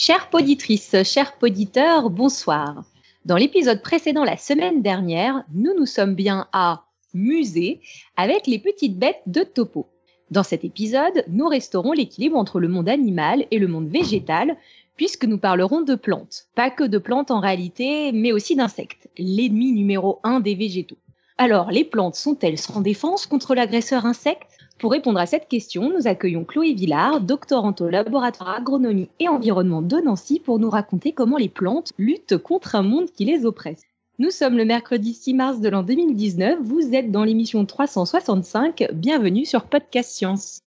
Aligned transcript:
Chères 0.00 0.30
poditrices, 0.30 0.94
chers 1.02 1.36
poditeurs, 1.38 2.08
bonsoir. 2.08 2.84
Dans 3.24 3.34
l'épisode 3.34 3.82
précédent 3.82 4.22
la 4.22 4.36
semaine 4.36 4.80
dernière, 4.80 5.42
nous 5.52 5.74
nous 5.76 5.86
sommes 5.86 6.14
bien 6.14 6.46
à 6.52 6.84
musée 7.14 7.80
avec 8.16 8.46
les 8.46 8.60
petites 8.60 8.96
bêtes 8.96 9.22
de 9.26 9.42
Topo. 9.42 9.88
Dans 10.30 10.44
cet 10.44 10.64
épisode, 10.64 11.24
nous 11.26 11.48
resterons 11.48 11.90
l'équilibre 11.90 12.36
entre 12.36 12.60
le 12.60 12.68
monde 12.68 12.88
animal 12.88 13.46
et 13.50 13.58
le 13.58 13.66
monde 13.66 13.88
végétal, 13.88 14.56
puisque 14.94 15.24
nous 15.24 15.38
parlerons 15.38 15.80
de 15.80 15.96
plantes. 15.96 16.46
Pas 16.54 16.70
que 16.70 16.84
de 16.84 16.98
plantes 16.98 17.32
en 17.32 17.40
réalité, 17.40 18.12
mais 18.12 18.30
aussi 18.30 18.54
d'insectes, 18.54 19.10
l'ennemi 19.18 19.72
numéro 19.72 20.20
un 20.22 20.38
des 20.38 20.54
végétaux. 20.54 20.98
Alors, 21.38 21.72
les 21.72 21.84
plantes 21.84 22.14
sont-elles 22.14 22.58
sans 22.58 22.82
défense 22.82 23.26
contre 23.26 23.56
l'agresseur 23.56 24.06
insecte? 24.06 24.57
Pour 24.78 24.92
répondre 24.92 25.18
à 25.18 25.26
cette 25.26 25.48
question, 25.48 25.90
nous 25.90 26.06
accueillons 26.06 26.44
Chloé 26.44 26.72
Villard, 26.72 27.20
doctorante 27.20 27.80
au 27.80 27.88
laboratoire 27.88 28.56
agronomie 28.56 29.08
et 29.18 29.28
environnement 29.28 29.82
de 29.82 29.96
Nancy, 29.96 30.38
pour 30.38 30.60
nous 30.60 30.70
raconter 30.70 31.12
comment 31.12 31.36
les 31.36 31.48
plantes 31.48 31.92
luttent 31.98 32.38
contre 32.38 32.76
un 32.76 32.82
monde 32.82 33.10
qui 33.10 33.24
les 33.24 33.44
oppresse. 33.44 33.82
Nous 34.20 34.30
sommes 34.30 34.56
le 34.56 34.64
mercredi 34.64 35.14
6 35.14 35.34
mars 35.34 35.60
de 35.60 35.68
l'an 35.68 35.82
2019, 35.82 36.60
vous 36.62 36.94
êtes 36.94 37.10
dans 37.10 37.24
l'émission 37.24 37.66
365, 37.66 38.88
bienvenue 38.92 39.44
sur 39.44 39.64
Podcast 39.64 40.10
Science. 40.10 40.60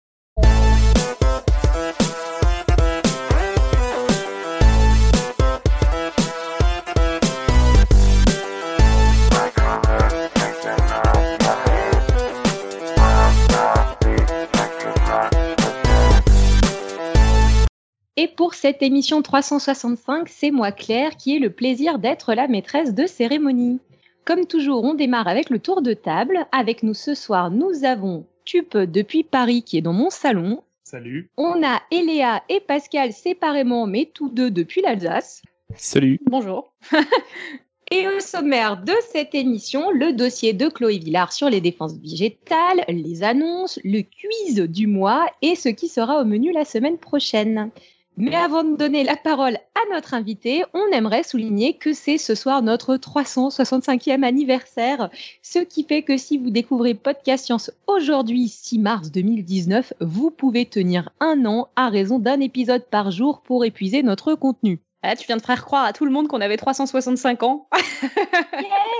Et 18.22 18.28
pour 18.28 18.52
cette 18.52 18.82
émission 18.82 19.22
365, 19.22 20.28
c'est 20.28 20.50
moi 20.50 20.72
Claire 20.72 21.16
qui 21.16 21.36
ai 21.36 21.38
le 21.38 21.48
plaisir 21.48 21.98
d'être 21.98 22.34
la 22.34 22.48
maîtresse 22.48 22.92
de 22.92 23.06
cérémonie. 23.06 23.80
Comme 24.26 24.44
toujours, 24.44 24.84
on 24.84 24.92
démarre 24.92 25.26
avec 25.26 25.48
le 25.48 25.58
tour 25.58 25.80
de 25.80 25.94
table. 25.94 26.46
Avec 26.52 26.82
nous 26.82 26.92
ce 26.92 27.14
soir, 27.14 27.50
nous 27.50 27.86
avons 27.86 28.26
Tupe 28.44 28.76
depuis 28.76 29.24
Paris 29.24 29.62
qui 29.62 29.78
est 29.78 29.80
dans 29.80 29.94
mon 29.94 30.10
salon. 30.10 30.62
Salut. 30.84 31.30
On 31.38 31.62
a 31.64 31.80
Eléa 31.90 32.42
et 32.50 32.60
Pascal 32.60 33.14
séparément, 33.14 33.86
mais 33.86 34.10
tous 34.12 34.28
deux 34.28 34.50
depuis 34.50 34.82
l'Alsace. 34.82 35.40
Salut. 35.76 36.20
Bonjour. 36.26 36.74
Et 37.92 38.06
au 38.06 38.20
sommaire 38.20 38.84
de 38.84 38.92
cette 39.12 39.34
émission, 39.34 39.90
le 39.90 40.12
dossier 40.12 40.52
de 40.52 40.68
Chloé 40.68 40.98
Villard 40.98 41.32
sur 41.32 41.50
les 41.50 41.60
défenses 41.60 41.96
végétales, 41.96 42.84
les 42.86 43.24
annonces, 43.24 43.80
le 43.82 44.02
quiz 44.02 44.60
du 44.60 44.86
mois 44.86 45.26
et 45.42 45.56
ce 45.56 45.70
qui 45.70 45.88
sera 45.88 46.20
au 46.20 46.24
menu 46.24 46.52
la 46.52 46.64
semaine 46.64 46.98
prochaine. 46.98 47.72
Mais 48.16 48.34
avant 48.34 48.64
de 48.64 48.76
donner 48.76 49.02
la 49.02 49.16
parole 49.16 49.54
à 49.54 49.94
notre 49.94 50.14
invité, 50.14 50.64
on 50.74 50.86
aimerait 50.92 51.22
souligner 51.22 51.74
que 51.74 51.92
c'est 51.92 52.18
ce 52.18 52.34
soir 52.34 52.60
notre 52.60 52.96
365e 52.96 54.22
anniversaire, 54.24 55.10
ce 55.42 55.60
qui 55.60 55.84
fait 55.84 56.02
que 56.02 56.16
si 56.16 56.36
vous 56.36 56.50
découvrez 56.50 56.94
Podcast 56.94 57.46
Science 57.46 57.70
aujourd'hui, 57.86 58.48
6 58.48 58.78
mars 58.78 59.10
2019, 59.10 59.94
vous 60.00 60.30
pouvez 60.30 60.66
tenir 60.66 61.10
un 61.20 61.46
an 61.46 61.68
à 61.76 61.88
raison 61.88 62.18
d'un 62.18 62.40
épisode 62.40 62.84
par 62.90 63.10
jour 63.10 63.40
pour 63.40 63.64
épuiser 63.64 64.02
notre 64.02 64.34
contenu. 64.34 64.80
Ah, 65.02 65.16
tu 65.16 65.26
viens 65.26 65.38
de 65.38 65.42
faire 65.42 65.64
croire 65.64 65.84
à 65.84 65.92
tout 65.94 66.04
le 66.04 66.10
monde 66.10 66.28
qu'on 66.28 66.42
avait 66.42 66.58
365 66.58 67.42
ans. 67.42 67.68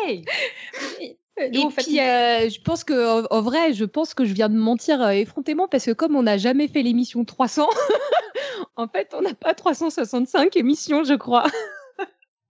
Yay 0.08 0.24
et 1.36 1.66
puis, 1.76 2.00
euh, 2.00 2.48
je 2.48 2.60
pense 2.60 2.84
que, 2.84 3.26
en, 3.32 3.40
vrai, 3.42 3.72
je 3.72 3.84
pense 3.84 4.14
que 4.14 4.24
je 4.24 4.32
viens 4.32 4.48
de 4.48 4.56
mentir 4.56 5.02
euh, 5.02 5.10
effrontément 5.10 5.68
parce 5.68 5.86
que 5.86 5.92
comme 5.92 6.16
on 6.16 6.22
n'a 6.22 6.38
jamais 6.38 6.68
fait 6.68 6.82
l'émission 6.82 7.24
300, 7.24 7.68
en 8.76 8.88
fait, 8.88 9.14
on 9.16 9.22
n'a 9.22 9.34
pas 9.34 9.54
365 9.54 10.56
émissions, 10.56 11.04
je 11.04 11.14
crois. 11.14 11.46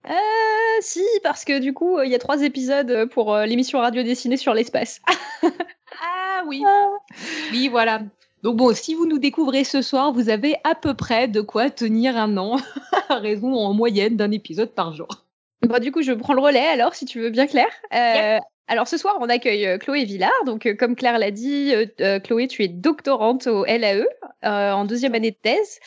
Euh, 0.09 0.79
si, 0.79 1.05
parce 1.21 1.45
que 1.45 1.59
du 1.59 1.75
coup, 1.75 2.01
il 2.01 2.09
y 2.09 2.15
a 2.15 2.17
trois 2.17 2.41
épisodes 2.41 3.05
pour 3.11 3.37
l'émission 3.37 3.77
radio 3.77 4.01
dessinée 4.01 4.35
sur 4.35 4.55
l'espace. 4.55 4.99
ah 6.01 6.41
oui. 6.47 6.63
Oui, 7.51 7.67
voilà. 7.67 8.01
Donc 8.43 8.57
bon, 8.57 8.73
si 8.73 8.95
vous 8.95 9.05
nous 9.05 9.19
découvrez 9.19 9.63
ce 9.63 9.81
soir, 9.81 10.11
vous 10.11 10.29
avez 10.29 10.55
à 10.63 10.73
peu 10.73 10.95
près 10.95 11.27
de 11.27 11.41
quoi 11.41 11.69
tenir 11.69 12.17
un 12.17 12.37
an, 12.37 12.57
à 13.09 13.15
raison 13.15 13.53
en 13.53 13.73
moyenne 13.73 14.17
d'un 14.17 14.31
épisode 14.31 14.71
par 14.71 14.93
jour. 14.93 15.07
Bon, 15.61 15.79
du 15.79 15.91
coup, 15.91 16.01
je 16.01 16.11
prends 16.11 16.33
le 16.33 16.41
relais 16.41 16.67
alors, 16.67 16.95
si 16.95 17.05
tu 17.05 17.19
veux 17.19 17.29
bien, 17.29 17.45
Claire. 17.45 17.71
Euh, 17.93 18.39
alors 18.67 18.87
ce 18.87 18.97
soir, 18.97 19.17
on 19.19 19.29
accueille 19.29 19.67
euh, 19.67 19.77
Chloé 19.77 20.05
Villard. 20.05 20.31
Donc, 20.45 20.65
euh, 20.65 20.73
comme 20.73 20.95
Claire 20.95 21.19
l'a 21.19 21.29
dit, 21.29 21.73
Chloé, 22.23 22.47
tu 22.47 22.63
es 22.63 22.67
doctorante 22.67 23.45
au 23.45 23.63
LAE 23.65 24.05
en 24.43 24.85
deuxième 24.85 25.15
année 25.15 25.31
de 25.31 25.35
thèse. 25.35 25.79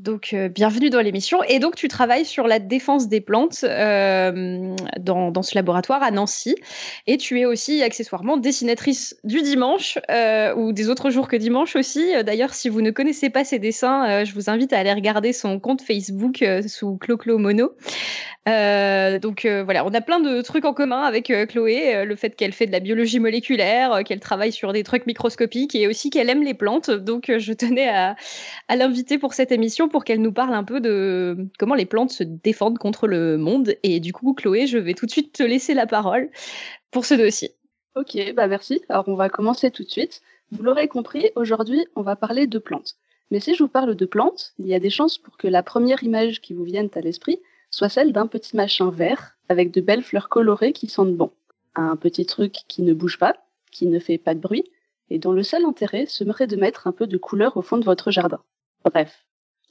Donc, 0.00 0.34
bienvenue 0.54 0.88
dans 0.88 1.00
l'émission. 1.00 1.42
Et 1.42 1.58
donc, 1.58 1.76
tu 1.76 1.86
travailles 1.86 2.24
sur 2.24 2.46
la 2.46 2.58
défense 2.58 3.08
des 3.08 3.20
plantes 3.20 3.64
dans, 3.64 5.30
dans, 5.30 5.42
ce 5.42 5.54
laboratoire 5.54 6.02
à 6.02 6.10
Nancy. 6.10 6.56
Et 7.06 7.18
tu 7.18 7.38
es 7.38 7.44
aussi 7.44 7.82
accessoirement 7.82 8.38
dessinatrice 8.38 9.14
du 9.24 9.42
dimanche 9.42 9.98
ou 10.56 10.72
des 10.72 10.88
autres 10.88 11.10
jours 11.10 11.28
que 11.28 11.36
dimanche 11.36 11.76
aussi. 11.76 12.12
D'ailleurs, 12.24 12.54
si 12.54 12.70
vous 12.70 12.80
ne 12.80 12.90
connaissez 12.90 13.28
pas 13.28 13.44
ses 13.44 13.58
dessins, 13.58 14.24
je 14.24 14.32
vous 14.32 14.48
invite 14.48 14.72
à 14.72 14.78
aller 14.78 14.92
regarder 14.94 15.34
son 15.34 15.60
compte 15.60 15.82
Facebook 15.82 16.42
sous 16.66 16.96
Clo-Clo 16.96 17.36
Mono. 17.36 17.72
Euh, 18.48 19.18
donc 19.18 19.44
euh, 19.44 19.62
voilà, 19.62 19.84
on 19.84 19.92
a 19.92 20.00
plein 20.00 20.18
de 20.18 20.40
trucs 20.40 20.64
en 20.64 20.72
commun 20.72 21.02
avec 21.02 21.30
euh, 21.30 21.44
Chloé, 21.44 22.06
le 22.06 22.16
fait 22.16 22.34
qu'elle 22.34 22.52
fait 22.52 22.66
de 22.66 22.72
la 22.72 22.80
biologie 22.80 23.20
moléculaire, 23.20 24.02
qu'elle 24.04 24.20
travaille 24.20 24.52
sur 24.52 24.72
des 24.72 24.82
trucs 24.82 25.06
microscopiques 25.06 25.74
et 25.74 25.86
aussi 25.86 26.08
qu'elle 26.08 26.30
aime 26.30 26.42
les 26.42 26.54
plantes. 26.54 26.90
Donc 26.90 27.30
je 27.36 27.52
tenais 27.52 27.88
à 27.88 28.16
l'inviter 28.76 29.18
pour 29.18 29.34
cette 29.34 29.52
émission 29.52 29.88
pour 29.90 30.04
qu'elle 30.04 30.22
nous 30.22 30.32
parle 30.32 30.54
un 30.54 30.64
peu 30.64 30.80
de 30.80 31.48
comment 31.58 31.74
les 31.74 31.84
plantes 31.84 32.10
se 32.10 32.24
défendent 32.24 32.78
contre 32.78 33.06
le 33.06 33.36
monde. 33.36 33.74
Et 33.82 34.00
du 34.00 34.12
coup, 34.12 34.32
Chloé, 34.32 34.66
je 34.66 34.78
vais 34.78 34.94
tout 34.94 35.04
de 35.04 35.10
suite 35.10 35.32
te 35.32 35.42
laisser 35.42 35.74
la 35.74 35.86
parole 35.86 36.30
pour 36.90 37.04
ce 37.04 37.14
dossier. 37.14 37.52
Ok, 37.96 38.16
bah 38.34 38.46
merci. 38.46 38.80
Alors 38.88 39.08
on 39.08 39.14
va 39.14 39.28
commencer 39.28 39.70
tout 39.70 39.82
de 39.82 39.90
suite. 39.90 40.22
Vous 40.52 40.62
l'aurez 40.62 40.88
compris, 40.88 41.30
aujourd'hui 41.34 41.84
on 41.96 42.02
va 42.02 42.16
parler 42.16 42.46
de 42.46 42.58
plantes. 42.58 42.96
Mais 43.30 43.40
si 43.40 43.54
je 43.54 43.62
vous 43.62 43.68
parle 43.68 43.94
de 43.94 44.06
plantes, 44.06 44.54
il 44.58 44.66
y 44.66 44.74
a 44.74 44.80
des 44.80 44.90
chances 44.90 45.18
pour 45.18 45.36
que 45.36 45.46
la 45.46 45.62
première 45.62 46.02
image 46.02 46.40
qui 46.40 46.54
vous 46.54 46.64
vienne 46.64 46.88
à 46.94 47.00
l'esprit 47.00 47.40
soit 47.70 47.88
celle 47.88 48.12
d'un 48.12 48.26
petit 48.26 48.56
machin 48.56 48.90
vert 48.90 49.36
avec 49.48 49.70
de 49.70 49.80
belles 49.80 50.02
fleurs 50.02 50.28
colorées 50.28 50.72
qui 50.72 50.88
sentent 50.88 51.14
bon. 51.14 51.30
Un 51.76 51.96
petit 51.96 52.26
truc 52.26 52.54
qui 52.66 52.82
ne 52.82 52.94
bouge 52.94 53.18
pas, 53.18 53.36
qui 53.70 53.86
ne 53.86 53.98
fait 54.00 54.18
pas 54.18 54.34
de 54.34 54.40
bruit, 54.40 54.64
et 55.08 55.18
dont 55.18 55.32
le 55.32 55.42
seul 55.42 55.64
intérêt 55.64 56.06
serait 56.06 56.46
de 56.46 56.56
mettre 56.56 56.86
un 56.86 56.92
peu 56.92 57.06
de 57.06 57.16
couleur 57.16 57.56
au 57.56 57.62
fond 57.62 57.78
de 57.78 57.84
votre 57.84 58.10
jardin. 58.10 58.40
Bref, 58.84 59.24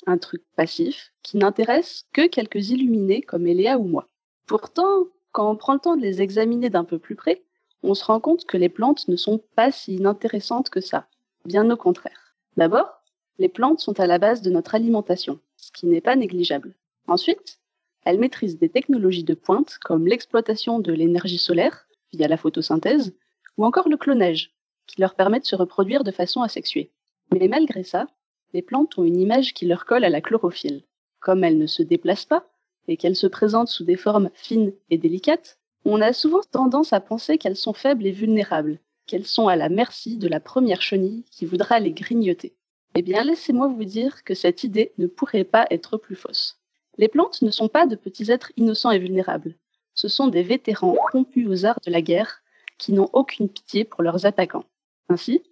un 0.05 0.17
truc 0.17 0.43
passif 0.55 1.13
qui 1.23 1.37
n'intéresse 1.37 2.05
que 2.13 2.27
quelques 2.27 2.69
illuminés 2.69 3.21
comme 3.21 3.47
Eléa 3.47 3.77
ou 3.77 3.83
moi. 3.83 4.07
Pourtant, 4.45 5.07
quand 5.31 5.49
on 5.49 5.55
prend 5.55 5.73
le 5.73 5.79
temps 5.79 5.95
de 5.95 6.01
les 6.01 6.21
examiner 6.21 6.69
d'un 6.69 6.83
peu 6.83 6.99
plus 6.99 7.15
près, 7.15 7.43
on 7.83 7.93
se 7.93 8.03
rend 8.03 8.19
compte 8.19 8.45
que 8.45 8.57
les 8.57 8.69
plantes 8.69 9.07
ne 9.07 9.15
sont 9.15 9.41
pas 9.55 9.71
si 9.71 9.95
inintéressantes 9.95 10.69
que 10.69 10.81
ça. 10.81 11.07
Bien 11.45 11.69
au 11.69 11.77
contraire. 11.77 12.35
D'abord, 12.57 13.01
les 13.37 13.49
plantes 13.49 13.79
sont 13.79 13.99
à 13.99 14.07
la 14.07 14.17
base 14.17 14.41
de 14.41 14.49
notre 14.49 14.75
alimentation, 14.75 15.39
ce 15.55 15.71
qui 15.71 15.85
n'est 15.85 16.01
pas 16.01 16.15
négligeable. 16.15 16.75
Ensuite, 17.07 17.59
elle 18.05 18.19
maîtrise 18.19 18.57
des 18.57 18.69
technologies 18.69 19.23
de 19.23 19.33
pointe 19.33 19.77
comme 19.83 20.07
l'exploitation 20.07 20.79
de 20.79 20.91
l'énergie 20.91 21.37
solaire 21.37 21.87
via 22.11 22.27
la 22.27 22.37
photosynthèse 22.37 23.15
ou 23.57 23.65
encore 23.65 23.89
le 23.89 23.97
clonage 23.97 24.51
qui 24.87 24.99
leur 24.99 25.15
permet 25.15 25.39
de 25.39 25.45
se 25.45 25.55
reproduire 25.55 26.03
de 26.03 26.11
façon 26.11 26.41
asexuée. 26.41 26.91
Mais 27.33 27.47
malgré 27.47 27.83
ça, 27.83 28.07
les 28.53 28.61
plantes 28.61 28.97
ont 28.97 29.03
une 29.03 29.19
image 29.19 29.53
qui 29.53 29.65
leur 29.65 29.85
colle 29.85 30.03
à 30.03 30.09
la 30.09 30.21
chlorophylle. 30.21 30.83
Comme 31.19 31.43
elles 31.43 31.57
ne 31.57 31.67
se 31.67 31.83
déplacent 31.83 32.25
pas 32.25 32.49
et 32.87 32.97
qu'elles 32.97 33.15
se 33.15 33.27
présentent 33.27 33.67
sous 33.67 33.83
des 33.83 33.97
formes 33.97 34.29
fines 34.33 34.73
et 34.89 34.97
délicates, 34.97 35.59
on 35.85 36.01
a 36.01 36.13
souvent 36.13 36.41
tendance 36.51 36.93
à 36.93 36.99
penser 36.99 37.37
qu'elles 37.37 37.55
sont 37.55 37.73
faibles 37.73 38.05
et 38.05 38.11
vulnérables, 38.11 38.79
qu'elles 39.05 39.25
sont 39.25 39.47
à 39.47 39.55
la 39.55 39.69
merci 39.69 40.17
de 40.17 40.27
la 40.27 40.39
première 40.39 40.81
chenille 40.81 41.23
qui 41.31 41.45
voudra 41.45 41.79
les 41.79 41.91
grignoter. 41.91 42.53
Eh 42.95 43.01
bien, 43.01 43.23
laissez-moi 43.23 43.67
vous 43.67 43.85
dire 43.85 44.23
que 44.23 44.33
cette 44.33 44.63
idée 44.63 44.91
ne 44.97 45.07
pourrait 45.07 45.43
pas 45.43 45.67
être 45.69 45.97
plus 45.97 46.15
fausse. 46.15 46.57
Les 46.97 47.07
plantes 47.07 47.41
ne 47.41 47.51
sont 47.51 47.69
pas 47.69 47.85
de 47.85 47.95
petits 47.95 48.31
êtres 48.31 48.51
innocents 48.57 48.91
et 48.91 48.99
vulnérables. 48.99 49.55
Ce 49.93 50.07
sont 50.07 50.27
des 50.27 50.43
vétérans 50.43 50.95
rompus 51.11 51.47
aux 51.47 51.65
arts 51.65 51.79
de 51.85 51.91
la 51.91 52.01
guerre 52.01 52.41
qui 52.77 52.93
n'ont 52.93 53.09
aucune 53.13 53.49
pitié 53.49 53.83
pour 53.83 54.01
leurs 54.01 54.25
attaquants. 54.25 54.65
Ainsi, 55.07 55.43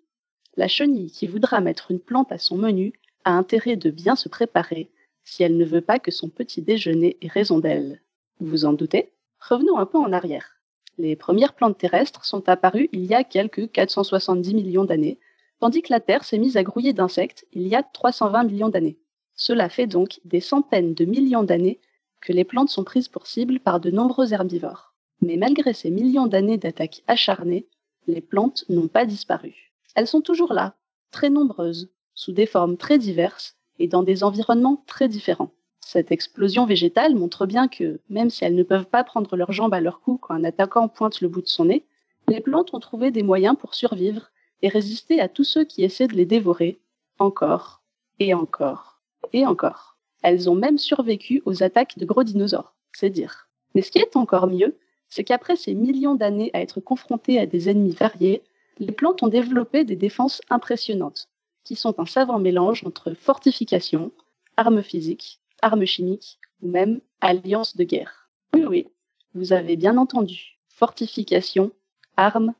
la 0.57 0.67
chenille 0.67 1.11
qui 1.11 1.27
voudra 1.27 1.61
mettre 1.61 1.91
une 1.91 1.99
plante 1.99 2.31
à 2.31 2.37
son 2.37 2.57
menu 2.57 2.93
a 3.23 3.31
intérêt 3.31 3.75
de 3.75 3.89
bien 3.89 4.15
se 4.15 4.27
préparer, 4.27 4.89
si 5.23 5.43
elle 5.43 5.55
ne 5.55 5.65
veut 5.65 5.81
pas 5.81 5.99
que 5.99 6.11
son 6.11 6.29
petit 6.29 6.61
déjeuner 6.61 7.17
ait 7.21 7.27
raison 7.27 7.59
d'elle. 7.59 8.01
Vous 8.39 8.65
en 8.65 8.73
doutez? 8.73 9.11
Revenons 9.39 9.77
un 9.77 9.85
peu 9.85 9.97
en 9.97 10.11
arrière. 10.11 10.57
Les 10.97 11.15
premières 11.15 11.53
plantes 11.53 11.77
terrestres 11.77 12.25
sont 12.25 12.49
apparues 12.49 12.89
il 12.91 13.05
y 13.05 13.13
a 13.13 13.23
quelques 13.23 13.71
470 13.71 14.55
millions 14.55 14.85
d'années, 14.85 15.19
tandis 15.59 15.83
que 15.83 15.93
la 15.93 15.99
Terre 15.99 16.23
s'est 16.23 16.39
mise 16.39 16.57
à 16.57 16.63
grouiller 16.63 16.93
d'insectes 16.93 17.45
il 17.53 17.67
y 17.67 17.75
a 17.75 17.83
320 17.83 18.45
millions 18.45 18.69
d'années. 18.69 18.97
Cela 19.35 19.69
fait 19.69 19.85
donc 19.85 20.19
des 20.25 20.39
centaines 20.41 20.95
de 20.95 21.05
millions 21.05 21.43
d'années 21.43 21.79
que 22.21 22.33
les 22.33 22.43
plantes 22.43 22.69
sont 22.69 22.83
prises 22.83 23.07
pour 23.07 23.27
cible 23.27 23.59
par 23.59 23.79
de 23.79 23.91
nombreux 23.91 24.33
herbivores. 24.33 24.95
Mais 25.21 25.37
malgré 25.37 25.73
ces 25.73 25.91
millions 25.91 26.25
d'années 26.25 26.57
d'attaques 26.57 27.03
acharnées, 27.05 27.67
les 28.07 28.21
plantes 28.21 28.65
n'ont 28.69 28.87
pas 28.87 29.05
disparu. 29.05 29.66
Elles 29.97 30.05
sont 30.05 30.21
toujours 30.21 30.53
là, 30.53 30.75
très 31.09 31.31
nombreuses, 31.31 31.89
sous 32.13 32.31
des 32.31 32.45
formes 32.45 32.77
très 32.77 32.99
diverses 32.99 33.55
et 33.79 33.87
dans 33.87 34.03
des 34.03 34.23
environnements 34.23 34.83
très 34.85 35.07
différents. 35.07 35.49
Cette 35.81 36.11
explosion 36.11 36.67
végétale 36.67 37.15
montre 37.15 37.47
bien 37.47 37.67
que, 37.67 37.99
même 38.07 38.29
si 38.29 38.45
elles 38.45 38.53
ne 38.53 38.61
peuvent 38.61 38.85
pas 38.85 39.03
prendre 39.03 39.35
leurs 39.35 39.53
jambes 39.53 39.73
à 39.73 39.81
leur 39.81 39.99
cou 40.01 40.19
quand 40.21 40.35
un 40.35 40.43
attaquant 40.43 40.87
pointe 40.87 41.19
le 41.19 41.29
bout 41.29 41.41
de 41.41 41.47
son 41.47 41.65
nez, 41.65 41.83
les 42.27 42.41
plantes 42.41 42.75
ont 42.75 42.79
trouvé 42.79 43.09
des 43.09 43.23
moyens 43.23 43.57
pour 43.57 43.73
survivre 43.73 44.29
et 44.61 44.69
résister 44.69 45.19
à 45.19 45.29
tous 45.29 45.45
ceux 45.45 45.63
qui 45.63 45.83
essaient 45.83 46.07
de 46.07 46.13
les 46.13 46.27
dévorer, 46.27 46.79
encore 47.17 47.81
et 48.19 48.35
encore 48.35 49.01
et 49.33 49.47
encore. 49.47 49.97
Elles 50.21 50.47
ont 50.47 50.55
même 50.55 50.77
survécu 50.77 51.41
aux 51.45 51.63
attaques 51.63 51.97
de 51.97 52.05
gros 52.05 52.23
dinosaures, 52.23 52.75
c'est 52.93 53.09
dire. 53.09 53.49
Mais 53.73 53.81
ce 53.81 53.89
qui 53.89 53.97
est 53.97 54.15
encore 54.15 54.45
mieux, 54.45 54.77
c'est 55.09 55.23
qu'après 55.23 55.55
ces 55.55 55.73
millions 55.73 56.13
d'années 56.13 56.51
à 56.53 56.61
être 56.61 56.81
confrontées 56.81 57.39
à 57.39 57.47
des 57.47 57.67
ennemis 57.67 57.95
variés, 57.95 58.43
les 58.79 58.91
plantes 58.91 59.23
ont 59.23 59.27
développé 59.27 59.83
des 59.83 59.95
défenses 59.95 60.41
impressionnantes, 60.49 61.29
qui 61.63 61.75
sont 61.75 61.99
un 61.99 62.05
savant 62.05 62.39
mélange 62.39 62.83
entre 62.85 63.13
fortification, 63.13 64.11
armes 64.55 64.83
physiques, 64.83 65.39
armes 65.61 65.85
chimiques 65.85 66.39
ou 66.61 66.69
même 66.69 67.01
alliances 67.21 67.75
de 67.75 67.83
guerre. 67.83 68.29
Oui, 68.53 68.65
oui, 68.65 68.87
vous 69.33 69.53
avez 69.53 69.75
bien 69.75 69.97
entendu, 69.97 70.57
fortification, 70.69 71.71
armes 72.15 72.53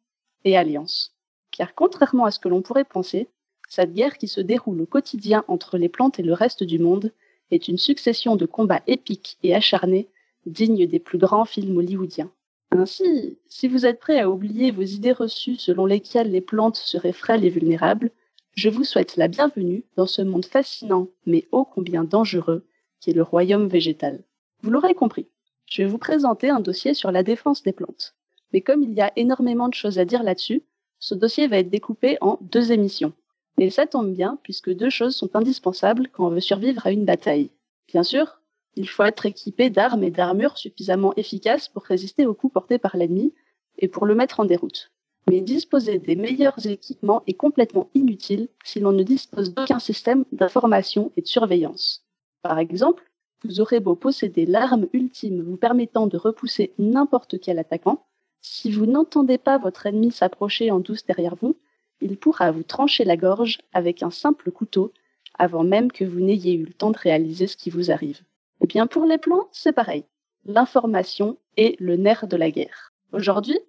et 0.44 0.58
alliances. 0.58 1.16
Car 1.52 1.74
contrairement 1.74 2.26
à 2.26 2.32
ce 2.32 2.40
que 2.40 2.50
l'on 2.50 2.62
pourrait 2.62 2.86
penser, 2.86 3.30
cette 3.70 3.94
guerre 3.94 4.18
qui 4.18 4.28
se 4.28 4.42
déroule 4.42 4.82
au 4.82 4.86
quotidien 4.86 5.44
entre 5.48 5.78
les 5.78 5.90
plantes 5.90 6.20
et 6.20 6.24
le 6.24 6.34
reste 6.34 6.64
du 6.64 6.80
monde 6.80 7.12
est 7.52 7.68
une 7.68 7.78
succession 7.78 8.36
de 8.36 8.46
combats 8.46 8.84
épiques 8.88 9.38
et 9.44 9.56
acharnés 9.56 10.08
dignes 10.46 10.88
des 10.88 11.00
plus 11.00 11.18
grands 11.18 11.46
films 11.46 11.78
hollywoodiens. 11.78 12.32
Ainsi, 12.72 13.38
si 13.48 13.68
vous 13.68 13.86
êtes 13.86 14.00
prêt 14.00 14.20
à 14.20 14.30
oublier 14.30 14.72
vos 14.72 14.82
idées 14.82 15.14
reçues 15.14 15.56
selon 15.56 15.86
lesquelles 15.86 16.32
les 16.32 16.42
plantes 16.42 16.76
seraient 16.76 17.14
frêles 17.14 17.46
et 17.46 17.50
vulnérables, 17.50 18.12
je 18.56 18.70
vous 18.70 18.84
souhaite 18.84 19.16
la 19.16 19.28
bienvenue 19.28 19.86
dans 19.96 20.06
ce 20.06 20.22
monde 20.22 20.46
fascinant 20.46 21.08
mais 21.26 21.48
ô 21.52 21.64
combien 21.64 22.04
dangereux 22.04 22.66
qui 23.00 23.12
est 23.12 23.14
le 23.14 23.24
royaume 23.24 23.68
végétal. 23.68 24.24
Vous 24.62 24.72
l'aurez 24.72 24.96
compris, 24.96 25.28
je 25.66 25.84
vais 25.84 25.88
vous 25.88 25.98
présenter 25.98 26.50
un 26.50 26.60
dossier 26.60 26.94
sur 26.94 27.12
la 27.12 27.24
défense 27.24 27.64
des 27.64 27.72
plantes. 27.72 28.16
Mais 28.52 28.62
comme 28.62 28.84
il 28.84 28.94
y 28.94 29.02
a 29.02 29.12
énormément 29.16 29.70
de 29.70 29.74
choses 29.74 30.00
à 30.00 30.06
dire 30.06 30.24
là-dessus, 30.24 30.64
ce 31.00 31.14
dossier 31.14 31.48
va 31.48 31.60
être 31.60 31.70
découpé 31.70 32.18
en 32.22 32.38
deux 32.42 32.72
émissions. 32.72 33.14
Et 33.60 33.70
ça 33.70 33.86
tombe 33.86 34.14
bien 34.14 34.40
puisque 34.44 34.74
deux 34.74 34.90
choses 34.90 35.16
sont 35.16 35.36
indispensables 35.36 36.10
quand 36.10 36.28
on 36.28 36.30
veut 36.30 36.40
survivre 36.40 36.86
à 36.86 36.92
une 36.92 37.06
bataille. 37.06 37.52
Bien 37.88 38.04
sûr, 38.04 38.42
il 38.78 38.88
faut 38.88 39.04
être 39.04 39.26
équipé 39.26 39.70
d'armes 39.70 40.04
et 40.04 40.12
d'armures 40.12 40.58
suffisamment 40.58 41.14
efficaces 41.18 41.68
pour 41.68 41.84
résister 41.84 42.26
aux 42.26 42.34
coups 42.34 42.54
portés 42.54 42.78
par 42.78 42.96
l'ennemi 42.96 43.34
et 43.80 43.88
pour 43.88 44.06
le 44.06 44.16
mettre 44.16 44.40
en 44.40 44.46
déroute. 44.46 44.92
Mais 45.30 45.42
disposer 45.42 46.00
des 46.00 46.16
meilleurs 46.16 46.66
équipements 46.66 47.24
est 47.28 47.34
complètement 47.34 47.90
inutile 47.94 48.48
si 48.64 48.80
l'on 48.80 48.94
ne 48.94 49.04
dispose 49.04 49.54
d'aucun 49.54 49.80
système 49.80 50.24
d'information 50.32 51.12
et 51.18 51.22
de 51.22 51.28
surveillance. 51.28 52.06
Par 52.44 52.60
exemple, 52.60 53.04
vous 53.44 53.60
aurez 53.60 53.80
beau 53.80 53.96
posséder 53.96 54.46
l'arme 54.46 54.88
ultime 54.94 55.42
vous 55.42 55.58
permettant 55.58 56.08
de 56.08 56.18
repousser 56.18 56.74
n'importe 56.78 57.40
quel 57.40 57.60
attaquant, 57.60 58.06
si 58.42 58.72
vous 58.72 58.86
n'entendez 58.86 59.38
pas 59.38 59.58
votre 59.58 59.86
ennemi 59.86 60.12
s'approcher 60.12 60.72
en 60.72 60.80
douce 60.80 61.06
derrière 61.06 61.36
vous, 61.36 61.58
il 62.00 62.18
pourra 62.18 62.52
vous 62.52 62.64
trancher 62.64 63.04
la 63.04 63.18
gorge 63.18 63.60
avec 63.74 64.04
un 64.04 64.12
simple 64.12 64.52
couteau 64.52 64.94
avant 65.38 65.64
même 65.64 65.92
que 65.92 66.06
vous 66.06 66.20
n'ayez 66.20 66.54
eu 66.54 66.66
le 66.66 66.74
temps 66.74 66.92
de 66.92 66.98
réaliser 66.98 67.48
ce 67.48 67.58
qui 67.58 67.70
vous 67.70 67.92
arrive. 67.92 68.22
Eh 68.62 68.68
bien, 68.68 68.88
pour 68.88 69.06
les 69.06 69.18
plantes, 69.18 69.50
c'est 69.52 69.74
pareil. 69.74 70.06
L'information 70.46 71.38
est 71.58 71.80
le 71.80 71.96
nerf 71.96 72.28
de 72.28 72.38
la 72.38 72.52
guerre. 72.52 72.94
Aujourd'hui, 73.12 73.60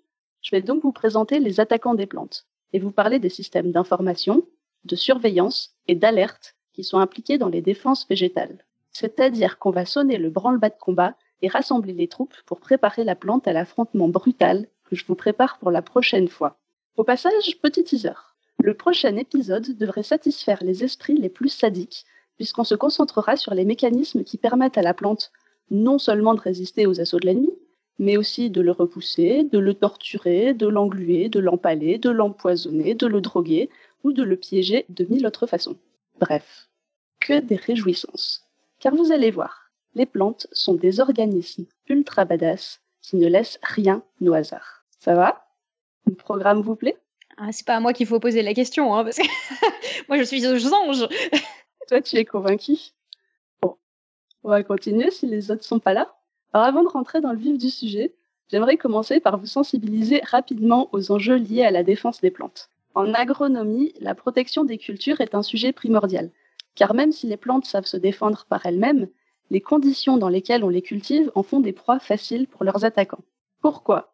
je 0.40 0.54
vais 0.54 0.62
donc 0.62 0.82
vous 0.82 0.92
présenter 0.92 1.40
les 1.40 1.60
attaquants 1.60 1.94
des 1.94 2.06
plantes 2.06 2.46
et 2.72 2.78
vous 2.78 2.92
parler 2.92 3.18
des 3.18 3.28
systèmes 3.28 3.72
d'information, 3.72 4.46
de 4.84 4.96
surveillance 4.96 5.74
et 5.88 5.94
d'alerte 5.94 6.54
qui 6.72 6.84
sont 6.84 6.98
impliqués 6.98 7.38
dans 7.38 7.48
les 7.48 7.62
défenses 7.62 8.06
végétales. 8.08 8.64
C'est-à-dire 8.92 9.58
qu'on 9.58 9.70
va 9.70 9.84
sonner 9.84 10.16
le 10.16 10.30
branle-bas 10.30 10.70
de 10.70 10.78
combat 10.78 11.14
et 11.42 11.48
rassembler 11.48 11.92
les 11.92 12.08
troupes 12.08 12.34
pour 12.46 12.60
préparer 12.60 13.04
la 13.04 13.14
plante 13.14 13.46
à 13.46 13.52
l'affrontement 13.52 14.08
brutal 14.08 14.66
que 14.84 14.96
je 14.96 15.04
vous 15.04 15.14
prépare 15.14 15.58
pour 15.58 15.70
la 15.70 15.82
prochaine 15.82 16.28
fois. 16.28 16.58
Au 16.96 17.04
passage, 17.04 17.58
petit 17.62 17.84
teaser. 17.84 18.34
Le 18.60 18.74
prochain 18.74 19.16
épisode 19.16 19.76
devrait 19.76 20.02
satisfaire 20.02 20.64
les 20.64 20.82
esprits 20.82 21.16
les 21.16 21.28
plus 21.28 21.48
sadiques, 21.48 22.04
puisqu'on 22.38 22.64
se 22.64 22.74
concentrera 22.74 23.36
sur 23.36 23.52
les 23.52 23.64
mécanismes 23.64 24.24
qui 24.24 24.38
permettent 24.38 24.78
à 24.78 24.82
la 24.82 24.94
plante 24.94 25.32
non 25.70 25.98
seulement 25.98 26.34
de 26.34 26.40
résister 26.40 26.86
aux 26.86 27.00
assauts 27.00 27.18
de 27.18 27.26
l'ennemi, 27.26 27.52
mais 27.98 28.16
aussi 28.16 28.48
de 28.48 28.60
le 28.60 28.70
repousser, 28.70 29.44
de 29.44 29.58
le 29.58 29.74
torturer, 29.74 30.54
de 30.54 30.66
l'engluer, 30.66 31.28
de 31.28 31.40
l'empaler, 31.40 31.98
de 31.98 32.10
l'empoisonner, 32.10 32.94
de 32.94 33.06
le 33.06 33.20
droguer 33.20 33.68
ou 34.04 34.12
de 34.12 34.22
le 34.22 34.36
piéger 34.36 34.86
de 34.88 35.04
mille 35.04 35.26
autres 35.26 35.46
façons. 35.46 35.76
Bref, 36.20 36.68
que 37.20 37.40
des 37.40 37.56
réjouissances. 37.56 38.46
Car 38.78 38.94
vous 38.94 39.12
allez 39.12 39.32
voir, 39.32 39.70
les 39.94 40.06
plantes 40.06 40.46
sont 40.52 40.74
des 40.74 41.00
organismes 41.00 41.66
ultra 41.88 42.24
badass 42.24 42.80
qui 43.02 43.16
ne 43.16 43.26
laissent 43.26 43.58
rien 43.62 44.02
au 44.20 44.32
hasard. 44.32 44.84
Ça 45.00 45.14
va? 45.14 45.44
Le 46.06 46.14
programme 46.14 46.62
vous 46.62 46.76
plaît? 46.76 46.96
Ah, 47.36 47.50
C'est 47.52 47.66
pas 47.66 47.76
à 47.76 47.80
moi 47.80 47.92
qu'il 47.92 48.06
faut 48.06 48.20
poser 48.20 48.42
la 48.42 48.54
question, 48.54 48.94
hein, 48.94 49.04
parce 49.04 49.16
que 49.16 49.22
moi 50.08 50.18
je 50.18 50.24
suis 50.24 50.46
aux 50.46 50.72
anges. 50.72 51.08
Toi, 51.88 52.02
tu 52.02 52.16
es 52.16 52.26
convaincu? 52.26 52.76
Bon, 53.62 53.76
on 54.44 54.50
va 54.50 54.62
continuer 54.62 55.10
si 55.10 55.26
les 55.26 55.50
autres 55.50 55.64
sont 55.64 55.78
pas 55.78 55.94
là. 55.94 56.14
Alors 56.52 56.66
avant 56.66 56.82
de 56.82 56.88
rentrer 56.88 57.22
dans 57.22 57.32
le 57.32 57.38
vif 57.38 57.56
du 57.56 57.70
sujet, 57.70 58.14
j'aimerais 58.50 58.76
commencer 58.76 59.20
par 59.20 59.38
vous 59.38 59.46
sensibiliser 59.46 60.20
rapidement 60.22 60.90
aux 60.92 61.10
enjeux 61.10 61.36
liés 61.36 61.62
à 61.62 61.70
la 61.70 61.82
défense 61.82 62.20
des 62.20 62.30
plantes. 62.30 62.68
En 62.94 63.14
agronomie, 63.14 63.94
la 64.00 64.14
protection 64.14 64.64
des 64.64 64.76
cultures 64.76 65.22
est 65.22 65.34
un 65.34 65.42
sujet 65.42 65.72
primordial, 65.72 66.30
car 66.74 66.92
même 66.92 67.10
si 67.10 67.26
les 67.26 67.38
plantes 67.38 67.64
savent 67.64 67.86
se 67.86 67.96
défendre 67.96 68.44
par 68.50 68.66
elles-mêmes, 68.66 69.08
les 69.48 69.62
conditions 69.62 70.18
dans 70.18 70.28
lesquelles 70.28 70.64
on 70.64 70.68
les 70.68 70.82
cultive 70.82 71.32
en 71.34 71.42
font 71.42 71.60
des 71.60 71.72
proies 71.72 72.00
faciles 72.00 72.48
pour 72.48 72.64
leurs 72.64 72.84
attaquants. 72.84 73.24
Pourquoi? 73.62 74.12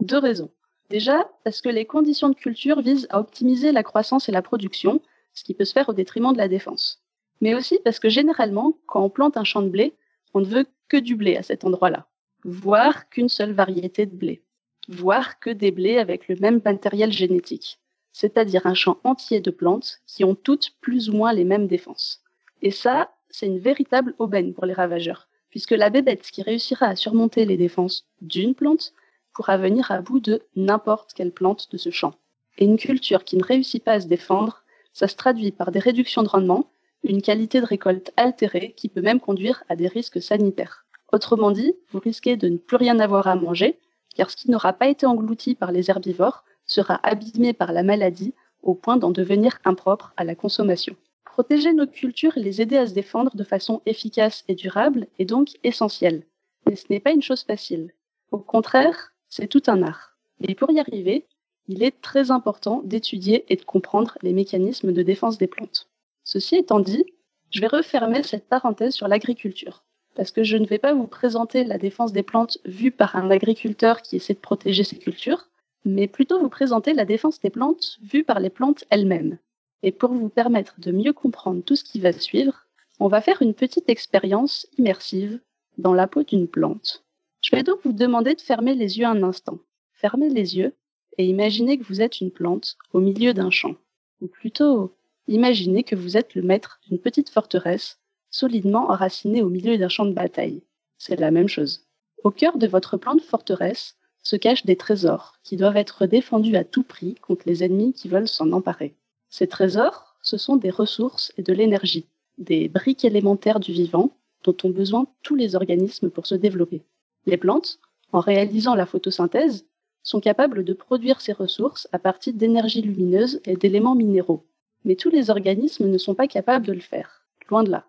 Deux 0.00 0.18
raisons. 0.18 0.50
Déjà, 0.90 1.26
parce 1.42 1.62
que 1.62 1.70
les 1.70 1.86
conditions 1.86 2.28
de 2.28 2.34
culture 2.34 2.82
visent 2.82 3.06
à 3.08 3.18
optimiser 3.18 3.72
la 3.72 3.82
croissance 3.82 4.28
et 4.28 4.32
la 4.32 4.42
production, 4.42 5.00
ce 5.32 5.42
qui 5.42 5.54
peut 5.54 5.64
se 5.64 5.72
faire 5.72 5.88
au 5.88 5.94
détriment 5.94 6.34
de 6.34 6.38
la 6.38 6.48
défense. 6.48 7.00
Mais 7.40 7.54
aussi 7.54 7.78
parce 7.84 7.98
que 7.98 8.08
généralement, 8.08 8.78
quand 8.86 9.02
on 9.02 9.10
plante 9.10 9.36
un 9.36 9.44
champ 9.44 9.62
de 9.62 9.68
blé, 9.68 9.94
on 10.32 10.40
ne 10.40 10.46
veut 10.46 10.66
que 10.88 10.96
du 10.96 11.16
blé 11.16 11.36
à 11.36 11.42
cet 11.42 11.64
endroit-là, 11.64 12.06
voire 12.44 13.08
qu'une 13.08 13.28
seule 13.28 13.52
variété 13.52 14.06
de 14.06 14.14
blé, 14.14 14.42
voire 14.88 15.38
que 15.40 15.50
des 15.50 15.70
blés 15.70 15.98
avec 15.98 16.28
le 16.28 16.36
même 16.36 16.60
matériel 16.64 17.12
génétique 17.12 17.78
c'est-à-dire 18.14 18.66
un 18.66 18.74
champ 18.74 18.98
entier 19.04 19.40
de 19.40 19.50
plantes 19.50 19.98
qui 20.06 20.24
ont 20.24 20.36
toutes 20.36 20.70
plus 20.80 21.10
ou 21.10 21.14
moins 21.14 21.32
les 21.32 21.44
mêmes 21.44 21.66
défenses. 21.66 22.22
Et 22.62 22.70
ça, 22.70 23.12
c'est 23.28 23.46
une 23.46 23.58
véritable 23.58 24.14
aubaine 24.18 24.54
pour 24.54 24.64
les 24.64 24.72
ravageurs, 24.72 25.28
puisque 25.50 25.72
la 25.72 25.90
bébête 25.90 26.22
qui 26.22 26.40
réussira 26.40 26.86
à 26.86 26.96
surmonter 26.96 27.44
les 27.44 27.56
défenses 27.56 28.06
d'une 28.22 28.54
plante 28.54 28.94
pourra 29.34 29.58
venir 29.58 29.90
à 29.90 30.00
bout 30.00 30.20
de 30.20 30.42
n'importe 30.54 31.12
quelle 31.12 31.32
plante 31.32 31.70
de 31.72 31.76
ce 31.76 31.90
champ. 31.90 32.14
Et 32.56 32.64
une 32.64 32.78
culture 32.78 33.24
qui 33.24 33.36
ne 33.36 33.42
réussit 33.42 33.82
pas 33.82 33.94
à 33.94 34.00
se 34.00 34.06
défendre, 34.06 34.62
ça 34.92 35.08
se 35.08 35.16
traduit 35.16 35.50
par 35.50 35.72
des 35.72 35.80
réductions 35.80 36.22
de 36.22 36.28
rendement, 36.28 36.70
une 37.04 37.22
qualité 37.22 37.60
de 37.60 37.66
récolte 37.66 38.12
altérée 38.16 38.72
qui 38.76 38.88
peut 38.88 39.02
même 39.02 39.20
conduire 39.20 39.62
à 39.68 39.76
des 39.76 39.88
risques 39.88 40.22
sanitaires. 40.22 40.86
Autrement 41.12 41.50
dit, 41.50 41.74
vous 41.92 42.00
risquez 42.00 42.36
de 42.36 42.48
ne 42.48 42.56
plus 42.56 42.76
rien 42.76 42.98
avoir 42.98 43.28
à 43.28 43.36
manger, 43.36 43.78
car 44.16 44.30
ce 44.30 44.36
qui 44.36 44.50
n'aura 44.50 44.72
pas 44.72 44.88
été 44.88 45.06
englouti 45.06 45.54
par 45.54 45.70
les 45.70 45.90
herbivores 45.90 46.44
sera 46.66 46.98
abîmé 47.02 47.52
par 47.52 47.72
la 47.72 47.82
maladie 47.82 48.34
au 48.62 48.74
point 48.74 48.96
d'en 48.96 49.10
devenir 49.10 49.58
impropre 49.64 50.12
à 50.16 50.24
la 50.24 50.34
consommation. 50.34 50.96
Protéger 51.24 51.72
nos 51.72 51.86
cultures 51.86 52.38
et 52.38 52.42
les 52.42 52.62
aider 52.62 52.76
à 52.76 52.86
se 52.86 52.94
défendre 52.94 53.36
de 53.36 53.44
façon 53.44 53.82
efficace 53.86 54.44
et 54.48 54.54
durable 54.54 55.06
est 55.18 55.24
donc 55.24 55.50
essentiel. 55.62 56.22
Mais 56.66 56.76
ce 56.76 56.86
n'est 56.88 57.00
pas 57.00 57.12
une 57.12 57.22
chose 57.22 57.42
facile. 57.42 57.92
Au 58.30 58.38
contraire, 58.38 59.12
c'est 59.28 59.48
tout 59.48 59.62
un 59.66 59.82
art. 59.82 60.16
Et 60.40 60.54
pour 60.54 60.70
y 60.70 60.80
arriver, 60.80 61.26
il 61.68 61.82
est 61.82 62.00
très 62.00 62.30
important 62.30 62.80
d'étudier 62.84 63.44
et 63.48 63.56
de 63.56 63.64
comprendre 63.64 64.16
les 64.22 64.32
mécanismes 64.32 64.92
de 64.92 65.02
défense 65.02 65.38
des 65.38 65.46
plantes. 65.46 65.88
Ceci 66.24 66.56
étant 66.56 66.80
dit, 66.80 67.04
je 67.50 67.60
vais 67.60 67.66
refermer 67.66 68.22
cette 68.22 68.48
parenthèse 68.48 68.94
sur 68.94 69.08
l'agriculture, 69.08 69.84
parce 70.14 70.30
que 70.30 70.42
je 70.42 70.56
ne 70.56 70.66
vais 70.66 70.78
pas 70.78 70.94
vous 70.94 71.06
présenter 71.06 71.64
la 71.64 71.78
défense 71.78 72.12
des 72.12 72.22
plantes 72.22 72.58
vue 72.64 72.90
par 72.90 73.14
un 73.16 73.30
agriculteur 73.30 74.02
qui 74.02 74.16
essaie 74.16 74.34
de 74.34 74.38
protéger 74.38 74.84
ses 74.84 74.98
cultures, 74.98 75.48
mais 75.84 76.08
plutôt 76.08 76.40
vous 76.40 76.48
présenter 76.48 76.94
la 76.94 77.04
défense 77.04 77.40
des 77.40 77.50
plantes 77.50 77.98
vue 78.02 78.24
par 78.24 78.40
les 78.40 78.50
plantes 78.50 78.84
elles-mêmes. 78.90 79.38
Et 79.82 79.92
pour 79.92 80.12
vous 80.12 80.30
permettre 80.30 80.80
de 80.80 80.92
mieux 80.92 81.12
comprendre 81.12 81.62
tout 81.62 81.76
ce 81.76 81.84
qui 81.84 82.00
va 82.00 82.12
suivre, 82.12 82.66
on 83.00 83.08
va 83.08 83.20
faire 83.20 83.42
une 83.42 83.54
petite 83.54 83.90
expérience 83.90 84.66
immersive 84.78 85.40
dans 85.76 85.92
la 85.92 86.06
peau 86.06 86.22
d'une 86.22 86.48
plante. 86.48 87.04
Je 87.42 87.54
vais 87.54 87.62
donc 87.62 87.80
vous 87.84 87.92
demander 87.92 88.34
de 88.34 88.40
fermer 88.40 88.74
les 88.74 88.98
yeux 88.98 89.06
un 89.06 89.22
instant. 89.22 89.58
Fermez 89.92 90.30
les 90.30 90.56
yeux 90.56 90.74
et 91.18 91.26
imaginez 91.26 91.76
que 91.76 91.84
vous 91.84 92.00
êtes 92.00 92.20
une 92.20 92.30
plante 92.30 92.76
au 92.94 93.00
milieu 93.00 93.34
d'un 93.34 93.50
champ. 93.50 93.74
Ou 94.22 94.26
plutôt, 94.26 94.94
imaginez 95.28 95.84
que 95.84 95.96
vous 95.96 96.16
êtes 96.16 96.34
le 96.34 96.42
maître 96.42 96.80
d'une 96.86 96.98
petite 96.98 97.30
forteresse 97.30 97.98
solidement 98.30 98.90
enracinée 98.90 99.42
au 99.42 99.48
milieu 99.48 99.78
d'un 99.78 99.88
champ 99.88 100.04
de 100.04 100.12
bataille. 100.12 100.62
C'est 100.98 101.20
la 101.20 101.30
même 101.30 101.48
chose. 101.48 101.86
Au 102.24 102.30
cœur 102.30 102.58
de 102.58 102.66
votre 102.66 102.96
plante 102.96 103.20
forteresse 103.20 103.96
se 104.22 104.36
cachent 104.36 104.64
des 104.64 104.76
trésors 104.76 105.34
qui 105.42 105.56
doivent 105.56 105.76
être 105.76 106.06
défendus 106.06 106.56
à 106.56 106.64
tout 106.64 106.82
prix 106.82 107.14
contre 107.16 107.44
les 107.46 107.62
ennemis 107.62 107.92
qui 107.92 108.08
veulent 108.08 108.28
s'en 108.28 108.52
emparer. 108.52 108.94
Ces 109.28 109.46
trésors, 109.46 110.16
ce 110.22 110.36
sont 110.36 110.56
des 110.56 110.70
ressources 110.70 111.32
et 111.36 111.42
de 111.42 111.52
l'énergie, 111.52 112.06
des 112.38 112.68
briques 112.68 113.04
élémentaires 113.04 113.60
du 113.60 113.72
vivant 113.72 114.10
dont 114.42 114.56
ont 114.64 114.70
besoin 114.70 115.06
tous 115.22 115.34
les 115.34 115.54
organismes 115.54 116.10
pour 116.10 116.26
se 116.26 116.34
développer. 116.34 116.82
Les 117.26 117.36
plantes, 117.36 117.78
en 118.12 118.20
réalisant 118.20 118.74
la 118.74 118.86
photosynthèse, 118.86 119.66
sont 120.02 120.20
capables 120.20 120.64
de 120.64 120.72
produire 120.72 121.20
ces 121.20 121.32
ressources 121.32 121.88
à 121.92 121.98
partir 121.98 122.34
d'énergie 122.34 122.82
lumineuse 122.82 123.40
et 123.44 123.56
d'éléments 123.56 123.94
minéraux. 123.94 124.44
Mais 124.84 124.96
tous 124.96 125.10
les 125.10 125.30
organismes 125.30 125.88
ne 125.88 125.98
sont 125.98 126.14
pas 126.14 126.28
capables 126.28 126.66
de 126.66 126.72
le 126.72 126.80
faire, 126.80 127.26
loin 127.48 127.62
de 127.62 127.70
là. 127.70 127.86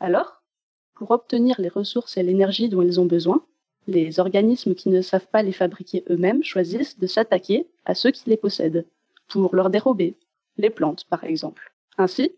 Alors, 0.00 0.42
pour 0.94 1.10
obtenir 1.10 1.60
les 1.60 1.68
ressources 1.68 2.16
et 2.16 2.22
l'énergie 2.22 2.68
dont 2.68 2.82
ils 2.82 3.00
ont 3.00 3.06
besoin, 3.06 3.44
les 3.86 4.18
organismes 4.18 4.74
qui 4.74 4.88
ne 4.88 5.02
savent 5.02 5.28
pas 5.28 5.42
les 5.42 5.52
fabriquer 5.52 6.04
eux-mêmes 6.10 6.42
choisissent 6.42 6.98
de 6.98 7.06
s'attaquer 7.06 7.68
à 7.84 7.94
ceux 7.94 8.10
qui 8.10 8.30
les 8.30 8.36
possèdent, 8.36 8.86
pour 9.28 9.54
leur 9.54 9.70
dérober, 9.70 10.16
les 10.56 10.70
plantes 10.70 11.04
par 11.04 11.24
exemple. 11.24 11.72
Ainsi, 11.98 12.32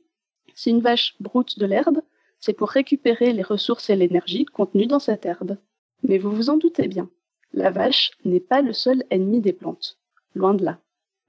si 0.55 0.71
une 0.71 0.81
vache 0.81 1.15
broute 1.21 1.59
de 1.59 1.67
l'herbe, 1.67 2.01
c'est 2.41 2.53
pour 2.53 2.69
récupérer 2.69 3.33
les 3.33 3.43
ressources 3.43 3.91
et 3.91 3.97
l'énergie 3.97 4.45
contenues 4.45 4.87
dans 4.87 4.99
cette 4.99 5.27
herbe. 5.27 5.57
Mais 6.03 6.19
vous 6.19 6.31
vous 6.31 6.51
en 6.51 6.57
doutez 6.57 6.89
bien, 6.89 7.11
la 7.53 7.71
vache 7.71 8.11
n'est 8.25 8.41
pas 8.41 8.63
le 8.63 8.73
seul 8.73 9.05
ennemi 9.11 9.41
des 9.41 9.53
plantes, 9.53 9.99
loin 10.35 10.55
de 10.55 10.65
là. 10.65 10.79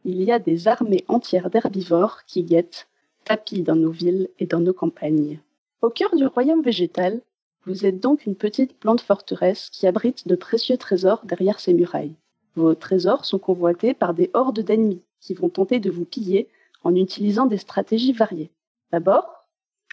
Il 0.05 0.21
y 0.23 0.31
a 0.31 0.39
des 0.39 0.67
armées 0.67 1.03
entières 1.07 1.49
d'herbivores 1.49 2.23
qui 2.25 2.43
guettent, 2.43 2.87
tapis 3.25 3.61
dans 3.61 3.75
nos 3.75 3.91
villes 3.91 4.29
et 4.39 4.45
dans 4.45 4.59
nos 4.59 4.73
campagnes. 4.73 5.39
Au 5.81 5.89
cœur 5.89 6.15
du 6.15 6.25
royaume 6.25 6.61
végétal, 6.61 7.21
vous 7.65 7.85
êtes 7.85 7.99
donc 7.99 8.25
une 8.25 8.35
petite 8.35 8.77
plante 8.79 9.01
forteresse 9.01 9.69
qui 9.69 9.87
abrite 9.87 10.27
de 10.27 10.35
précieux 10.35 10.77
trésors 10.77 11.25
derrière 11.25 11.59
ses 11.59 11.73
murailles. 11.73 12.15
Vos 12.55 12.73
trésors 12.73 13.25
sont 13.25 13.39
convoités 13.39 13.93
par 13.93 14.13
des 14.13 14.31
hordes 14.33 14.61
d'ennemis 14.61 15.01
qui 15.19 15.33
vont 15.33 15.49
tenter 15.49 15.79
de 15.79 15.91
vous 15.91 16.05
piller 16.05 16.47
en 16.83 16.95
utilisant 16.95 17.45
des 17.45 17.57
stratégies 17.57 18.13
variées. 18.13 18.49
D'abord, 18.91 19.45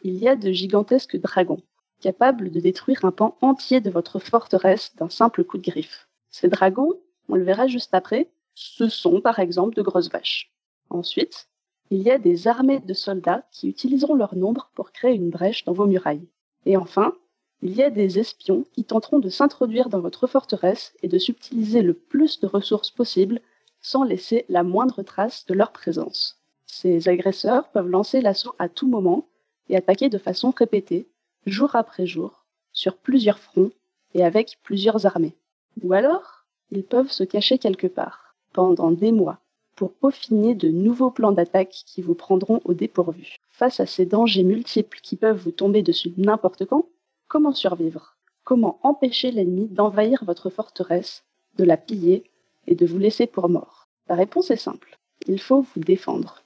il 0.02 0.16
y 0.16 0.28
a 0.28 0.37
de 0.37 0.52
gigantesques 0.52 1.16
dragons, 1.16 1.61
capables 2.00 2.50
de 2.50 2.61
détruire 2.61 3.04
un 3.04 3.11
pan 3.11 3.37
entier 3.40 3.80
de 3.80 3.90
votre 3.90 4.18
forteresse 4.18 4.94
d'un 4.96 5.08
simple 5.08 5.44
coup 5.44 5.58
de 5.58 5.68
griffe. 5.68 6.08
Ces 6.30 6.49
dragons, 6.49 6.92
on 7.28 7.34
le 7.34 7.42
verra 7.42 7.66
juste 7.66 7.94
après, 7.94 8.28
ce 8.54 8.88
sont 8.88 9.20
par 9.20 9.38
exemple 9.38 9.75
de 9.75 9.82
grosses 9.82 10.11
vaches. 10.11 10.52
Ensuite, 10.90 11.49
il 11.90 12.02
y 12.02 12.11
a 12.11 12.18
des 12.18 12.49
armées 12.49 12.80
de 12.80 12.94
soldats 12.94 13.46
qui 13.50 13.68
utiliseront 13.68 14.14
leur 14.14 14.34
nombre 14.37 14.70
pour 14.75 14.92
créer 14.92 15.14
une 15.14 15.30
brèche 15.30 15.64
dans 15.64 15.73
vos 15.73 15.87
murailles. 15.87 16.26
Et 16.66 16.76
enfin, 16.76 17.14
il 17.62 17.75
y 17.75 17.82
a 17.82 17.90
des 17.90 18.18
espions 18.18 18.64
qui 18.73 18.84
tenteront 18.84 19.18
de 19.18 19.28
s'introduire 19.28 19.88
dans 19.88 20.00
votre 20.00 20.26
forteresse 20.26 20.94
et 21.02 21.08
de 21.08 21.18
subtiliser 21.18 21.82
le 21.82 21.94
plus 21.94 22.40
de 22.40 22.46
ressources 22.46 22.90
possible 22.90 23.40
sans 23.80 24.02
laisser 24.02 24.44
la 24.49 24.62
moindre 24.62 25.02
trace 25.02 25.44
de 25.46 25.54
leur 25.54 25.73
présence. 25.73 26.38
Ces 26.66 27.08
agresseurs 27.08 27.68
peuvent 27.68 27.88
lancer 27.88 28.20
l'assaut 28.20 28.54
à 28.58 28.68
tout 28.68 28.88
moment 28.88 29.26
et 29.68 29.76
attaquer 29.76 30.08
de 30.08 30.18
façon 30.18 30.50
répétée, 30.50 31.06
jour 31.46 31.76
après 31.76 32.06
jour, 32.06 32.44
sur 32.73 32.96
plusieurs 32.96 33.38
fronts 33.38 33.70
et 34.14 34.25
avec 34.25 34.58
plusieurs 34.62 35.06
armées. 35.06 35.34
Ou 35.82 35.92
alors, 35.92 36.44
ils 36.70 36.84
peuvent 36.84 37.11
se 37.11 37.25
cacher 37.25 37.58
quelque 37.58 37.87
part, 37.87 38.23
pendant 38.54 38.90
des 38.90 39.12
mois, 39.12 39.40
pour 39.76 39.92
peaufiner 39.92 40.54
de 40.54 40.68
nouveaux 40.68 41.11
plans 41.11 41.32
d'attaque 41.32 41.82
qui 41.87 42.00
vous 42.00 42.14
prendront 42.14 42.62
au 42.64 42.73
dépourvu. 42.73 43.37
Face 43.50 43.80
à 43.80 43.87
ces 43.87 44.06
dangers 44.06 44.44
multiples 44.44 45.00
qui 45.02 45.16
peuvent 45.16 45.42
vous 45.42 45.50
tomber 45.50 45.82
dessus 45.82 46.14
n'importe 46.16 46.64
quand, 46.64 46.87
Comment 47.28 47.52
survivre? 47.52 48.16
Comment 48.44 48.78
empêcher 48.82 49.30
l'ennemi 49.30 49.66
d'envahir 49.66 50.25
votre 50.25 50.50
forteresse, 50.50 51.25
de 51.56 51.64
la 51.64 51.76
piller 51.76 52.30
et 52.66 52.75
de 52.75 52.87
vous 52.87 52.99
laisser 52.99 53.26
pour 53.26 53.49
mort? 53.49 53.88
La 54.08 54.14
réponse 54.14 54.50
est 54.50 54.56
simple. 54.56 54.99
Il 55.26 55.40
faut 55.40 55.62
vous 55.62 55.80
défendre. 55.80 56.44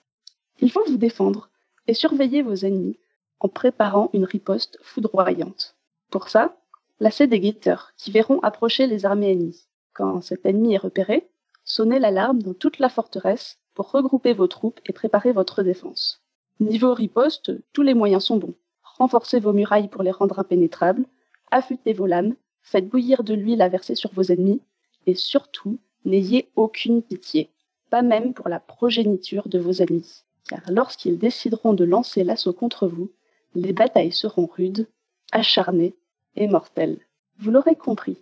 Il 0.60 0.70
faut 0.70 0.84
vous 0.86 0.96
défendre 0.96 1.50
et 1.88 1.94
surveiller 1.94 2.42
vos 2.42 2.54
ennemis 2.54 2.98
en 3.40 3.48
préparant 3.48 4.08
une 4.12 4.24
riposte 4.24 4.78
foudroyante. 4.82 5.76
Pour 6.10 6.28
ça, 6.28 6.56
lassez 7.00 7.26
des 7.26 7.40
guetteurs 7.40 7.92
qui 7.96 8.10
verront 8.10 8.40
approcher 8.40 8.86
les 8.86 9.04
armées 9.04 9.32
ennemies. 9.32 9.66
Quand 9.92 10.22
cet 10.22 10.46
ennemi 10.46 10.74
est 10.74 10.78
repéré, 10.78 11.28
sonnez 11.68 12.00
l'alarme 12.00 12.42
dans 12.42 12.54
toute 12.54 12.80
la 12.80 12.88
forteresse 12.88 13.58
pour 13.74 13.92
regrouper 13.92 14.32
vos 14.32 14.48
troupes 14.48 14.80
et 14.86 14.92
préparer 14.92 15.32
votre 15.32 15.62
défense. 15.62 16.20
Niveau 16.58 16.92
riposte, 16.94 17.52
tous 17.72 17.82
les 17.82 17.94
moyens 17.94 18.24
sont 18.24 18.38
bons. 18.38 18.54
Renforcez 18.82 19.38
vos 19.38 19.52
murailles 19.52 19.88
pour 19.88 20.02
les 20.02 20.10
rendre 20.10 20.40
impénétrables, 20.40 21.06
affûtez 21.52 21.92
vos 21.92 22.06
lames, 22.06 22.34
faites 22.62 22.88
bouillir 22.88 23.22
de 23.22 23.34
l'huile 23.34 23.62
à 23.62 23.68
verser 23.68 23.94
sur 23.94 24.12
vos 24.12 24.24
ennemis, 24.24 24.60
et 25.06 25.14
surtout, 25.14 25.78
n'ayez 26.04 26.50
aucune 26.56 27.02
pitié, 27.02 27.50
pas 27.90 28.02
même 28.02 28.34
pour 28.34 28.48
la 28.48 28.58
progéniture 28.58 29.48
de 29.48 29.58
vos 29.58 29.80
amis, 29.82 30.24
car 30.48 30.62
lorsqu'ils 30.68 31.18
décideront 31.18 31.74
de 31.74 31.84
lancer 31.84 32.24
l'assaut 32.24 32.52
contre 32.52 32.88
vous, 32.88 33.12
les 33.54 33.72
batailles 33.72 34.12
seront 34.12 34.46
rudes, 34.46 34.88
acharnées 35.32 35.94
et 36.34 36.48
mortelles. 36.48 36.98
Vous 37.38 37.50
l'aurez 37.50 37.76
compris, 37.76 38.18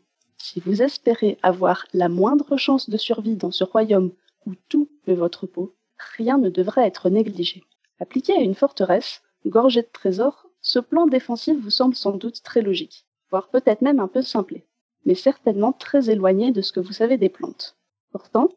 si 0.46 0.60
vous 0.60 0.80
espérez 0.80 1.38
avoir 1.42 1.86
la 1.92 2.08
moindre 2.08 2.56
chance 2.56 2.88
de 2.88 2.96
survie 2.96 3.34
dans 3.34 3.50
ce 3.50 3.64
royaume 3.64 4.12
où 4.46 4.54
tout 4.68 4.88
veut 5.04 5.14
votre 5.14 5.44
peau, 5.44 5.74
rien 6.16 6.38
ne 6.38 6.50
devrait 6.50 6.86
être 6.86 7.10
négligé. 7.10 7.64
Appliqué 7.98 8.32
à 8.32 8.42
une 8.42 8.54
forteresse, 8.54 9.22
gorgée 9.44 9.82
de 9.82 9.88
trésors, 9.92 10.46
ce 10.60 10.78
plan 10.78 11.08
défensif 11.08 11.58
vous 11.58 11.70
semble 11.70 11.96
sans 11.96 12.12
doute 12.12 12.44
très 12.44 12.62
logique, 12.62 13.06
voire 13.28 13.48
peut-être 13.48 13.82
même 13.82 13.98
un 13.98 14.06
peu 14.06 14.22
simplé, 14.22 14.64
mais 15.04 15.16
certainement 15.16 15.72
très 15.72 16.10
éloigné 16.10 16.52
de 16.52 16.60
ce 16.60 16.70
que 16.70 16.78
vous 16.78 16.92
savez 16.92 17.16
des 17.16 17.28
plantes. 17.28 17.76
Pourtant, 18.12 18.48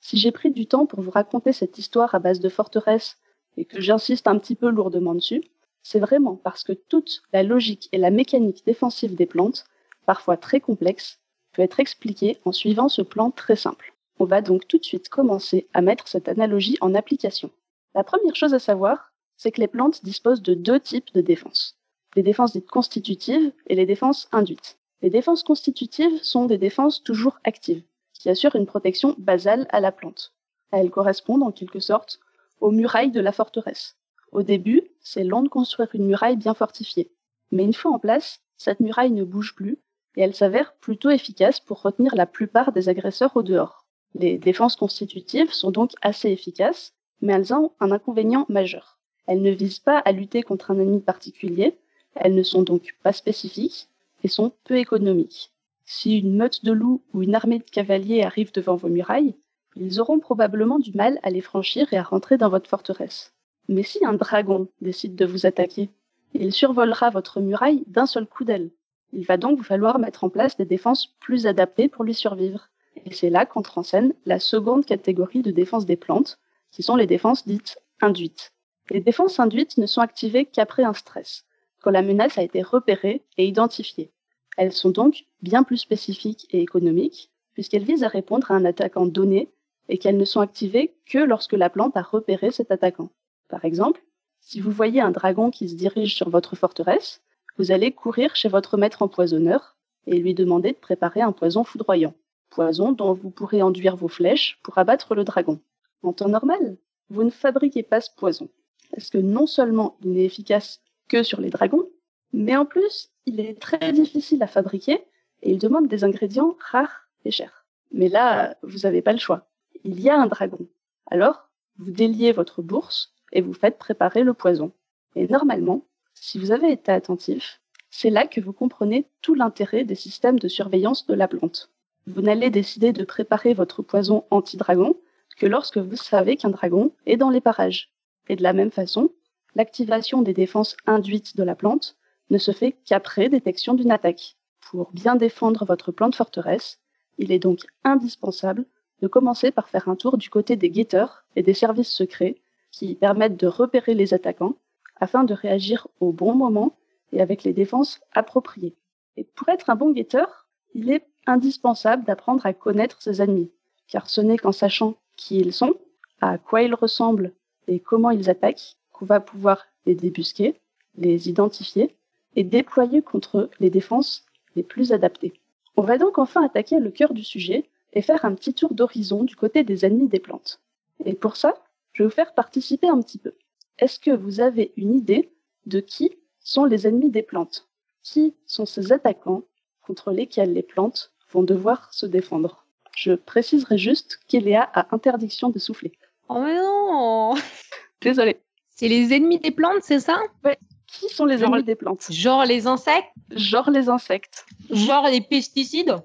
si 0.00 0.16
j'ai 0.16 0.32
pris 0.32 0.50
du 0.50 0.66
temps 0.66 0.86
pour 0.86 1.02
vous 1.02 1.10
raconter 1.10 1.52
cette 1.52 1.76
histoire 1.76 2.14
à 2.14 2.20
base 2.20 2.40
de 2.40 2.48
forteresse 2.48 3.18
et 3.58 3.66
que 3.66 3.82
j'insiste 3.82 4.28
un 4.28 4.38
petit 4.38 4.54
peu 4.54 4.70
lourdement 4.70 5.14
dessus, 5.14 5.44
c'est 5.82 6.00
vraiment 6.00 6.36
parce 6.36 6.64
que 6.64 6.72
toute 6.72 7.22
la 7.34 7.42
logique 7.42 7.90
et 7.92 7.98
la 7.98 8.10
mécanique 8.10 8.64
défensive 8.64 9.14
des 9.14 9.26
plantes, 9.26 9.66
parfois 10.06 10.38
très 10.38 10.60
complexes, 10.60 11.20
peut 11.54 11.62
être 11.62 11.80
expliquée 11.80 12.38
en 12.44 12.52
suivant 12.52 12.88
ce 12.88 13.00
plan 13.00 13.30
très 13.30 13.56
simple. 13.56 13.94
On 14.18 14.26
va 14.26 14.42
donc 14.42 14.68
tout 14.68 14.78
de 14.78 14.84
suite 14.84 15.08
commencer 15.08 15.66
à 15.72 15.80
mettre 15.80 16.06
cette 16.08 16.28
analogie 16.28 16.76
en 16.80 16.94
application. 16.94 17.50
La 17.94 18.04
première 18.04 18.36
chose 18.36 18.54
à 18.54 18.58
savoir, 18.58 19.12
c'est 19.36 19.52
que 19.52 19.60
les 19.60 19.68
plantes 19.68 20.04
disposent 20.04 20.42
de 20.42 20.54
deux 20.54 20.80
types 20.80 21.12
de 21.14 21.20
défenses. 21.20 21.76
Les 22.16 22.22
défenses 22.22 22.52
dites 22.52 22.70
constitutives 22.70 23.52
et 23.66 23.74
les 23.74 23.86
défenses 23.86 24.28
induites. 24.30 24.78
Les 25.02 25.10
défenses 25.10 25.42
constitutives 25.42 26.22
sont 26.22 26.46
des 26.46 26.58
défenses 26.58 27.02
toujours 27.02 27.38
actives, 27.44 27.82
qui 28.12 28.28
assurent 28.28 28.56
une 28.56 28.66
protection 28.66 29.14
basale 29.18 29.66
à 29.70 29.80
la 29.80 29.92
plante. 29.92 30.32
Elles 30.70 30.90
correspondent 30.90 31.42
en 31.42 31.52
quelque 31.52 31.80
sorte 31.80 32.20
aux 32.60 32.70
murailles 32.70 33.10
de 33.10 33.20
la 33.20 33.32
forteresse. 33.32 33.96
Au 34.32 34.42
début, 34.42 34.82
c'est 35.00 35.24
long 35.24 35.42
de 35.42 35.48
construire 35.48 35.88
une 35.94 36.06
muraille 36.06 36.36
bien 36.36 36.54
fortifiée. 36.54 37.12
Mais 37.50 37.64
une 37.64 37.74
fois 37.74 37.92
en 37.92 37.98
place, 37.98 38.40
cette 38.56 38.80
muraille 38.80 39.10
ne 39.10 39.24
bouge 39.24 39.54
plus 39.54 39.78
et 40.16 40.22
elle 40.22 40.34
s'avère 40.34 40.74
plutôt 40.74 41.10
efficace 41.10 41.60
pour 41.60 41.82
retenir 41.82 42.14
la 42.14 42.26
plupart 42.26 42.72
des 42.72 42.88
agresseurs 42.88 43.36
au 43.36 43.42
dehors. 43.42 43.84
Les 44.14 44.38
défenses 44.38 44.76
constitutives 44.76 45.52
sont 45.52 45.70
donc 45.70 45.92
assez 46.02 46.30
efficaces, 46.30 46.94
mais 47.20 47.32
elles 47.32 47.52
ont 47.52 47.72
un 47.80 47.90
inconvénient 47.90 48.46
majeur. 48.48 48.98
Elles 49.26 49.42
ne 49.42 49.50
visent 49.50 49.78
pas 49.78 49.98
à 49.98 50.12
lutter 50.12 50.42
contre 50.42 50.70
un 50.70 50.78
ennemi 50.78 51.00
particulier, 51.00 51.78
elles 52.14 52.34
ne 52.34 52.42
sont 52.42 52.62
donc 52.62 52.94
pas 53.02 53.12
spécifiques 53.12 53.88
et 54.22 54.28
sont 54.28 54.52
peu 54.64 54.78
économiques. 54.78 55.50
Si 55.84 56.18
une 56.18 56.36
meute 56.36 56.64
de 56.64 56.72
loups 56.72 57.02
ou 57.12 57.22
une 57.22 57.34
armée 57.34 57.58
de 57.58 57.64
cavaliers 57.64 58.22
arrive 58.22 58.52
devant 58.52 58.76
vos 58.76 58.88
murailles, 58.88 59.34
ils 59.76 60.00
auront 60.00 60.20
probablement 60.20 60.78
du 60.78 60.92
mal 60.92 61.18
à 61.22 61.30
les 61.30 61.40
franchir 61.40 61.92
et 61.92 61.96
à 61.96 62.02
rentrer 62.02 62.38
dans 62.38 62.48
votre 62.48 62.70
forteresse. 62.70 63.34
Mais 63.68 63.82
si 63.82 64.04
un 64.04 64.14
dragon 64.14 64.68
décide 64.80 65.16
de 65.16 65.26
vous 65.26 65.46
attaquer, 65.46 65.90
il 66.32 66.52
survolera 66.52 67.10
votre 67.10 67.40
muraille 67.40 67.84
d'un 67.86 68.06
seul 68.06 68.26
coup 68.26 68.44
d'aile. 68.44 68.70
Il 69.14 69.24
va 69.24 69.36
donc 69.36 69.58
vous 69.58 69.64
falloir 69.64 70.00
mettre 70.00 70.24
en 70.24 70.28
place 70.28 70.56
des 70.56 70.64
défenses 70.64 71.06
plus 71.20 71.46
adaptées 71.46 71.88
pour 71.88 72.02
lui 72.02 72.14
survivre. 72.14 72.68
Et 73.06 73.14
c'est 73.14 73.30
là 73.30 73.46
qu'entre 73.46 73.78
en 73.78 73.84
scène 73.84 74.12
la 74.26 74.40
seconde 74.40 74.84
catégorie 74.84 75.42
de 75.42 75.52
défense 75.52 75.86
des 75.86 75.96
plantes, 75.96 76.40
qui 76.72 76.82
sont 76.82 76.96
les 76.96 77.06
défenses 77.06 77.46
dites 77.46 77.78
induites. 78.00 78.52
Les 78.90 79.00
défenses 79.00 79.38
induites 79.38 79.78
ne 79.78 79.86
sont 79.86 80.00
activées 80.00 80.46
qu'après 80.46 80.82
un 80.82 80.94
stress, 80.94 81.44
quand 81.80 81.92
la 81.92 82.02
menace 82.02 82.38
a 82.38 82.42
été 82.42 82.60
repérée 82.60 83.22
et 83.38 83.46
identifiée. 83.46 84.10
Elles 84.56 84.72
sont 84.72 84.90
donc 84.90 85.26
bien 85.42 85.62
plus 85.62 85.78
spécifiques 85.78 86.46
et 86.50 86.60
économiques, 86.60 87.30
puisqu'elles 87.52 87.84
visent 87.84 88.04
à 88.04 88.08
répondre 88.08 88.50
à 88.50 88.54
un 88.54 88.64
attaquant 88.64 89.06
donné 89.06 89.48
et 89.88 89.98
qu'elles 89.98 90.18
ne 90.18 90.24
sont 90.24 90.40
activées 90.40 90.96
que 91.06 91.18
lorsque 91.18 91.52
la 91.52 91.70
plante 91.70 91.96
a 91.96 92.02
repéré 92.02 92.50
cet 92.50 92.72
attaquant. 92.72 93.10
Par 93.48 93.64
exemple, 93.64 94.02
Si 94.46 94.60
vous 94.60 94.70
voyez 94.70 95.00
un 95.00 95.10
dragon 95.10 95.50
qui 95.50 95.70
se 95.70 95.74
dirige 95.74 96.14
sur 96.14 96.28
votre 96.28 96.54
forteresse, 96.54 97.22
vous 97.56 97.72
allez 97.72 97.92
courir 97.92 98.34
chez 98.34 98.48
votre 98.48 98.76
maître 98.76 99.02
empoisonneur 99.02 99.76
et 100.06 100.18
lui 100.18 100.34
demander 100.34 100.72
de 100.72 100.76
préparer 100.76 101.20
un 101.20 101.32
poison 101.32 101.64
foudroyant, 101.64 102.14
poison 102.50 102.92
dont 102.92 103.12
vous 103.12 103.30
pourrez 103.30 103.62
enduire 103.62 103.96
vos 103.96 104.08
flèches 104.08 104.58
pour 104.62 104.78
abattre 104.78 105.14
le 105.14 105.24
dragon. 105.24 105.60
En 106.02 106.12
temps 106.12 106.28
normal, 106.28 106.76
vous 107.10 107.24
ne 107.24 107.30
fabriquez 107.30 107.82
pas 107.82 108.00
ce 108.00 108.10
poison, 108.16 108.48
parce 108.90 109.10
que 109.10 109.18
non 109.18 109.46
seulement 109.46 109.96
il 110.02 110.12
n'est 110.12 110.24
efficace 110.24 110.80
que 111.08 111.22
sur 111.22 111.40
les 111.40 111.50
dragons, 111.50 111.88
mais 112.32 112.56
en 112.56 112.66
plus, 112.66 113.10
il 113.26 113.40
est 113.40 113.60
très 113.60 113.92
difficile 113.92 114.42
à 114.42 114.46
fabriquer 114.46 115.04
et 115.42 115.52
il 115.52 115.58
demande 115.58 115.88
des 115.88 116.04
ingrédients 116.04 116.56
rares 116.58 117.08
et 117.24 117.30
chers. 117.30 117.64
Mais 117.92 118.08
là, 118.08 118.56
vous 118.62 118.80
n'avez 118.80 119.02
pas 119.02 119.12
le 119.12 119.18
choix. 119.18 119.46
Il 119.84 120.00
y 120.00 120.10
a 120.10 120.20
un 120.20 120.26
dragon. 120.26 120.66
Alors, 121.10 121.48
vous 121.78 121.92
déliez 121.92 122.32
votre 122.32 122.62
bourse 122.62 123.14
et 123.32 123.40
vous 123.40 123.52
faites 123.52 123.78
préparer 123.78 124.24
le 124.24 124.34
poison. 124.34 124.72
Et 125.14 125.28
normalement, 125.28 125.84
si 126.14 126.38
vous 126.38 126.52
avez 126.52 126.72
été 126.72 126.90
attentif, 126.90 127.60
c'est 127.90 128.10
là 128.10 128.26
que 128.26 128.40
vous 128.40 128.52
comprenez 128.52 129.06
tout 129.22 129.34
l'intérêt 129.34 129.84
des 129.84 129.94
systèmes 129.94 130.38
de 130.38 130.48
surveillance 130.48 131.06
de 131.06 131.14
la 131.14 131.28
plante. 131.28 131.70
Vous 132.06 132.22
n'allez 132.22 132.50
décider 132.50 132.92
de 132.92 133.04
préparer 133.04 133.54
votre 133.54 133.82
poison 133.82 134.24
anti-dragon 134.30 134.96
que 135.36 135.46
lorsque 135.46 135.78
vous 135.78 135.96
savez 135.96 136.36
qu'un 136.36 136.50
dragon 136.50 136.92
est 137.06 137.16
dans 137.16 137.30
les 137.30 137.40
parages. 137.40 137.90
Et 138.28 138.36
de 138.36 138.42
la 138.42 138.52
même 138.52 138.70
façon, 138.70 139.10
l'activation 139.54 140.22
des 140.22 140.32
défenses 140.32 140.76
induites 140.86 141.36
de 141.36 141.42
la 141.42 141.54
plante 141.54 141.96
ne 142.30 142.38
se 142.38 142.52
fait 142.52 142.76
qu'après 142.84 143.28
détection 143.28 143.74
d'une 143.74 143.90
attaque. 143.90 144.36
Pour 144.60 144.90
bien 144.92 145.16
défendre 145.16 145.64
votre 145.64 145.92
plante 145.92 146.14
forteresse, 146.14 146.80
il 147.18 147.32
est 147.32 147.38
donc 147.38 147.60
indispensable 147.84 148.64
de 149.02 149.08
commencer 149.08 149.50
par 149.50 149.68
faire 149.68 149.88
un 149.88 149.96
tour 149.96 150.16
du 150.16 150.30
côté 150.30 150.56
des 150.56 150.70
guetteurs 150.70 151.24
et 151.36 151.42
des 151.42 151.54
services 151.54 151.92
secrets 151.92 152.40
qui 152.70 152.94
permettent 152.94 153.36
de 153.36 153.46
repérer 153.46 153.94
les 153.94 154.14
attaquants 154.14 154.56
afin 155.04 155.24
de 155.24 155.34
réagir 155.34 155.86
au 156.00 156.12
bon 156.12 156.34
moment 156.34 156.78
et 157.12 157.20
avec 157.20 157.44
les 157.44 157.52
défenses 157.52 158.00
appropriées. 158.12 158.74
Et 159.18 159.24
pour 159.24 159.50
être 159.50 159.68
un 159.68 159.76
bon 159.76 159.90
guetteur, 159.90 160.46
il 160.74 160.90
est 160.90 161.04
indispensable 161.26 162.04
d'apprendre 162.04 162.46
à 162.46 162.54
connaître 162.54 163.02
ses 163.02 163.20
ennemis, 163.20 163.50
car 163.86 164.08
ce 164.08 164.22
n'est 164.22 164.38
qu'en 164.38 164.50
sachant 164.50 164.96
qui 165.16 165.36
ils 165.38 165.52
sont, 165.52 165.74
à 166.22 166.38
quoi 166.38 166.62
ils 166.62 166.74
ressemblent 166.74 167.32
et 167.68 167.80
comment 167.80 168.10
ils 168.10 168.30
attaquent 168.30 168.76
qu'on 168.92 169.04
va 169.04 169.20
pouvoir 169.20 169.66
les 169.84 169.94
débusquer, 169.94 170.58
les 170.96 171.28
identifier 171.28 171.94
et 172.34 172.42
déployer 172.42 173.02
contre 173.02 173.50
les 173.60 173.68
défenses 173.68 174.24
les 174.56 174.62
plus 174.62 174.92
adaptées. 174.92 175.34
On 175.76 175.82
va 175.82 175.98
donc 175.98 176.16
enfin 176.16 176.42
attaquer 176.42 176.80
le 176.80 176.90
cœur 176.90 177.12
du 177.12 177.24
sujet 177.24 177.68
et 177.92 178.00
faire 178.00 178.24
un 178.24 178.34
petit 178.34 178.54
tour 178.54 178.72
d'horizon 178.72 179.22
du 179.22 179.36
côté 179.36 179.64
des 179.64 179.84
ennemis 179.84 180.08
des 180.08 180.18
plantes. 180.18 180.60
Et 181.04 181.12
pour 181.12 181.36
ça, 181.36 181.54
je 181.92 182.02
vais 182.02 182.08
vous 182.08 182.14
faire 182.14 182.32
participer 182.32 182.88
un 182.88 183.02
petit 183.02 183.18
peu. 183.18 183.34
Est-ce 183.78 183.98
que 183.98 184.10
vous 184.10 184.40
avez 184.40 184.72
une 184.76 184.94
idée 184.94 185.32
de 185.66 185.80
qui 185.80 186.16
sont 186.40 186.64
les 186.64 186.86
ennemis 186.86 187.10
des 187.10 187.22
plantes? 187.22 187.68
Qui 188.02 188.34
sont 188.46 188.66
ces 188.66 188.92
attaquants 188.92 189.42
contre 189.82 190.12
lesquels 190.12 190.52
les 190.52 190.62
plantes 190.62 191.12
vont 191.32 191.42
devoir 191.42 191.92
se 191.92 192.06
défendre? 192.06 192.64
Je 192.96 193.12
préciserai 193.12 193.76
juste 193.76 194.20
qu'Eléa 194.28 194.62
a 194.62 194.94
interdiction 194.94 195.50
de 195.50 195.58
souffler. 195.58 195.92
Oh 196.28 196.40
mais 196.40 196.54
non 196.54 197.34
Désolée. 198.00 198.40
C'est 198.70 198.88
les 198.88 199.12
ennemis 199.12 199.38
des 199.38 199.50
plantes, 199.50 199.82
c'est 199.82 200.00
ça? 200.00 200.20
Ouais. 200.44 200.58
Qui 200.86 201.08
sont 201.08 201.24
les 201.24 201.42
ennemis 201.42 201.64
des 201.64 201.74
plantes? 201.74 202.06
Genre 202.10 202.44
les 202.44 202.66
insectes? 202.66 203.10
Genre 203.30 203.70
les 203.70 203.88
insectes. 203.88 204.46
Genre 204.70 205.08
les 205.08 205.20
pesticides? 205.20 205.96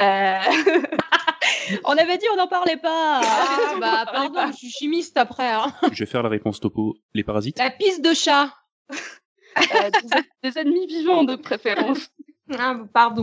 Euh... 0.00 0.38
On 1.84 1.92
avait 1.96 2.18
dit 2.18 2.26
on 2.32 2.36
n'en 2.36 2.48
parlait 2.48 2.76
pas 2.76 3.20
Ah 3.24 3.76
bah 3.80 4.04
pardon, 4.10 4.46
je 4.52 4.56
suis 4.56 4.70
chimiste 4.70 5.16
après. 5.16 5.50
hein. 5.52 5.72
Je 5.92 6.04
vais 6.04 6.10
faire 6.10 6.22
la 6.22 6.28
réponse 6.28 6.60
topo. 6.60 6.96
Les 7.14 7.24
parasites 7.24 7.58
La 7.58 7.70
pisse 7.70 8.00
de 8.00 8.14
chat. 8.14 8.52
euh, 8.90 9.90
des, 10.42 10.50
des 10.50 10.58
ennemis 10.58 10.86
vivants 10.86 11.24
de 11.24 11.36
préférence. 11.36 12.10
Ah, 12.58 12.76
pardon. 12.92 13.22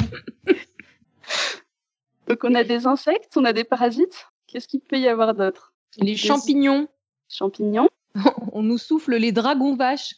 Donc 2.27 2.43
on 2.43 2.53
a 2.55 2.63
des 2.63 2.85
insectes, 2.87 3.35
on 3.37 3.45
a 3.45 3.53
des 3.53 3.63
parasites. 3.63 4.27
Qu'est-ce 4.47 4.67
qu'il 4.67 4.81
peut 4.81 4.97
y 4.99 5.07
avoir 5.07 5.33
d'autre? 5.33 5.73
Les 5.97 6.15
champignons. 6.15 6.87
Champignons, 7.27 7.89
On 8.53 8.63
nous 8.63 8.77
souffle 8.79 9.15
les 9.15 9.31
dragons 9.31 9.75
vaches. 9.75 10.15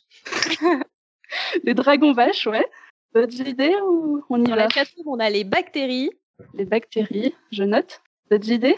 les 1.63 1.73
dragons 1.73 2.13
vaches, 2.13 2.47
ouais. 2.47 2.65
D'autres 3.13 3.41
idées 3.45 3.75
ou 3.85 4.23
on 4.29 4.39
y 4.41 4.47
Dans 4.47 4.55
va? 4.55 4.67
la 4.67 4.83
on 5.05 5.19
a 5.19 5.29
les 5.29 5.43
bactéries. 5.43 6.11
Les 6.53 6.63
bactéries, 6.65 7.35
je 7.51 7.63
note. 7.63 8.01
D'autres 8.31 8.49
idées? 8.49 8.77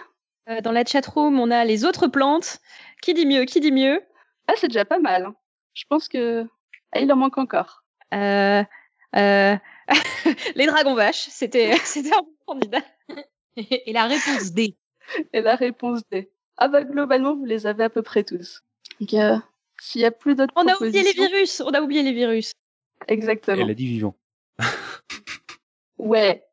Euh, 0.50 0.62
dans 0.62 0.72
la 0.72 0.84
chatroom, 0.84 1.40
on 1.40 1.52
a 1.52 1.64
les 1.64 1.86
autres 1.86 2.08
plantes. 2.08 2.60
Qui 3.04 3.14
dit 3.14 3.28
mieux 3.28 3.46
Qui 3.46 3.60
dit 3.60 3.72
mieux? 3.72 4.02
Ah, 4.48 4.54
c'est 4.58 4.68
déjà 4.68 4.84
pas 4.84 4.98
mal. 5.00 5.26
hein. 5.26 5.36
Je 5.76 5.84
pense 5.88 6.08
que 6.08 6.46
ah, 6.92 7.00
il 7.00 7.12
en 7.14 7.16
manque 7.16 7.38
encore. 7.38 7.84
Euh, 8.16 8.64
euh, 9.16 9.56
Les 10.56 10.66
dragons 10.66 10.96
vaches, 10.96 11.28
c'était 11.30 11.76
c'était 11.84 12.14
un 12.14 12.22
bon 12.22 12.34
candidat. 12.48 12.82
Et 13.56 13.94
la 13.94 14.08
réponse 14.08 14.52
D. 14.54 14.76
Et 15.34 15.42
la 15.42 15.56
réponse 15.56 16.02
D. 16.12 16.32
Ah 16.58 16.68
bah 16.68 16.84
globalement, 16.84 17.36
vous 17.36 17.46
les 17.46 17.68
avez 17.68 17.84
à 17.84 17.90
peu 17.90 18.02
près 18.02 18.24
tous. 18.24 18.64
Donc, 19.00 19.14
euh, 19.14 19.38
s'il 19.80 20.02
y 20.02 20.06
a 20.06 20.12
plus 20.12 20.34
d'autres 20.36 20.54
On 20.56 20.68
a 20.68 20.76
oublié 20.76 21.04
les 21.04 21.12
virus. 21.14 21.62
On 21.62 21.72
a 21.72 21.82
oublié 21.82 22.02
les 22.02 22.14
virus. 22.14 22.54
Exactement. 23.08 23.58
Elle 23.62 23.70
a 23.70 23.76
dit 23.76 23.88
vivant. 23.88 24.16
Ouais, 26.00 26.44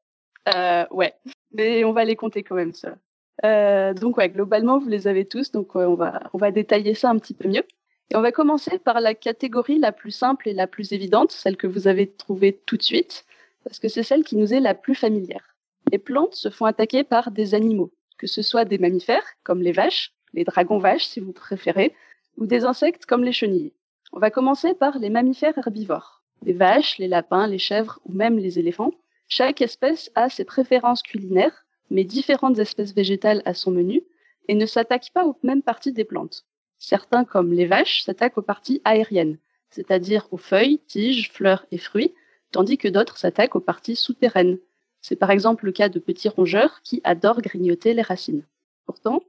euh, 0.55 0.87
ouais. 0.91 1.15
Mais 1.53 1.85
on 1.85 1.93
va 1.93 2.05
les 2.05 2.17
compter 2.17 2.43
quand 2.43 2.55
même, 2.55 2.73
ça. 2.73 2.97
Euh, 3.45 3.95
donc 3.95 4.17
ouais, 4.19 4.29
globalement, 4.29 4.79
vous 4.79 4.89
les 4.89 5.09
avez 5.09 5.25
tous. 5.25 5.51
Donc 5.51 5.75
on 5.77 5.95
va 5.95 6.21
on 6.33 6.39
va 6.39 6.51
détailler 6.51 6.95
ça 6.95 7.11
un 7.11 7.19
petit 7.19 7.35
peu 7.35 7.49
mieux. 7.49 7.65
Et 8.11 8.17
on 8.17 8.23
va 8.23 8.33
commencer 8.33 8.79
par 8.79 9.01
la 9.01 9.15
catégorie 9.15 9.79
la 9.79 9.93
plus 9.93 10.11
simple 10.11 10.49
et 10.49 10.53
la 10.53 10.67
plus 10.67 10.93
évidente, 10.93 11.31
celle 11.31 11.57
que 11.57 11.69
vous 11.69 11.87
avez 11.87 12.11
trouvée 12.11 12.61
tout 12.67 12.77
de 12.77 12.83
suite, 12.83 13.25
parce 13.63 13.79
que 13.79 13.89
c'est 13.89 14.03
celle 14.03 14.25
qui 14.25 14.37
nous 14.37 14.53
est 14.53 14.61
la 14.61 14.75
plus 14.75 14.97
familière. 14.97 15.57
Les 15.93 15.99
plantes 15.99 16.35
se 16.35 16.51
font 16.51 16.65
attaquer 16.65 17.05
par 17.05 17.31
des 17.31 17.55
animaux, 17.55 17.93
que 18.19 18.27
ce 18.27 18.43
soit 18.43 18.65
des 18.65 18.79
mammifères, 18.79 19.27
comme 19.45 19.63
les 19.63 19.71
vaches, 19.71 20.13
les 20.35 20.43
dragons 20.43 20.79
vaches 20.79 21.07
si 21.07 21.21
vous 21.21 21.33
préférez, 21.33 21.95
ou 22.37 22.47
des 22.47 22.65
insectes 22.65 23.07
comme 23.07 23.23
les 23.23 23.33
chenilles. 23.33 23.73
On 24.13 24.19
va 24.19 24.31
commencer 24.31 24.75
par 24.75 24.99
les 24.99 25.11
mammifères 25.11 25.57
herbivores. 25.57 26.25
Les 26.43 26.53
vaches, 26.53 26.99
les 26.99 27.07
lapins, 27.07 27.47
les 27.47 27.59
chèvres 27.59 28.01
ou 28.07 28.13
même 28.13 28.39
les 28.39 28.59
éléphants. 28.59 28.93
Chaque 29.33 29.63
espèce 29.63 30.11
a 30.17 30.29
ses 30.29 30.45
préférences 30.45 31.05
culinaires, 31.05 31.65
mais 31.89 32.03
différentes 32.03 32.59
espèces 32.59 32.93
végétales 32.93 33.43
à 33.45 33.55
son 33.55 33.71
menu, 33.71 34.03
et 34.49 34.57
ne 34.57 34.67
s'attaquent 34.67 35.13
pas 35.15 35.25
aux 35.25 35.37
mêmes 35.45 35.63
parties 35.63 35.93
des 35.93 36.03
plantes. 36.03 36.47
Certains, 36.79 37.25
comme 37.25 37.53
les 37.53 37.67
vaches, 37.67 38.03
s'attaquent 38.03 38.39
aux 38.39 38.43
parties 38.43 38.83
aériennes, 38.85 39.39
c'est-à-dire 39.71 40.27
aux 40.33 40.37
feuilles, 40.37 40.81
tiges, 40.89 41.31
fleurs 41.31 41.65
et 41.71 41.79
fruits, 41.79 42.13
tandis 42.51 42.77
que 42.77 42.89
d'autres 42.89 43.19
s'attaquent 43.19 43.55
aux 43.55 43.61
parties 43.61 43.95
souterraines. 43.95 44.59
C'est 45.01 45.15
par 45.15 45.31
exemple 45.31 45.65
le 45.65 45.73
cas 45.73 45.89
de 45.89 46.01
petits 46.01 46.29
rongeurs 46.29 46.83
qui 46.83 47.01
adorent 47.05 47.41
grignoter 47.41 47.95
les 47.95 48.03
racines. 48.03 48.45
Pourtant, 48.85 49.23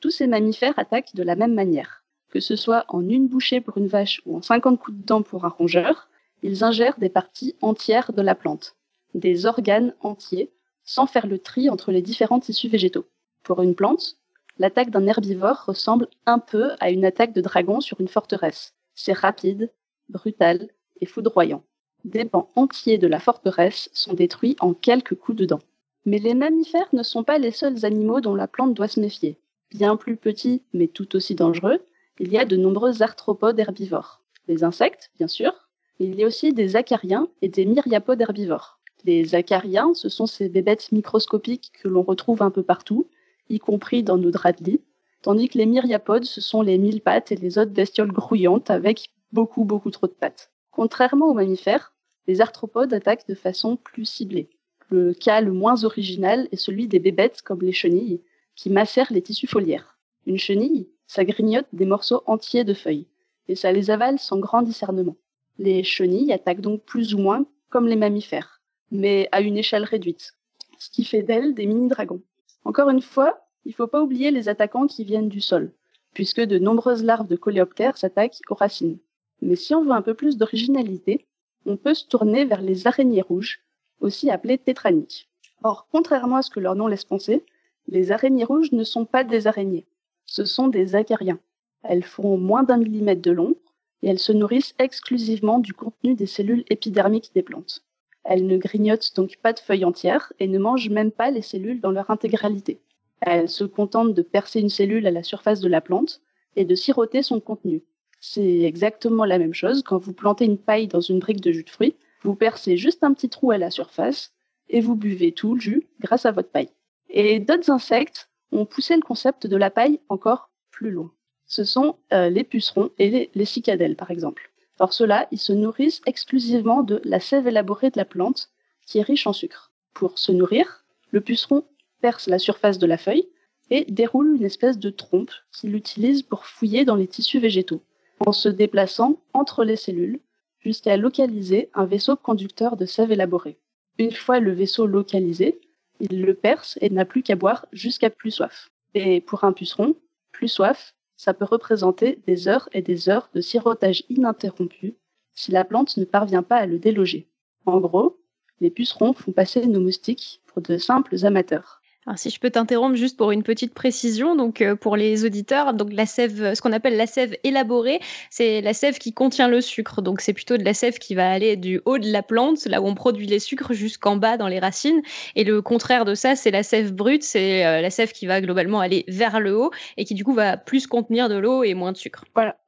tous 0.00 0.10
ces 0.10 0.26
mammifères 0.26 0.80
attaquent 0.80 1.14
de 1.14 1.22
la 1.22 1.36
même 1.36 1.54
manière. 1.54 2.02
Que 2.28 2.40
ce 2.40 2.56
soit 2.56 2.86
en 2.88 3.08
une 3.08 3.28
bouchée 3.28 3.60
pour 3.60 3.78
une 3.78 3.86
vache 3.86 4.20
ou 4.26 4.36
en 4.36 4.42
50 4.42 4.80
coups 4.80 4.98
de 4.98 5.04
dent 5.04 5.22
pour 5.22 5.44
un 5.44 5.48
rongeur, 5.48 6.08
ils 6.42 6.64
ingèrent 6.64 6.98
des 6.98 7.08
parties 7.08 7.54
entières 7.62 8.12
de 8.12 8.20
la 8.20 8.34
plante, 8.34 8.74
des 9.14 9.46
organes 9.46 9.94
entiers, 10.00 10.50
sans 10.84 11.06
faire 11.06 11.26
le 11.26 11.38
tri 11.38 11.70
entre 11.70 11.92
les 11.92 12.02
différents 12.02 12.40
tissus 12.40 12.68
végétaux. 12.68 13.06
Pour 13.42 13.62
une 13.62 13.74
plante, 13.74 14.18
l'attaque 14.58 14.90
d'un 14.90 15.06
herbivore 15.06 15.64
ressemble 15.66 16.08
un 16.26 16.38
peu 16.38 16.72
à 16.80 16.90
une 16.90 17.04
attaque 17.04 17.32
de 17.32 17.40
dragon 17.40 17.80
sur 17.80 18.00
une 18.00 18.08
forteresse. 18.08 18.74
C'est 18.94 19.12
rapide, 19.12 19.70
brutal 20.08 20.68
et 21.00 21.06
foudroyant. 21.06 21.62
Des 22.04 22.24
pans 22.24 22.50
entiers 22.54 22.98
de 22.98 23.06
la 23.06 23.18
forteresse 23.18 23.88
sont 23.94 24.12
détruits 24.12 24.56
en 24.60 24.74
quelques 24.74 25.14
coups 25.14 25.38
de 25.38 25.46
dent. 25.46 25.60
Mais 26.04 26.18
les 26.18 26.34
mammifères 26.34 26.88
ne 26.92 27.02
sont 27.02 27.24
pas 27.24 27.38
les 27.38 27.50
seuls 27.50 27.86
animaux 27.86 28.20
dont 28.20 28.34
la 28.34 28.46
plante 28.46 28.74
doit 28.74 28.88
se 28.88 29.00
méfier. 29.00 29.38
Bien 29.70 29.96
plus 29.96 30.16
petits, 30.16 30.62
mais 30.74 30.86
tout 30.86 31.16
aussi 31.16 31.34
dangereux, 31.34 31.80
il 32.18 32.30
y 32.30 32.38
a 32.38 32.44
de 32.44 32.56
nombreux 32.56 33.02
arthropodes 33.02 33.58
herbivores. 33.58 34.20
Les 34.46 34.64
insectes, 34.64 35.10
bien 35.16 35.28
sûr, 35.28 35.52
mais 35.98 36.06
il 36.06 36.14
y 36.16 36.24
a 36.24 36.26
aussi 36.26 36.52
des 36.52 36.76
acariens 36.76 37.28
et 37.40 37.48
des 37.48 37.64
myriapodes 37.64 38.20
herbivores. 38.20 38.78
Les 39.04 39.34
acariens, 39.34 39.92
ce 39.92 40.08
sont 40.08 40.26
ces 40.26 40.48
bébêtes 40.48 40.90
microscopiques 40.90 41.72
que 41.82 41.88
l'on 41.88 42.02
retrouve 42.02 42.40
un 42.42 42.50
peu 42.50 42.62
partout, 42.62 43.06
y 43.50 43.58
compris 43.58 44.02
dans 44.02 44.16
nos 44.16 44.30
draps 44.30 44.62
de 44.62 44.70
lit, 44.70 44.80
tandis 45.20 45.50
que 45.50 45.58
les 45.58 45.66
myriapodes, 45.66 46.24
ce 46.24 46.40
sont 46.40 46.62
les 46.62 46.78
mille 46.78 47.02
pattes 47.02 47.30
et 47.30 47.36
les 47.36 47.58
autres 47.58 47.70
bestioles 47.70 48.12
grouillantes 48.12 48.70
avec 48.70 49.10
beaucoup, 49.32 49.64
beaucoup 49.64 49.90
trop 49.90 50.06
de 50.06 50.12
pattes. 50.12 50.50
Contrairement 50.70 51.26
aux 51.26 51.34
mammifères, 51.34 51.92
les 52.26 52.40
arthropodes 52.40 52.94
attaquent 52.94 53.28
de 53.28 53.34
façon 53.34 53.76
plus 53.76 54.06
ciblée. 54.06 54.48
Le 54.88 55.12
cas 55.12 55.42
le 55.42 55.52
moins 55.52 55.84
original 55.84 56.48
est 56.50 56.56
celui 56.56 56.88
des 56.88 56.98
bébêtes 56.98 57.42
comme 57.42 57.60
les 57.60 57.72
chenilles, 57.72 58.22
qui 58.54 58.70
macèrent 58.70 59.12
les 59.12 59.22
tissus 59.22 59.46
foliaires. 59.46 59.98
Une 60.26 60.38
chenille, 60.38 60.88
ça 61.06 61.24
grignote 61.24 61.66
des 61.74 61.84
morceaux 61.84 62.22
entiers 62.26 62.64
de 62.64 62.72
feuilles, 62.72 63.06
et 63.48 63.54
ça 63.54 63.70
les 63.70 63.90
avale 63.90 64.18
sans 64.18 64.38
grand 64.38 64.62
discernement. 64.62 65.16
Les 65.58 65.82
chenilles 65.82 66.32
attaquent 66.32 66.62
donc 66.62 66.82
plus 66.84 67.14
ou 67.14 67.18
moins 67.18 67.44
comme 67.68 67.86
les 67.86 67.96
mammifères, 67.96 68.53
mais 68.94 69.28
à 69.32 69.40
une 69.40 69.58
échelle 69.58 69.82
réduite, 69.82 70.34
ce 70.78 70.88
qui 70.88 71.04
fait 71.04 71.24
d'elles 71.24 71.52
des 71.52 71.66
mini-dragons. 71.66 72.22
Encore 72.64 72.88
une 72.90 73.02
fois, 73.02 73.48
il 73.64 73.70
ne 73.70 73.74
faut 73.74 73.88
pas 73.88 74.00
oublier 74.00 74.30
les 74.30 74.48
attaquants 74.48 74.86
qui 74.86 75.02
viennent 75.02 75.28
du 75.28 75.40
sol, 75.40 75.72
puisque 76.12 76.40
de 76.40 76.60
nombreuses 76.60 77.02
larves 77.02 77.26
de 77.26 77.34
coléoptères 77.34 77.96
s'attaquent 77.96 78.40
aux 78.48 78.54
racines. 78.54 78.98
Mais 79.42 79.56
si 79.56 79.74
on 79.74 79.82
veut 79.82 79.90
un 79.90 80.00
peu 80.00 80.14
plus 80.14 80.36
d'originalité, 80.36 81.26
on 81.66 81.76
peut 81.76 81.94
se 81.94 82.06
tourner 82.06 82.44
vers 82.44 82.62
les 82.62 82.86
araignées 82.86 83.20
rouges, 83.20 83.64
aussi 84.00 84.30
appelées 84.30 84.58
tétraniques. 84.58 85.28
Or, 85.64 85.88
contrairement 85.90 86.36
à 86.36 86.42
ce 86.42 86.50
que 86.50 86.60
leur 86.60 86.76
nom 86.76 86.86
laisse 86.86 87.04
penser, 87.04 87.44
les 87.88 88.12
araignées 88.12 88.44
rouges 88.44 88.70
ne 88.70 88.84
sont 88.84 89.06
pas 89.06 89.24
des 89.24 89.48
araignées. 89.48 89.86
Ce 90.24 90.44
sont 90.44 90.68
des 90.68 90.94
acariens. 90.94 91.40
Elles 91.82 92.04
font 92.04 92.38
moins 92.38 92.62
d'un 92.62 92.78
millimètre 92.78 93.22
de 93.22 93.32
long 93.32 93.56
et 94.02 94.08
elles 94.08 94.20
se 94.20 94.32
nourrissent 94.32 94.74
exclusivement 94.78 95.58
du 95.58 95.74
contenu 95.74 96.14
des 96.14 96.26
cellules 96.26 96.64
épidermiques 96.70 97.32
des 97.34 97.42
plantes. 97.42 97.82
Elles 98.24 98.46
ne 98.46 98.56
grignotent 98.56 99.14
donc 99.14 99.36
pas 99.42 99.52
de 99.52 99.58
feuilles 99.58 99.84
entières 99.84 100.32
et 100.38 100.48
ne 100.48 100.58
mangent 100.58 100.90
même 100.90 101.12
pas 101.12 101.30
les 101.30 101.42
cellules 101.42 101.80
dans 101.80 101.90
leur 101.90 102.10
intégralité. 102.10 102.80
Elles 103.20 103.48
se 103.48 103.64
contentent 103.64 104.14
de 104.14 104.22
percer 104.22 104.60
une 104.60 104.70
cellule 104.70 105.06
à 105.06 105.10
la 105.10 105.22
surface 105.22 105.60
de 105.60 105.68
la 105.68 105.80
plante 105.80 106.20
et 106.56 106.64
de 106.64 106.74
siroter 106.74 107.22
son 107.22 107.40
contenu. 107.40 107.82
C'est 108.20 108.60
exactement 108.60 109.24
la 109.24 109.38
même 109.38 109.54
chose 109.54 109.82
quand 109.82 109.98
vous 109.98 110.14
plantez 110.14 110.46
une 110.46 110.58
paille 110.58 110.88
dans 110.88 111.00
une 111.00 111.18
brique 111.18 111.42
de 111.42 111.52
jus 111.52 111.64
de 111.64 111.70
fruits. 111.70 111.96
Vous 112.22 112.34
percez 112.34 112.76
juste 112.76 113.04
un 113.04 113.12
petit 113.12 113.28
trou 113.28 113.50
à 113.50 113.58
la 113.58 113.70
surface 113.70 114.32
et 114.68 114.80
vous 114.80 114.96
buvez 114.96 115.32
tout 115.32 115.54
le 115.54 115.60
jus 115.60 115.86
grâce 116.00 116.24
à 116.24 116.32
votre 116.32 116.48
paille. 116.48 116.70
Et 117.10 117.38
d'autres 117.38 117.70
insectes 117.70 118.30
ont 118.50 118.64
poussé 118.64 118.96
le 118.96 119.02
concept 119.02 119.46
de 119.46 119.56
la 119.56 119.70
paille 119.70 120.00
encore 120.08 120.50
plus 120.70 120.90
loin. 120.90 121.12
Ce 121.46 121.64
sont 121.64 121.96
euh, 122.12 122.30
les 122.30 122.44
pucerons 122.44 122.90
et 122.98 123.10
les, 123.10 123.30
les 123.34 123.44
cicadelles, 123.44 123.96
par 123.96 124.10
exemple. 124.10 124.50
Alors 124.78 124.92
ceux-là, 124.92 125.28
ils 125.30 125.38
se 125.38 125.52
nourrissent 125.52 126.02
exclusivement 126.06 126.82
de 126.82 127.00
la 127.04 127.20
sève 127.20 127.46
élaborée 127.46 127.90
de 127.90 127.98
la 127.98 128.04
plante, 128.04 128.50
qui 128.86 128.98
est 128.98 129.02
riche 129.02 129.26
en 129.26 129.32
sucre. 129.32 129.72
Pour 129.92 130.18
se 130.18 130.32
nourrir, 130.32 130.84
le 131.10 131.20
puceron 131.20 131.64
perce 132.00 132.26
la 132.26 132.38
surface 132.38 132.78
de 132.78 132.86
la 132.86 132.98
feuille 132.98 133.28
et 133.70 133.84
déroule 133.88 134.36
une 134.36 134.44
espèce 134.44 134.78
de 134.78 134.90
trompe 134.90 135.30
qu'il 135.52 135.74
utilise 135.74 136.22
pour 136.22 136.46
fouiller 136.46 136.84
dans 136.84 136.96
les 136.96 137.06
tissus 137.06 137.38
végétaux, 137.38 137.82
en 138.20 138.32
se 138.32 138.48
déplaçant 138.48 139.20
entre 139.32 139.64
les 139.64 139.76
cellules 139.76 140.20
jusqu'à 140.60 140.96
localiser 140.96 141.70
un 141.74 141.84
vaisseau 141.84 142.16
conducteur 142.16 142.76
de 142.76 142.86
sève 142.86 143.12
élaborée. 143.12 143.58
Une 143.98 144.12
fois 144.12 144.40
le 144.40 144.52
vaisseau 144.52 144.86
localisé, 144.86 145.60
il 146.00 146.22
le 146.22 146.34
perce 146.34 146.78
et 146.80 146.90
n'a 146.90 147.04
plus 147.04 147.22
qu'à 147.22 147.36
boire 147.36 147.66
jusqu'à 147.72 148.10
plus 148.10 148.32
soif. 148.32 148.70
Et 148.94 149.20
pour 149.20 149.44
un 149.44 149.52
puceron, 149.52 149.94
plus 150.32 150.48
soif, 150.48 150.94
ça 151.24 151.32
peut 151.32 151.46
représenter 151.46 152.18
des 152.26 152.48
heures 152.48 152.68
et 152.74 152.82
des 152.82 153.08
heures 153.08 153.30
de 153.32 153.40
sirotage 153.40 154.04
ininterrompu 154.10 154.94
si 155.32 155.52
la 155.52 155.64
plante 155.64 155.96
ne 155.96 156.04
parvient 156.04 156.42
pas 156.42 156.56
à 156.56 156.66
le 156.66 156.78
déloger. 156.78 157.30
En 157.64 157.80
gros, 157.80 158.20
les 158.60 158.68
pucerons 158.68 159.14
font 159.14 159.32
passer 159.32 159.66
nos 159.66 159.80
moustiques 159.80 160.42
pour 160.44 160.60
de 160.60 160.76
simples 160.76 161.24
amateurs. 161.24 161.80
Alors, 162.06 162.18
si 162.18 162.28
je 162.28 162.38
peux 162.38 162.50
t'interrompre 162.50 162.96
juste 162.96 163.16
pour 163.16 163.30
une 163.30 163.42
petite 163.42 163.72
précision, 163.72 164.36
donc 164.36 164.60
euh, 164.60 164.76
pour 164.76 164.94
les 164.96 165.24
auditeurs, 165.24 165.72
donc 165.72 165.90
la 165.90 166.04
sève, 166.04 166.54
ce 166.54 166.60
qu'on 166.60 166.72
appelle 166.72 166.98
la 166.98 167.06
sève 167.06 167.34
élaborée, 167.44 167.98
c'est 168.28 168.60
la 168.60 168.74
sève 168.74 168.98
qui 168.98 169.14
contient 169.14 169.48
le 169.48 169.62
sucre. 169.62 170.02
Donc 170.02 170.20
c'est 170.20 170.34
plutôt 170.34 170.58
de 170.58 170.64
la 170.64 170.74
sève 170.74 170.98
qui 170.98 171.14
va 171.14 171.30
aller 171.30 171.56
du 171.56 171.80
haut 171.86 171.96
de 171.96 172.10
la 172.10 172.22
plante, 172.22 172.66
là 172.66 172.82
où 172.82 172.86
on 172.86 172.94
produit 172.94 173.26
les 173.26 173.38
sucres, 173.38 173.72
jusqu'en 173.72 174.16
bas 174.16 174.36
dans 174.36 174.48
les 174.48 174.58
racines. 174.58 175.00
Et 175.34 175.44
le 175.44 175.62
contraire 175.62 176.04
de 176.04 176.14
ça, 176.14 176.36
c'est 176.36 176.50
la 176.50 176.62
sève 176.62 176.92
brute, 176.92 177.22
c'est 177.22 177.64
euh, 177.64 177.80
la 177.80 177.90
sève 177.90 178.12
qui 178.12 178.26
va 178.26 178.42
globalement 178.42 178.80
aller 178.80 179.06
vers 179.08 179.40
le 179.40 179.56
haut 179.56 179.70
et 179.96 180.04
qui 180.04 180.14
du 180.14 180.24
coup 180.24 180.34
va 180.34 180.58
plus 180.58 180.86
contenir 180.86 181.30
de 181.30 181.36
l'eau 181.36 181.64
et 181.64 181.72
moins 181.72 181.92
de 181.92 181.96
sucre. 181.96 182.26
Voilà. 182.34 182.58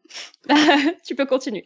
tu 1.04 1.14
peux 1.14 1.26
continuer. 1.26 1.64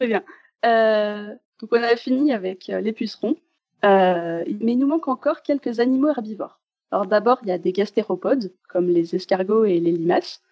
Très 0.00 0.08
bien. 0.08 0.24
Euh, 0.64 1.28
donc 1.60 1.70
on 1.70 1.82
a 1.82 1.94
fini 1.94 2.32
avec 2.32 2.66
les 2.66 2.92
pucerons, 2.92 3.36
mais 3.84 4.44
il 4.48 4.78
nous 4.78 4.88
manque 4.88 5.06
encore 5.06 5.42
quelques 5.42 5.78
animaux 5.78 6.08
herbivores. 6.08 6.58
Alors 6.94 7.06
d'abord, 7.06 7.40
il 7.42 7.48
y 7.48 7.50
a 7.50 7.58
des 7.58 7.72
gastéropodes, 7.72 8.52
comme 8.68 8.86
les 8.86 9.16
escargots 9.16 9.64
et 9.64 9.80
les 9.80 9.90
limaces. 9.90 10.42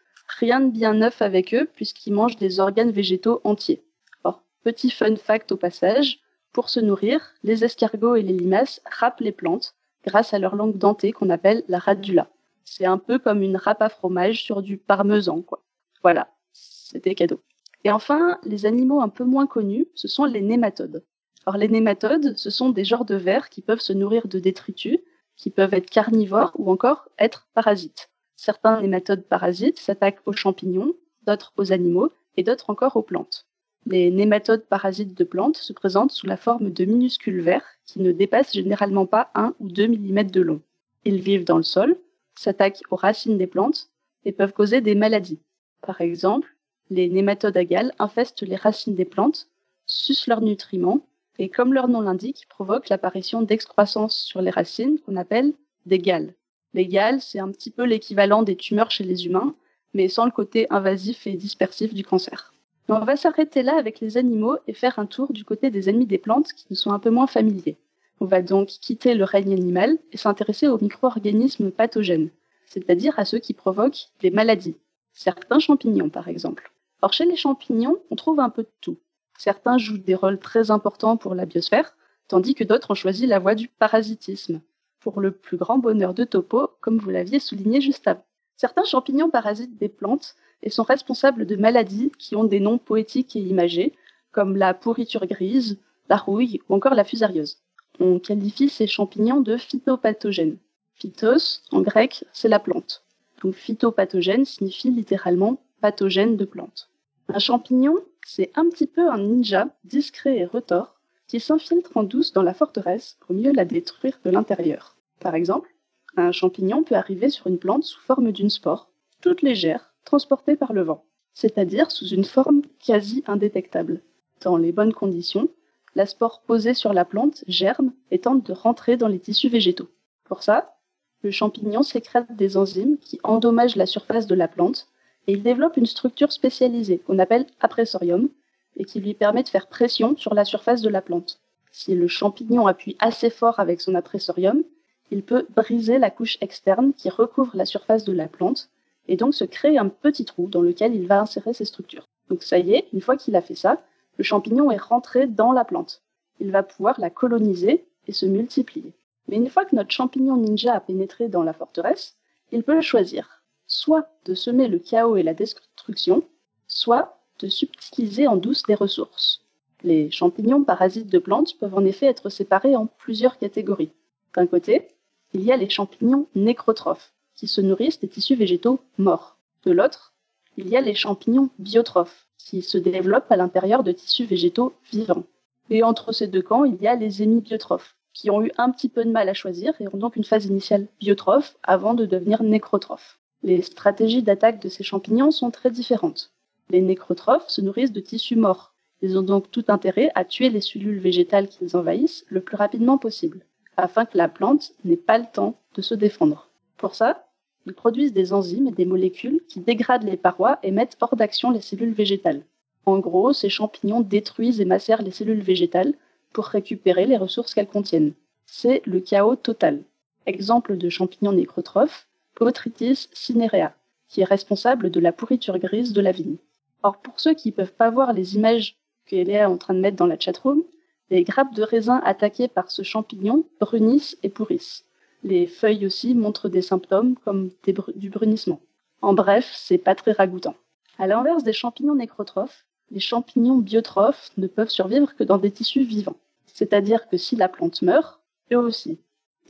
Rien 0.40 0.58
de 0.58 0.72
bien 0.72 0.92
neuf 0.92 1.22
avec 1.22 1.54
eux, 1.54 1.70
puisqu'ils 1.72 2.12
mangent 2.12 2.34
des 2.34 2.58
organes 2.58 2.90
végétaux 2.90 3.40
entiers. 3.44 3.84
Alors, 4.24 4.42
petit 4.64 4.90
fun 4.90 5.14
fact 5.14 5.52
au 5.52 5.56
passage, 5.56 6.18
pour 6.52 6.68
se 6.68 6.80
nourrir, 6.80 7.20
les 7.44 7.62
escargots 7.62 8.16
et 8.16 8.22
les 8.22 8.32
limaces 8.32 8.80
râpent 8.90 9.20
les 9.20 9.30
plantes 9.30 9.76
grâce 10.04 10.34
à 10.34 10.40
leur 10.40 10.56
langue 10.56 10.76
dentée 10.76 11.12
qu'on 11.12 11.30
appelle 11.30 11.62
la 11.68 11.78
radula. 11.78 12.28
C'est 12.64 12.86
un 12.86 12.98
peu 12.98 13.20
comme 13.20 13.42
une 13.42 13.56
râpe 13.56 13.80
à 13.80 13.88
fromage 13.88 14.42
sur 14.42 14.62
du 14.62 14.78
parmesan, 14.78 15.42
quoi. 15.42 15.62
Voilà, 16.02 16.26
c'était 16.52 17.14
cadeau. 17.14 17.40
Et 17.84 17.92
enfin, 17.92 18.40
les 18.42 18.66
animaux 18.66 19.00
un 19.00 19.10
peu 19.10 19.22
moins 19.22 19.46
connus, 19.46 19.86
ce 19.94 20.08
sont 20.08 20.24
les 20.24 20.42
nématodes. 20.42 21.04
Alors 21.46 21.56
les 21.56 21.68
nématodes, 21.68 22.36
ce 22.36 22.50
sont 22.50 22.70
des 22.70 22.84
genres 22.84 23.04
de 23.04 23.14
vers 23.14 23.48
qui 23.48 23.62
peuvent 23.62 23.78
se 23.78 23.92
nourrir 23.92 24.26
de 24.26 24.40
détritus 24.40 24.98
qui 25.42 25.50
peuvent 25.50 25.74
être 25.74 25.90
carnivores 25.90 26.52
ou 26.56 26.70
encore 26.70 27.08
être 27.18 27.48
parasites. 27.52 28.10
Certains 28.36 28.80
nématodes 28.80 29.24
parasites 29.24 29.80
s'attaquent 29.80 30.22
aux 30.24 30.32
champignons, 30.32 30.94
d'autres 31.26 31.52
aux 31.56 31.72
animaux 31.72 32.12
et 32.36 32.44
d'autres 32.44 32.70
encore 32.70 32.94
aux 32.94 33.02
plantes. 33.02 33.48
Les 33.84 34.12
nématodes 34.12 34.64
parasites 34.64 35.18
de 35.18 35.24
plantes 35.24 35.56
se 35.56 35.72
présentent 35.72 36.12
sous 36.12 36.28
la 36.28 36.36
forme 36.36 36.70
de 36.70 36.84
minuscules 36.84 37.40
vers 37.40 37.64
qui 37.84 37.98
ne 37.98 38.12
dépassent 38.12 38.52
généralement 38.52 39.04
pas 39.04 39.32
1 39.34 39.56
ou 39.58 39.68
2 39.68 39.88
mm 39.88 40.30
de 40.30 40.42
long. 40.42 40.62
Ils 41.04 41.20
vivent 41.20 41.44
dans 41.44 41.56
le 41.56 41.64
sol, 41.64 41.98
s'attaquent 42.36 42.84
aux 42.90 42.96
racines 42.96 43.36
des 43.36 43.48
plantes 43.48 43.90
et 44.24 44.30
peuvent 44.30 44.52
causer 44.52 44.80
des 44.80 44.94
maladies. 44.94 45.40
Par 45.80 46.02
exemple, 46.02 46.56
les 46.88 47.08
nématodes 47.08 47.56
agales 47.56 47.92
infestent 47.98 48.42
les 48.42 48.54
racines 48.54 48.94
des 48.94 49.04
plantes, 49.04 49.48
sucent 49.86 50.28
leurs 50.28 50.40
nutriments 50.40 51.04
et 51.38 51.48
comme 51.48 51.72
leur 51.72 51.88
nom 51.88 52.00
l'indique, 52.00 52.46
provoquent 52.48 52.88
l'apparition 52.88 53.42
d'excroissance 53.42 54.16
sur 54.16 54.42
les 54.42 54.50
racines 54.50 54.98
qu'on 55.00 55.16
appelle 55.16 55.52
des 55.86 55.98
gales. 55.98 56.34
Les 56.74 56.86
gales, 56.86 57.20
c'est 57.20 57.38
un 57.38 57.50
petit 57.50 57.70
peu 57.70 57.84
l'équivalent 57.84 58.42
des 58.42 58.56
tumeurs 58.56 58.90
chez 58.90 59.04
les 59.04 59.26
humains, 59.26 59.54
mais 59.94 60.08
sans 60.08 60.24
le 60.24 60.30
côté 60.30 60.66
invasif 60.70 61.26
et 61.26 61.34
dispersif 61.34 61.92
du 61.94 62.04
cancer. 62.04 62.52
on 62.88 63.04
va 63.04 63.16
s'arrêter 63.16 63.62
là 63.62 63.76
avec 63.76 64.00
les 64.00 64.16
animaux 64.16 64.56
et 64.66 64.72
faire 64.72 64.98
un 64.98 65.06
tour 65.06 65.32
du 65.32 65.44
côté 65.44 65.70
des 65.70 65.88
ennemis 65.88 66.06
des 66.06 66.18
plantes 66.18 66.52
qui 66.52 66.66
nous 66.70 66.76
sont 66.76 66.92
un 66.92 66.98
peu 66.98 67.10
moins 67.10 67.26
familiers. 67.26 67.76
On 68.20 68.26
va 68.26 68.40
donc 68.40 68.68
quitter 68.68 69.14
le 69.14 69.24
règne 69.24 69.52
animal 69.52 69.98
et 70.12 70.16
s'intéresser 70.16 70.68
aux 70.68 70.78
micro-organismes 70.78 71.70
pathogènes, 71.70 72.30
c'est-à-dire 72.66 73.18
à 73.18 73.24
ceux 73.24 73.38
qui 73.38 73.52
provoquent 73.52 74.08
des 74.20 74.30
maladies. 74.30 74.76
Certains 75.12 75.58
champignons, 75.58 76.08
par 76.08 76.28
exemple. 76.28 76.72
Or, 77.02 77.12
chez 77.12 77.24
les 77.24 77.36
champignons, 77.36 77.98
on 78.10 78.16
trouve 78.16 78.40
un 78.40 78.48
peu 78.48 78.62
de 78.62 78.70
tout. 78.80 78.96
Certains 79.44 79.76
jouent 79.76 79.98
des 79.98 80.14
rôles 80.14 80.38
très 80.38 80.70
importants 80.70 81.16
pour 81.16 81.34
la 81.34 81.46
biosphère, 81.46 81.96
tandis 82.28 82.54
que 82.54 82.62
d'autres 82.62 82.92
ont 82.92 82.94
choisi 82.94 83.26
la 83.26 83.40
voie 83.40 83.56
du 83.56 83.66
parasitisme, 83.66 84.60
pour 85.00 85.20
le 85.20 85.32
plus 85.32 85.56
grand 85.56 85.78
bonheur 85.78 86.14
de 86.14 86.22
Topo, 86.22 86.68
comme 86.80 86.98
vous 86.98 87.10
l'aviez 87.10 87.40
souligné 87.40 87.80
juste 87.80 88.06
avant. 88.06 88.24
Certains 88.56 88.84
champignons 88.84 89.30
parasitent 89.30 89.76
des 89.76 89.88
plantes 89.88 90.36
et 90.62 90.70
sont 90.70 90.84
responsables 90.84 91.44
de 91.44 91.56
maladies 91.56 92.12
qui 92.20 92.36
ont 92.36 92.44
des 92.44 92.60
noms 92.60 92.78
poétiques 92.78 93.34
et 93.34 93.40
imagés, 93.40 93.96
comme 94.30 94.56
la 94.56 94.74
pourriture 94.74 95.26
grise, 95.26 95.76
la 96.08 96.18
rouille 96.18 96.60
ou 96.68 96.76
encore 96.76 96.94
la 96.94 97.02
fusariose. 97.02 97.58
On 97.98 98.20
qualifie 98.20 98.68
ces 98.68 98.86
champignons 98.86 99.40
de 99.40 99.56
phytopathogènes. 99.56 100.58
Phytos, 100.94 101.62
en 101.72 101.80
grec, 101.80 102.24
c'est 102.32 102.46
la 102.46 102.60
plante. 102.60 103.02
Donc 103.42 103.54
phytopathogène 103.54 104.44
signifie 104.44 104.92
littéralement 104.92 105.60
pathogène 105.80 106.36
de 106.36 106.44
plante. 106.44 106.90
Un 107.26 107.40
champignon, 107.40 107.98
c'est 108.24 108.50
un 108.54 108.68
petit 108.68 108.86
peu 108.86 109.08
un 109.10 109.18
ninja 109.18 109.68
discret 109.84 110.38
et 110.38 110.44
retors 110.44 111.00
qui 111.26 111.40
s'infiltre 111.40 111.96
en 111.96 112.02
douce 112.02 112.32
dans 112.32 112.42
la 112.42 112.54
forteresse 112.54 113.16
pour 113.20 113.34
mieux 113.34 113.52
la 113.52 113.64
détruire 113.64 114.18
de 114.24 114.30
l'intérieur. 114.30 114.96
Par 115.20 115.34
exemple, 115.34 115.74
un 116.16 116.32
champignon 116.32 116.84
peut 116.84 116.94
arriver 116.94 117.30
sur 117.30 117.46
une 117.46 117.58
plante 117.58 117.84
sous 117.84 118.00
forme 118.00 118.32
d'une 118.32 118.50
spore, 118.50 118.90
toute 119.20 119.42
légère, 119.42 119.94
transportée 120.04 120.56
par 120.56 120.72
le 120.72 120.82
vent, 120.82 121.04
c'est-à-dire 121.32 121.90
sous 121.90 122.08
une 122.08 122.24
forme 122.24 122.62
quasi 122.84 123.24
indétectable. 123.26 124.02
Dans 124.42 124.56
les 124.56 124.72
bonnes 124.72 124.92
conditions, 124.92 125.48
la 125.94 126.06
spore 126.06 126.42
posée 126.42 126.74
sur 126.74 126.92
la 126.92 127.04
plante 127.04 127.44
germe 127.46 127.92
et 128.10 128.18
tente 128.18 128.44
de 128.44 128.52
rentrer 128.52 128.96
dans 128.96 129.08
les 129.08 129.20
tissus 129.20 129.48
végétaux. 129.48 129.88
Pour 130.24 130.42
ça, 130.42 130.76
le 131.22 131.30
champignon 131.30 131.82
sécrète 131.82 132.34
des 132.34 132.56
enzymes 132.56 132.98
qui 132.98 133.20
endommagent 133.22 133.76
la 133.76 133.86
surface 133.86 134.26
de 134.26 134.34
la 134.34 134.48
plante 134.48 134.88
et 135.26 135.32
il 135.32 135.42
développe 135.42 135.76
une 135.76 135.86
structure 135.86 136.32
spécialisée 136.32 136.98
qu'on 136.98 137.18
appelle 137.18 137.46
appressorium 137.60 138.28
et 138.76 138.84
qui 138.84 139.00
lui 139.00 139.14
permet 139.14 139.42
de 139.42 139.48
faire 139.48 139.66
pression 139.66 140.16
sur 140.16 140.34
la 140.34 140.44
surface 140.44 140.82
de 140.82 140.88
la 140.88 141.02
plante. 141.02 141.38
Si 141.70 141.94
le 141.94 142.08
champignon 142.08 142.66
appuie 142.66 142.96
assez 142.98 143.30
fort 143.30 143.60
avec 143.60 143.80
son 143.80 143.94
appressorium, 143.94 144.62
il 145.10 145.22
peut 145.22 145.46
briser 145.54 145.98
la 145.98 146.10
couche 146.10 146.38
externe 146.40 146.92
qui 146.94 147.10
recouvre 147.10 147.56
la 147.56 147.66
surface 147.66 148.04
de 148.04 148.12
la 148.12 148.28
plante 148.28 148.68
et 149.08 149.16
donc 149.16 149.34
se 149.34 149.44
créer 149.44 149.78
un 149.78 149.88
petit 149.88 150.24
trou 150.24 150.48
dans 150.48 150.62
lequel 150.62 150.94
il 150.94 151.06
va 151.06 151.20
insérer 151.20 151.52
ses 151.52 151.64
structures. 151.64 152.06
Donc 152.28 152.42
ça 152.42 152.58
y 152.58 152.74
est, 152.74 152.88
une 152.92 153.00
fois 153.00 153.16
qu'il 153.16 153.36
a 153.36 153.42
fait 153.42 153.54
ça, 153.54 153.82
le 154.16 154.24
champignon 154.24 154.70
est 154.70 154.80
rentré 154.80 155.26
dans 155.26 155.52
la 155.52 155.64
plante. 155.64 156.02
Il 156.40 156.50
va 156.50 156.62
pouvoir 156.62 157.00
la 157.00 157.10
coloniser 157.10 157.84
et 158.06 158.12
se 158.12 158.26
multiplier. 158.26 158.92
Mais 159.28 159.36
une 159.36 159.48
fois 159.48 159.64
que 159.64 159.76
notre 159.76 159.90
champignon 159.90 160.36
ninja 160.36 160.74
a 160.74 160.80
pénétré 160.80 161.28
dans 161.28 161.42
la 161.42 161.52
forteresse, 161.52 162.16
il 162.50 162.62
peut 162.62 162.80
choisir 162.80 163.41
soit 163.72 164.10
de 164.26 164.34
semer 164.34 164.68
le 164.68 164.78
chaos 164.78 165.16
et 165.16 165.22
la 165.22 165.32
destruction, 165.32 166.22
soit 166.68 167.18
de 167.38 167.48
subtiliser 167.48 168.26
en 168.26 168.36
douce 168.36 168.62
des 168.64 168.74
ressources. 168.74 169.40
Les 169.82 170.10
champignons 170.10 170.62
parasites 170.62 171.08
de 171.08 171.18
plantes 171.18 171.58
peuvent 171.58 171.74
en 171.74 171.84
effet 171.84 172.04
être 172.04 172.28
séparés 172.28 172.76
en 172.76 172.86
plusieurs 172.86 173.38
catégories. 173.38 173.92
D'un 174.34 174.46
côté, 174.46 174.88
il 175.32 175.42
y 175.42 175.50
a 175.50 175.56
les 175.56 175.70
champignons 175.70 176.28
nécrotrophes, 176.34 177.14
qui 177.34 177.48
se 177.48 177.62
nourrissent 177.62 177.98
des 177.98 178.08
tissus 178.08 178.36
végétaux 178.36 178.80
morts. 178.98 179.38
De 179.64 179.72
l'autre, 179.72 180.12
il 180.58 180.68
y 180.68 180.76
a 180.76 180.82
les 180.82 180.94
champignons 180.94 181.48
biotrophes, 181.58 182.28
qui 182.36 182.60
se 182.60 182.76
développent 182.76 183.32
à 183.32 183.36
l'intérieur 183.36 183.82
de 183.82 183.92
tissus 183.92 184.26
végétaux 184.26 184.74
vivants. 184.92 185.24
Et 185.70 185.82
entre 185.82 186.12
ces 186.12 186.26
deux 186.26 186.42
camps, 186.42 186.64
il 186.64 186.80
y 186.82 186.86
a 186.86 186.94
les 186.94 187.22
hémibiotrophes, 187.22 187.96
qui 188.12 188.28
ont 188.28 188.42
eu 188.42 188.52
un 188.58 188.70
petit 188.70 188.90
peu 188.90 189.02
de 189.02 189.10
mal 189.10 189.30
à 189.30 189.34
choisir 189.34 189.72
et 189.80 189.88
ont 189.88 189.96
donc 189.96 190.16
une 190.16 190.24
phase 190.24 190.44
initiale 190.44 190.88
biotrophe 191.00 191.56
avant 191.62 191.94
de 191.94 192.04
devenir 192.04 192.42
nécrotrophes. 192.42 193.18
Les 193.44 193.62
stratégies 193.62 194.22
d'attaque 194.22 194.62
de 194.62 194.68
ces 194.68 194.84
champignons 194.84 195.32
sont 195.32 195.50
très 195.50 195.70
différentes. 195.70 196.30
Les 196.70 196.80
nécrotrophes 196.80 197.48
se 197.48 197.60
nourrissent 197.60 197.92
de 197.92 198.00
tissus 198.00 198.36
morts. 198.36 198.72
Ils 199.02 199.18
ont 199.18 199.22
donc 199.22 199.50
tout 199.50 199.64
intérêt 199.66 200.12
à 200.14 200.24
tuer 200.24 200.48
les 200.48 200.60
cellules 200.60 201.00
végétales 201.00 201.48
qu'ils 201.48 201.76
envahissent 201.76 202.24
le 202.28 202.40
plus 202.40 202.56
rapidement 202.56 202.98
possible, 202.98 203.44
afin 203.76 204.04
que 204.04 204.16
la 204.16 204.28
plante 204.28 204.72
n'ait 204.84 204.96
pas 204.96 205.18
le 205.18 205.26
temps 205.32 205.58
de 205.74 205.82
se 205.82 205.94
défendre. 205.94 206.48
Pour 206.76 206.94
ça, 206.94 207.26
ils 207.66 207.74
produisent 207.74 208.12
des 208.12 208.32
enzymes 208.32 208.68
et 208.68 208.72
des 208.72 208.84
molécules 208.84 209.40
qui 209.48 209.60
dégradent 209.60 210.04
les 210.04 210.16
parois 210.16 210.58
et 210.62 210.70
mettent 210.70 210.96
hors 211.00 211.16
d'action 211.16 211.50
les 211.50 211.60
cellules 211.60 211.92
végétales. 211.92 212.42
En 212.86 212.98
gros, 212.98 213.32
ces 213.32 213.48
champignons 213.48 214.00
détruisent 214.00 214.60
et 214.60 214.64
macèrent 214.64 215.02
les 215.02 215.10
cellules 215.10 215.42
végétales 215.42 215.94
pour 216.32 216.46
récupérer 216.46 217.06
les 217.06 217.16
ressources 217.16 217.54
qu'elles 217.54 217.68
contiennent. 217.68 218.14
C'est 218.46 218.82
le 218.84 219.00
chaos 219.00 219.36
total. 219.36 219.82
Exemple 220.26 220.76
de 220.76 220.88
champignon 220.88 221.32
nécrotrophe, 221.32 222.06
Botrytis 222.38 223.08
cinerea, 223.12 223.74
qui 224.08 224.20
est 224.20 224.24
responsable 224.24 224.90
de 224.90 225.00
la 225.00 225.12
pourriture 225.12 225.58
grise 225.58 225.92
de 225.92 226.00
la 226.00 226.12
vigne. 226.12 226.36
Or, 226.82 226.98
pour 226.98 227.20
ceux 227.20 227.34
qui 227.34 227.50
ne 227.50 227.54
peuvent 227.54 227.74
pas 227.74 227.90
voir 227.90 228.12
les 228.12 228.36
images 228.36 228.76
que 229.06 229.16
Eléa 229.16 229.42
est 229.42 229.46
en 229.46 229.58
train 229.58 229.74
de 229.74 229.80
mettre 229.80 229.96
dans 229.96 230.06
la 230.06 230.18
chatroom, 230.18 230.62
les 231.10 231.24
grappes 231.24 231.54
de 231.54 231.62
raisin 231.62 232.00
attaquées 232.04 232.48
par 232.48 232.70
ce 232.70 232.82
champignon 232.82 233.44
brunissent 233.60 234.16
et 234.22 234.28
pourrissent. 234.28 234.84
Les 235.22 235.46
feuilles 235.46 235.86
aussi 235.86 236.14
montrent 236.14 236.48
des 236.48 236.62
symptômes 236.62 237.16
comme 237.24 237.50
du 237.96 238.10
brunissement. 238.10 238.60
En 239.02 239.12
bref, 239.12 239.50
c'est 239.54 239.78
pas 239.78 239.94
très 239.94 240.12
ragoûtant. 240.12 240.56
À 240.98 241.06
l'inverse 241.06 241.44
des 241.44 241.52
champignons 241.52 241.94
nécrotrophes, 241.94 242.64
les 242.90 243.00
champignons 243.00 243.58
biotrophes 243.58 244.30
ne 244.36 244.46
peuvent 244.46 244.70
survivre 244.70 245.14
que 245.14 245.24
dans 245.24 245.38
des 245.38 245.50
tissus 245.50 245.84
vivants. 245.84 246.16
C'est-à-dire 246.46 247.08
que 247.08 247.16
si 247.16 247.36
la 247.36 247.48
plante 247.48 247.82
meurt, 247.82 248.20
eux 248.52 248.58
aussi. 248.58 248.98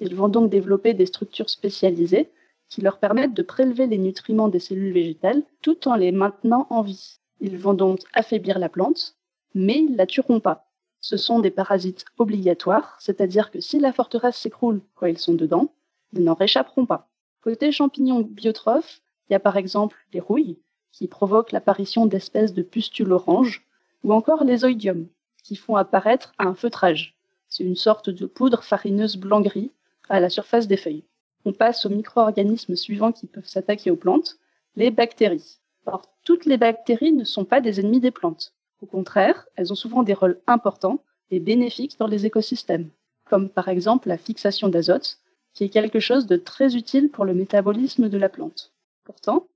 Ils 0.01 0.15
vont 0.15 0.29
donc 0.29 0.51
développer 0.51 0.95
des 0.95 1.07
structures 1.07 1.51
spécialisées 1.51 2.31
qui 2.73 2.81
leur 2.81 2.97
permettent 2.97 3.35
de 3.35 3.43
prélever 3.43 3.87
les 3.87 3.99
nutriments 3.99 4.49
des 4.49 4.59
cellules 4.59 4.95
végétales 4.95 5.43
tout 5.61 5.89
en 5.89 5.95
les 5.95 6.11
maintenant 6.11 6.67
en 6.71 6.81
vie. 6.81 7.19
Ils 7.43 7.59
vont 7.59 7.75
donc 7.75 8.01
affaiblir 8.15 8.59
la 8.59 8.71
plante, 8.71 9.15
mais 9.55 9.77
ils 9.77 9.93
ne 9.93 9.97
la 9.99 10.07
tueront 10.07 10.41
pas. 10.41 10.71
Ce 11.03 11.19
sont 11.19 11.41
des 11.41 11.51
parasites 11.51 12.07
obligatoires, 12.17 12.97
c'est-à-dire 12.99 13.51
que 13.51 13.61
si 13.61 13.79
la 13.79 13.93
forteresse 13.93 14.39
s'écroule 14.39 14.81
quand 14.95 15.05
ils 15.05 15.19
sont 15.19 15.35
dedans, 15.35 15.75
ils 16.15 16.25
n'en 16.25 16.33
réchapperont 16.33 16.87
pas. 16.87 17.11
Côté 17.43 17.73
champignons 17.73 18.23
biotrophes, 18.23 19.03
il 19.29 19.35
y 19.35 19.37
a 19.37 19.41
par 19.41 19.59
exemple 19.59 19.99
les 20.15 20.21
rouilles, 20.21 20.57
qui 20.93 21.09
provoquent 21.09 21.53
l'apparition 21.53 22.07
d'espèces 22.07 22.55
de 22.55 22.63
pustules 22.63 23.13
oranges, 23.13 23.67
ou 24.03 24.15
encore 24.15 24.45
les 24.45 24.65
oïdiums, 24.65 25.09
qui 25.45 25.57
font 25.57 25.77
apparaître 25.77 26.33
un 26.39 26.55
feutrage. 26.55 27.19
C'est 27.51 27.65
une 27.65 27.77
sorte 27.77 28.09
de 28.09 28.25
poudre 28.25 28.63
farineuse 28.63 29.19
blanc-gris 29.19 29.73
à 30.09 30.21
la 30.21 30.31
surface 30.31 30.69
des 30.69 30.79
feuilles. 30.79 31.05
On 31.45 31.53
passe 31.53 31.87
aux 31.87 31.91
micro-organismes 31.91 32.77
suivants 32.77 33.13
qui 33.13 33.27
peuvent 33.27 33.47
s'attaquer 33.47 33.91
aux 33.91 33.97
plantes, 33.97 34.37
les 34.77 34.91
bactéries. 34.91 35.59
Or, 35.87 36.03
toutes 36.25 36.47
les 36.47 36.57
bactéries 36.57 37.13
ne 37.13 37.25
sont 37.25 37.45
pas 37.45 37.61
des 37.61 37.81
ennemis 37.81 38.01
des 38.01 38.11
plantes. 38.11 38.53
Au 38.81 38.87
contraire, 38.87 39.47
elles 39.57 39.73
ont 39.73 39.77
souvent 39.77 40.03
des 40.03 40.15
rôles 40.15 40.41
importants 40.47 41.01
et 41.31 41.41
bénéfiques 41.41 41.99
dans 41.99 42.07
les 42.07 42.27
écosystèmes, 42.27 42.91
comme 43.25 43.49
par 43.49 43.69
exemple 43.69 44.09
la 44.09 44.19
fixation 44.19 44.69
d'azote, 44.69 45.19
qui 45.55 45.65
est 45.65 45.69
quelque 45.69 46.01
chose 46.01 46.27
de 46.27 46.37
très 46.37 46.77
utile 46.77 47.11
pour 47.11 47.25
le 47.25 47.35
métabolisme 47.35 48.09
de 48.09 48.19
la 48.19 48.29
plante. 48.29 48.73
Pourtant, 49.05 49.47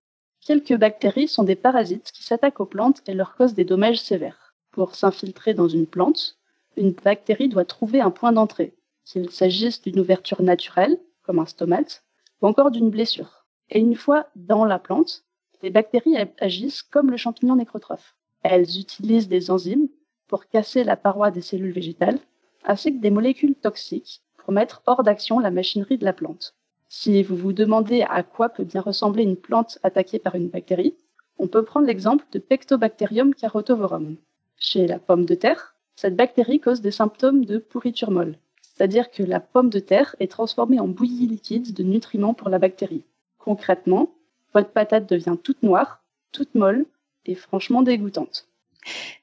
Quelques 0.47 0.77
bactéries 0.77 1.27
sont 1.27 1.43
des 1.43 1.57
parasites 1.57 2.13
qui 2.13 2.23
s'attaquent 2.23 2.61
aux 2.61 2.67
plantes 2.67 3.03
et 3.09 3.15
leur 3.15 3.35
causent 3.35 3.55
des 3.55 3.65
dommages 3.65 4.01
sévères. 4.01 4.55
Pour 4.71 4.95
s'infiltrer 4.95 5.55
dans 5.55 5.67
une 5.67 5.89
plante, 5.89 6.39
une 6.77 6.93
bactérie 6.93 7.49
doit 7.49 7.65
trouver 7.65 8.01
un 8.01 8.13
point 8.13 8.31
d'entrée, 8.31 8.73
qu'il 9.05 9.29
s'agisse 9.31 9.83
d'une 9.83 9.99
ouverture 9.99 10.43
naturelle, 10.43 11.01
comme 11.27 11.39
un 11.39 11.47
stomate, 11.47 12.05
ou 12.41 12.47
encore 12.47 12.71
d'une 12.71 12.91
blessure. 12.91 13.47
Et 13.71 13.81
une 13.81 13.97
fois 13.97 14.29
dans 14.37 14.65
la 14.65 14.79
plante, 14.79 15.25
les 15.63 15.71
bactéries 15.71 16.17
agissent 16.39 16.83
comme 16.83 17.11
le 17.11 17.17
champignon 17.17 17.57
nécrotrophe. 17.57 18.17
Elles 18.43 18.79
utilisent 18.79 19.29
des 19.29 19.51
enzymes 19.51 19.89
pour 20.29 20.47
casser 20.47 20.85
la 20.85 20.97
paroi 20.97 21.31
des 21.31 21.41
cellules 21.41 21.73
végétales, 21.73 22.19
ainsi 22.65 22.95
que 22.95 23.01
des 23.01 23.11
molécules 23.11 23.55
toxiques 23.55 24.23
pour 24.39 24.53
mettre 24.53 24.83
hors 24.87 25.03
d'action 25.03 25.39
la 25.39 25.51
machinerie 25.51 25.99
de 25.99 26.05
la 26.05 26.13
plante. 26.13 26.55
Si 26.89 27.23
vous 27.23 27.37
vous 27.37 27.53
demandez 27.53 28.03
à 28.09 28.23
quoi 28.23 28.49
peut 28.49 28.65
bien 28.65 28.81
ressembler 28.81 29.25
une 29.25 29.37
plante 29.37 29.79
attaquée 29.83 30.19
par 30.19 30.37
une 30.37 30.49
bactérie, 30.49 30.95
on 31.39 31.49
peut 31.49 31.65
prendre 31.65 31.87
l'exemple 31.87 32.25
de 32.33 32.39
Pectobacterium 32.39 33.35
carotovorum. 33.35 34.17
Chez 34.57 34.87
la 34.87 34.99
pomme 34.99 35.27
de 35.27 35.35
terre, 35.35 35.75
cette 35.97 36.17
bactérie 36.17 36.61
cause 36.61 36.81
des 36.81 36.91
symptômes 36.91 37.45
de 37.45 37.59
pourriture 37.59 38.11
molle, 38.11 38.39
c'est-à-dire 38.77 39.11
que 39.11 39.23
la 39.23 39.41
pomme 39.41 39.71
de 39.71 39.79
terre 39.79 40.17
est 40.21 40.31
transformée 40.31 40.81
en 40.81 40.89
bouillie 40.89 41.27
liquide 41.27 41.73
de 41.73 41.83
nutriments 41.83 42.35
pour 42.35 42.49
la 42.49 42.59
bactérie. 42.59 43.05
Concrètement, 43.39 44.11
votre 44.53 44.71
patate 44.71 45.09
devient 45.09 45.37
toute 45.43 45.63
noire, 45.63 46.03
toute 46.33 46.55
molle 46.55 46.87
et 47.25 47.35
franchement 47.35 47.83
dégoûtante. 47.83 48.49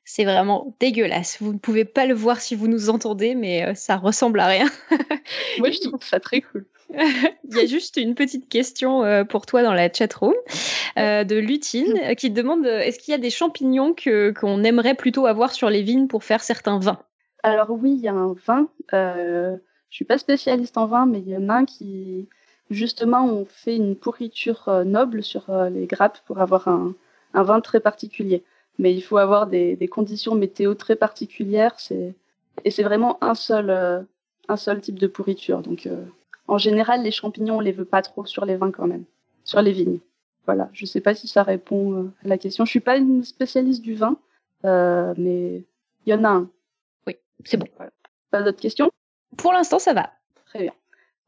C'est 0.04 0.26
vraiment 0.26 0.76
dégueulasse. 0.80 1.38
Vous 1.42 1.54
ne 1.54 1.58
pouvez 1.58 1.86
pas 1.86 2.06
le 2.06 2.13
voir 2.13 2.42
si 2.42 2.56
vous 2.56 2.68
nous 2.68 2.89
entendez, 2.89 3.34
mais 3.36 3.66
euh, 3.66 3.76
ça 3.76 3.96
ressemble 3.96 4.39
à 4.39 4.48
rien. 4.48 4.70
Moi, 5.60 5.72
je 5.72 5.88
trouve 5.88 6.04
ça 6.04 6.20
très 6.20 6.42
cool. 6.42 6.66
Il 6.94 7.58
y 7.58 7.60
a 7.60 7.66
juste 7.66 7.98
une 7.98 8.16
petite 8.16 8.50
question 8.50 9.04
euh, 9.04 9.24
pour 9.24 9.46
toi 9.46 9.63
dans 9.63 9.74
la 9.74 9.92
chatroom 9.92 10.34
euh, 10.98 11.24
de 11.24 11.36
Lutine 11.36 12.00
euh, 12.04 12.13
qui 12.13 12.30
te 12.32 12.36
demande 12.36 12.66
est-ce 12.66 13.00
qu'il 13.00 13.12
y 13.12 13.16
a 13.16 13.20
des 13.20 13.30
champignons 13.30 13.94
que, 13.94 14.32
qu'on 14.32 14.63
aimerait 14.63 14.96
plutôt 14.96 15.26
avoir 15.26 15.52
sur 15.52 15.70
les 15.70 15.82
vignes 15.82 16.08
pour 16.08 16.24
faire 16.24 16.44
certains 16.44 16.80
vins? 16.80 17.00
Alors 17.44 17.72
oui, 17.72 17.94
il 17.94 18.00
y 18.00 18.08
a 18.08 18.14
un 18.14 18.34
vin. 18.34 18.68
Euh, 18.94 19.58
je 19.90 19.96
suis 19.96 20.06
pas 20.06 20.18
spécialiste 20.18 20.78
en 20.78 20.88
vin, 20.88 21.06
mais 21.06 21.20
il 21.20 21.30
y 21.30 21.38
en 21.38 21.50
a 21.50 21.56
un 21.56 21.66
qui 21.66 22.28
justement 22.70 23.26
on 23.26 23.46
fait 23.46 23.76
une 23.76 23.96
pourriture 23.96 24.84
noble 24.86 25.22
sur 25.22 25.52
les 25.70 25.86
grappes 25.86 26.20
pour 26.26 26.40
avoir 26.40 26.68
un, 26.68 26.96
vin 27.34 27.62
très 27.62 27.80
particulier. 27.80 28.44
Mais 28.80 28.96
il 28.96 29.02
faut 29.02 29.18
avoir 29.18 29.48
des, 29.48 29.88
conditions 29.92 30.36
météo 30.36 30.74
très 30.74 30.96
particulières. 30.96 31.76
Et 32.64 32.72
c'est 32.72 32.84
vraiment 32.84 33.24
un 33.24 33.36
seul 33.36 34.08
un 34.50 34.58
seul 34.58 34.82
type 34.82 34.98
de 34.98 35.08
pourriture. 35.08 35.62
Donc 35.62 35.88
en 36.48 36.58
général, 36.58 37.04
les 37.04 37.12
champignons, 37.12 37.58
on 37.58 37.62
les 37.62 37.72
veut 37.72 37.86
pas 37.86 38.02
trop 38.02 38.26
sur 38.26 38.46
les 38.46 38.58
vins 38.58 38.72
quand 38.72 38.88
même, 38.88 39.06
sur 39.44 39.62
les 39.62 39.72
vignes. 39.72 40.00
Voilà, 40.46 40.70
je 40.74 40.86
sais 40.86 41.00
pas 41.00 41.16
si 41.16 41.28
ça 41.28 41.44
répond 41.44 41.94
euh, 41.94 42.12
à 42.26 42.28
la 42.28 42.38
question. 42.38 42.66
Je 42.66 42.70
suis 42.70 42.82
pas 42.82 42.98
une 42.98 43.24
spécialiste 43.24 43.82
du 43.82 43.96
vin, 43.96 44.18
euh, 44.66 45.14
mais 45.18 45.64
il 46.06 46.10
y 46.10 46.14
en 46.14 46.24
a 46.26 46.30
un. 46.30 46.50
C'est 47.46 47.58
bon. 47.58 47.68
Pas 48.32 48.42
d'autres 48.42 48.62
questions? 48.62 48.92
Pour 49.38 49.54
l'instant, 49.54 49.80
ça 49.80 49.94
va. 49.94 50.12
Très 50.46 50.60
bien. 50.60 50.74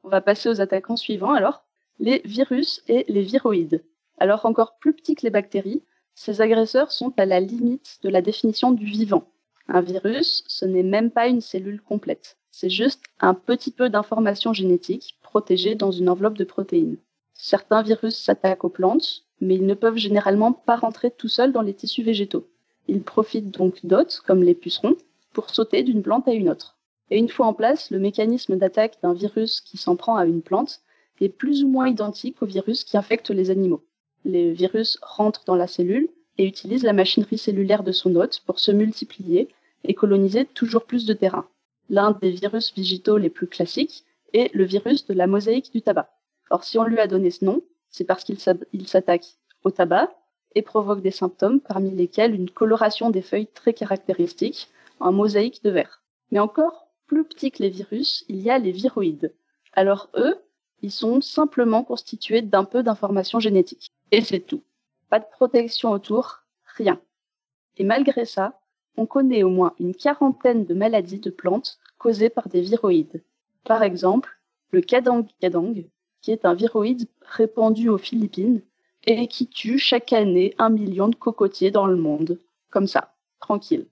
On 0.03 0.09
va 0.09 0.21
passer 0.21 0.49
aux 0.49 0.61
attaquants 0.61 0.97
suivants 0.97 1.33
alors. 1.33 1.63
Les 1.99 2.21
virus 2.25 2.83
et 2.87 3.05
les 3.07 3.21
viroïdes. 3.21 3.83
Alors 4.17 4.45
encore 4.45 4.77
plus 4.77 4.93
petits 4.93 5.15
que 5.15 5.23
les 5.23 5.29
bactéries, 5.29 5.83
ces 6.13 6.41
agresseurs 6.41 6.91
sont 6.91 7.13
à 7.17 7.25
la 7.25 7.39
limite 7.39 7.99
de 8.03 8.09
la 8.09 8.21
définition 8.21 8.71
du 8.71 8.85
vivant. 8.85 9.27
Un 9.67 9.81
virus, 9.81 10.43
ce 10.47 10.65
n'est 10.65 10.83
même 10.83 11.11
pas 11.11 11.27
une 11.27 11.41
cellule 11.41 11.81
complète. 11.81 12.37
C'est 12.51 12.69
juste 12.69 13.03
un 13.19 13.33
petit 13.33 13.71
peu 13.71 13.89
d'informations 13.89 14.53
génétiques 14.53 15.17
protégées 15.21 15.75
dans 15.75 15.91
une 15.91 16.09
enveloppe 16.09 16.37
de 16.37 16.43
protéines. 16.43 16.97
Certains 17.33 17.81
virus 17.81 18.15
s'attaquent 18.15 18.63
aux 18.63 18.69
plantes, 18.69 19.25
mais 19.41 19.55
ils 19.55 19.65
ne 19.65 19.73
peuvent 19.73 19.97
généralement 19.97 20.53
pas 20.53 20.77
rentrer 20.77 21.11
tout 21.11 21.27
seuls 21.27 21.51
dans 21.51 21.61
les 21.61 21.73
tissus 21.73 22.03
végétaux. 22.03 22.47
Ils 22.87 23.01
profitent 23.03 23.51
donc 23.51 23.85
d'hôtes, 23.85 24.21
comme 24.25 24.43
les 24.43 24.55
pucerons, 24.55 24.95
pour 25.35 25.51
sauter 25.51 25.83
d'une 25.83 26.01
plante 26.01 26.27
à 26.27 26.33
une 26.33 26.49
autre. 26.49 26.77
Et 27.11 27.19
une 27.19 27.29
fois 27.29 27.45
en 27.45 27.53
place, 27.53 27.91
le 27.91 27.99
mécanisme 27.99 28.55
d'attaque 28.55 28.97
d'un 29.03 29.13
virus 29.13 29.61
qui 29.61 29.77
s'en 29.77 29.95
prend 29.95 30.15
à 30.15 30.25
une 30.25 30.41
plante 30.41 30.79
est 31.21 31.29
plus 31.29 31.63
ou 31.63 31.67
moins 31.67 31.87
identique 31.87 32.41
au 32.41 32.47
virus 32.47 32.83
qui 32.83 32.97
infecte 32.97 33.29
les 33.29 33.51
animaux. 33.51 33.83
Les 34.23 34.51
virus 34.51 34.97
rentrent 35.03 35.45
dans 35.45 35.55
la 35.55 35.67
cellule 35.67 36.09
et 36.39 36.47
utilisent 36.47 36.83
la 36.83 36.93
machinerie 36.93 37.37
cellulaire 37.37 37.83
de 37.83 37.91
son 37.91 38.15
hôte 38.15 38.41
pour 38.47 38.59
se 38.59 38.71
multiplier 38.71 39.49
et 39.83 39.93
coloniser 39.93 40.45
toujours 40.45 40.85
plus 40.85 41.05
de 41.05 41.13
terrain 41.13 41.47
l'un 41.89 42.11
des 42.11 42.31
virus 42.31 42.73
végétaux 42.75 43.17
les 43.17 43.29
plus 43.29 43.47
classiques 43.47 44.05
est 44.33 44.53
le 44.53 44.63
virus 44.63 45.05
de 45.05 45.13
la 45.13 45.27
mosaïque 45.27 45.71
du 45.71 45.81
tabac. 45.81 46.09
Or, 46.49 46.63
si 46.63 46.77
on 46.77 46.83
lui 46.83 46.99
a 46.99 47.07
donné 47.07 47.31
ce 47.31 47.45
nom, 47.45 47.61
c'est 47.89 48.03
parce 48.03 48.23
qu'il 48.23 48.39
s'attaque 48.39 49.25
au 49.63 49.71
tabac 49.71 50.13
et 50.55 50.61
provoque 50.61 51.01
des 51.01 51.11
symptômes 51.11 51.59
parmi 51.59 51.91
lesquels 51.91 52.33
une 52.33 52.49
coloration 52.49 53.09
des 53.09 53.21
feuilles 53.21 53.47
très 53.47 53.73
caractéristique 53.73 54.69
en 54.99 55.11
mosaïque 55.11 55.63
de 55.63 55.69
vert. 55.69 56.03
Mais 56.31 56.39
encore 56.39 56.87
plus 57.07 57.23
petits 57.23 57.51
que 57.51 57.63
les 57.63 57.69
virus, 57.69 58.25
il 58.27 58.37
y 58.37 58.49
a 58.49 58.57
les 58.57 58.71
viroïdes. 58.71 59.33
Alors 59.73 60.09
eux, 60.15 60.37
ils 60.81 60.91
sont 60.91 61.21
simplement 61.21 61.83
constitués 61.83 62.41
d'un 62.41 62.63
peu 62.63 62.83
d'informations 62.83 63.39
génétiques. 63.39 63.89
Et 64.11 64.21
c'est 64.21 64.39
tout. 64.39 64.63
Pas 65.09 65.19
de 65.19 65.25
protection 65.31 65.91
autour, 65.91 66.39
rien. 66.65 66.99
Et 67.77 67.83
malgré 67.83 68.25
ça, 68.25 68.59
on 68.97 69.05
connaît 69.05 69.43
au 69.43 69.49
moins 69.49 69.73
une 69.79 69.95
quarantaine 69.95 70.65
de 70.65 70.73
maladies 70.73 71.19
de 71.19 71.29
plantes 71.29 71.77
causées 71.97 72.29
par 72.29 72.47
des 72.47 72.61
viroïdes. 72.61 73.23
Par 73.65 73.83
exemple, 73.83 74.39
le 74.71 74.81
kadang-kadang, 74.81 75.85
qui 76.21 76.31
est 76.31 76.45
un 76.45 76.53
viroïde 76.53 77.07
répandu 77.21 77.89
aux 77.89 77.97
Philippines 77.97 78.61
et 79.05 79.27
qui 79.27 79.47
tue 79.47 79.77
chaque 79.77 80.13
année 80.13 80.55
un 80.57 80.69
million 80.69 81.07
de 81.07 81.15
cocotiers 81.15 81.71
dans 81.71 81.87
le 81.87 81.97
monde. 81.97 82.39
comme 82.71 82.87
ça, 82.87 83.15
tranquille. 83.39 83.87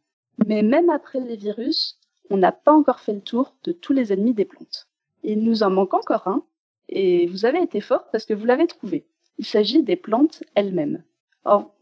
Mais 0.48 0.62
même 0.62 0.90
après 0.90 1.20
les 1.20 1.36
virus, 1.36 2.00
on 2.30 2.38
n'a 2.38 2.52
pas 2.52 2.74
encore 2.74 3.00
fait 3.00 3.14
le 3.14 3.22
tour 3.22 3.56
de 3.64 3.72
tous 3.72 3.94
les 3.94 4.12
ennemis 4.12 4.34
des 4.34 4.46
plantes. 4.46 4.88
Il 5.24 5.44
nous 5.44 5.64
en 5.64 5.70
manque 5.70 5.94
encore 5.94 6.28
un, 6.28 6.44
et 6.90 7.28
vous 7.28 7.46
avez 7.46 7.62
été 7.62 7.82
fort 7.82 8.10
parce 8.12 8.26
que 8.26 8.34
vous 8.34 8.46
l'avez 8.46 8.68
trouvé. 8.68 9.06
Il 9.38 9.46
s'agit 9.46 9.84
des 9.84 9.96
plantes 9.96 10.44
elles-mêmes. 10.56 11.04
Or, 11.46 11.74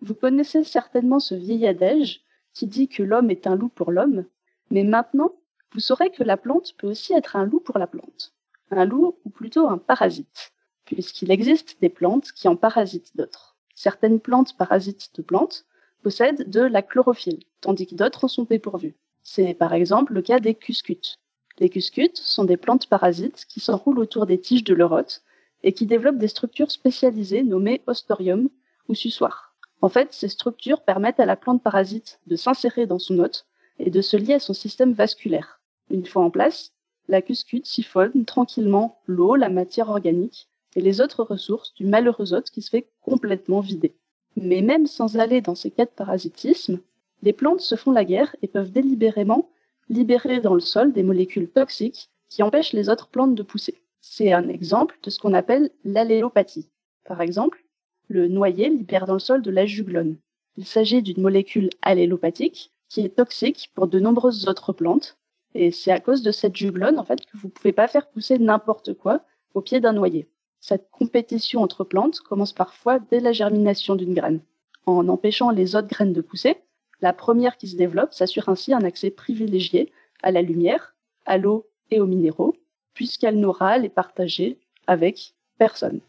vous 0.00 0.14
connaissez 0.14 0.64
certainement 0.64 1.18
ce 1.18 1.34
vieil 1.34 1.66
adage 1.66 2.20
qui 2.54 2.66
dit 2.66 2.88
que 2.88 3.02
l'homme 3.02 3.30
est 3.30 3.46
un 3.46 3.56
loup 3.56 3.68
pour 3.68 3.90
l'homme, 3.92 4.24
mais 4.70 4.84
maintenant, 4.84 5.32
vous 5.72 5.80
saurez 5.80 6.10
que 6.10 6.24
la 6.24 6.36
plante 6.36 6.74
peut 6.78 6.88
aussi 6.88 7.12
être 7.12 7.36
un 7.36 7.44
loup 7.44 7.60
pour 7.60 7.78
la 7.78 7.86
plante. 7.86 8.32
Un 8.70 8.84
loup 8.84 9.16
ou 9.24 9.30
plutôt 9.30 9.68
un 9.68 9.78
parasite, 9.78 10.52
puisqu'il 10.84 11.30
existe 11.30 11.80
des 11.80 11.88
plantes 11.88 12.32
qui 12.32 12.48
en 12.48 12.56
parasitent 12.56 13.16
d'autres. 13.16 13.56
Certaines 13.74 14.20
plantes 14.20 14.56
parasites 14.56 15.10
de 15.14 15.22
plantes 15.22 15.64
possèdent 16.02 16.48
de 16.48 16.60
la 16.60 16.82
chlorophylle, 16.82 17.40
tandis 17.60 17.86
que 17.86 17.94
d'autres 17.94 18.24
en 18.24 18.28
sont 18.28 18.44
dépourvues. 18.44 18.96
C'est 19.22 19.54
par 19.54 19.74
exemple 19.74 20.14
le 20.14 20.22
cas 20.22 20.40
des 20.40 20.54
cuscutes. 20.54 21.16
Les 21.58 21.68
cuscutes 21.68 22.16
sont 22.16 22.44
des 22.44 22.56
plantes 22.56 22.88
parasites 22.88 23.44
qui 23.48 23.60
s'enroulent 23.60 23.98
autour 23.98 24.26
des 24.26 24.40
tiges 24.40 24.64
de 24.64 24.74
l'eurote 24.74 25.22
et 25.62 25.72
qui 25.72 25.86
développent 25.86 26.18
des 26.18 26.28
structures 26.28 26.70
spécialisées 26.70 27.42
nommées 27.42 27.82
ostorium 27.86 28.48
ou 28.88 28.94
sussoir. 28.94 29.54
En 29.82 29.88
fait, 29.88 30.12
ces 30.12 30.28
structures 30.28 30.82
permettent 30.82 31.20
à 31.20 31.26
la 31.26 31.36
plante 31.36 31.62
parasite 31.62 32.20
de 32.26 32.36
s'insérer 32.36 32.86
dans 32.86 32.98
son 32.98 33.18
hôte 33.18 33.46
et 33.78 33.90
de 33.90 34.00
se 34.00 34.16
lier 34.16 34.34
à 34.34 34.40
son 34.40 34.54
système 34.54 34.92
vasculaire. 34.92 35.60
Une 35.90 36.06
fois 36.06 36.22
en 36.22 36.30
place, 36.30 36.72
la 37.08 37.22
cuscute 37.22 37.66
siphonne 37.66 38.24
tranquillement 38.24 39.00
l'eau, 39.06 39.36
la 39.36 39.48
matière 39.48 39.88
organique 39.88 40.48
et 40.76 40.80
les 40.80 41.00
autres 41.00 41.24
ressources 41.24 41.74
du 41.74 41.86
malheureux 41.86 42.32
hôte 42.32 42.50
qui 42.50 42.62
se 42.62 42.70
fait 42.70 42.90
complètement 43.00 43.60
vider. 43.60 43.96
Mais 44.36 44.62
même 44.62 44.86
sans 44.86 45.16
aller 45.18 45.40
dans 45.40 45.54
ces 45.54 45.70
cas 45.70 45.84
de 45.84 45.90
parasitisme, 45.90 46.80
les 47.22 47.32
plantes 47.32 47.60
se 47.60 47.74
font 47.74 47.92
la 47.92 48.04
guerre 48.04 48.34
et 48.42 48.48
peuvent 48.48 48.72
délibérément 48.72 49.50
libérer 49.88 50.40
dans 50.40 50.54
le 50.54 50.60
sol 50.60 50.92
des 50.92 51.02
molécules 51.02 51.50
toxiques 51.50 52.10
qui 52.28 52.42
empêchent 52.42 52.72
les 52.72 52.88
autres 52.88 53.08
plantes 53.08 53.34
de 53.34 53.42
pousser. 53.42 53.82
C'est 54.00 54.32
un 54.32 54.48
exemple 54.48 54.98
de 55.02 55.10
ce 55.10 55.18
qu'on 55.18 55.34
appelle 55.34 55.70
l'allélopathie. 55.84 56.68
Par 57.04 57.20
exemple, 57.20 57.64
le 58.08 58.28
noyer 58.28 58.70
libère 58.70 59.06
dans 59.06 59.14
le 59.14 59.18
sol 59.18 59.42
de 59.42 59.50
la 59.50 59.66
juglone. 59.66 60.16
Il 60.56 60.64
s'agit 60.64 61.02
d'une 61.02 61.22
molécule 61.22 61.70
allélopathique 61.82 62.72
qui 62.88 63.00
est 63.00 63.16
toxique 63.16 63.70
pour 63.74 63.86
de 63.86 64.00
nombreuses 64.00 64.48
autres 64.48 64.72
plantes, 64.72 65.16
et 65.54 65.70
c'est 65.70 65.92
à 65.92 66.00
cause 66.00 66.22
de 66.22 66.32
cette 66.32 66.56
juglone 66.56 66.98
en 66.98 67.04
fait 67.04 67.24
que 67.24 67.36
vous 67.36 67.48
ne 67.48 67.52
pouvez 67.52 67.72
pas 67.72 67.88
faire 67.88 68.08
pousser 68.08 68.38
n'importe 68.38 68.94
quoi 68.94 69.22
au 69.54 69.60
pied 69.60 69.80
d'un 69.80 69.92
noyer. 69.92 70.28
Cette 70.60 70.90
compétition 70.90 71.62
entre 71.62 71.84
plantes 71.84 72.20
commence 72.20 72.52
parfois 72.52 72.98
dès 72.98 73.20
la 73.20 73.32
germination 73.32 73.96
d'une 73.96 74.14
graine. 74.14 74.40
En 74.86 75.08
empêchant 75.08 75.50
les 75.50 75.74
autres 75.74 75.88
graines 75.88 76.12
de 76.12 76.20
pousser, 76.20 76.56
la 77.00 77.12
première 77.12 77.56
qui 77.56 77.68
se 77.68 77.76
développe 77.76 78.12
s'assure 78.12 78.48
ainsi 78.48 78.74
un 78.74 78.84
accès 78.84 79.10
privilégié 79.10 79.90
à 80.22 80.30
la 80.30 80.42
lumière, 80.42 80.94
à 81.24 81.38
l'eau 81.38 81.66
et 81.90 82.00
aux 82.00 82.06
minéraux, 82.06 82.54
puisqu'elle 82.94 83.40
n'aura 83.40 83.70
à 83.70 83.78
les 83.78 83.88
partager 83.88 84.58
avec 84.86 85.34
personne. 85.58 86.00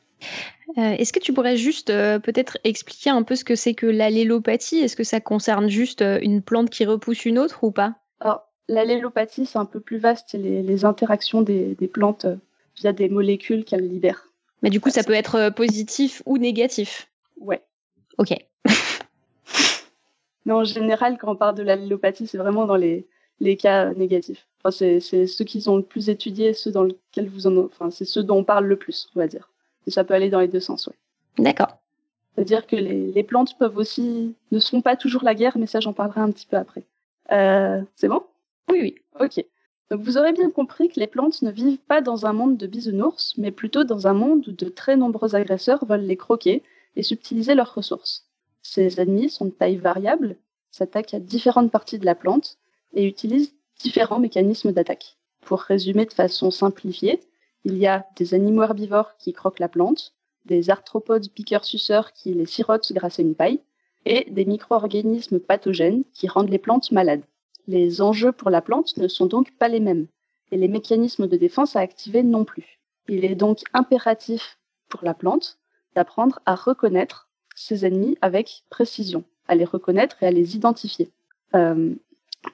Euh, 0.78 0.92
est-ce 0.98 1.12
que 1.14 1.20
tu 1.20 1.34
pourrais 1.34 1.58
juste 1.58 1.90
euh, 1.90 2.20
peut-être 2.20 2.58
expliquer 2.64 3.10
un 3.10 3.24
peu 3.24 3.36
ce 3.36 3.44
que 3.44 3.56
c'est 3.56 3.74
que 3.74 3.86
l'allélopathie? 3.86 4.80
Est-ce 4.80 4.96
que 4.96 5.04
ça 5.04 5.20
concerne 5.20 5.70
juste 5.70 6.02
euh, 6.02 6.20
une 6.22 6.42
plante 6.42 6.70
qui 6.70 6.86
repousse 6.86 7.26
une 7.26 7.40
autre 7.40 7.64
ou 7.64 7.72
pas? 7.72 7.96
Alors, 8.20 8.48
l'allélopathie, 8.68 9.46
c'est 9.46 9.58
un 9.58 9.66
peu 9.66 9.80
plus 9.80 9.98
vaste, 9.98 10.30
c'est 10.32 10.38
les, 10.38 10.86
interactions 10.86 11.42
des, 11.42 11.76
des, 11.76 11.88
plantes 11.88 12.28
via 12.78 12.94
des 12.94 13.10
molécules 13.10 13.66
qu'elles 13.66 13.88
libèrent. 13.88 14.31
Mais 14.62 14.70
du 14.70 14.80
coup, 14.80 14.90
ça 14.90 15.04
peut 15.04 15.14
être 15.14 15.50
positif 15.50 16.22
ou 16.26 16.38
négatif 16.38 17.10
Ouais. 17.40 17.62
Ok. 18.18 18.34
Mais 20.46 20.54
en 20.54 20.64
général, 20.64 21.18
quand 21.18 21.32
on 21.32 21.36
parle 21.36 21.56
de 21.56 21.64
l'allélopathie, 21.64 22.28
c'est 22.28 22.38
vraiment 22.38 22.66
dans 22.66 22.76
les, 22.76 23.08
les 23.40 23.58
cas 23.58 23.94
négatifs. 23.94 24.48
Enfin, 24.60 24.72
c'est, 24.72 25.00
c'est 25.00 25.28
ceux 25.28 25.46
qui 25.46 25.62
sont 25.62 25.78
le 25.78 25.84
plus 25.84 26.10
étudiés, 26.10 26.54
ceux 26.54 26.72
dans 26.72 26.84
lesquels 26.84 27.30
vous 27.30 27.48
en, 27.48 27.58
enfin, 27.58 27.90
c'est 27.90 28.06
ceux 28.06 28.24
dont 28.24 28.38
on 28.38 28.44
parle 28.44 28.66
le 28.66 28.76
plus, 28.76 29.10
on 29.16 29.20
va 29.20 29.28
dire. 29.28 29.50
Et 29.88 29.92
ça 29.92 30.04
peut 30.04 30.14
aller 30.14 30.30
dans 30.30 30.40
les 30.40 30.48
deux 30.48 30.60
sens, 30.60 30.88
ouais. 30.88 30.96
D'accord. 31.38 31.78
C'est-à-dire 32.36 32.68
que 32.68 32.76
les, 32.76 33.12
les, 33.12 33.24
plantes 33.24 33.58
peuvent 33.58 33.78
aussi, 33.78 34.36
ne 34.52 34.60
sont 34.60 34.82
pas 34.82 34.96
toujours 34.96 35.24
la 35.24 35.36
guerre, 35.36 35.58
mais 35.58 35.68
ça, 35.68 35.80
j'en 35.80 35.94
parlerai 35.94 36.22
un 36.22 36.32
petit 36.32 36.46
peu 36.46 36.58
après. 36.58 36.84
Euh, 37.32 37.82
c'est 37.96 38.08
bon? 38.08 38.24
Oui, 38.70 38.80
oui. 38.82 38.96
Ok. 39.20 39.44
Vous 39.94 40.18
aurez 40.18 40.32
bien 40.32 40.50
compris 40.50 40.88
que 40.88 41.02
les 41.02 41.08
plantes 41.08 41.42
ne 41.42 41.52
vivent 41.52 41.78
pas 41.78 42.00
dans 42.00 42.26
un 42.26 42.32
monde 42.32 42.56
de 42.56 42.66
bisounours, 42.66 43.34
mais 43.38 43.52
plutôt 43.52 43.84
dans 43.84 44.08
un 44.08 44.14
monde 44.14 44.48
où 44.48 44.54
de 44.54 44.70
très 44.70 44.96
nombreux 44.96 45.36
agresseurs 45.36 45.84
veulent 45.84 46.06
les 46.06 46.16
croquer 46.16 46.64
et 46.96 47.04
subtiliser 47.04 47.56
leurs 47.56 47.76
ressources. 47.76 48.26
Ces 48.62 49.02
ennemis 49.02 49.30
sont 49.30 49.46
de 49.46 49.52
taille 49.52 49.76
variable, 49.76 50.38
s'attaquent 50.70 51.14
à 51.14 51.20
différentes 51.20 51.72
parties 51.72 52.00
de 52.00 52.06
la 52.06 52.16
plante 52.16 52.58
et 52.94 53.06
utilisent 53.06 53.54
différents 53.82 54.20
mécanismes 54.20 54.72
d'attaque. 54.72 55.18
Pour 55.42 55.60
résumer 55.60 56.06
de 56.06 56.14
façon 56.14 56.52
simplifiée, 56.52 57.20
il 57.66 57.78
y 57.78 57.86
a 57.86 58.06
des 58.16 58.34
animaux 58.34 58.64
herbivores 58.64 59.18
qui 59.18 59.34
croquent 59.34 59.60
la 59.60 59.68
plante, 59.68 60.14
des 60.46 60.70
arthropodes 60.70 61.30
piqueurs-suceurs 61.32 62.14
qui 62.14 62.34
les 62.34 62.46
sirotent 62.46 62.94
grâce 62.94 63.20
à 63.20 63.24
une 63.24 63.36
paille, 63.36 63.60
et 64.06 64.26
des 64.32 64.46
micro-organismes 64.46 65.42
pathogènes 65.42 66.06
qui 66.14 66.30
rendent 66.30 66.50
les 66.50 66.60
plantes 66.60 66.92
malades. 66.94 67.24
Les 67.72 68.02
enjeux 68.02 68.34
pour 68.34 68.50
la 68.50 68.62
plante 68.62 68.98
ne 68.98 69.08
sont 69.08 69.28
donc 69.28 69.54
pas 69.58 69.70
les 69.70 69.80
mêmes, 69.80 70.08
et 70.52 70.58
les 70.58 70.68
mécanismes 70.68 71.28
de 71.28 71.38
défense 71.38 71.78
à 71.78 71.80
activer 71.80 72.22
non 72.22 72.44
plus. 72.44 72.82
Il 73.08 73.24
est 73.24 73.34
donc 73.34 73.60
impératif 73.74 74.60
pour 74.90 75.06
la 75.06 75.14
plante 75.14 75.58
d'apprendre 75.96 76.42
à 76.46 76.56
reconnaître 76.56 77.30
ses 77.56 77.86
ennemis 77.86 78.18
avec 78.20 78.66
précision, 78.70 79.24
à 79.48 79.56
les 79.56 79.64
reconnaître 79.64 80.22
et 80.22 80.28
à 80.28 80.32
les 80.32 80.58
identifier. 80.58 81.14
Euh, 81.56 81.96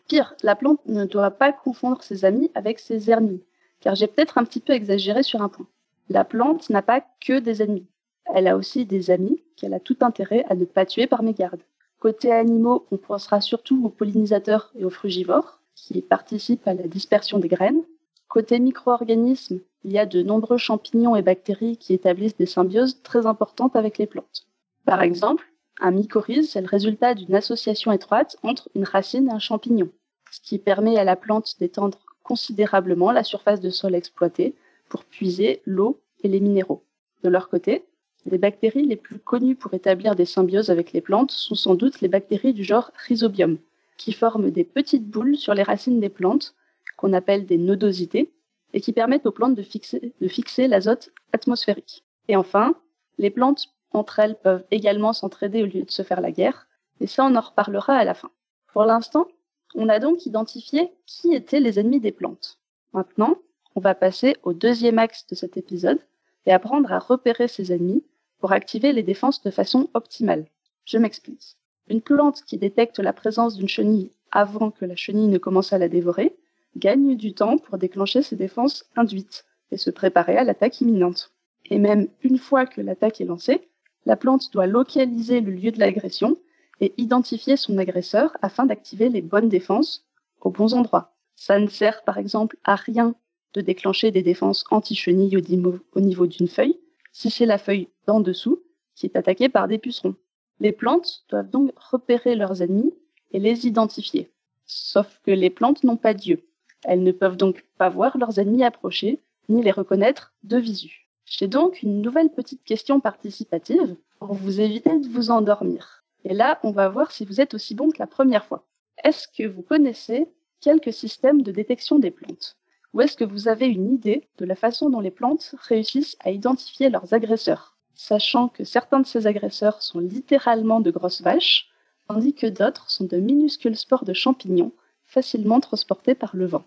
pire, 0.07 0.35
la 0.43 0.55
plante 0.55 0.85
ne 0.85 1.05
doit 1.05 1.31
pas 1.31 1.51
confondre 1.51 2.03
ses 2.03 2.23
amis 2.23 2.51
avec 2.53 2.77
ses 2.77 3.09
ennemis, 3.09 3.43
car 3.79 3.95
j'ai 3.95 4.05
peut-être 4.05 4.37
un 4.37 4.43
petit 4.43 4.59
peu 4.59 4.73
exagéré 4.73 5.23
sur 5.23 5.41
un 5.41 5.49
point. 5.49 5.65
La 6.09 6.25
plante 6.25 6.69
n'a 6.69 6.83
pas 6.83 7.03
que 7.25 7.39
des 7.39 7.63
ennemis. 7.63 7.87
Elle 8.35 8.47
a 8.47 8.55
aussi 8.55 8.85
des 8.85 9.09
amis 9.09 9.41
qu'elle 9.55 9.73
a 9.73 9.79
tout 9.79 9.97
intérêt 10.01 10.45
à 10.47 10.53
ne 10.53 10.65
pas 10.65 10.85
tuer 10.85 11.07
par 11.07 11.23
mégarde. 11.23 11.61
Côté 11.99 12.31
animaux, 12.31 12.85
on 12.91 12.97
pensera 12.97 13.41
surtout 13.41 13.83
aux 13.83 13.89
pollinisateurs 13.89 14.71
et 14.77 14.85
aux 14.85 14.89
frugivores, 14.89 15.59
qui 15.75 16.01
participent 16.01 16.67
à 16.67 16.73
la 16.73 16.87
dispersion 16.87 17.39
des 17.39 17.47
graines. 17.47 17.83
Côté 18.27 18.59
micro-organismes, 18.59 19.61
il 19.83 19.91
y 19.91 19.99
a 19.99 20.05
de 20.05 20.21
nombreux 20.21 20.57
champignons 20.57 21.15
et 21.15 21.21
bactéries 21.21 21.77
qui 21.77 21.93
établissent 21.93 22.37
des 22.37 22.45
symbioses 22.45 23.01
très 23.01 23.25
importantes 23.25 23.75
avec 23.75 23.97
les 23.97 24.05
plantes. 24.05 24.45
Par 24.85 25.01
exemple, 25.01 25.51
un 25.79 25.91
mycorhize, 25.91 26.51
c'est 26.51 26.61
le 26.61 26.67
résultat 26.67 27.13
d'une 27.13 27.35
association 27.35 27.91
étroite 27.91 28.37
entre 28.43 28.69
une 28.75 28.83
racine 28.83 29.29
et 29.29 29.33
un 29.33 29.39
champignon, 29.39 29.89
ce 30.31 30.39
qui 30.41 30.59
permet 30.59 30.97
à 30.97 31.03
la 31.03 31.15
plante 31.15 31.55
d'étendre 31.59 31.99
considérablement 32.23 33.11
la 33.11 33.23
surface 33.23 33.61
de 33.61 33.69
sol 33.69 33.95
exploitée 33.95 34.55
pour 34.89 35.03
puiser 35.03 35.61
l'eau 35.65 35.99
et 36.21 36.27
les 36.27 36.39
minéraux. 36.39 36.83
De 37.23 37.29
leur 37.29 37.49
côté, 37.49 37.85
les 38.29 38.37
bactéries 38.37 38.85
les 38.85 38.97
plus 38.97 39.19
connues 39.19 39.55
pour 39.55 39.73
établir 39.73 40.15
des 40.15 40.25
symbioses 40.25 40.69
avec 40.69 40.91
les 40.91 41.01
plantes 41.01 41.31
sont 41.31 41.55
sans 41.55 41.75
doute 41.75 42.01
les 42.01 42.09
bactéries 42.09 42.53
du 42.53 42.63
genre 42.63 42.91
Rhizobium, 43.07 43.57
qui 43.97 44.11
forment 44.11 44.51
des 44.51 44.65
petites 44.65 45.07
boules 45.07 45.37
sur 45.37 45.53
les 45.53 45.63
racines 45.63 45.99
des 45.99 46.09
plantes, 46.09 46.53
qu'on 46.97 47.13
appelle 47.13 47.45
des 47.45 47.57
nodosités, 47.57 48.31
et 48.73 48.81
qui 48.81 48.91
permettent 48.91 49.25
aux 49.25 49.31
plantes 49.31 49.55
de 49.55 49.63
fixer, 49.63 50.67
l'azote 50.67 51.11
atmosphérique. 51.31 52.03
Et 52.27 52.35
enfin, 52.35 52.75
les 53.17 53.29
plantes 53.29 53.69
entre 53.91 54.19
elles 54.19 54.35
peuvent 54.35 54.65
également 54.71 55.13
s'entraider 55.13 55.63
au 55.63 55.65
lieu 55.65 55.83
de 55.83 55.91
se 55.91 56.01
faire 56.03 56.19
la 56.19 56.31
guerre, 56.31 56.67
et 56.99 57.07
ça 57.07 57.25
on 57.25 57.35
en 57.35 57.41
reparlera 57.41 57.95
à 57.95 58.03
la 58.03 58.13
fin. 58.13 58.29
Pour 58.73 58.83
l'instant, 58.83 59.27
on 59.73 59.87
a 59.87 59.99
donc 59.99 60.25
identifié 60.25 60.91
qui 61.05 61.33
étaient 61.33 61.61
les 61.61 61.79
ennemis 61.79 62.01
des 62.01 62.11
plantes. 62.11 62.59
Maintenant, 62.93 63.37
on 63.75 63.79
va 63.79 63.95
passer 63.95 64.35
au 64.43 64.53
deuxième 64.53 64.99
axe 64.99 65.25
de 65.27 65.35
cet 65.35 65.55
épisode 65.55 65.99
et 66.45 66.51
apprendre 66.51 66.91
à 66.91 66.99
repérer 66.99 67.47
ces 67.47 67.71
ennemis 67.71 68.03
pour 68.39 68.51
activer 68.51 68.93
les 68.93 69.03
défenses 69.03 69.41
de 69.43 69.51
façon 69.51 69.89
optimale. 69.93 70.45
Je 70.85 70.97
m'explique. 70.97 71.57
Une 71.89 72.01
plante 72.01 72.43
qui 72.45 72.57
détecte 72.57 72.99
la 72.99 73.13
présence 73.13 73.55
d'une 73.55 73.67
chenille 73.67 74.11
avant 74.31 74.71
que 74.71 74.85
la 74.85 74.95
chenille 74.95 75.27
ne 75.27 75.37
commence 75.37 75.73
à 75.73 75.77
la 75.77 75.89
dévorer 75.89 76.35
gagne 76.75 77.15
du 77.15 77.33
temps 77.33 77.57
pour 77.57 77.77
déclencher 77.77 78.21
ses 78.21 78.35
défenses 78.35 78.85
induites 78.95 79.45
et 79.71 79.77
se 79.77 79.89
préparer 79.89 80.37
à 80.37 80.43
l'attaque 80.43 80.81
imminente. 80.81 81.31
Et 81.65 81.79
même 81.79 82.07
une 82.21 82.37
fois 82.37 82.65
que 82.65 82.81
l'attaque 82.81 83.21
est 83.21 83.25
lancée, 83.25 83.67
la 84.05 84.15
plante 84.15 84.51
doit 84.53 84.67
localiser 84.67 85.41
le 85.41 85.51
lieu 85.51 85.71
de 85.71 85.79
l'agression 85.79 86.37
et 86.79 86.93
identifier 86.97 87.57
son 87.57 87.77
agresseur 87.77 88.37
afin 88.41 88.65
d'activer 88.65 89.09
les 89.09 89.21
bonnes 89.21 89.49
défenses 89.49 90.05
aux 90.41 90.51
bons 90.51 90.73
endroits. 90.73 91.15
Ça 91.35 91.59
ne 91.59 91.67
sert 91.67 92.03
par 92.03 92.17
exemple 92.17 92.57
à 92.63 92.75
rien 92.75 93.15
de 93.53 93.61
déclencher 93.61 94.11
des 94.11 94.21
défenses 94.21 94.65
anti-chenilles 94.69 95.37
au 95.37 95.99
niveau 95.99 96.27
d'une 96.27 96.47
feuille 96.47 96.79
si 97.17 97.31
c'est 97.31 97.47
la 97.47 97.57
feuille 97.57 97.87
d'en 98.05 98.19
dessous 98.19 98.61
qui 98.93 99.07
est 99.07 99.15
attaquée 99.15 99.49
par 99.49 99.67
des 99.67 99.79
pucerons. 99.79 100.13
Les 100.59 100.71
plantes 100.71 101.23
doivent 101.29 101.49
donc 101.49 101.71
repérer 101.75 102.35
leurs 102.35 102.61
ennemis 102.61 102.93
et 103.31 103.39
les 103.39 103.65
identifier. 103.65 104.29
Sauf 104.67 105.19
que 105.23 105.31
les 105.31 105.49
plantes 105.49 105.83
n'ont 105.83 105.97
pas 105.97 106.13
d'yeux. 106.13 106.43
Elles 106.83 107.01
ne 107.01 107.11
peuvent 107.11 107.35
donc 107.35 107.65
pas 107.79 107.89
voir 107.89 108.19
leurs 108.19 108.37
ennemis 108.37 108.63
approcher, 108.63 109.19
ni 109.49 109.63
les 109.63 109.71
reconnaître 109.71 110.35
de 110.43 110.57
visu. 110.57 111.07
J'ai 111.25 111.47
donc 111.47 111.81
une 111.81 112.03
nouvelle 112.03 112.29
petite 112.29 112.63
question 112.63 112.99
participative 112.99 113.95
pour 114.19 114.35
vous 114.35 114.61
éviter 114.61 114.99
de 114.99 115.07
vous 115.07 115.31
endormir. 115.31 116.03
Et 116.23 116.35
là, 116.35 116.59
on 116.61 116.71
va 116.71 116.87
voir 116.87 117.11
si 117.11 117.25
vous 117.25 117.41
êtes 117.41 117.55
aussi 117.55 117.73
bon 117.73 117.89
que 117.89 117.97
la 117.97 118.05
première 118.05 118.45
fois. 118.45 118.63
Est-ce 119.03 119.27
que 119.27 119.47
vous 119.47 119.63
connaissez 119.63 120.27
quelques 120.61 120.93
systèmes 120.93 121.41
de 121.41 121.51
détection 121.51 121.97
des 121.97 122.11
plantes? 122.11 122.57
Ou 122.93 123.01
est-ce 123.01 123.17
que 123.17 123.23
vous 123.23 123.47
avez 123.47 123.67
une 123.67 123.93
idée 123.93 124.27
de 124.37 124.45
la 124.45 124.55
façon 124.55 124.89
dont 124.89 124.99
les 124.99 125.11
plantes 125.11 125.55
réussissent 125.61 126.17
à 126.19 126.31
identifier 126.31 126.89
leurs 126.89 127.13
agresseurs? 127.13 127.75
Sachant 127.95 128.47
que 128.47 128.63
certains 128.63 128.99
de 128.99 129.05
ces 129.07 129.27
agresseurs 129.27 129.81
sont 129.81 129.99
littéralement 129.99 130.79
de 130.79 130.91
grosses 130.91 131.21
vaches, 131.21 131.67
tandis 132.07 132.33
que 132.33 132.47
d'autres 132.47 132.89
sont 132.89 133.05
de 133.05 133.17
minuscules 133.17 133.75
spores 133.75 134.05
de 134.05 134.13
champignons 134.13 134.71
facilement 135.05 135.59
transportés 135.59 136.15
par 136.15 136.35
le 136.35 136.45
vent. 136.45 136.65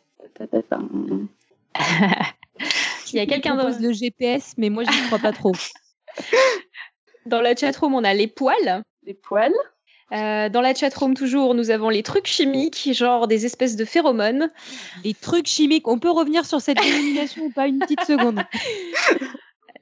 Il 3.12 3.16
y 3.16 3.20
a 3.20 3.26
quelqu'un 3.26 3.56
dans 3.56 3.68
le 3.68 3.92
GPS, 3.92 4.54
mais 4.56 4.70
moi 4.70 4.84
je 4.84 4.90
ne 4.90 5.06
crois 5.06 5.18
pas 5.18 5.32
trop. 5.32 5.52
Dans 7.26 7.40
la 7.40 7.54
chatroom, 7.54 7.94
on 7.94 8.04
a 8.04 8.14
les 8.14 8.26
poils. 8.26 8.82
Les 9.04 9.14
poils. 9.14 9.54
Euh, 10.12 10.48
dans 10.48 10.60
la 10.60 10.74
chatroom, 10.74 11.14
toujours, 11.14 11.54
nous 11.54 11.70
avons 11.70 11.88
les 11.88 12.02
trucs 12.02 12.26
chimiques, 12.26 12.90
genre 12.92 13.28
des 13.28 13.46
espèces 13.46 13.76
de 13.76 13.84
phéromones. 13.84 14.50
Les 15.04 15.14
trucs 15.14 15.46
chimiques, 15.46 15.86
on 15.86 15.98
peut 15.98 16.10
revenir 16.10 16.44
sur 16.44 16.60
cette 16.60 16.78
dénomination 16.82 17.44
ou 17.44 17.50
pas 17.50 17.68
une 17.68 17.78
petite 17.78 18.02
seconde 18.02 18.42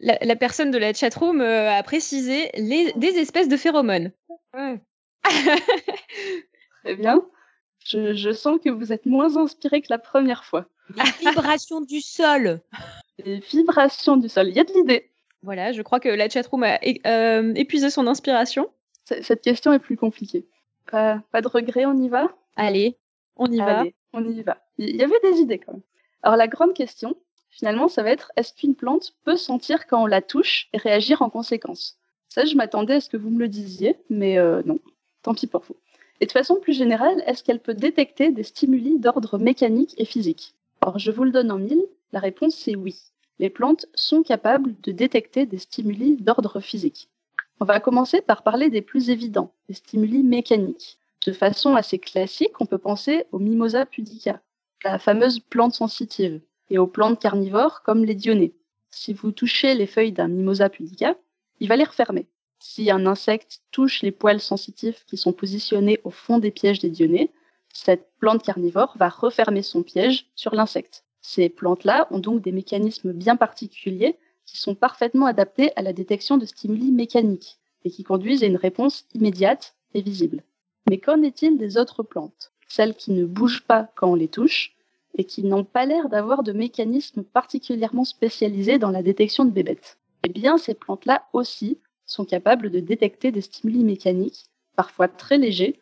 la, 0.00 0.36
personne 0.36 0.70
de 0.70 0.78
la 0.78 0.92
chatroom 0.92 1.40
euh, 1.40 1.70
a 1.70 1.82
précisé 1.82 2.50
les, 2.54 2.92
des 2.92 3.18
espèces 3.18 3.48
de 3.48 3.56
phéromones. 3.56 4.12
Très 6.84 6.94
bien. 6.96 7.22
Je, 7.84 8.32
sens 8.32 8.58
que 8.62 8.70
vous 8.70 8.92
êtes 8.92 9.06
moins 9.06 9.36
inspiré 9.36 9.80
que 9.80 9.86
la 9.90 9.98
première 9.98 10.44
fois. 10.44 10.66
Les 10.94 11.30
vibrations 11.30 11.80
du 11.80 12.00
sol. 12.00 12.60
Les 13.24 13.38
vibrations 13.40 14.16
du 14.16 14.28
sol. 14.28 14.48
Il 14.48 14.56
y 14.56 14.60
a 14.60 14.64
de 14.64 14.72
l'idée. 14.72 15.10
Voilà, 15.42 15.72
je 15.72 15.82
crois 15.82 16.00
que 16.00 16.08
la 16.08 16.28
chatroom 16.28 16.64
a 16.64 16.78
euh, 17.06 17.54
épuisé 17.54 17.90
son 17.90 18.06
inspiration. 18.06 18.70
Cette 19.22 19.42
question 19.42 19.72
est 19.72 19.78
plus 19.78 19.96
compliquée. 19.96 20.46
Pas, 20.90 21.22
de 21.42 21.48
regret, 21.48 21.86
on 21.86 21.96
y 21.98 22.08
va? 22.08 22.30
Allez, 22.56 22.96
on 23.36 23.46
y 23.46 23.58
va. 23.58 23.84
On 24.12 24.24
y 24.24 24.42
va. 24.42 24.58
Il 24.78 24.96
y 24.96 25.02
avait 25.02 25.20
des 25.22 25.40
idées 25.40 25.58
quand 25.58 25.72
même. 25.72 25.82
Alors 26.22 26.36
la 26.36 26.48
grande 26.48 26.74
question, 26.74 27.16
finalement, 27.50 27.88
ça 27.88 28.02
va 28.02 28.10
être 28.10 28.32
est-ce 28.36 28.54
qu'une 28.54 28.74
plante 28.74 29.12
peut 29.24 29.36
sentir 29.36 29.86
quand 29.86 30.02
on 30.02 30.06
la 30.06 30.22
touche 30.22 30.68
et 30.72 30.78
réagir 30.78 31.22
en 31.22 31.30
conséquence? 31.30 31.98
Ça, 32.28 32.44
je 32.44 32.56
m'attendais 32.56 32.94
à 32.94 33.00
ce 33.00 33.08
que 33.08 33.16
vous 33.16 33.30
me 33.30 33.38
le 33.38 33.48
disiez, 33.48 33.96
mais 34.10 34.38
euh, 34.38 34.62
non. 34.64 34.78
Tant 35.22 35.34
pis 35.34 35.46
pour 35.46 35.62
vous. 35.62 35.76
Et 36.20 36.26
de 36.26 36.32
façon 36.32 36.56
plus 36.56 36.72
générale, 36.72 37.22
est-ce 37.26 37.42
qu'elle 37.42 37.60
peut 37.60 37.74
détecter 37.74 38.30
des 38.30 38.42
stimuli 38.42 38.98
d'ordre 38.98 39.38
mécanique 39.38 39.94
et 39.98 40.04
physique? 40.04 40.54
Alors, 40.80 40.98
je 40.98 41.10
vous 41.10 41.24
le 41.24 41.30
donne 41.30 41.50
en 41.50 41.58
mille. 41.58 41.84
La 42.12 42.20
réponse, 42.20 42.54
c'est 42.54 42.76
oui. 42.76 42.96
Les 43.38 43.50
plantes 43.50 43.86
sont 43.94 44.22
capables 44.22 44.74
de 44.82 44.92
détecter 44.92 45.46
des 45.46 45.58
stimuli 45.58 46.16
d'ordre 46.16 46.60
physique. 46.60 47.08
On 47.60 47.64
va 47.64 47.80
commencer 47.80 48.20
par 48.20 48.42
parler 48.42 48.70
des 48.70 48.82
plus 48.82 49.10
évidents, 49.10 49.52
des 49.68 49.74
stimuli 49.74 50.22
mécaniques. 50.22 50.98
De 51.26 51.32
façon 51.32 51.74
assez 51.74 51.98
classique, 51.98 52.60
on 52.60 52.66
peut 52.66 52.78
penser 52.78 53.24
aux 53.32 53.40
Mimosa 53.40 53.84
pudica, 53.84 54.40
la 54.84 55.00
fameuse 55.00 55.40
plante 55.40 55.74
sensitive, 55.74 56.40
et 56.70 56.78
aux 56.78 56.86
plantes 56.86 57.20
carnivores 57.20 57.82
comme 57.82 58.04
les 58.04 58.14
dionnées. 58.14 58.54
Si 58.90 59.12
vous 59.12 59.32
touchez 59.32 59.74
les 59.74 59.86
feuilles 59.86 60.12
d'un 60.12 60.28
Mimosa 60.28 60.68
pudica, 60.68 61.16
il 61.58 61.68
va 61.68 61.76
les 61.76 61.84
refermer. 61.84 62.26
Si 62.60 62.90
un 62.90 63.06
insecte 63.06 63.62
touche 63.72 64.02
les 64.02 64.12
poils 64.12 64.40
sensitifs 64.40 65.04
qui 65.06 65.16
sont 65.16 65.32
positionnés 65.32 66.00
au 66.04 66.10
fond 66.10 66.38
des 66.38 66.52
pièges 66.52 66.78
des 66.78 66.90
dionnées, 66.90 67.32
cette 67.72 68.08
plante 68.18 68.42
carnivore 68.44 68.94
va 68.98 69.08
refermer 69.08 69.62
son 69.62 69.82
piège 69.82 70.26
sur 70.36 70.54
l'insecte. 70.54 71.04
Ces 71.20 71.48
plantes-là 71.48 72.06
ont 72.10 72.20
donc 72.20 72.40
des 72.40 72.52
mécanismes 72.52 73.12
bien 73.12 73.36
particuliers 73.36 74.16
qui 74.48 74.56
sont 74.56 74.74
parfaitement 74.74 75.26
adaptés 75.26 75.72
à 75.76 75.82
la 75.82 75.92
détection 75.92 76.38
de 76.38 76.46
stimuli 76.46 76.90
mécaniques 76.90 77.58
et 77.84 77.90
qui 77.90 78.02
conduisent 78.02 78.42
à 78.42 78.46
une 78.46 78.56
réponse 78.56 79.04
immédiate 79.14 79.74
et 79.92 80.00
visible. 80.00 80.42
Mais 80.88 80.96
qu'en 80.96 81.22
est-il 81.22 81.58
des 81.58 81.76
autres 81.76 82.02
plantes? 82.02 82.50
Celles 82.66 82.94
qui 82.94 83.12
ne 83.12 83.26
bougent 83.26 83.64
pas 83.64 83.90
quand 83.94 84.10
on 84.10 84.14
les 84.14 84.28
touche 84.28 84.74
et 85.16 85.24
qui 85.24 85.44
n'ont 85.44 85.64
pas 85.64 85.84
l'air 85.84 86.08
d'avoir 86.08 86.42
de 86.42 86.52
mécanismes 86.52 87.24
particulièrement 87.24 88.04
spécialisés 88.04 88.78
dans 88.78 88.90
la 88.90 89.02
détection 89.02 89.44
de 89.44 89.50
bébêtes. 89.50 89.98
Eh 90.24 90.30
bien, 90.30 90.56
ces 90.56 90.74
plantes-là 90.74 91.26
aussi 91.34 91.78
sont 92.06 92.24
capables 92.24 92.70
de 92.70 92.80
détecter 92.80 93.30
des 93.30 93.42
stimuli 93.42 93.84
mécaniques, 93.84 94.46
parfois 94.76 95.08
très 95.08 95.36
légers, 95.36 95.78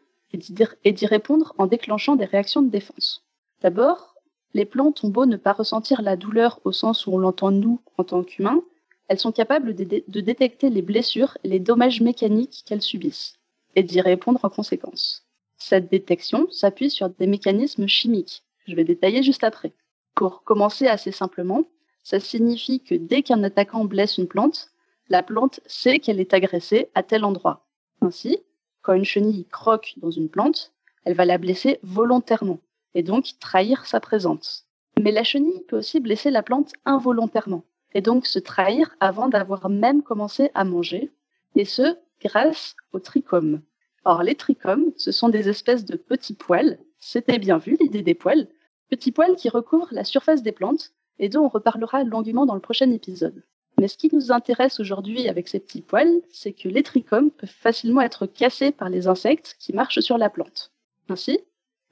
et 0.85 0.93
d'y 0.93 1.07
répondre 1.07 1.55
en 1.57 1.67
déclenchant 1.67 2.17
des 2.17 2.25
réactions 2.25 2.63
de 2.63 2.69
défense. 2.69 3.25
D'abord, 3.63 4.16
les 4.57 4.65
plantes 4.65 5.05
ont 5.05 5.11
beau 5.11 5.27
ne 5.27 5.37
pas 5.37 5.53
ressentir 5.53 6.01
la 6.01 6.17
douleur 6.17 6.61
au 6.65 6.73
sens 6.73 7.07
où 7.07 7.13
on 7.13 7.19
l'entend 7.19 7.51
nous 7.51 7.79
en 7.99 8.05
tant 8.05 8.25
qu'humains, 8.25 8.63
elles 9.07 9.19
sont 9.19 9.31
capables 9.31 9.75
de, 9.75 10.21
détecter 10.21 10.71
les 10.71 10.81
blessures 10.81 11.37
et 11.45 11.49
les 11.49 11.61
dommages 11.61 12.01
mécaniques 12.01 12.63
qu'elles 12.65 12.81
subissent, 12.81 13.35
et 13.75 13.83
d'y 13.83 14.01
répondre 14.01 14.43
en 14.43 14.49
conséquence. 14.49 15.27
Cette 15.59 15.91
détection 15.91 16.51
s'appuie 16.51 16.89
sur 16.89 17.11
des 17.11 17.27
mécanismes 17.27 17.87
chimiques, 17.87 18.45
je 18.67 18.75
vais 18.75 18.85
détailler 18.85 19.23
juste 19.23 19.45
après. 19.45 19.75
Pour 20.15 20.43
commencer 20.43 20.87
assez 20.87 21.13
simplement, 21.13 21.65
ça 22.03 22.19
signifie 22.19 22.81
que 22.81 22.95
dès 22.95 23.23
qu'un 23.23 23.45
attaquant 23.45 23.85
blesse 23.85 24.17
une 24.17 24.27
plante, 24.27 24.71
la 25.11 25.23
plante 25.23 25.61
sait 25.67 25.99
qu'elle 25.99 26.19
est 26.19 26.33
agressée 26.33 26.89
à 26.95 27.03
tel 27.03 27.27
endroit. 27.27 27.67
Ainsi, 28.01 28.39
quand 28.81 28.95
une 28.95 29.05
chenille 29.05 29.45
croque 29.45 29.93
dans 29.99 30.11
une 30.11 30.31
plante, 30.31 30.73
elle 31.05 31.15
va 31.15 31.27
la 31.27 31.37
blesser 31.37 31.79
volontairement 31.83 32.59
et 32.97 33.03
donc 33.03 33.39
trahir 33.39 33.87
sa 33.87 34.01
présence. 34.01 34.65
Mais 34.99 35.13
la 35.13 35.23
chenille 35.23 35.63
peut 35.69 35.77
aussi 35.77 36.01
blesser 36.01 36.31
la 36.31 36.43
plante 36.43 36.73
involontairement 36.87 37.63
et 37.93 38.01
donc 38.01 38.27
se 38.27 38.39
trahir 38.39 38.97
avant 39.01 39.29
d'avoir 39.29 39.69
même 39.69 40.03
commencé 40.03 40.51
à 40.55 40.65
manger, 40.65 41.13
et 41.55 41.65
ce, 41.65 41.97
grâce 42.23 42.75
aux 42.93 42.99
trichomes. 42.99 43.63
Or, 44.05 44.23
les 44.23 44.35
trichomes, 44.35 44.93
ce 44.97 45.13
sont 45.13 45.29
des 45.29 45.49
espèces 45.49 45.85
de 45.85 45.97
petits 45.97 46.35
poils, 46.35 46.79
c'était 46.99 47.39
bien 47.39 47.59
vu 47.59 47.77
l'idée 47.81 48.03
des 48.03 48.15
poils, 48.15 48.49
petits 48.91 49.13
poils 49.13 49.37
qui 49.37 49.49
recouvrent 49.49 49.93
la 49.93 50.05
surface 50.05 50.43
des 50.43 50.53
plantes 50.53 50.93
et 51.19 51.29
dont 51.29 51.45
on 51.45 51.49
reparlera 51.49 52.05
longuement 52.05 52.47
dans 52.47 52.55
le 52.55 52.61
prochain 52.61 52.91
épisode. 52.91 53.43
Mais 53.79 53.89
ce 53.89 53.99
qui 53.99 54.15
nous 54.15 54.33
intéresse 54.33 54.81
aujourd'hui 54.81 55.29
avec 55.29 55.49
ces 55.49 55.61
petits 55.61 55.83
poils, 55.83 56.23
c'est 56.31 56.53
que 56.53 56.69
les 56.69 56.83
trichomes 56.83 57.31
peuvent 57.31 57.49
facilement 57.49 58.01
être 58.01 58.27
cassés 58.27 58.73
par 58.73 58.89
les 58.89 59.07
insectes 59.07 59.57
qui 59.59 59.75
marchent 59.75 60.01
sur 60.01 60.17
la 60.17 60.31
plante. 60.31 60.73
Ainsi, 61.09 61.41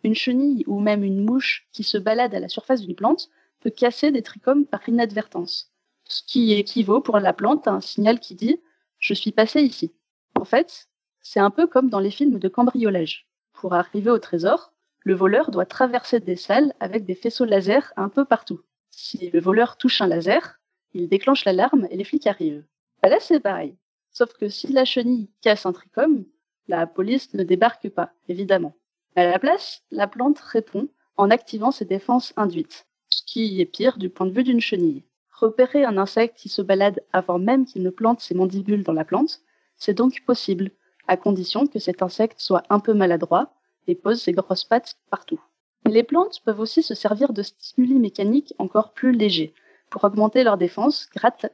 une 0.04 0.14
chenille 0.14 0.64
ou 0.66 0.78
même 0.80 1.02
une 1.02 1.24
mouche 1.24 1.66
qui 1.72 1.82
se 1.82 1.98
balade 1.98 2.34
à 2.34 2.40
la 2.40 2.48
surface 2.48 2.82
d'une 2.82 2.94
plante 2.94 3.30
peut 3.60 3.70
casser 3.70 4.12
des 4.12 4.22
trichomes 4.22 4.66
par 4.66 4.86
inadvertance, 4.88 5.72
ce 6.04 6.22
qui 6.22 6.52
équivaut 6.52 7.00
pour 7.00 7.18
la 7.18 7.32
plante 7.32 7.66
à 7.66 7.72
un 7.72 7.80
signal 7.80 8.20
qui 8.20 8.34
dit⁇ 8.34 8.52
Je 8.98 9.14
suis 9.14 9.32
passé 9.32 9.62
ici⁇ 9.62 9.86
En 10.40 10.44
fait, 10.44 10.88
c'est 11.20 11.40
un 11.40 11.50
peu 11.50 11.66
comme 11.66 11.88
dans 11.88 12.00
les 12.00 12.10
films 12.10 12.38
de 12.38 12.48
cambriolage. 12.48 13.26
Pour 13.54 13.72
arriver 13.72 14.10
au 14.10 14.18
trésor, 14.18 14.72
le 15.00 15.14
voleur 15.14 15.50
doit 15.50 15.66
traverser 15.66 16.20
des 16.20 16.36
salles 16.36 16.74
avec 16.80 17.04
des 17.04 17.14
faisceaux 17.14 17.44
laser 17.44 17.92
un 17.96 18.08
peu 18.08 18.24
partout. 18.24 18.60
Si 18.90 19.30
le 19.30 19.40
voleur 19.40 19.76
touche 19.76 20.00
un 20.00 20.06
laser, 20.06 20.60
il 20.92 21.08
déclenche 21.08 21.44
l'alarme 21.44 21.88
et 21.90 21.96
les 21.96 22.04
flics 22.04 22.26
arrivent. 22.26 22.64
Bah 23.02 23.08
là, 23.08 23.18
c'est 23.20 23.40
pareil. 23.40 23.76
Sauf 24.10 24.32
que 24.34 24.48
si 24.48 24.68
la 24.68 24.84
chenille 24.84 25.30
casse 25.40 25.66
un 25.66 25.72
trichome, 25.72 26.24
la 26.68 26.86
police 26.86 27.34
ne 27.34 27.42
débarque 27.42 27.88
pas, 27.90 28.12
évidemment. 28.28 28.76
À 29.16 29.24
la 29.24 29.38
place, 29.38 29.82
la 29.92 30.08
plante 30.08 30.40
répond 30.40 30.88
en 31.16 31.30
activant 31.30 31.70
ses 31.70 31.84
défenses 31.84 32.32
induites, 32.36 32.86
ce 33.08 33.22
qui 33.24 33.60
est 33.60 33.64
pire 33.64 33.96
du 33.96 34.10
point 34.10 34.26
de 34.26 34.32
vue 34.32 34.42
d'une 34.42 34.60
chenille. 34.60 35.04
Repérer 35.30 35.84
un 35.84 35.98
insecte 35.98 36.36
qui 36.36 36.48
se 36.48 36.62
balade 36.62 37.00
avant 37.12 37.38
même 37.38 37.64
qu'il 37.64 37.84
ne 37.84 37.90
plante 37.90 38.20
ses 38.20 38.34
mandibules 38.34 38.82
dans 38.82 38.92
la 38.92 39.04
plante, 39.04 39.40
c'est 39.76 39.94
donc 39.94 40.24
possible, 40.26 40.72
à 41.06 41.16
condition 41.16 41.68
que 41.68 41.78
cet 41.78 42.02
insecte 42.02 42.40
soit 42.40 42.64
un 42.70 42.80
peu 42.80 42.92
maladroit 42.92 43.52
et 43.86 43.94
pose 43.94 44.20
ses 44.20 44.32
grosses 44.32 44.64
pattes 44.64 44.96
partout. 45.10 45.40
Les 45.86 46.02
plantes 46.02 46.40
peuvent 46.44 46.60
aussi 46.60 46.82
se 46.82 46.94
servir 46.94 47.32
de 47.32 47.42
stimuli 47.42 48.00
mécaniques 48.00 48.54
encore 48.58 48.94
plus 48.94 49.12
légers, 49.12 49.54
pour 49.90 50.02
augmenter 50.02 50.42
leur 50.42 50.58
défense 50.58 51.08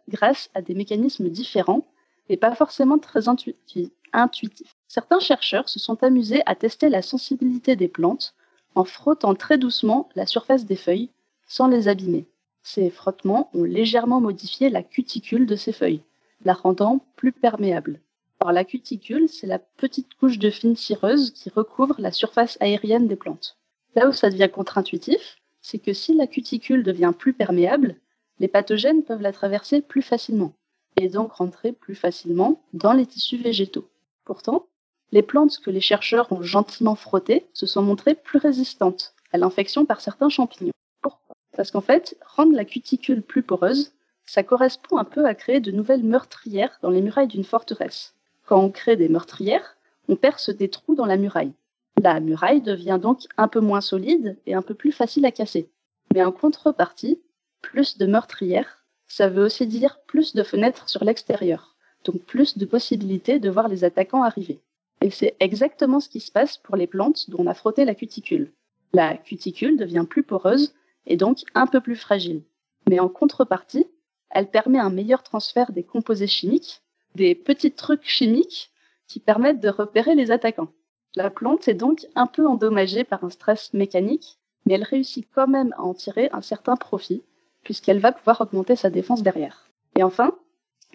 grâce 0.09 0.51
à 0.55 0.63
des 0.63 0.75
mécanismes 0.75 1.29
différents 1.29 1.87
et 2.31 2.39
pas 2.39 2.55
forcément 2.55 2.99
très 2.99 3.29
intuitifs. 3.29 4.77
Certains 4.93 5.21
chercheurs 5.21 5.69
se 5.69 5.79
sont 5.79 6.03
amusés 6.03 6.43
à 6.47 6.57
tester 6.57 6.89
la 6.89 7.01
sensibilité 7.01 7.77
des 7.77 7.87
plantes 7.87 8.35
en 8.75 8.83
frottant 8.83 9.37
très 9.37 9.57
doucement 9.57 10.09
la 10.17 10.27
surface 10.27 10.67
des 10.67 10.75
feuilles 10.75 11.11
sans 11.47 11.69
les 11.69 11.87
abîmer. 11.87 12.27
Ces 12.65 12.91
frottements 12.91 13.51
ont 13.55 13.63
légèrement 13.63 14.21
modifié 14.21 14.69
la 14.69 14.83
cuticule 14.83 15.47
de 15.47 15.55
ces 15.55 15.71
feuilles, 15.71 16.03
la 16.45 16.55
rendant 16.55 17.07
plus 17.15 17.31
perméable. 17.31 18.01
Or, 18.41 18.51
la 18.51 18.65
cuticule, 18.65 19.29
c'est 19.29 19.47
la 19.47 19.61
petite 19.61 20.13
couche 20.15 20.41
de 20.41 20.51
fine 20.51 20.75
cireuse 20.75 21.31
qui 21.31 21.51
recouvre 21.51 21.95
la 22.01 22.11
surface 22.11 22.59
aérienne 22.59 23.07
des 23.07 23.15
plantes. 23.15 23.59
Là 23.95 24.09
où 24.09 24.13
ça 24.13 24.29
devient 24.29 24.51
contre-intuitif, 24.53 25.37
c'est 25.63 25.79
que 25.79 25.93
si 25.93 26.15
la 26.15 26.27
cuticule 26.27 26.83
devient 26.83 27.13
plus 27.17 27.33
perméable, 27.33 27.95
les 28.41 28.49
pathogènes 28.49 29.05
peuvent 29.05 29.23
la 29.23 29.31
traverser 29.31 29.83
plus 29.83 30.03
facilement 30.03 30.53
et 30.97 31.09
donc 31.09 31.35
rentrer 31.35 31.71
plus 31.71 31.95
facilement 31.95 32.61
dans 32.73 32.93
les 32.93 33.07
tissus 33.07 33.37
végétaux. 33.37 33.89
Pourtant, 34.25 34.67
les 35.13 35.23
plantes 35.23 35.59
que 35.59 35.71
les 35.71 35.81
chercheurs 35.81 36.31
ont 36.33 36.43
gentiment 36.43 36.95
frottées 36.95 37.47
se 37.53 37.67
sont 37.67 37.83
montrées 37.83 38.15
plus 38.15 38.39
résistantes 38.39 39.15
à 39.33 39.39
l'infection 39.39 39.85
par 39.85 40.01
certains 40.01 40.29
champignons. 40.29 40.73
Pourquoi? 41.03 41.35
Parce 41.57 41.71
qu'en 41.71 41.81
fait, 41.81 42.17
rendre 42.25 42.55
la 42.55 42.65
cuticule 42.65 43.23
plus 43.23 43.43
poreuse, 43.43 43.93
ça 44.25 44.43
correspond 44.43 44.99
un 44.99 45.05
peu 45.05 45.27
à 45.27 45.35
créer 45.35 45.61
de 45.61 45.73
nouvelles 45.73 46.05
meurtrières 46.05 46.79
dans 46.83 46.91
les 46.91 47.03
murailles 47.03 47.27
d'une 47.27 47.45
forteresse. 47.45 48.15
Quand 48.47 48.61
on 48.61 48.71
crée 48.71 48.97
des 48.97 49.09
meurtrières, 49.09 49.77
on 50.09 50.17
perce 50.17 50.51
des 50.51 50.69
trous 50.69 50.95
dans 50.95 51.07
la 51.07 51.17
muraille. 51.17 51.53
La 52.01 52.21
muraille 52.21 52.63
devient 52.63 52.99
donc 53.01 53.23
un 53.37 53.49
peu 53.49 53.61
moins 53.61 53.81
solide 53.81 54.39
et 54.47 54.55
un 54.55 54.63
peu 54.63 54.75
plus 54.75 54.93
facile 54.93 55.27
à 55.27 55.33
casser. 55.33 55.69
Mais 56.15 56.25
en 56.25 56.33
contrepartie, 56.33 57.21
plus 57.61 57.99
de 57.99 58.07
meurtrières, 58.07 58.85
ça 59.07 59.29
veut 59.29 59.45
aussi 59.45 59.67
dire 59.67 59.99
plus 60.07 60.35
de 60.35 60.43
fenêtres 60.43 60.89
sur 60.89 61.05
l'extérieur, 61.05 61.77
donc 62.05 62.23
plus 62.23 62.57
de 62.57 62.65
possibilités 62.65 63.39
de 63.39 63.51
voir 63.51 63.69
les 63.69 63.85
attaquants 63.85 64.23
arriver. 64.23 64.61
Et 65.03 65.11
c'est 65.11 65.37
exactement 65.41 66.01
ce 66.01 66.09
qui 66.09 66.21
se 66.21 66.31
passe 66.31 66.59
pour 66.59 66.77
les 66.77 66.87
plantes 66.87 67.31
dont 67.31 67.43
on 67.45 67.47
a 67.47 67.55
frotté 67.55 67.85
la 67.85 67.95
cuticule. 67.95 68.53
La 68.93 69.17
cuticule 69.17 69.79
devient 69.79 70.05
plus 70.09 70.23
poreuse 70.23 70.75
et 71.07 71.17
donc 71.17 71.39
un 71.55 71.67
peu 71.67 71.81
plus 71.81 71.97
fragile. 71.97 72.43
Mais 72.89 73.01
en 73.01 73.09
contrepartie, 73.09 73.87
elle 74.31 74.51
permet 74.51 74.79
un 74.79 74.91
meilleur 74.91 75.23
transfert 75.23 75.73
des 75.73 75.83
composés 75.83 76.27
chimiques, 76.27 76.83
des 77.15 77.35
petits 77.35 77.73
trucs 77.73 78.07
chimiques 78.07 78.71
qui 79.07 79.21
permettent 79.21 79.61
de 79.61 79.69
repérer 79.69 80.15
les 80.15 80.31
attaquants. 80.31 80.73
La 81.17 81.31
plante 81.31 81.67
est 81.67 81.75
donc 81.75 82.07
un 82.15 82.27
peu 82.27 82.47
endommagée 82.47 83.03
par 83.03 83.25
un 83.25 83.31
stress 83.31 83.73
mécanique, 83.73 84.39
mais 84.65 84.75
elle 84.75 84.85
réussit 84.85 85.27
quand 85.35 85.49
même 85.49 85.75
à 85.77 85.83
en 85.83 85.95
tirer 85.95 86.29
un 86.33 86.43
certain 86.43 86.77
profit, 86.77 87.25
puisqu'elle 87.65 87.99
va 87.99 88.13
pouvoir 88.13 88.41
augmenter 88.41 88.77
sa 88.77 88.91
défense 88.91 89.23
derrière. 89.23 89.71
Et 89.97 90.05
enfin, 90.05 90.37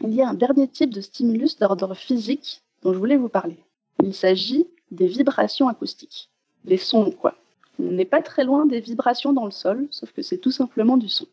il 0.01 0.13
y 0.13 0.21
a 0.21 0.29
un 0.29 0.33
dernier 0.33 0.67
type 0.69 0.93
de 0.93 1.01
stimulus 1.01 1.57
d'ordre 1.57 1.93
physique 1.93 2.61
dont 2.81 2.93
je 2.93 2.97
voulais 2.97 3.17
vous 3.17 3.29
parler. 3.29 3.64
Il 4.05 4.13
s'agit 4.13 4.67
des 4.91 5.07
vibrations 5.07 5.67
acoustiques. 5.67 6.29
Les 6.63 6.77
sons, 6.77 7.09
quoi. 7.09 7.33
On 7.79 7.91
n'est 7.91 8.05
pas 8.05 8.21
très 8.21 8.43
loin 8.43 8.67
des 8.67 8.79
vibrations 8.79 9.33
dans 9.33 9.45
le 9.45 9.51
sol, 9.51 9.87
sauf 9.89 10.11
que 10.11 10.21
c'est 10.21 10.37
tout 10.37 10.51
simplement 10.51 10.95
du 10.95 11.09
son. 11.09 11.25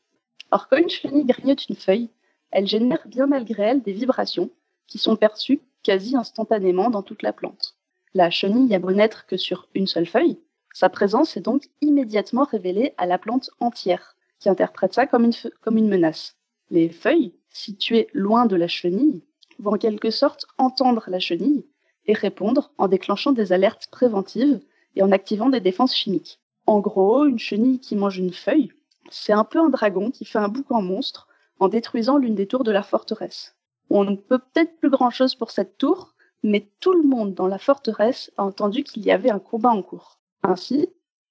Or, 0.50 0.68
quand 0.68 0.78
une 0.78 0.88
chenille 0.88 1.26
grignote 1.26 1.68
une 1.68 1.76
feuille, 1.76 2.08
elle 2.50 2.66
génère 2.66 3.06
bien 3.06 3.26
malgré 3.26 3.64
elle 3.64 3.82
des 3.82 3.92
vibrations 3.92 4.48
qui 4.86 4.96
sont 4.96 5.16
perçues 5.16 5.60
quasi 5.82 6.16
instantanément 6.16 6.88
dans 6.88 7.02
toute 7.02 7.22
la 7.22 7.34
plante. 7.34 7.76
La 8.14 8.30
chenille 8.30 8.74
a 8.74 8.78
beau 8.78 8.92
n'être 8.92 9.26
que 9.26 9.36
sur 9.36 9.68
une 9.74 9.86
seule 9.86 10.06
feuille, 10.06 10.38
sa 10.72 10.88
présence 10.88 11.36
est 11.36 11.42
donc 11.42 11.68
immédiatement 11.82 12.44
révélée 12.44 12.94
à 12.96 13.04
la 13.04 13.18
plante 13.18 13.50
entière, 13.60 14.16
qui 14.38 14.48
interprète 14.48 14.94
ça 14.94 15.06
comme 15.06 15.24
une, 15.24 15.34
comme 15.60 15.76
une 15.76 15.90
menace. 15.90 16.36
Les 16.70 16.88
feuilles, 16.88 17.34
situées 17.50 18.08
loin 18.14 18.46
de 18.46 18.56
la 18.56 18.66
chenille, 18.66 19.22
vont 19.58 19.72
en 19.74 19.78
quelque 19.78 20.10
sorte 20.10 20.46
entendre 20.56 21.04
la 21.08 21.18
chenille 21.18 21.66
et 22.06 22.12
répondre 22.14 22.72
en 22.78 22.88
déclenchant 22.88 23.32
des 23.32 23.52
alertes 23.52 23.88
préventives 23.90 24.60
et 24.96 25.02
en 25.02 25.12
activant 25.12 25.48
des 25.48 25.60
défenses 25.60 25.94
chimiques. 25.94 26.40
En 26.66 26.80
gros, 26.80 27.24
une 27.26 27.38
chenille 27.38 27.80
qui 27.80 27.96
mange 27.96 28.18
une 28.18 28.32
feuille, 28.32 28.72
c'est 29.10 29.32
un 29.32 29.44
peu 29.44 29.60
un 29.60 29.68
dragon 29.68 30.10
qui 30.10 30.24
fait 30.24 30.38
un 30.38 30.48
boucan 30.48 30.82
monstre 30.82 31.28
en 31.58 31.68
détruisant 31.68 32.18
l'une 32.18 32.34
des 32.34 32.46
tours 32.46 32.64
de 32.64 32.70
la 32.70 32.82
forteresse. 32.82 33.54
On 33.90 34.04
ne 34.04 34.16
peut 34.16 34.38
peut-être 34.38 34.76
plus 34.78 34.90
grand-chose 34.90 35.34
pour 35.34 35.50
cette 35.50 35.76
tour, 35.76 36.14
mais 36.42 36.68
tout 36.80 36.92
le 36.92 37.02
monde 37.02 37.34
dans 37.34 37.46
la 37.46 37.58
forteresse 37.58 38.32
a 38.36 38.44
entendu 38.44 38.84
qu'il 38.84 39.04
y 39.04 39.10
avait 39.10 39.30
un 39.30 39.38
combat 39.38 39.70
en 39.70 39.82
cours. 39.82 40.18
Ainsi, 40.42 40.88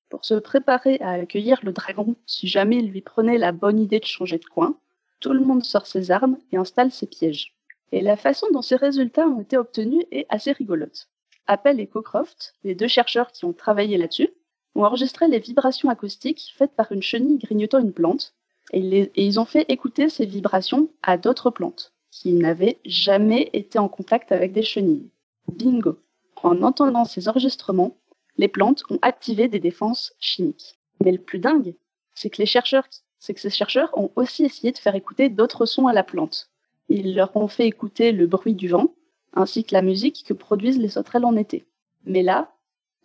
pour 0.09 0.25
se 0.25 0.35
préparer 0.35 0.99
à 1.01 1.11
accueillir 1.11 1.59
le 1.63 1.73
dragon 1.73 2.15
si 2.25 2.47
jamais 2.47 2.77
il 2.77 2.91
lui 2.91 3.01
prenait 3.01 3.37
la 3.37 3.51
bonne 3.51 3.79
idée 3.79 3.99
de 3.99 4.05
changer 4.05 4.37
de 4.37 4.45
coin, 4.45 4.77
tout 5.19 5.33
le 5.33 5.39
monde 5.39 5.63
sort 5.63 5.87
ses 5.87 6.11
armes 6.11 6.37
et 6.51 6.57
installe 6.57 6.91
ses 6.91 7.07
pièges. 7.07 7.55
Et 7.91 8.01
la 8.01 8.17
façon 8.17 8.47
dont 8.51 8.61
ces 8.61 8.75
résultats 8.75 9.27
ont 9.27 9.41
été 9.41 9.57
obtenus 9.57 10.05
est 10.11 10.25
assez 10.29 10.51
rigolote. 10.51 11.09
Appel 11.47 11.79
et 11.79 11.87
Cocroft, 11.87 12.53
les 12.63 12.75
deux 12.75 12.87
chercheurs 12.87 13.31
qui 13.31 13.45
ont 13.45 13.53
travaillé 13.53 13.97
là-dessus, 13.97 14.29
ont 14.75 14.83
enregistré 14.83 15.27
les 15.27 15.39
vibrations 15.39 15.89
acoustiques 15.89 16.53
faites 16.55 16.73
par 16.73 16.91
une 16.91 17.01
chenille 17.01 17.39
grignotant 17.39 17.79
une 17.79 17.91
plante, 17.91 18.33
et, 18.71 19.11
ils 19.15 19.39
ont 19.39 19.45
fait 19.45 19.65
écouter 19.69 20.07
ces 20.07 20.25
vibrations 20.25 20.89
à 21.03 21.17
d'autres 21.17 21.49
plantes 21.49 21.93
qui 22.09 22.33
n'avaient 22.33 22.79
jamais 22.85 23.49
été 23.53 23.79
en 23.79 23.89
contact 23.89 24.31
avec 24.31 24.53
des 24.53 24.63
chenilles. 24.63 25.09
Bingo 25.51 25.97
En 26.43 26.61
entendant 26.61 27.05
ces 27.05 27.27
enregistrements, 27.27 27.97
les 28.37 28.47
plantes 28.47 28.83
ont 28.89 28.99
activé 29.01 29.47
des 29.47 29.59
défenses 29.59 30.13
chimiques. 30.19 30.79
Mais 31.03 31.11
le 31.11 31.17
plus 31.17 31.39
dingue, 31.39 31.75
c'est 32.15 32.29
que 32.29 32.43
c'est 33.19 33.33
que 33.33 33.39
ces 33.39 33.49
chercheurs 33.49 33.89
ont 33.97 34.11
aussi 34.15 34.45
essayé 34.45 34.71
de 34.71 34.77
faire 34.77 34.95
écouter 34.95 35.29
d'autres 35.29 35.65
sons 35.65 35.87
à 35.87 35.93
la 35.93 36.03
plante. 36.03 36.50
Ils 36.93 37.15
leur 37.15 37.33
ont 37.37 37.47
fait 37.47 37.67
écouter 37.67 38.11
le 38.11 38.27
bruit 38.27 38.53
du 38.53 38.67
vent, 38.67 38.93
ainsi 39.31 39.63
que 39.63 39.73
la 39.73 39.81
musique 39.81 40.25
que 40.27 40.33
produisent 40.33 40.77
les 40.77 40.89
sauterelles 40.89 41.23
en 41.23 41.37
été. 41.37 41.63
Mais 42.03 42.21
là, 42.21 42.53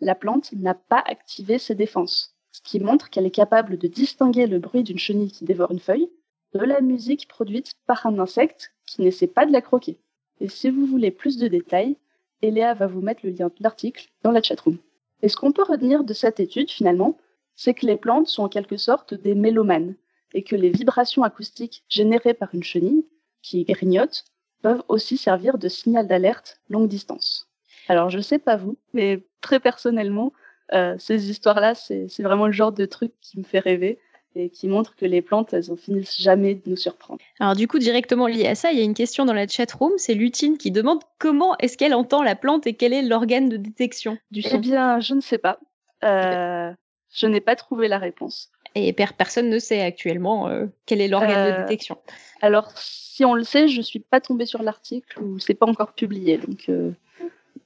la 0.01 0.13
plante 0.13 0.51
n'a 0.51 0.73
pas 0.73 1.01
activé 1.05 1.57
ses 1.57 1.73
défenses, 1.73 2.35
ce 2.51 2.59
qui 2.61 2.81
montre 2.81 3.09
qu'elle 3.09 3.25
est 3.25 3.31
capable 3.31 3.77
de 3.77 3.87
distinguer 3.87 4.45
le 4.45 4.59
bruit 4.59 4.83
d'une 4.83 4.99
chenille 4.99 5.31
qui 5.31 5.45
dévore 5.45 5.71
une 5.71 5.79
feuille 5.79 6.09
de 6.53 6.59
la 6.59 6.81
musique 6.81 7.29
produite 7.29 7.71
par 7.85 8.05
un 8.05 8.19
insecte 8.19 8.73
qui 8.85 9.03
n'essaie 9.03 9.25
pas 9.25 9.45
de 9.45 9.53
la 9.53 9.61
croquer. 9.61 9.97
Et 10.41 10.49
si 10.49 10.69
vous 10.69 10.85
voulez 10.85 11.11
plus 11.11 11.37
de 11.37 11.47
détails, 11.47 11.95
Eléa 12.41 12.73
va 12.73 12.87
vous 12.87 12.99
mettre 12.99 13.21
le 13.23 13.31
lien 13.31 13.47
de 13.47 13.63
l'article 13.63 14.09
dans 14.21 14.31
la 14.31 14.41
chatroom. 14.41 14.79
Et 15.21 15.29
ce 15.29 15.37
qu'on 15.37 15.53
peut 15.53 15.63
retenir 15.63 16.03
de 16.03 16.13
cette 16.13 16.41
étude, 16.41 16.71
finalement, 16.71 17.17
c'est 17.55 17.73
que 17.73 17.85
les 17.85 17.95
plantes 17.95 18.27
sont 18.27 18.43
en 18.43 18.49
quelque 18.49 18.75
sorte 18.75 19.13
des 19.13 19.33
mélomanes, 19.33 19.95
et 20.33 20.43
que 20.43 20.57
les 20.57 20.71
vibrations 20.71 21.23
acoustiques 21.23 21.85
générées 21.87 22.33
par 22.33 22.53
une 22.53 22.63
chenille, 22.63 23.05
qui 23.47 23.63
grignote, 23.63 24.25
peuvent 24.61 24.83
aussi 24.87 25.17
servir 25.17 25.57
de 25.57 25.69
signal 25.69 26.07
d'alerte 26.07 26.59
longue 26.69 26.87
distance. 26.87 27.47
Alors 27.87 28.09
je 28.09 28.19
sais 28.19 28.39
pas 28.39 28.57
vous, 28.57 28.77
mais 28.93 29.23
très 29.41 29.59
personnellement, 29.59 30.33
euh, 30.73 30.95
ces 30.99 31.29
histoires-là, 31.29 31.73
c'est 31.75 32.09
vraiment 32.19 32.47
le 32.47 32.51
genre 32.51 32.73
de 32.73 32.85
truc 32.85 33.13
qui 33.21 33.39
me 33.39 33.43
fait 33.43 33.59
rêver 33.59 33.99
et 34.35 34.49
qui 34.49 34.67
montre 34.67 34.95
que 34.95 35.05
les 35.05 35.21
plantes, 35.21 35.53
elles 35.53 35.71
en 35.71 35.77
finissent 35.77 36.21
jamais 36.21 36.55
de 36.55 36.61
nous 36.67 36.75
surprendre. 36.75 37.19
Alors 37.39 37.55
du 37.55 37.67
coup, 37.67 37.79
directement 37.79 38.27
lié 38.27 38.45
à 38.47 38.55
ça, 38.55 38.71
il 38.71 38.77
y 38.77 38.81
a 38.81 38.83
une 38.83 38.93
question 38.93 39.25
dans 39.25 39.33
la 39.33 39.47
chat 39.47 39.71
room, 39.71 39.93
c'est 39.97 40.13
Lutine 40.13 40.57
qui 40.57 40.71
demande 40.71 40.99
comment 41.17 41.57
est-ce 41.57 41.77
qu'elle 41.77 41.95
entend 41.95 42.21
la 42.21 42.35
plante 42.35 42.67
et 42.67 42.73
quel 42.73 42.93
est 42.93 43.01
l'organe 43.01 43.49
de 43.49 43.57
détection 43.57 44.17
du 44.31 44.41
son? 44.41 44.57
Eh 44.57 44.59
bien, 44.59 44.99
je 44.99 45.13
ne 45.13 45.21
sais 45.21 45.37
pas. 45.37 45.59
Euh, 46.03 46.71
je 47.13 47.25
n'ai 47.25 47.41
pas 47.41 47.55
trouvé 47.55 47.87
la 47.87 47.97
réponse. 47.97 48.51
Et 48.77 48.93
personne 48.93 49.49
ne 49.49 49.59
sait 49.59 49.81
actuellement 49.81 50.47
euh, 50.47 50.65
quel 50.85 51.01
est 51.01 51.07
l'organe 51.07 51.53
de 51.53 51.61
détection. 51.63 51.97
Alors, 52.41 52.71
si 52.75 53.25
on 53.25 53.33
le 53.33 53.43
sait, 53.43 53.67
je 53.67 53.81
suis 53.81 53.99
pas 53.99 54.21
tombée 54.21 54.45
sur 54.45 54.61
l'article 54.61 55.21
ou 55.21 55.39
c'est 55.39 55.55
pas 55.55 55.65
encore 55.65 55.93
publié, 55.93 56.37
donc. 56.37 56.69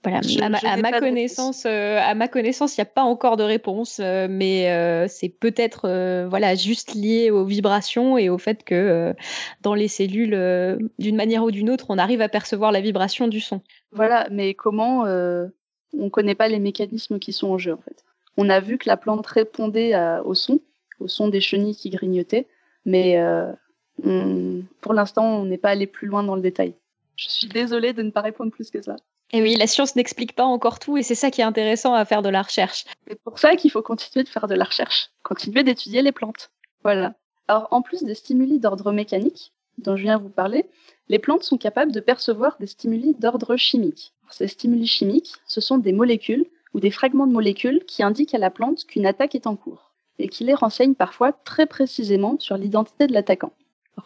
Voilà, 0.03 0.21
à, 0.63 0.77
ma, 0.77 0.99
connaissance, 0.99 1.65
euh, 1.67 1.99
à 1.99 2.15
ma 2.15 2.27
connaissance, 2.27 2.75
il 2.75 2.81
n'y 2.81 2.87
a 2.87 2.91
pas 2.91 3.03
encore 3.03 3.37
de 3.37 3.43
réponse, 3.43 3.99
euh, 3.99 4.27
mais 4.27 4.71
euh, 4.71 5.05
c'est 5.07 5.29
peut-être 5.29 6.27
voilà 6.27 6.55
juste 6.55 6.95
lié 6.95 7.29
aux 7.29 7.45
vibrations 7.45 8.17
et 8.17 8.29
au 8.29 8.39
fait 8.39 8.63
que 8.63 9.13
dans 9.61 9.75
les 9.75 9.87
cellules, 9.87 10.35
d'une 10.97 11.15
manière 11.15 11.43
ou 11.43 11.51
d'une 11.51 11.69
autre, 11.69 11.87
on 11.89 11.99
arrive 11.99 12.21
à 12.21 12.29
percevoir 12.29 12.71
la 12.71 12.81
vibration 12.81 13.27
du 13.27 13.39
son. 13.39 13.61
Voilà, 13.91 14.27
mais 14.31 14.55
comment 14.55 15.01
On 15.03 15.49
ne 15.93 16.09
connaît 16.09 16.35
pas 16.35 16.47
les 16.47 16.59
mécanismes 16.59 17.19
qui 17.19 17.31
sont 17.31 17.49
en 17.49 17.57
jeu 17.57 17.73
en 17.73 17.81
fait? 17.81 18.03
On 18.37 18.49
a 18.49 18.59
vu 18.59 18.77
que 18.77 18.87
la 18.87 18.97
plante 18.97 19.27
répondait 19.27 19.93
au 20.23 20.33
son, 20.33 20.59
au 21.01 21.07
son 21.07 21.27
des 21.27 21.41
chenilles 21.41 21.75
qui 21.75 21.89
grignotaient, 21.89 22.47
mais 22.85 23.19
pour 24.81 24.93
l'instant, 24.93 25.25
on 25.25 25.45
n'est 25.45 25.57
pas 25.57 25.69
allé 25.69 25.87
plus 25.87 26.07
loin 26.07 26.23
dans 26.23 26.35
le 26.35 26.41
détail. 26.41 26.75
Je 27.15 27.29
suis 27.29 27.47
désolée 27.47 27.93
de 27.93 28.01
ne 28.01 28.09
pas 28.09 28.21
répondre 28.21 28.51
plus 28.51 28.71
que 28.71 28.81
ça. 28.81 28.95
Et 29.33 29.41
oui, 29.41 29.55
la 29.55 29.67
science 29.67 29.95
n'explique 29.95 30.35
pas 30.35 30.43
encore 30.43 30.79
tout 30.79 30.97
et 30.97 31.03
c'est 31.03 31.15
ça 31.15 31.31
qui 31.31 31.41
est 31.41 31.45
intéressant 31.45 31.93
à 31.93 32.03
faire 32.03 32.21
de 32.21 32.29
la 32.29 32.41
recherche. 32.41 32.85
C'est 33.07 33.21
pour 33.21 33.39
ça 33.39 33.55
qu'il 33.55 33.71
faut 33.71 33.81
continuer 33.81 34.23
de 34.23 34.29
faire 34.29 34.47
de 34.47 34.55
la 34.55 34.65
recherche, 34.65 35.09
continuer 35.23 35.63
d'étudier 35.63 36.01
les 36.01 36.11
plantes. 36.11 36.51
Voilà. 36.83 37.13
Alors, 37.47 37.67
en 37.71 37.81
plus 37.81 38.03
des 38.03 38.15
stimuli 38.15 38.59
d'ordre 38.59 38.91
mécanique, 38.91 39.53
dont 39.77 39.95
je 39.95 40.03
viens 40.03 40.17
vous 40.17 40.29
parler, 40.29 40.65
les 41.07 41.19
plantes 41.19 41.43
sont 41.43 41.57
capables 41.57 41.93
de 41.93 41.99
percevoir 42.01 42.57
des 42.59 42.67
stimuli 42.67 43.15
d'ordre 43.19 43.55
chimique. 43.55 44.13
ces 44.31 44.47
stimuli 44.47 44.87
chimiques, 44.87 45.33
ce 45.45 45.61
sont 45.61 45.77
des 45.77 45.93
molécules 45.93 46.45
ou 46.73 46.79
des 46.79 46.91
fragments 46.91 47.27
de 47.27 47.33
molécules 47.33 47.85
qui 47.85 48.03
indiquent 48.03 48.33
à 48.33 48.37
la 48.37 48.49
plante 48.49 48.85
qu'une 48.85 49.05
attaque 49.05 49.35
est 49.35 49.47
en 49.47 49.55
cours 49.55 49.90
et 50.21 50.29
qui 50.29 50.43
les 50.43 50.53
renseignent 50.53 50.95
parfois 50.95 51.31
très 51.33 51.65
précisément 51.65 52.37
sur 52.39 52.57
l'identité 52.57 53.07
de 53.07 53.13
l'attaquant. 53.13 53.53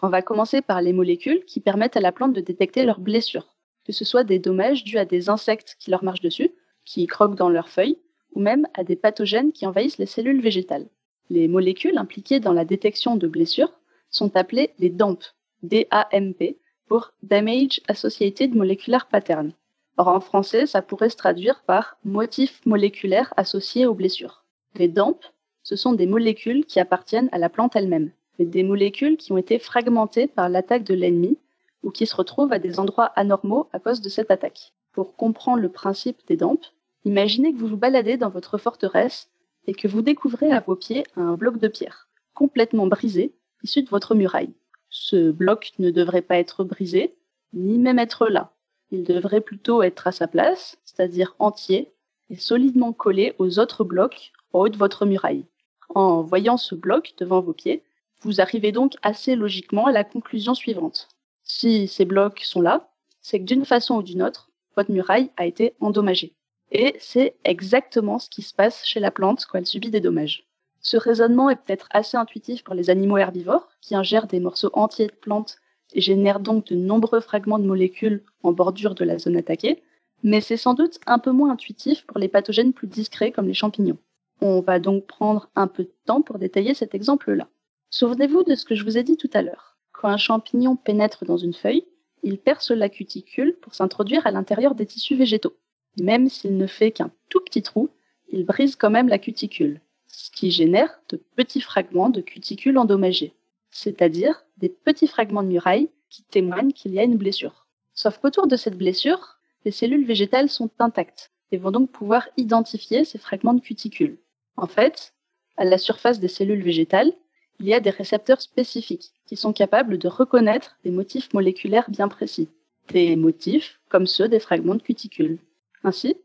on 0.01 0.09
va 0.09 0.21
commencer 0.21 0.61
par 0.61 0.81
les 0.81 0.93
molécules 0.93 1.45
qui 1.45 1.59
permettent 1.59 1.97
à 1.97 2.01
la 2.01 2.11
plante 2.11 2.33
de 2.33 2.41
détecter 2.41 2.85
leurs 2.85 2.99
blessures 2.99 3.55
que 3.85 3.93
ce 3.93 4.03
soit 4.03 4.23
des 4.23 4.39
dommages 4.39 4.83
dus 4.83 4.97
à 4.97 5.05
des 5.05 5.29
insectes 5.29 5.77
qui 5.79 5.91
leur 5.91 6.03
marchent 6.03 6.21
dessus, 6.21 6.51
qui 6.83 7.05
croquent 7.07 7.35
dans 7.35 7.49
leurs 7.49 7.69
feuilles, 7.69 7.99
ou 8.33 8.41
même 8.41 8.67
à 8.73 8.83
des 8.83 8.95
pathogènes 8.95 9.53
qui 9.53 9.65
envahissent 9.65 9.99
les 9.99 10.05
cellules 10.07 10.41
végétales. 10.41 10.89
Les 11.29 11.47
molécules 11.47 11.97
impliquées 11.97 12.39
dans 12.39 12.51
la 12.51 12.65
détection 12.65 13.15
de 13.15 13.27
blessures 13.27 13.71
sont 14.09 14.35
appelées 14.35 14.71
les 14.79 14.89
DAMP, 14.89 15.19
D-A-M-P, 15.63 16.59
pour 16.87 17.13
Damage 17.23 17.81
Associated 17.87 18.53
Molecular 18.53 19.07
Pattern. 19.07 19.53
Or, 19.97 20.09
en 20.09 20.19
français, 20.19 20.65
ça 20.65 20.81
pourrait 20.81 21.09
se 21.09 21.15
traduire 21.15 21.63
par 21.63 21.97
motif 22.03 22.61
moléculaire 22.65 23.33
associé 23.37 23.85
aux 23.85 23.95
blessures. 23.95 24.43
Les 24.75 24.87
DAMP, 24.87 25.17
ce 25.65 25.75
sont 25.75 25.93
des 25.93 26.05
molécules 26.05 26.63
qui 26.63 26.79
appartiennent 26.79 27.27
à 27.31 27.39
la 27.39 27.49
plante 27.49 27.75
elle-même, 27.75 28.11
mais 28.37 28.45
des 28.45 28.61
molécules 28.61 29.17
qui 29.17 29.31
ont 29.31 29.37
été 29.37 29.57
fragmentées 29.57 30.27
par 30.27 30.47
l'attaque 30.47 30.83
de 30.83 30.93
l'ennemi 30.93 31.39
ou 31.81 31.89
qui 31.89 32.05
se 32.05 32.15
retrouvent 32.15 32.53
à 32.53 32.59
des 32.59 32.79
endroits 32.79 33.11
anormaux 33.15 33.67
à 33.73 33.79
cause 33.79 33.99
de 33.99 34.07
cette 34.07 34.29
attaque. 34.29 34.73
Pour 34.91 35.15
comprendre 35.15 35.63
le 35.63 35.69
principe 35.69 36.19
des 36.27 36.37
DAMP, 36.37 36.59
imaginez 37.03 37.51
que 37.51 37.57
vous 37.57 37.67
vous 37.67 37.77
baladez 37.77 38.15
dans 38.15 38.29
votre 38.29 38.59
forteresse 38.59 39.31
et 39.65 39.73
que 39.73 39.87
vous 39.87 40.03
découvrez 40.03 40.51
à 40.51 40.59
vos 40.59 40.75
pieds 40.75 41.03
un 41.15 41.33
bloc 41.33 41.57
de 41.57 41.67
pierre, 41.67 42.09
complètement 42.35 42.85
brisé, 42.85 43.33
issu 43.63 43.81
de 43.81 43.89
votre 43.89 44.13
muraille. 44.13 44.53
Ce 44.91 45.31
bloc 45.31 45.71
ne 45.79 45.89
devrait 45.89 46.21
pas 46.21 46.37
être 46.37 46.63
brisé, 46.63 47.15
ni 47.53 47.79
même 47.79 47.97
être 47.97 48.27
là. 48.27 48.51
il 48.91 49.03
devrait 49.03 49.41
plutôt 49.41 49.81
être 49.81 50.05
à 50.05 50.11
sa 50.11 50.27
place, 50.27 50.77
c'est-à-dire 50.85 51.35
entier, 51.39 51.91
et 52.29 52.37
solidement 52.37 52.93
collé 52.93 53.33
aux 53.39 53.57
autres 53.57 53.83
blocs 53.83 54.31
en 54.53 54.59
haut 54.59 54.69
de 54.69 54.77
votre 54.77 55.07
muraille. 55.07 55.45
En 55.93 56.21
voyant 56.21 56.57
ce 56.57 56.75
bloc 56.75 57.13
devant 57.17 57.41
vos 57.41 57.53
pieds, 57.53 57.83
vous 58.21 58.41
arrivez 58.41 58.71
donc 58.71 58.93
assez 59.03 59.35
logiquement 59.35 59.85
à 59.85 59.91
la 59.91 60.03
conclusion 60.03 60.53
suivante. 60.53 61.09
Si 61.43 61.87
ces 61.87 62.05
blocs 62.05 62.41
sont 62.41 62.61
là, 62.61 62.89
c'est 63.21 63.39
que 63.39 63.45
d'une 63.45 63.65
façon 63.65 63.97
ou 63.97 64.03
d'une 64.03 64.23
autre, 64.23 64.49
votre 64.75 64.91
muraille 64.91 65.31
a 65.37 65.45
été 65.45 65.75
endommagée. 65.79 66.33
Et 66.71 66.95
c'est 66.99 67.35
exactement 67.43 68.19
ce 68.19 68.29
qui 68.29 68.41
se 68.41 68.53
passe 68.53 68.83
chez 68.85 68.99
la 68.99 69.11
plante 69.11 69.45
quand 69.45 69.57
elle 69.57 69.65
subit 69.65 69.91
des 69.91 70.01
dommages. 70.01 70.47
Ce 70.81 70.97
raisonnement 70.97 71.49
est 71.49 71.55
peut-être 71.55 71.87
assez 71.91 72.17
intuitif 72.17 72.63
pour 72.63 72.75
les 72.75 72.89
animaux 72.89 73.17
herbivores, 73.17 73.69
qui 73.81 73.95
ingèrent 73.95 74.27
des 74.27 74.39
morceaux 74.39 74.69
entiers 74.73 75.07
de 75.07 75.13
plantes 75.13 75.57
et 75.93 76.01
génèrent 76.01 76.39
donc 76.39 76.67
de 76.67 76.75
nombreux 76.75 77.21
fragments 77.21 77.59
de 77.59 77.65
molécules 77.65 78.23
en 78.43 78.51
bordure 78.51 78.95
de 78.95 79.05
la 79.05 79.17
zone 79.17 79.37
attaquée, 79.37 79.83
mais 80.23 80.41
c'est 80.41 80.57
sans 80.57 80.73
doute 80.73 80.99
un 81.05 81.19
peu 81.19 81.31
moins 81.31 81.51
intuitif 81.51 82.05
pour 82.05 82.19
les 82.19 82.27
pathogènes 82.27 82.73
plus 82.73 82.87
discrets 82.87 83.31
comme 83.31 83.47
les 83.47 83.53
champignons. 83.53 83.97
On 84.41 84.61
va 84.61 84.79
donc 84.79 85.05
prendre 85.05 85.49
un 85.55 85.67
peu 85.67 85.83
de 85.83 85.93
temps 86.05 86.21
pour 86.21 86.39
détailler 86.39 86.73
cet 86.73 86.93
exemple-là. 86.93 87.47
Souvenez-vous 87.89 88.43
de 88.43 88.55
ce 88.55 88.65
que 88.65 88.75
je 88.75 88.83
vous 88.83 88.97
ai 88.97 89.03
dit 89.03 89.17
tout 89.17 89.29
à 89.33 89.41
l'heure. 89.41 89.77
Quand 89.93 90.09
un 90.09 90.17
champignon 90.17 90.75
pénètre 90.75 91.25
dans 91.25 91.37
une 91.37 91.53
feuille, 91.53 91.85
il 92.23 92.37
perce 92.37 92.71
la 92.71 92.89
cuticule 92.89 93.55
pour 93.61 93.75
s'introduire 93.75 94.27
à 94.27 94.31
l'intérieur 94.31 94.75
des 94.75 94.85
tissus 94.85 95.15
végétaux. 95.15 95.55
Même 95.99 96.27
s'il 96.27 96.57
ne 96.57 96.67
fait 96.67 96.91
qu'un 96.91 97.11
tout 97.29 97.39
petit 97.39 97.61
trou, 97.61 97.89
il 98.29 98.45
brise 98.45 98.75
quand 98.75 98.89
même 98.89 99.07
la 99.07 99.19
cuticule, 99.19 99.79
ce 100.07 100.29
qui 100.31 100.51
génère 100.51 100.99
de 101.09 101.17
petits 101.35 101.61
fragments 101.61 102.09
de 102.09 102.21
cuticule 102.21 102.77
endommagés, 102.77 103.33
c'est-à-dire 103.71 104.43
des 104.57 104.69
petits 104.69 105.07
fragments 105.07 105.43
de 105.43 105.47
muraille 105.49 105.89
qui 106.09 106.23
témoignent 106.23 106.73
qu'il 106.73 106.93
y 106.93 106.99
a 106.99 107.03
une 107.03 107.17
blessure. 107.17 107.67
Sauf 107.93 108.17
qu'autour 108.17 108.47
de 108.47 108.55
cette 108.55 108.77
blessure, 108.77 109.39
les 109.63 109.71
cellules 109.71 110.05
végétales 110.05 110.49
sont 110.49 110.69
intactes 110.79 111.31
et 111.51 111.57
vont 111.57 111.71
donc 111.71 111.91
pouvoir 111.91 112.27
identifier 112.37 113.05
ces 113.05 113.17
fragments 113.17 113.53
de 113.53 113.61
cuticule. 113.61 114.17
En 114.57 114.67
fait, 114.67 115.13
à 115.57 115.65
la 115.65 115.77
surface 115.77 116.19
des 116.19 116.27
cellules 116.27 116.63
végétales, 116.63 117.13
il 117.59 117.67
y 117.67 117.73
a 117.73 117.79
des 117.79 117.89
récepteurs 117.89 118.41
spécifiques 118.41 119.13
qui 119.25 119.35
sont 119.35 119.53
capables 119.53 119.97
de 119.97 120.07
reconnaître 120.07 120.77
des 120.83 120.91
motifs 120.91 121.33
moléculaires 121.33 121.89
bien 121.89 122.07
précis, 122.07 122.49
des 122.89 123.15
motifs 123.15 123.79
comme 123.89 124.07
ceux 124.07 124.27
des 124.27 124.39
fragments 124.39 124.75
de 124.75 124.81
cuticule. 124.81 125.39
Ainsi, 125.83 126.17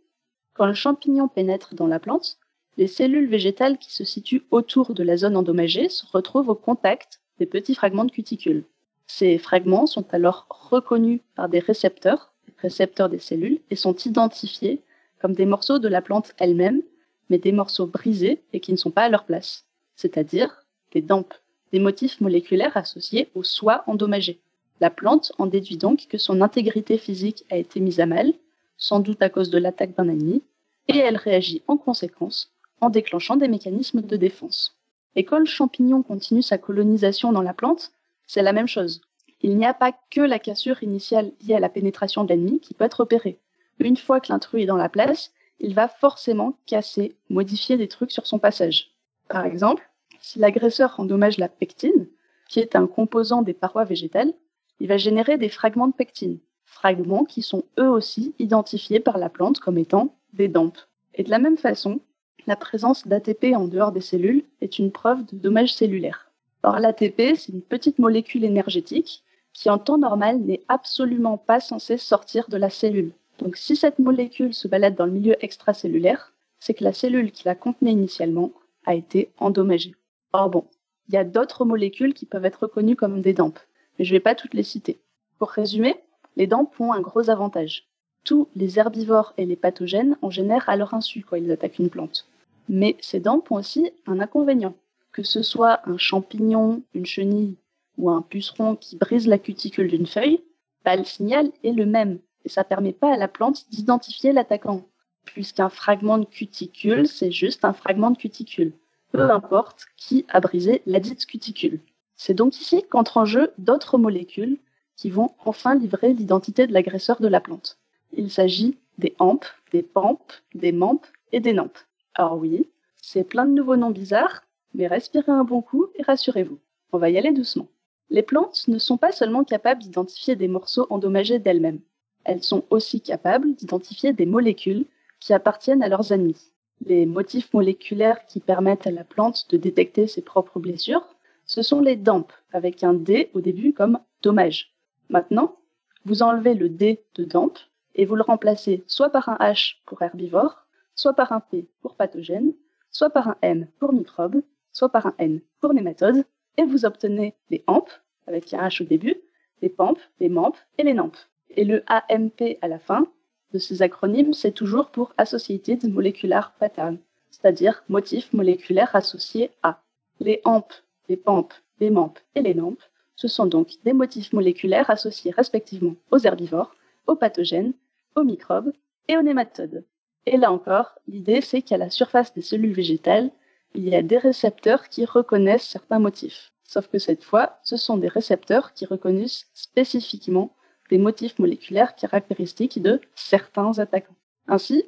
quand 0.54 0.66
le 0.66 0.74
champignon 0.74 1.28
pénètre 1.28 1.74
dans 1.74 1.86
la 1.86 2.00
plante, 2.00 2.38
les 2.76 2.86
cellules 2.86 3.28
végétales 3.28 3.78
qui 3.78 3.92
se 3.92 4.04
situent 4.04 4.44
autour 4.50 4.94
de 4.94 5.02
la 5.02 5.16
zone 5.16 5.36
endommagée 5.36 5.88
se 5.88 6.04
retrouvent 6.06 6.48
au 6.48 6.54
contact 6.54 7.20
des 7.38 7.46
petits 7.46 7.74
fragments 7.74 8.04
de 8.04 8.10
cuticule. 8.10 8.64
Ces 9.06 9.38
fragments 9.38 9.86
sont 9.86 10.06
alors 10.14 10.46
reconnus 10.48 11.20
par 11.34 11.48
des 11.48 11.58
récepteurs, 11.58 12.32
des 12.46 12.54
récepteurs 12.58 13.08
des 13.08 13.18
cellules, 13.18 13.60
et 13.70 13.76
sont 13.76 13.96
identifiés 13.96 14.82
comme 15.20 15.34
des 15.34 15.46
morceaux 15.46 15.78
de 15.78 15.88
la 15.88 16.00
plante 16.00 16.32
elle-même, 16.38 16.82
mais 17.30 17.38
des 17.38 17.52
morceaux 17.52 17.86
brisés 17.86 18.42
et 18.52 18.60
qui 18.60 18.72
ne 18.72 18.76
sont 18.76 18.90
pas 18.90 19.04
à 19.04 19.08
leur 19.08 19.24
place, 19.24 19.64
c'est-à-dire 19.96 20.66
des 20.92 21.00
DAMP, 21.00 21.32
des 21.72 21.78
motifs 21.78 22.20
moléculaires 22.20 22.76
associés 22.76 23.30
au 23.34 23.42
soi 23.42 23.84
endommagé. 23.86 24.40
La 24.80 24.90
plante 24.90 25.32
en 25.38 25.46
déduit 25.46 25.76
donc 25.76 26.06
que 26.08 26.18
son 26.18 26.40
intégrité 26.40 26.98
physique 26.98 27.44
a 27.50 27.56
été 27.56 27.80
mise 27.80 28.00
à 28.00 28.06
mal, 28.06 28.34
sans 28.76 29.00
doute 29.00 29.22
à 29.22 29.30
cause 29.30 29.50
de 29.50 29.58
l'attaque 29.58 29.94
d'un 29.94 30.08
ennemi, 30.08 30.42
et 30.88 30.98
elle 30.98 31.16
réagit 31.16 31.62
en 31.68 31.76
conséquence 31.76 32.50
en 32.80 32.90
déclenchant 32.90 33.36
des 33.36 33.48
mécanismes 33.48 34.00
de 34.00 34.16
défense. 34.16 34.76
Et 35.16 35.24
quand 35.24 35.38
le 35.38 35.44
champignon 35.44 36.02
continue 36.02 36.42
sa 36.42 36.58
colonisation 36.58 37.32
dans 37.32 37.42
la 37.42 37.54
plante, 37.54 37.92
c'est 38.26 38.42
la 38.42 38.52
même 38.52 38.68
chose. 38.68 39.02
Il 39.42 39.56
n'y 39.56 39.66
a 39.66 39.74
pas 39.74 39.92
que 40.10 40.20
la 40.20 40.38
cassure 40.38 40.82
initiale 40.82 41.32
liée 41.42 41.54
à 41.54 41.60
la 41.60 41.68
pénétration 41.68 42.24
de 42.24 42.30
l'ennemi 42.30 42.60
qui 42.60 42.74
peut 42.74 42.84
être 42.84 43.00
opérée. 43.00 43.38
Une 43.78 43.96
fois 43.96 44.20
que 44.20 44.32
l'intrus 44.32 44.62
est 44.62 44.66
dans 44.66 44.76
la 44.76 44.88
place, 44.88 45.32
il 45.60 45.74
va 45.74 45.88
forcément 45.88 46.58
casser, 46.66 47.16
modifier 47.28 47.76
des 47.76 47.88
trucs 47.88 48.10
sur 48.10 48.26
son 48.26 48.38
passage. 48.38 48.92
Par 49.28 49.44
exemple, 49.44 49.88
si 50.20 50.38
l'agresseur 50.38 50.98
endommage 50.98 51.38
la 51.38 51.48
pectine, 51.48 52.08
qui 52.48 52.60
est 52.60 52.74
un 52.74 52.86
composant 52.86 53.42
des 53.42 53.54
parois 53.54 53.84
végétales, 53.84 54.32
il 54.80 54.88
va 54.88 54.96
générer 54.96 55.38
des 55.38 55.48
fragments 55.48 55.88
de 55.88 55.92
pectine, 55.92 56.38
fragments 56.64 57.24
qui 57.24 57.42
sont 57.42 57.64
eux 57.78 57.88
aussi 57.88 58.34
identifiés 58.38 59.00
par 59.00 59.18
la 59.18 59.28
plante 59.28 59.60
comme 59.60 59.78
étant 59.78 60.16
des 60.32 60.48
dampes. 60.48 60.78
Et 61.14 61.22
de 61.22 61.30
la 61.30 61.38
même 61.38 61.58
façon, 61.58 62.00
la 62.46 62.56
présence 62.56 63.06
d'ATP 63.06 63.54
en 63.54 63.68
dehors 63.68 63.92
des 63.92 64.00
cellules 64.00 64.44
est 64.60 64.78
une 64.78 64.90
preuve 64.90 65.26
de 65.26 65.36
dommage 65.36 65.74
cellulaire. 65.74 66.30
Or, 66.62 66.78
l'ATP, 66.78 67.36
c'est 67.36 67.52
une 67.52 67.62
petite 67.62 67.98
molécule 67.98 68.44
énergétique 68.44 69.22
qui, 69.52 69.68
en 69.70 69.78
temps 69.78 69.98
normal, 69.98 70.38
n'est 70.40 70.62
absolument 70.68 71.38
pas 71.38 71.60
censée 71.60 71.98
sortir 71.98 72.48
de 72.48 72.56
la 72.56 72.70
cellule. 72.70 73.12
Donc, 73.40 73.56
si 73.56 73.74
cette 73.74 73.98
molécule 73.98 74.52
se 74.52 74.68
balade 74.68 74.94
dans 74.94 75.06
le 75.06 75.12
milieu 75.12 75.34
extracellulaire, 75.42 76.32
c'est 76.58 76.74
que 76.74 76.84
la 76.84 76.92
cellule 76.92 77.32
qui 77.32 77.44
la 77.46 77.54
contenait 77.54 77.92
initialement 77.92 78.52
a 78.84 78.94
été 78.94 79.30
endommagée. 79.38 79.94
Or 80.32 80.50
bon, 80.50 80.64
il 81.08 81.14
y 81.14 81.18
a 81.18 81.24
d'autres 81.24 81.64
molécules 81.64 82.12
qui 82.12 82.26
peuvent 82.26 82.44
être 82.44 82.62
reconnues 82.62 82.96
comme 82.96 83.22
des 83.22 83.32
DAMP, 83.32 83.58
mais 83.98 84.04
je 84.04 84.12
ne 84.12 84.16
vais 84.16 84.22
pas 84.22 84.34
toutes 84.34 84.52
les 84.52 84.62
citer. 84.62 85.00
Pour 85.38 85.48
résumer, 85.48 85.96
les 86.36 86.46
DAMP 86.46 86.68
ont 86.80 86.92
un 86.92 87.00
gros 87.00 87.30
avantage. 87.30 87.88
Tous 88.24 88.46
les 88.54 88.78
herbivores 88.78 89.32
et 89.38 89.46
les 89.46 89.56
pathogènes 89.56 90.18
en 90.20 90.28
génèrent 90.28 90.68
à 90.68 90.76
leur 90.76 90.92
insu 90.92 91.24
quand 91.26 91.36
ils 91.36 91.50
attaquent 91.50 91.78
une 91.78 91.88
plante. 91.88 92.28
Mais 92.68 92.96
ces 93.00 93.20
DAMP 93.20 93.50
ont 93.50 93.56
aussi 93.56 93.90
un 94.06 94.20
inconvénient. 94.20 94.74
Que 95.12 95.22
ce 95.22 95.42
soit 95.42 95.80
un 95.88 95.96
champignon, 95.96 96.82
une 96.94 97.06
chenille 97.06 97.56
ou 97.96 98.10
un 98.10 98.20
puceron 98.20 98.76
qui 98.76 98.96
brise 98.96 99.26
la 99.26 99.38
cuticule 99.38 99.88
d'une 99.88 100.06
feuille, 100.06 100.42
bah, 100.84 100.96
le 100.96 101.04
signal 101.04 101.50
est 101.64 101.72
le 101.72 101.86
même 101.86 102.18
et 102.44 102.48
ça 102.48 102.62
ne 102.62 102.68
permet 102.68 102.92
pas 102.92 103.12
à 103.12 103.16
la 103.16 103.28
plante 103.28 103.66
d'identifier 103.70 104.32
l'attaquant. 104.32 104.82
Puisqu'un 105.24 105.68
fragment 105.68 106.18
de 106.18 106.24
cuticule, 106.24 107.06
c'est 107.06 107.30
juste 107.30 107.64
un 107.64 107.72
fragment 107.72 108.10
de 108.10 108.16
cuticule 108.16 108.72
peu 109.12 109.30
importe 109.30 109.86
qui 109.96 110.24
a 110.28 110.40
brisé 110.40 110.82
la 110.86 111.00
dite 111.00 111.26
cuticule. 111.26 111.80
C'est 112.16 112.34
donc 112.34 112.58
ici 112.60 112.84
qu'entrent 112.88 113.16
en 113.16 113.24
jeu 113.24 113.52
d'autres 113.58 113.98
molécules 113.98 114.58
qui 114.96 115.10
vont 115.10 115.32
enfin 115.44 115.74
livrer 115.74 116.12
l'identité 116.12 116.66
de 116.66 116.72
l'agresseur 116.72 117.20
de 117.20 117.28
la 117.28 117.40
plante. 117.40 117.78
Il 118.12 118.30
s'agit 118.30 118.76
des 118.98 119.14
AMP, 119.18 119.44
des 119.72 119.82
PAMP, 119.82 120.20
des 120.54 120.72
MAMP 120.72 121.00
et 121.32 121.40
des 121.40 121.52
NAMP. 121.52 121.72
Alors 122.14 122.36
oui, 122.36 122.68
c'est 123.00 123.24
plein 123.24 123.46
de 123.46 123.52
nouveaux 123.52 123.76
noms 123.76 123.90
bizarres, 123.90 124.42
mais 124.74 124.86
respirez 124.86 125.32
un 125.32 125.44
bon 125.44 125.62
coup 125.62 125.86
et 125.94 126.02
rassurez-vous, 126.02 126.58
on 126.92 126.98
va 126.98 127.08
y 127.08 127.16
aller 127.16 127.32
doucement. 127.32 127.68
Les 128.10 128.22
plantes 128.22 128.66
ne 128.68 128.78
sont 128.78 128.96
pas 128.96 129.12
seulement 129.12 129.44
capables 129.44 129.80
d'identifier 129.80 130.36
des 130.36 130.48
morceaux 130.48 130.86
endommagés 130.90 131.38
d'elles-mêmes, 131.38 131.80
elles 132.24 132.42
sont 132.42 132.64
aussi 132.70 133.00
capables 133.00 133.54
d'identifier 133.54 134.12
des 134.12 134.26
molécules 134.26 134.84
qui 135.18 135.32
appartiennent 135.32 135.82
à 135.82 135.88
leurs 135.88 136.12
ennemis 136.12 136.50
les 136.80 137.06
motifs 137.06 137.52
moléculaires 137.52 138.24
qui 138.26 138.40
permettent 138.40 138.86
à 138.86 138.90
la 138.90 139.04
plante 139.04 139.46
de 139.50 139.56
détecter 139.56 140.06
ses 140.06 140.22
propres 140.22 140.58
blessures, 140.58 141.06
ce 141.44 141.62
sont 141.62 141.80
les 141.80 141.96
DAMP, 141.96 142.26
avec 142.52 142.82
un 142.84 142.94
D 142.94 143.30
au 143.34 143.40
début 143.40 143.72
comme 143.72 143.98
dommage. 144.22 144.72
Maintenant, 145.08 145.56
vous 146.04 146.22
enlevez 146.22 146.54
le 146.54 146.68
D 146.68 147.02
de 147.16 147.24
DAMP 147.24 147.58
et 147.96 148.04
vous 148.04 148.16
le 148.16 148.22
remplacez 148.22 148.82
soit 148.86 149.10
par 149.10 149.28
un 149.28 149.36
H 149.36 149.76
pour 149.84 150.00
herbivore, 150.02 150.66
soit 150.94 151.14
par 151.14 151.32
un 151.32 151.40
P 151.40 151.68
pour 151.82 151.96
pathogène, 151.96 152.52
soit 152.90 153.10
par 153.10 153.28
un 153.28 153.36
M 153.42 153.66
pour 153.78 153.92
microbe, 153.92 154.42
soit 154.72 154.88
par 154.88 155.06
un 155.06 155.14
N 155.18 155.40
pour 155.60 155.74
nématode, 155.74 156.24
et 156.56 156.64
vous 156.64 156.84
obtenez 156.84 157.34
les 157.50 157.64
AMP, 157.66 157.88
avec 158.26 158.54
un 158.54 158.66
H 158.66 158.82
au 158.82 158.86
début, 158.86 159.16
les 159.60 159.68
PAMP, 159.68 159.98
les 160.20 160.28
MAMP 160.28 160.54
et 160.78 160.84
les 160.84 160.94
NAMP. 160.94 161.14
Et 161.56 161.64
le 161.64 161.82
AMP 161.88 162.58
à 162.62 162.68
la 162.68 162.78
fin, 162.78 163.06
de 163.52 163.58
ces 163.58 163.82
acronymes, 163.82 164.32
c'est 164.32 164.52
toujours 164.52 164.90
pour 164.90 165.12
Associated 165.18 165.92
Molecular 165.92 166.52
Pattern, 166.58 166.98
c'est-à-dire 167.30 167.82
motif 167.88 168.32
moléculaire 168.32 168.94
associé 168.94 169.50
à. 169.62 169.82
Les 170.20 170.42
AMP, 170.44 170.70
les 171.08 171.16
PAMP, 171.16 171.48
les 171.80 171.88
MAMP 171.88 172.18
et 172.34 172.42
les 172.42 172.52
NAMP, 172.52 172.76
ce 173.16 173.26
sont 173.26 173.46
donc 173.46 173.70
des 173.84 173.94
motifs 173.94 174.32
moléculaires 174.34 174.90
associés 174.90 175.30
respectivement 175.30 175.94
aux 176.10 176.18
herbivores, 176.18 176.74
aux 177.06 177.16
pathogènes, 177.16 177.72
aux 178.16 178.22
microbes 178.22 178.72
et 179.08 179.16
aux 179.16 179.22
nématodes. 179.22 179.84
Et 180.26 180.36
là 180.36 180.52
encore, 180.52 180.98
l'idée 181.08 181.40
c'est 181.40 181.62
qu'à 181.62 181.78
la 181.78 181.88
surface 181.88 182.34
des 182.34 182.42
cellules 182.42 182.74
végétales, 182.74 183.30
il 183.74 183.88
y 183.88 183.94
a 183.94 184.02
des 184.02 184.18
récepteurs 184.18 184.88
qui 184.88 185.06
reconnaissent 185.06 185.68
certains 185.68 185.98
motifs. 185.98 186.52
Sauf 186.64 186.88
que 186.88 186.98
cette 186.98 187.24
fois, 187.24 187.58
ce 187.64 187.76
sont 187.76 187.96
des 187.96 188.08
récepteurs 188.08 188.74
qui 188.74 188.84
reconnaissent 188.84 189.48
spécifiquement 189.54 190.54
des 190.90 190.98
motifs 190.98 191.38
moléculaires 191.38 191.94
caractéristiques 191.94 192.82
de 192.82 193.00
certains 193.14 193.78
attaquants. 193.78 194.14
Ainsi, 194.48 194.84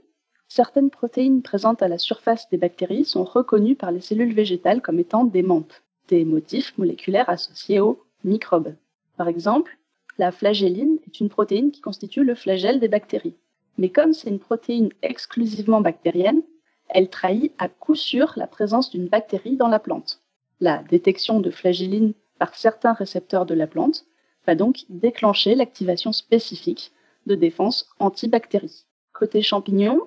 certaines 0.49 0.91
protéines 0.91 1.43
présentes 1.43 1.83
à 1.83 1.89
la 1.89 1.99
surface 1.99 2.49
des 2.51 2.59
bactéries 2.59 3.05
sont 3.05 3.25
reconnues 3.25 3.77
par 3.77 3.93
les 3.93 4.01
cellules 4.01 4.35
végétales 4.35 4.83
comme 4.83 4.99
étant 4.99 5.25
des 5.25 5.43
MAMP, 5.43 5.73
des 6.09 6.25
motifs 6.25 6.77
moléculaires 6.77 7.31
associés 7.31 7.81
aux 7.81 8.03
microbes. 8.25 8.75
Par 9.17 9.29
exemple, 9.29 9.79
la 10.19 10.33
flagelline 10.33 10.99
est 11.07 11.21
une 11.21 11.29
protéine 11.29 11.71
qui 11.71 11.81
constitue 11.81 12.25
le 12.25 12.35
flagelle 12.35 12.81
des 12.81 12.89
bactéries. 12.89 13.37
Mais 13.79 13.89
comme 13.89 14.13
c'est 14.13 14.29
une 14.29 14.39
protéine 14.39 14.91
exclusivement 15.03 15.81
bactérienne, 15.81 16.43
elle 16.89 17.09
trahit 17.09 17.53
à 17.59 17.69
coup 17.69 17.95
sûr 17.95 18.33
la 18.37 18.47
présence 18.47 18.91
d'une 18.91 19.09
bactérie 19.09 19.57
dans 19.57 19.69
la 19.69 19.79
plante. 19.79 20.21
La 20.61 20.83
détection 20.91 21.41
de 21.41 21.51
flagelline 21.51 22.13
par 22.39 22.55
certains 22.55 22.93
récepteurs 22.93 23.47
de 23.47 23.55
la 23.55 23.67
plante 23.67 24.05
va 24.47 24.55
donc 24.55 24.85
déclencher 24.89 25.55
l'activation 25.55 26.13
spécifique 26.13 26.93
de 27.27 27.35
défense 27.35 27.89
antibactérie. 27.99 28.85
Côté 29.13 29.43
champignons, 29.43 30.01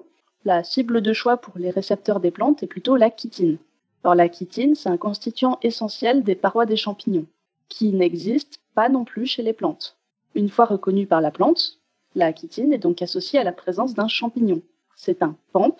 la 0.43 0.63
cible 0.63 1.01
de 1.01 1.13
choix 1.13 1.37
pour 1.37 1.57
les 1.57 1.69
récepteurs 1.69 2.19
des 2.19 2.31
plantes 2.31 2.61
est 2.63 2.67
plutôt 2.67 2.95
la 2.95 3.09
chitine. 3.15 3.57
Alors 4.03 4.15
la 4.15 4.31
chitine, 4.31 4.75
c'est 4.75 4.89
un 4.89 4.97
constituant 4.97 5.57
essentiel 5.63 6.23
des 6.23 6.35
parois 6.35 6.65
des 6.65 6.75
champignons, 6.75 7.25
qui 7.69 7.91
n'existe 7.91 8.59
pas 8.75 8.89
non 8.89 9.05
plus 9.05 9.25
chez 9.25 9.41
les 9.41 9.53
plantes. 9.53 9.97
Une 10.35 10.49
fois 10.49 10.65
reconnue 10.65 11.07
par 11.07 11.21
la 11.21 11.31
plante, 11.31 11.79
la 12.13 12.33
chitine 12.35 12.73
est 12.73 12.77
donc 12.77 13.01
associée 13.01 13.39
à 13.39 13.43
la 13.43 13.51
présence 13.51 13.93
d'un 13.93 14.07
champignon. 14.07 14.61
C'est 14.95 15.23
un 15.23 15.35
PAMP, 15.53 15.75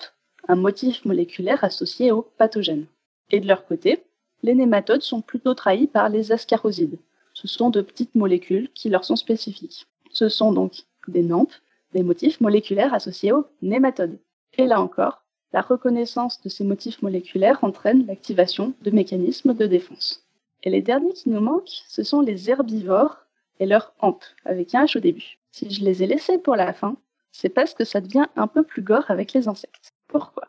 un 0.48 0.56
motif 0.56 1.06
moléculaire 1.06 1.64
associé 1.64 2.12
au 2.12 2.24
pathogène. 2.38 2.86
Et 3.32 3.40
de 3.40 3.48
leur 3.48 3.66
côté, 3.66 4.04
les 4.44 4.56
nématodes 4.56 5.02
sont 5.02 5.22
plutôt 5.22 5.54
trahis 5.54 5.88
par 5.88 6.10
les 6.10 6.32
ascarosides. 6.32 6.98
Ce 7.46 7.54
sont 7.54 7.70
de 7.70 7.82
petites 7.82 8.16
molécules 8.16 8.72
qui 8.74 8.90
leur 8.90 9.06
sont 9.06 9.16
spécifiques. 9.16 9.86
Ce 10.12 10.30
sont 10.30 10.52
donc 10.52 10.86
des 11.08 11.22
NAMP, 11.22 11.48
des 11.94 12.02
motifs 12.02 12.42
moléculaires 12.42 12.96
associés 12.96 13.32
aux 13.34 13.46
nématodes. 13.62 14.18
Et 14.58 14.66
là 14.66 14.82
encore, 14.82 15.22
la 15.54 15.62
reconnaissance 15.62 16.42
de 16.42 16.50
ces 16.50 16.64
motifs 16.64 17.04
moléculaires 17.04 17.64
entraîne 17.64 18.08
l'activation 18.08 18.74
de 18.82 18.90
mécanismes 18.90 19.54
de 19.54 19.68
défense. 19.68 20.26
Et 20.64 20.72
les 20.72 20.82
derniers 20.82 21.14
qui 21.14 21.30
nous 21.30 21.40
manquent, 21.40 21.84
ce 21.88 22.02
sont 22.02 22.22
les 22.22 22.50
herbivores 22.50 23.18
et 23.60 23.68
leur 23.68 23.94
AMP, 24.00 24.24
avec 24.44 24.74
un 24.74 24.86
H 24.86 24.98
au 24.98 25.02
début. 25.02 25.38
Si 25.52 25.70
je 25.70 25.86
les 25.86 26.02
ai 26.02 26.08
laissés 26.08 26.40
pour 26.40 26.56
la 26.56 26.74
fin, 26.74 26.98
c'est 27.32 27.50
parce 27.50 27.76
que 27.76 27.84
ça 27.84 28.02
devient 28.02 28.26
un 28.36 28.48
peu 28.48 28.64
plus 28.64 28.82
gore 28.82 29.06
avec 29.10 29.34
les 29.34 29.48
insectes. 29.48 29.94
Pourquoi? 30.08 30.48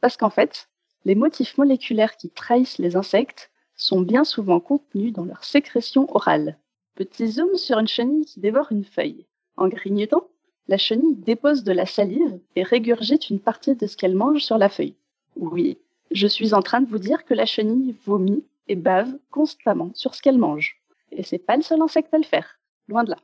Parce 0.00 0.16
qu'en 0.16 0.30
fait, 0.30 0.68
les 1.04 1.14
motifs 1.14 1.56
moléculaires 1.58 2.16
qui 2.16 2.30
trahissent 2.30 2.78
les 2.78 2.96
insectes 2.96 3.52
sont 3.76 4.00
bien 4.00 4.24
souvent 4.24 4.60
contenus 4.60 5.12
dans 5.12 5.24
leur 5.24 5.44
sécrétion 5.44 6.12
orale. 6.14 6.58
Petit 6.94 7.28
zoom 7.28 7.56
sur 7.56 7.78
une 7.78 7.88
chenille 7.88 8.24
qui 8.24 8.40
dévore 8.40 8.70
une 8.70 8.84
feuille. 8.84 9.26
En 9.56 9.68
grignotant, 9.68 10.28
la 10.68 10.78
chenille 10.78 11.16
dépose 11.16 11.64
de 11.64 11.72
la 11.72 11.86
salive 11.86 12.38
et 12.56 12.62
régurgite 12.62 13.30
une 13.30 13.40
partie 13.40 13.74
de 13.74 13.86
ce 13.86 13.96
qu'elle 13.96 14.14
mange 14.14 14.42
sur 14.42 14.58
la 14.58 14.68
feuille. 14.68 14.94
Oui, 15.36 15.78
je 16.10 16.26
suis 16.26 16.54
en 16.54 16.62
train 16.62 16.80
de 16.80 16.88
vous 16.88 16.98
dire 16.98 17.24
que 17.24 17.34
la 17.34 17.46
chenille 17.46 17.94
vomit 18.06 18.44
et 18.68 18.76
bave 18.76 19.12
constamment 19.30 19.90
sur 19.94 20.14
ce 20.14 20.22
qu'elle 20.22 20.38
mange. 20.38 20.80
Et 21.12 21.22
c'est 21.22 21.38
pas 21.38 21.56
le 21.56 21.62
seul 21.62 21.82
insecte 21.82 22.14
à 22.14 22.18
le 22.18 22.24
faire, 22.24 22.58
loin 22.88 23.04
de 23.04 23.10
là. 23.10 23.18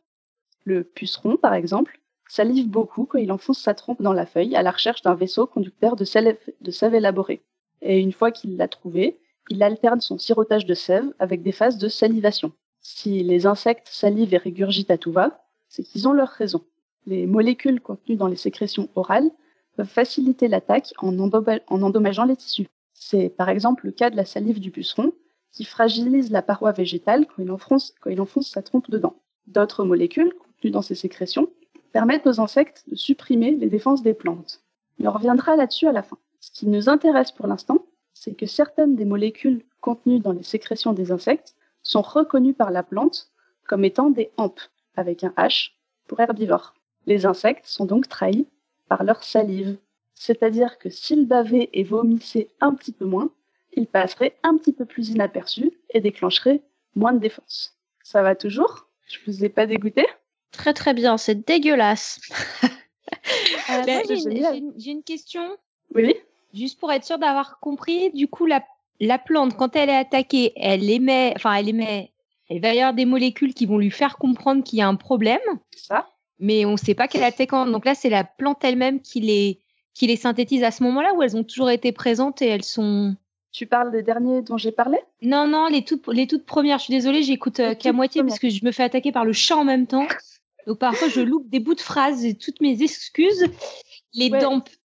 Le 0.65 0.85
puceron, 0.85 1.37
par 1.37 1.55
exemple, 1.55 2.01
salive 2.29 2.69
beaucoup 2.69 3.05
quand 3.05 3.19
il 3.19 3.33
enfonce 3.33 3.61
sa 3.61 3.75
trompe 3.75 4.03
dans 4.03 4.13
la 4.13 4.27
feuille 4.27 4.55
à 4.55 4.63
la 4.63 4.71
recherche 4.71 5.03
d'un 5.03 5.15
vaisseau 5.15 5.47
conducteur 5.47 5.97
de 5.97 6.05
sève, 6.05 6.37
de 6.61 6.95
élaborée. 6.95 7.43
Et 7.83 7.99
une 7.99 8.13
fois 8.13 8.31
qu'il 8.31 8.57
l'a 8.57 8.69
trouvé, 8.69 9.19
il 9.51 9.63
alterne 9.63 10.01
son 10.01 10.17
sirotage 10.17 10.65
de 10.65 10.75
sève 10.75 11.13
avec 11.19 11.43
des 11.43 11.53
phases 11.53 11.77
de 11.77 11.89
salivation. 11.89 12.53
Si 12.81 13.23
les 13.23 13.47
insectes 13.47 13.89
salivent 13.91 14.33
et 14.33 14.39
régurgitent 14.39 14.91
à 14.91 14.99
tout 14.99 15.13
va, 15.13 15.45
c'est 15.69 15.83
qu'ils 15.83 16.09
ont 16.09 16.13
leur 16.13 16.29
raison. 16.29 16.63
Les 17.07 17.27
molécules 17.27 17.81
contenues 17.81 18.17
dans 18.17 18.29
les 18.29 18.37
sécrétions 18.37 18.89
orales 18.95 19.31
peuvent 19.77 19.87
faciliter 19.87 20.49
l'attaque 20.49 20.93
en, 20.99 21.17
en 21.19 21.83
endommageant 21.83 22.25
les 22.25 22.37
tissus. 22.37 22.69
C'est 22.95 23.29
par 23.29 23.49
exemple 23.49 23.87
le 23.87 23.93
cas 23.93 24.11
de 24.11 24.17
la 24.17 24.25
salive 24.25 24.61
du 24.61 24.71
puceron, 24.71 25.13
qui 25.53 25.65
fragilise 25.65 26.31
la 26.31 26.43
paroi 26.43 26.73
végétale 26.73 27.27
quand 27.27 27.43
il 27.43 27.51
enfonce, 27.51 28.51
sa 28.51 28.63
trompe 28.63 28.91
dedans. 28.91 29.17
D'autres 29.47 29.85
molécules 29.85 30.33
dans 30.65 30.83
ces 30.83 30.95
sécrétions 30.95 31.49
permettent 31.93 32.27
aux 32.27 32.41
insectes 32.41 32.85
de 32.89 32.95
supprimer 32.95 33.53
les 33.53 33.69
défenses 33.69 34.03
des 34.03 34.15
plantes. 34.15 34.63
On 35.03 35.11
reviendra 35.11 35.57
là-dessus 35.57 35.89
à 35.89 35.93
la 35.93 36.03
fin. 36.03 36.19
Ce 36.41 36.51
qui 36.53 36.67
nous 36.67 36.89
intéresse 36.89 37.33
pour 37.33 37.47
l'instant, 37.47 37.85
c'est 38.21 38.35
que 38.35 38.45
certaines 38.45 38.97
des 38.97 39.07
molécules 39.07 39.65
contenues 39.81 40.21
dans 40.21 40.33
les 40.33 40.43
sécrétions 40.43 40.93
des 40.93 41.11
insectes 41.11 41.57
sont 41.83 42.03
reconnues 42.03 42.53
par 42.53 42.71
la 42.71 42.83
plante 42.83 43.31
comme 43.67 43.83
étant 43.83 44.11
des 44.11 44.31
AMP, 44.37 44.61
avec 44.95 45.25
un 45.25 45.33
H 45.39 45.71
pour 46.07 46.21
herbivore. 46.21 46.75
Les 47.07 47.25
insectes 47.25 47.65
sont 47.65 47.87
donc 47.87 48.09
trahis 48.09 48.47
par 48.89 49.05
leur 49.05 49.25
salive. 49.25 49.79
C'est-à-dire 50.15 50.77
que 50.77 50.91
s'ils 50.91 51.27
bavaient 51.27 51.71
et 51.73 51.83
vomissaient 51.83 52.51
un 52.61 52.75
petit 52.75 52.93
peu 52.93 53.07
moins, 53.07 53.31
ils 53.73 53.87
passeraient 53.87 54.37
un 54.43 54.59
petit 54.59 54.75
peu 54.75 54.85
plus 54.85 55.09
inaperçus 55.09 55.73
et 55.89 56.03
déclencheraient 56.03 56.61
moins 56.95 57.15
de 57.15 57.21
défense. 57.21 57.79
Ça 58.03 58.21
va 58.21 58.35
toujours? 58.35 58.87
Je 59.07 59.19
vous 59.27 59.47
ai 59.47 59.49
pas 59.49 59.65
dégoûté? 59.65 60.05
Très 60.51 60.75
très 60.75 60.93
bien, 60.93 61.17
c'est 61.17 61.47
dégueulasse. 61.47 62.21
Euh, 63.71 63.83
j'ai 64.07 64.91
une, 64.91 65.03
question. 65.03 65.57
Oui. 65.95 66.15
Juste 66.55 66.81
pour 66.81 66.93
être 66.93 67.05
sûr 67.05 67.19
d'avoir 67.19 67.61
compris, 67.61 68.11
du 68.11 68.29
coup, 68.29 68.47
la, 68.47 68.65
la, 68.99 69.19
plante, 69.19 69.57
quand 69.57 69.77
elle 69.77 69.89
est 69.89 69.97
attaquée, 69.97 70.53
elle 70.57 70.89
émet, 70.91 71.33
enfin, 71.37 71.55
elle 71.55 71.69
émet, 71.69 72.13
elle 72.49 72.61
va 72.61 72.75
y 72.75 72.81
avoir 72.81 72.95
des 72.95 73.05
molécules 73.05 73.55
qui 73.55 73.67
vont 73.67 73.79
lui 73.79 73.91
faire 73.91 74.19
comprendre 74.19 74.65
qu'il 74.65 74.79
y 74.79 74.83
a 74.83 74.89
un 74.89 74.97
problème. 74.97 75.41
Ça. 75.77 76.09
Mais 76.41 76.65
on 76.65 76.73
ne 76.73 76.77
sait 76.77 76.95
pas 76.95 77.07
qu'elle 77.07 77.23
est 77.23 77.27
attaquante. 77.27 77.71
Donc 77.71 77.85
là, 77.85 77.95
c'est 77.95 78.11
la 78.11 78.25
plante 78.25 78.65
elle-même 78.65 79.01
qui 79.01 79.21
les, 79.21 79.61
qui 79.95 80.07
les 80.07 80.17
synthétise 80.17 80.65
à 80.65 80.71
ce 80.71 80.83
moment-là 80.85 81.15
ou 81.15 81.23
elles 81.23 81.37
ont 81.37 81.45
toujours 81.45 81.71
été 81.71 81.93
présentes 81.93 82.43
et 82.43 82.47
elles 82.47 82.65
sont. 82.65 83.15
Tu 83.53 83.67
parles 83.67 83.93
des 83.93 84.03
derniers 84.03 84.43
dont 84.43 84.57
j'ai 84.57 84.73
parlé? 84.73 84.99
Non, 85.23 85.47
non, 85.47 85.67
les 85.67 85.85
toutes, 85.85 86.07
les 86.09 86.27
toutes 86.27 86.47
premières. 86.47 86.79
Je 86.79 86.85
suis 86.85 86.95
désolée, 86.95 87.23
j'écoute 87.23 87.61
euh, 87.61 87.75
qu'à 87.75 87.93
moitié 87.93 88.23
parce 88.23 88.39
que 88.39 88.49
je 88.49 88.65
me 88.65 88.73
fais 88.73 88.85
attaquer 88.85 89.13
par 89.13 89.25
le 89.25 89.33
chat 89.33 89.57
en 89.57 89.65
même 89.65 89.87
temps. 89.87 90.07
Donc 90.67 90.79
parfois, 90.79 91.09
je 91.09 91.21
loupe 91.21 91.49
des 91.49 91.61
bouts 91.61 91.75
de 91.75 91.81
phrases 91.81 92.25
et 92.25 92.35
toutes 92.35 92.61
mes 92.61 92.83
excuses. 92.83 93.45
Les 94.15 94.31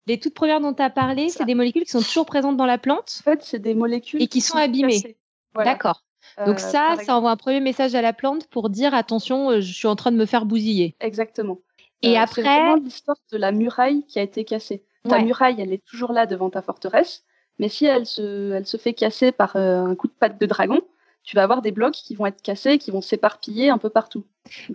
les 0.06 0.20
toutes 0.20 0.34
premières 0.34 0.60
dont 0.60 0.74
tu 0.74 0.82
as 0.82 0.90
parlé, 0.90 1.28
c'est 1.28 1.44
des 1.44 1.54
molécules 1.54 1.84
qui 1.84 1.90
sont 1.90 2.02
toujours 2.02 2.26
présentes 2.26 2.56
dans 2.56 2.66
la 2.66 2.78
plante. 2.78 3.20
En 3.20 3.22
fait, 3.22 3.42
c'est 3.42 3.58
des 3.58 3.74
molécules 3.74 4.22
et 4.22 4.26
qui, 4.26 4.40
sont, 4.40 4.58
abîmées. 4.58 5.16
D'accord. 5.54 6.02
Donc 6.38 6.56
euh, 6.56 6.58
ça, 6.58 6.96
ça 7.04 7.16
envoie 7.16 7.30
un 7.30 7.36
premier 7.36 7.60
message 7.60 7.94
à 7.94 8.02
la 8.02 8.12
plante 8.12 8.46
pour 8.48 8.70
dire 8.70 8.94
attention, 8.94 9.50
euh, 9.50 9.60
je 9.60 9.72
suis 9.72 9.86
en 9.86 9.96
train 9.96 10.10
de 10.10 10.16
me 10.16 10.26
faire 10.26 10.46
bousiller. 10.46 10.94
Exactement. 11.00 11.58
Et 12.02 12.18
après, 12.18 12.42
c'est 12.42 12.48
vraiment 12.48 12.74
l'histoire 12.74 13.16
de 13.32 13.38
la 13.38 13.52
muraille 13.52 14.04
qui 14.06 14.18
a 14.18 14.22
été 14.22 14.44
cassée. 14.44 14.82
Ta 15.08 15.20
muraille, 15.20 15.56
elle 15.58 15.72
est 15.72 15.84
toujours 15.84 16.12
là 16.12 16.26
devant 16.26 16.50
ta 16.50 16.62
forteresse, 16.62 17.24
mais 17.58 17.68
si 17.68 17.84
elle 17.84 18.06
se, 18.06 18.52
elle 18.52 18.66
se 18.66 18.76
fait 18.76 18.94
casser 18.94 19.32
par 19.32 19.56
euh, 19.56 19.84
un 19.84 19.94
coup 19.94 20.06
de 20.06 20.12
patte 20.12 20.40
de 20.40 20.46
dragon, 20.46 20.80
tu 21.22 21.36
vas 21.36 21.42
avoir 21.42 21.62
des 21.62 21.72
blocs 21.72 21.94
qui 21.94 22.14
vont 22.14 22.26
être 22.26 22.42
cassés, 22.42 22.78
qui 22.78 22.90
vont 22.90 23.00
s'éparpiller 23.00 23.70
un 23.70 23.78
peu 23.78 23.90
partout. 23.90 24.24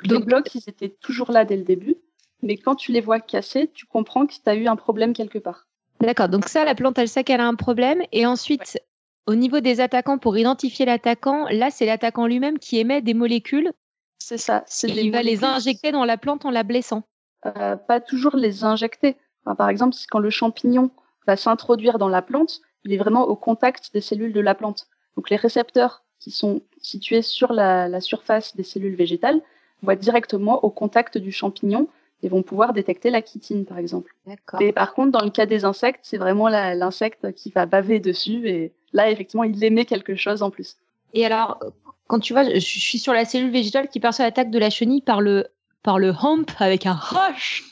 les 0.03 0.19
blocs, 0.19 0.53
ils 0.55 0.67
étaient 0.67 0.89
toujours 0.89 1.31
là 1.31 1.45
dès 1.45 1.57
le 1.57 1.63
début, 1.63 1.97
mais 2.41 2.57
quand 2.57 2.75
tu 2.75 2.91
les 2.91 3.01
vois 3.01 3.19
cassés, 3.19 3.69
tu 3.73 3.85
comprends 3.85 4.25
que 4.25 4.33
tu 4.33 4.49
as 4.49 4.55
eu 4.55 4.67
un 4.67 4.75
problème 4.75 5.13
quelque 5.13 5.39
part. 5.39 5.67
D'accord, 6.01 6.29
donc 6.29 6.47
ça, 6.47 6.63
la 6.63 6.75
plante, 6.75 6.97
elle 6.97 7.09
sait 7.09 7.23
qu'elle 7.23 7.41
a 7.41 7.47
un 7.47 7.55
problème, 7.55 8.01
et 8.11 8.25
ensuite, 8.25 8.79
au 9.27 9.35
niveau 9.35 9.59
des 9.59 9.81
attaquants, 9.81 10.17
pour 10.17 10.37
identifier 10.37 10.85
l'attaquant, 10.85 11.47
là, 11.49 11.69
c'est 11.71 11.85
l'attaquant 11.85 12.25
lui-même 12.25 12.57
qui 12.57 12.79
émet 12.79 13.01
des 13.01 13.13
molécules. 13.13 13.71
C'est 14.17 14.37
ça. 14.37 14.63
il 14.83 15.11
va 15.11 15.23
les 15.23 15.43
injecter 15.43 15.91
dans 15.91 16.05
la 16.05 16.17
plante 16.17 16.45
en 16.45 16.51
la 16.51 16.63
blessant. 16.63 17.03
Euh, 17.45 17.75
pas 17.75 17.99
toujours 17.99 18.35
les 18.35 18.63
injecter. 18.63 19.17
par 19.57 19.69
exemple, 19.69 19.95
quand 20.09 20.19
le 20.19 20.29
champignon 20.29 20.91
va 21.25 21.37
s'introduire 21.37 21.97
dans 21.97 22.09
la 22.09 22.21
plante, 22.21 22.61
il 22.83 22.93
est 22.93 22.97
vraiment 22.97 23.23
au 23.23 23.35
contact 23.35 23.93
des 23.93 24.01
cellules 24.01 24.33
de 24.33 24.39
la 24.39 24.55
plante. 24.55 24.87
Donc 25.15 25.29
les 25.29 25.35
récepteurs 25.35 26.03
qui 26.19 26.31
sont 26.31 26.61
situés 26.81 27.21
sur 27.21 27.53
la, 27.53 28.01
surface 28.01 28.55
des 28.55 28.63
cellules 28.63 28.95
végétales 28.95 29.41
vont 29.81 29.91
être 29.91 29.99
directement 29.99 30.63
au 30.63 30.69
contact 30.69 31.17
du 31.17 31.31
champignon 31.31 31.87
et 32.21 32.29
vont 32.29 32.43
pouvoir 32.43 32.73
détecter 32.73 33.09
la 33.09 33.23
chitine, 33.23 33.65
par 33.65 33.77
exemple. 33.77 34.13
Et 34.59 34.71
par 34.73 34.93
contre, 34.93 35.11
dans 35.11 35.23
le 35.23 35.31
cas 35.31 35.45
des 35.45 35.65
insectes, 35.65 36.01
c'est 36.03 36.17
vraiment 36.17 36.49
l'insecte 36.49 37.33
qui 37.33 37.49
va 37.49 37.65
baver 37.65 37.99
dessus 37.99 38.47
et 38.49 38.73
là, 38.93 39.09
effectivement, 39.09 39.43
il 39.43 39.63
émet 39.63 39.85
quelque 39.85 40.15
chose 40.15 40.43
en 40.43 40.49
plus. 40.49 40.77
Et 41.13 41.25
alors, 41.25 41.59
quand 42.07 42.19
tu 42.19 42.33
vois, 42.33 42.43
je 42.43 42.59
suis 42.59 42.99
sur 42.99 43.13
la 43.13 43.25
cellule 43.25 43.51
végétale 43.51 43.87
qui 43.87 43.99
perçoit 43.99 44.25
l'attaque 44.25 44.51
de 44.51 44.59
la 44.59 44.69
chenille 44.69 45.01
par 45.01 45.21
le, 45.21 45.47
par 45.83 45.99
le 45.99 46.09
hump 46.09 46.49
avec 46.59 46.85
un 46.85 46.93
roche. 46.93 47.63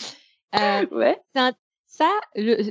euh, 0.60 0.86
ouais. 0.92 1.20
ça, 1.86 2.10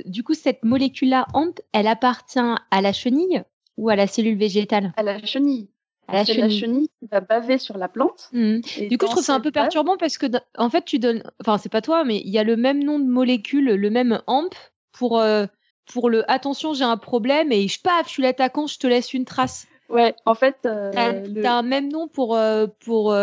du 0.06 0.22
coup, 0.22 0.34
cette 0.34 0.64
molécule-là, 0.64 1.26
hump, 1.34 1.60
elle 1.72 1.86
appartient 1.86 2.38
à 2.38 2.80
la 2.80 2.92
chenille 2.92 3.42
ou 3.76 3.88
à 3.88 3.96
la 3.96 4.06
cellule 4.06 4.38
végétale? 4.38 4.92
À 4.96 5.02
la 5.02 5.24
chenille. 5.24 5.68
La 6.08 6.24
chenille. 6.24 6.40
la 6.40 6.48
chenille 6.48 6.88
qui 7.00 7.06
va 7.10 7.20
baver 7.20 7.58
sur 7.58 7.78
la 7.78 7.88
plante. 7.88 8.28
Mmh. 8.32 8.60
Du 8.88 8.98
coup, 8.98 9.06
je 9.06 9.10
trouve 9.10 9.24
ça 9.24 9.34
un 9.34 9.40
peu 9.40 9.50
perturbant 9.50 9.96
parce 9.96 10.18
que, 10.18 10.26
en 10.58 10.70
fait, 10.70 10.84
tu 10.84 10.98
donnes. 10.98 11.22
Enfin, 11.40 11.58
c'est 11.58 11.70
pas 11.70 11.80
toi, 11.80 12.04
mais 12.04 12.20
il 12.24 12.30
y 12.30 12.38
a 12.38 12.44
le 12.44 12.56
même 12.56 12.82
nom 12.82 12.98
de 12.98 13.06
molécule, 13.06 13.74
le 13.74 13.90
même 13.90 14.20
AMP 14.26 14.54
pour, 14.92 15.20
euh, 15.20 15.46
pour 15.92 16.10
le 16.10 16.30
attention, 16.30 16.72
j'ai 16.74 16.84
un 16.84 16.96
problème 16.96 17.52
et 17.52 17.68
je 17.68 17.80
paf, 17.80 18.06
je 18.06 18.12
suis 18.12 18.22
l'attaquant, 18.22 18.66
je 18.66 18.78
te 18.78 18.86
laisse 18.86 19.12
une 19.12 19.24
trace. 19.24 19.66
Ouais, 19.88 20.14
en 20.24 20.34
fait. 20.34 20.56
Euh, 20.64 20.90
t'as, 20.92 21.52
un 21.52 21.62
même 21.62 21.90
nom 21.90 22.08
pour. 22.08 22.36
Euh, 22.36 22.66
pour 22.84 23.14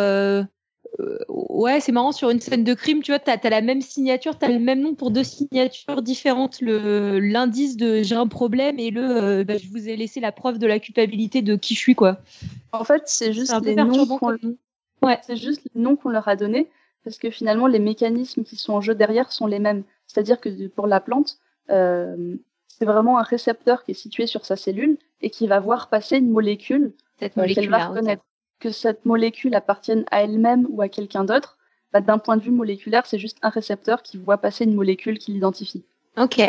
ouais, 1.29 1.79
c'est 1.79 1.91
marrant, 1.91 2.11
sur 2.11 2.29
une 2.29 2.39
scène 2.39 2.63
de 2.63 2.73
crime, 2.73 3.01
tu 3.01 3.11
vois, 3.11 3.19
tu 3.19 3.29
as, 3.29 3.49
la 3.49 3.61
même 3.61 3.81
signature, 3.81 4.37
tu 4.37 4.45
as 4.45 4.49
le 4.49 4.59
même 4.59 4.81
nom 4.81 4.95
pour 4.95 5.11
deux 5.11 5.23
signatures 5.23 6.01
différentes. 6.01 6.59
L'indice 6.61 7.77
de 7.77 8.03
j'ai 8.03 8.15
un 8.15 8.27
problème 8.27 8.79
et 8.79 8.91
le 8.91 9.01
euh, 9.03 9.43
bah, 9.43 9.57
je 9.57 9.69
vous 9.69 9.87
ai 9.87 9.95
laissé 9.95 10.19
la 10.19 10.31
preuve 10.31 10.57
de 10.59 10.67
la 10.67 10.79
culpabilité 10.79 11.41
de 11.41 11.55
qui 11.55 11.75
je 11.75 11.79
suis, 11.79 11.95
quoi. 11.95 12.17
En 12.71 12.83
fait, 12.83 13.03
c'est 13.05 13.33
juste 13.33 13.53
les 13.63 13.75
noms 13.75 14.05
qu'on 14.17 14.37
ouais. 15.03 15.19
juste 15.35 15.61
les 15.73 15.81
noms 15.81 15.95
qu'on 15.95 16.09
leur 16.09 16.27
a 16.27 16.35
donnés 16.35 16.67
parce 17.03 17.17
que 17.17 17.29
finalement, 17.29 17.67
les 17.67 17.79
mécanismes 17.79 18.43
qui 18.43 18.55
sont 18.55 18.73
en 18.73 18.81
jeu 18.81 18.93
derrière 18.93 19.31
sont 19.31 19.47
les 19.47 19.59
mêmes. 19.59 19.83
C'est-à-dire 20.07 20.39
que 20.39 20.67
pour 20.67 20.87
la 20.87 20.99
plante, 20.99 21.39
euh, 21.69 22.35
c'est 22.67 22.85
vraiment 22.85 23.17
un 23.17 23.23
récepteur 23.23 23.83
qui 23.83 23.91
est 23.91 23.95
situé 23.95 24.27
sur 24.27 24.45
sa 24.45 24.55
cellule 24.55 24.97
et 25.21 25.29
qui 25.29 25.47
va 25.47 25.59
voir 25.59 25.89
passer 25.89 26.17
une 26.17 26.29
molécule 26.29 26.93
qu'elle 27.17 27.69
va 27.69 27.87
reconnaître 27.87 28.23
que 28.61 28.71
cette 28.71 29.05
molécule 29.05 29.55
appartienne 29.55 30.05
à 30.11 30.23
elle-même 30.23 30.65
ou 30.69 30.81
à 30.81 30.87
quelqu'un 30.87 31.25
d'autre, 31.25 31.57
bah, 31.91 31.99
D'un 31.99 32.19
point 32.19 32.37
de 32.37 32.41
vue 32.41 32.51
moléculaire, 32.51 33.05
c'est 33.05 33.19
juste 33.19 33.37
un 33.41 33.49
récepteur 33.49 34.01
qui 34.01 34.17
voit 34.17 34.37
passer 34.37 34.63
une 34.63 34.75
molécule 34.75 35.19
qui 35.19 35.33
l'identifie. 35.33 35.83
Ok. 36.17 36.41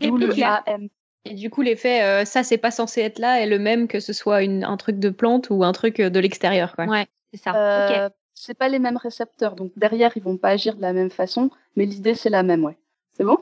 D'où 0.00 0.16
le 0.16 0.32
AM. 0.42 0.88
Et 1.24 1.34
du 1.34 1.50
coup, 1.50 1.62
l'effet, 1.62 2.02
euh, 2.02 2.24
ça, 2.24 2.42
c'est 2.42 2.58
pas 2.58 2.70
censé 2.70 3.00
être 3.00 3.18
là, 3.18 3.40
est 3.40 3.46
le 3.46 3.58
même 3.58 3.86
que 3.86 4.00
ce 4.00 4.12
soit 4.12 4.42
une, 4.42 4.64
un 4.64 4.76
truc 4.76 4.98
de 4.98 5.10
plante 5.10 5.50
ou 5.50 5.62
un 5.62 5.72
truc 5.72 6.00
de 6.00 6.20
l'extérieur. 6.20 6.74
Quoi. 6.74 6.86
Ouais, 6.86 7.06
c'est 7.32 7.40
ça. 7.40 7.54
Euh, 7.54 8.06
ok. 8.06 8.12
C'est 8.34 8.54
pas 8.54 8.68
les 8.68 8.80
mêmes 8.80 8.96
récepteurs, 8.96 9.54
donc 9.54 9.70
derrière, 9.76 10.16
ils 10.16 10.22
vont 10.22 10.36
pas 10.36 10.48
agir 10.48 10.74
de 10.74 10.82
la 10.82 10.92
même 10.92 11.10
façon, 11.10 11.50
mais 11.76 11.84
l'idée, 11.84 12.14
c'est 12.14 12.30
la 12.30 12.42
même, 12.42 12.64
ouais. 12.64 12.76
C'est 13.12 13.22
bon? 13.22 13.38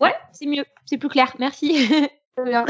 Ouais, 0.00 0.14
c'est 0.32 0.46
mieux, 0.46 0.64
c'est 0.86 0.96
plus 0.96 1.10
clair. 1.10 1.34
Merci. 1.38 1.86
Très 2.36 2.44
bien. 2.44 2.64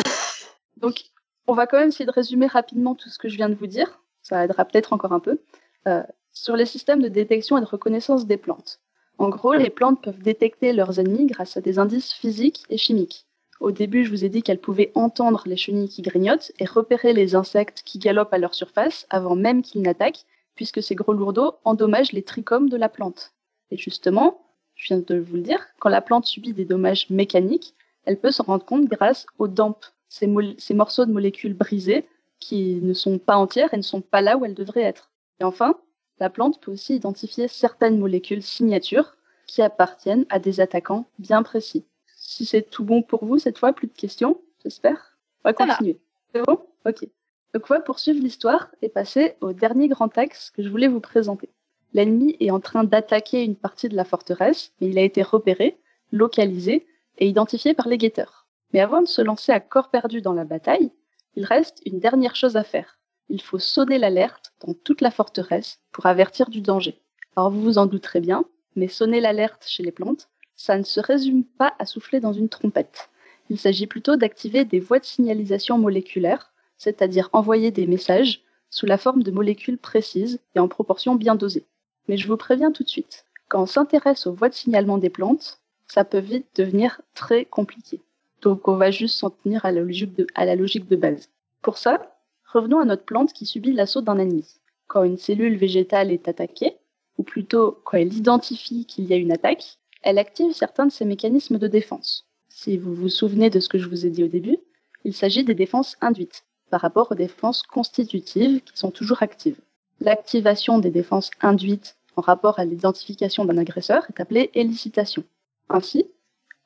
Donc, 0.78 1.02
on 1.46 1.52
va 1.52 1.68
quand 1.68 1.78
même 1.78 1.90
essayer 1.90 2.06
de 2.06 2.10
résumer 2.10 2.48
rapidement 2.48 2.96
tout 2.96 3.10
ce 3.10 3.18
que 3.18 3.28
je 3.28 3.36
viens 3.36 3.48
de 3.48 3.54
vous 3.54 3.68
dire. 3.68 4.01
Ça 4.22 4.44
aidera 4.44 4.64
peut-être 4.64 4.92
encore 4.92 5.12
un 5.12 5.20
peu. 5.20 5.38
Euh, 5.86 6.02
sur 6.32 6.56
les 6.56 6.66
systèmes 6.66 7.02
de 7.02 7.08
détection 7.08 7.58
et 7.58 7.60
de 7.60 7.66
reconnaissance 7.66 8.26
des 8.26 8.36
plantes. 8.36 8.80
En 9.18 9.28
gros, 9.28 9.52
les 9.52 9.70
plantes 9.70 10.02
peuvent 10.02 10.22
détecter 10.22 10.72
leurs 10.72 10.98
ennemis 10.98 11.26
grâce 11.26 11.56
à 11.56 11.60
des 11.60 11.78
indices 11.78 12.12
physiques 12.12 12.64
et 12.70 12.78
chimiques. 12.78 13.26
Au 13.60 13.70
début, 13.70 14.04
je 14.04 14.10
vous 14.10 14.24
ai 14.24 14.28
dit 14.28 14.42
qu'elles 14.42 14.58
pouvaient 14.58 14.90
entendre 14.94 15.44
les 15.46 15.56
chenilles 15.56 15.88
qui 15.88 16.02
grignotent 16.02 16.50
et 16.58 16.64
repérer 16.64 17.12
les 17.12 17.34
insectes 17.36 17.82
qui 17.84 17.98
galopent 17.98 18.32
à 18.32 18.38
leur 18.38 18.54
surface 18.54 19.06
avant 19.10 19.36
même 19.36 19.62
qu'ils 19.62 19.82
n'attaquent, 19.82 20.24
puisque 20.56 20.82
ces 20.82 20.94
gros 20.94 21.12
lourdeaux 21.12 21.54
endommagent 21.64 22.12
les 22.12 22.24
trichomes 22.24 22.68
de 22.68 22.76
la 22.76 22.88
plante. 22.88 23.32
Et 23.70 23.76
justement, 23.76 24.40
je 24.74 24.88
viens 24.88 24.98
de 24.98 25.18
vous 25.18 25.36
le 25.36 25.42
dire, 25.42 25.64
quand 25.78 25.90
la 25.90 26.00
plante 26.00 26.26
subit 26.26 26.54
des 26.54 26.64
dommages 26.64 27.08
mécaniques, 27.10 27.74
elle 28.04 28.18
peut 28.18 28.32
s'en 28.32 28.44
rendre 28.44 28.64
compte 28.64 28.86
grâce 28.86 29.26
aux 29.38 29.48
DAMP, 29.48 29.76
ces, 30.08 30.28
ces 30.58 30.74
morceaux 30.74 31.04
de 31.04 31.12
molécules 31.12 31.54
brisées 31.54 32.04
qui 32.42 32.80
ne 32.82 32.92
sont 32.92 33.18
pas 33.18 33.36
entières 33.36 33.72
et 33.72 33.76
ne 33.76 33.82
sont 33.82 34.00
pas 34.00 34.20
là 34.20 34.36
où 34.36 34.44
elles 34.44 34.54
devraient 34.54 34.82
être. 34.82 35.10
Et 35.40 35.44
enfin, 35.44 35.78
la 36.18 36.28
plante 36.28 36.60
peut 36.60 36.72
aussi 36.72 36.96
identifier 36.96 37.48
certaines 37.48 37.98
molécules 37.98 38.42
signatures 38.42 39.16
qui 39.46 39.62
appartiennent 39.62 40.26
à 40.28 40.38
des 40.38 40.60
attaquants 40.60 41.06
bien 41.18 41.42
précis. 41.42 41.84
Si 42.16 42.44
c'est 42.44 42.62
tout 42.62 42.84
bon 42.84 43.02
pour 43.02 43.24
vous 43.24 43.38
cette 43.38 43.58
fois, 43.58 43.72
plus 43.72 43.86
de 43.86 43.92
questions, 43.92 44.40
j'espère. 44.62 45.16
On 45.44 45.48
va 45.50 45.52
continuer. 45.52 45.98
C'est 46.34 46.42
bon? 46.42 46.58
Ok. 46.84 47.06
Donc 47.54 47.64
on 47.70 47.74
va 47.74 47.80
poursuivre 47.80 48.20
l'histoire 48.20 48.68
et 48.82 48.88
passer 48.88 49.34
au 49.40 49.52
dernier 49.52 49.88
grand 49.88 50.16
axe 50.18 50.50
que 50.50 50.62
je 50.62 50.68
voulais 50.68 50.88
vous 50.88 51.00
présenter. 51.00 51.48
L'ennemi 51.92 52.36
est 52.40 52.50
en 52.50 52.60
train 52.60 52.84
d'attaquer 52.84 53.44
une 53.44 53.56
partie 53.56 53.88
de 53.88 53.96
la 53.96 54.04
forteresse, 54.04 54.72
mais 54.80 54.88
il 54.88 54.98
a 54.98 55.02
été 55.02 55.22
repéré, 55.22 55.78
localisé 56.10 56.86
et 57.18 57.28
identifié 57.28 57.74
par 57.74 57.88
les 57.88 57.98
guetteurs. 57.98 58.46
Mais 58.72 58.80
avant 58.80 59.02
de 59.02 59.06
se 59.06 59.20
lancer 59.20 59.52
à 59.52 59.60
corps 59.60 59.90
perdu 59.90 60.22
dans 60.22 60.32
la 60.32 60.44
bataille, 60.44 60.90
il 61.34 61.44
reste 61.44 61.80
une 61.86 61.98
dernière 61.98 62.36
chose 62.36 62.56
à 62.56 62.64
faire. 62.64 62.98
Il 63.28 63.40
faut 63.40 63.58
sonner 63.58 63.98
l'alerte 63.98 64.52
dans 64.66 64.74
toute 64.74 65.00
la 65.00 65.10
forteresse 65.10 65.78
pour 65.90 66.06
avertir 66.06 66.50
du 66.50 66.60
danger. 66.60 67.00
Alors 67.36 67.50
vous 67.50 67.62
vous 67.62 67.78
en 67.78 67.86
douterez 67.86 68.20
bien, 68.20 68.44
mais 68.76 68.88
sonner 68.88 69.20
l'alerte 69.20 69.64
chez 69.66 69.82
les 69.82 69.92
plantes, 69.92 70.28
ça 70.54 70.76
ne 70.76 70.82
se 70.82 71.00
résume 71.00 71.44
pas 71.44 71.74
à 71.78 71.86
souffler 71.86 72.20
dans 72.20 72.32
une 72.32 72.48
trompette. 72.48 73.08
Il 73.50 73.58
s'agit 73.58 73.86
plutôt 73.86 74.16
d'activer 74.16 74.64
des 74.64 74.80
voies 74.80 74.98
de 74.98 75.04
signalisation 75.04 75.78
moléculaires, 75.78 76.52
c'est-à-dire 76.76 77.28
envoyer 77.32 77.70
des 77.70 77.86
messages 77.86 78.42
sous 78.70 78.86
la 78.86 78.98
forme 78.98 79.22
de 79.22 79.30
molécules 79.30 79.78
précises 79.78 80.40
et 80.54 80.58
en 80.58 80.68
proportion 80.68 81.14
bien 81.14 81.34
dosée. 81.34 81.64
Mais 82.08 82.16
je 82.16 82.28
vous 82.28 82.36
préviens 82.36 82.72
tout 82.72 82.82
de 82.82 82.88
suite, 82.88 83.26
quand 83.48 83.62
on 83.62 83.66
s'intéresse 83.66 84.26
aux 84.26 84.32
voies 84.32 84.48
de 84.48 84.54
signalement 84.54 84.98
des 84.98 85.10
plantes, 85.10 85.60
ça 85.86 86.04
peut 86.04 86.18
vite 86.18 86.46
devenir 86.56 87.02
très 87.14 87.44
compliqué. 87.44 88.00
Donc 88.42 88.68
on 88.68 88.76
va 88.76 88.90
juste 88.90 89.18
s'en 89.18 89.30
tenir 89.30 89.64
à 89.64 89.72
la, 89.72 89.80
logique 89.80 90.88
de, 90.88 90.96
base. 90.96 91.30
Pour 91.62 91.78
ça, 91.78 92.16
revenons 92.52 92.80
à 92.80 92.84
notre 92.84 93.04
plante 93.04 93.32
qui 93.32 93.46
subit 93.46 93.72
l'assaut 93.72 94.02
d'un 94.02 94.18
ennemi. 94.18 94.44
Quand 94.88 95.04
une 95.04 95.16
cellule 95.16 95.56
végétale 95.56 96.10
est 96.10 96.28
attaquée, 96.28 96.76
ou 97.18 97.22
plutôt 97.22 97.80
quand 97.84 97.98
elle 97.98 98.12
identifie 98.12 98.84
qu'il 98.84 99.06
y 99.06 99.12
a 99.12 99.16
une 99.16 99.32
attaque, 99.32 99.78
elle 100.02 100.18
active 100.18 100.52
certains 100.52 100.86
de 100.86 100.92
ses 100.92 101.04
mécanismes 101.04 101.58
de 101.58 101.68
défense. 101.68 102.26
Si 102.48 102.76
vous 102.76 102.94
vous 102.94 103.08
souvenez 103.08 103.48
de 103.48 103.60
ce 103.60 103.68
que 103.68 103.78
je 103.78 103.88
vous 103.88 104.04
ai 104.04 104.10
dit 104.10 104.24
au 104.24 104.28
début, 104.28 104.58
il 105.04 105.14
s'agit 105.14 105.44
des 105.44 105.54
défenses 105.54 105.96
induites, 106.00 106.44
par 106.70 106.80
rapport 106.80 107.12
aux 107.12 107.16
défenses 107.16 107.62
constitutives 107.62 108.60
qui 108.60 108.76
sont 108.76 108.90
toujours 108.90 109.22
actives. 109.22 109.60
L'activation 110.00 110.78
des 110.78 110.90
défenses 110.90 111.30
induites 111.40 111.96
en 112.16 112.22
rapport 112.22 112.58
à 112.58 112.64
l'identification 112.64 113.44
d'un 113.44 113.58
agresseur 113.58 114.04
est 114.08 114.20
appelée 114.20 114.50
élicitation. 114.54 115.24
Ainsi, 115.68 116.06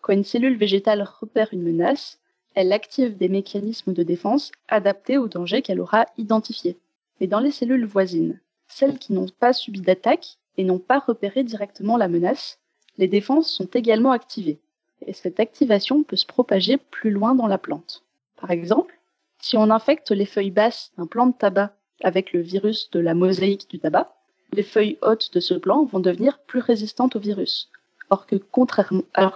quand 0.06 0.12
une 0.12 0.22
cellule 0.22 0.56
végétale 0.56 1.02
repère 1.02 1.48
une 1.50 1.64
menace, 1.64 2.20
elle 2.54 2.72
active 2.72 3.16
des 3.16 3.28
mécanismes 3.28 3.92
de 3.92 4.04
défense 4.04 4.52
adaptés 4.68 5.18
au 5.18 5.26
danger 5.26 5.62
qu'elle 5.62 5.80
aura 5.80 6.06
identifié. 6.16 6.78
Mais 7.20 7.26
dans 7.26 7.40
les 7.40 7.50
cellules 7.50 7.86
voisines, 7.86 8.38
celles 8.68 9.00
qui 9.00 9.12
n'ont 9.12 9.26
pas 9.26 9.52
subi 9.52 9.80
d'attaque 9.80 10.38
et 10.58 10.62
n'ont 10.62 10.78
pas 10.78 11.00
repéré 11.00 11.42
directement 11.42 11.96
la 11.96 12.06
menace, 12.06 12.60
les 12.98 13.08
défenses 13.08 13.50
sont 13.50 13.66
également 13.74 14.12
activées. 14.12 14.60
Et 15.04 15.12
cette 15.12 15.40
activation 15.40 16.04
peut 16.04 16.14
se 16.14 16.24
propager 16.24 16.76
plus 16.76 17.10
loin 17.10 17.34
dans 17.34 17.48
la 17.48 17.58
plante. 17.58 18.04
Par 18.40 18.52
exemple, 18.52 18.96
si 19.40 19.56
on 19.56 19.70
infecte 19.70 20.12
les 20.12 20.24
feuilles 20.24 20.52
basses 20.52 20.92
d'un 20.96 21.08
plant 21.08 21.26
de 21.26 21.34
tabac 21.36 21.74
avec 22.04 22.32
le 22.32 22.42
virus 22.42 22.92
de 22.92 23.00
la 23.00 23.14
mosaïque 23.14 23.68
du 23.68 23.80
tabac, 23.80 24.14
les 24.52 24.62
feuilles 24.62 24.98
hautes 25.02 25.34
de 25.34 25.40
ce 25.40 25.54
plant 25.54 25.84
vont 25.84 25.98
devenir 25.98 26.38
plus 26.46 26.60
résistantes 26.60 27.16
au 27.16 27.18
virus, 27.18 27.72
alors 28.10 28.26
que, 28.26 28.36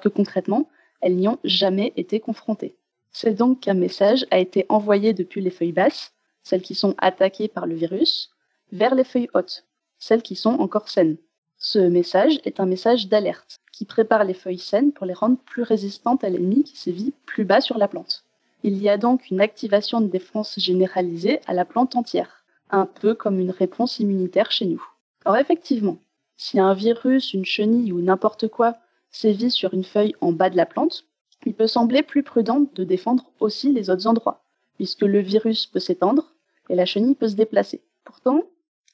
concrètement, 0.08 0.68
elles 1.00 1.16
n'y 1.16 1.28
ont 1.28 1.38
jamais 1.44 1.92
été 1.96 2.20
confrontées. 2.20 2.76
C'est 3.12 3.34
donc 3.34 3.60
qu'un 3.60 3.74
message 3.74 4.26
a 4.30 4.38
été 4.38 4.66
envoyé 4.68 5.12
depuis 5.12 5.40
les 5.40 5.50
feuilles 5.50 5.72
basses, 5.72 6.12
celles 6.42 6.62
qui 6.62 6.74
sont 6.74 6.94
attaquées 6.98 7.48
par 7.48 7.66
le 7.66 7.74
virus, 7.74 8.30
vers 8.72 8.94
les 8.94 9.04
feuilles 9.04 9.30
hautes, 9.34 9.64
celles 9.98 10.22
qui 10.22 10.36
sont 10.36 10.54
encore 10.60 10.88
saines. 10.88 11.16
Ce 11.58 11.78
message 11.78 12.40
est 12.44 12.60
un 12.60 12.66
message 12.66 13.08
d'alerte 13.08 13.60
qui 13.72 13.84
prépare 13.84 14.24
les 14.24 14.34
feuilles 14.34 14.58
saines 14.58 14.92
pour 14.92 15.06
les 15.06 15.14
rendre 15.14 15.38
plus 15.38 15.62
résistantes 15.62 16.24
à 16.24 16.30
l'ennemi 16.30 16.64
qui 16.64 16.76
sévit 16.76 17.12
plus 17.26 17.44
bas 17.44 17.60
sur 17.60 17.78
la 17.78 17.88
plante. 17.88 18.24
Il 18.62 18.80
y 18.82 18.88
a 18.88 18.98
donc 18.98 19.30
une 19.30 19.40
activation 19.40 20.00
de 20.00 20.06
défense 20.06 20.58
généralisée 20.58 21.40
à 21.46 21.54
la 21.54 21.64
plante 21.64 21.96
entière, 21.96 22.44
un 22.70 22.86
peu 22.86 23.14
comme 23.14 23.38
une 23.40 23.50
réponse 23.50 23.98
immunitaire 23.98 24.52
chez 24.52 24.66
nous. 24.66 24.82
Alors 25.24 25.38
effectivement, 25.38 25.98
si 26.40 26.58
un 26.58 26.72
virus, 26.72 27.34
une 27.34 27.44
chenille 27.44 27.92
ou 27.92 28.00
n'importe 28.00 28.48
quoi 28.48 28.78
sévit 29.10 29.50
sur 29.50 29.74
une 29.74 29.84
feuille 29.84 30.14
en 30.22 30.32
bas 30.32 30.48
de 30.48 30.56
la 30.56 30.64
plante, 30.64 31.04
il 31.44 31.52
peut 31.52 31.66
sembler 31.66 32.02
plus 32.02 32.22
prudent 32.22 32.64
de 32.74 32.82
défendre 32.82 33.30
aussi 33.40 33.74
les 33.74 33.90
autres 33.90 34.06
endroits, 34.06 34.42
puisque 34.76 35.02
le 35.02 35.18
virus 35.18 35.66
peut 35.66 35.80
s'étendre 35.80 36.32
et 36.70 36.74
la 36.74 36.86
chenille 36.86 37.14
peut 37.14 37.28
se 37.28 37.36
déplacer. 37.36 37.82
Pourtant, 38.04 38.42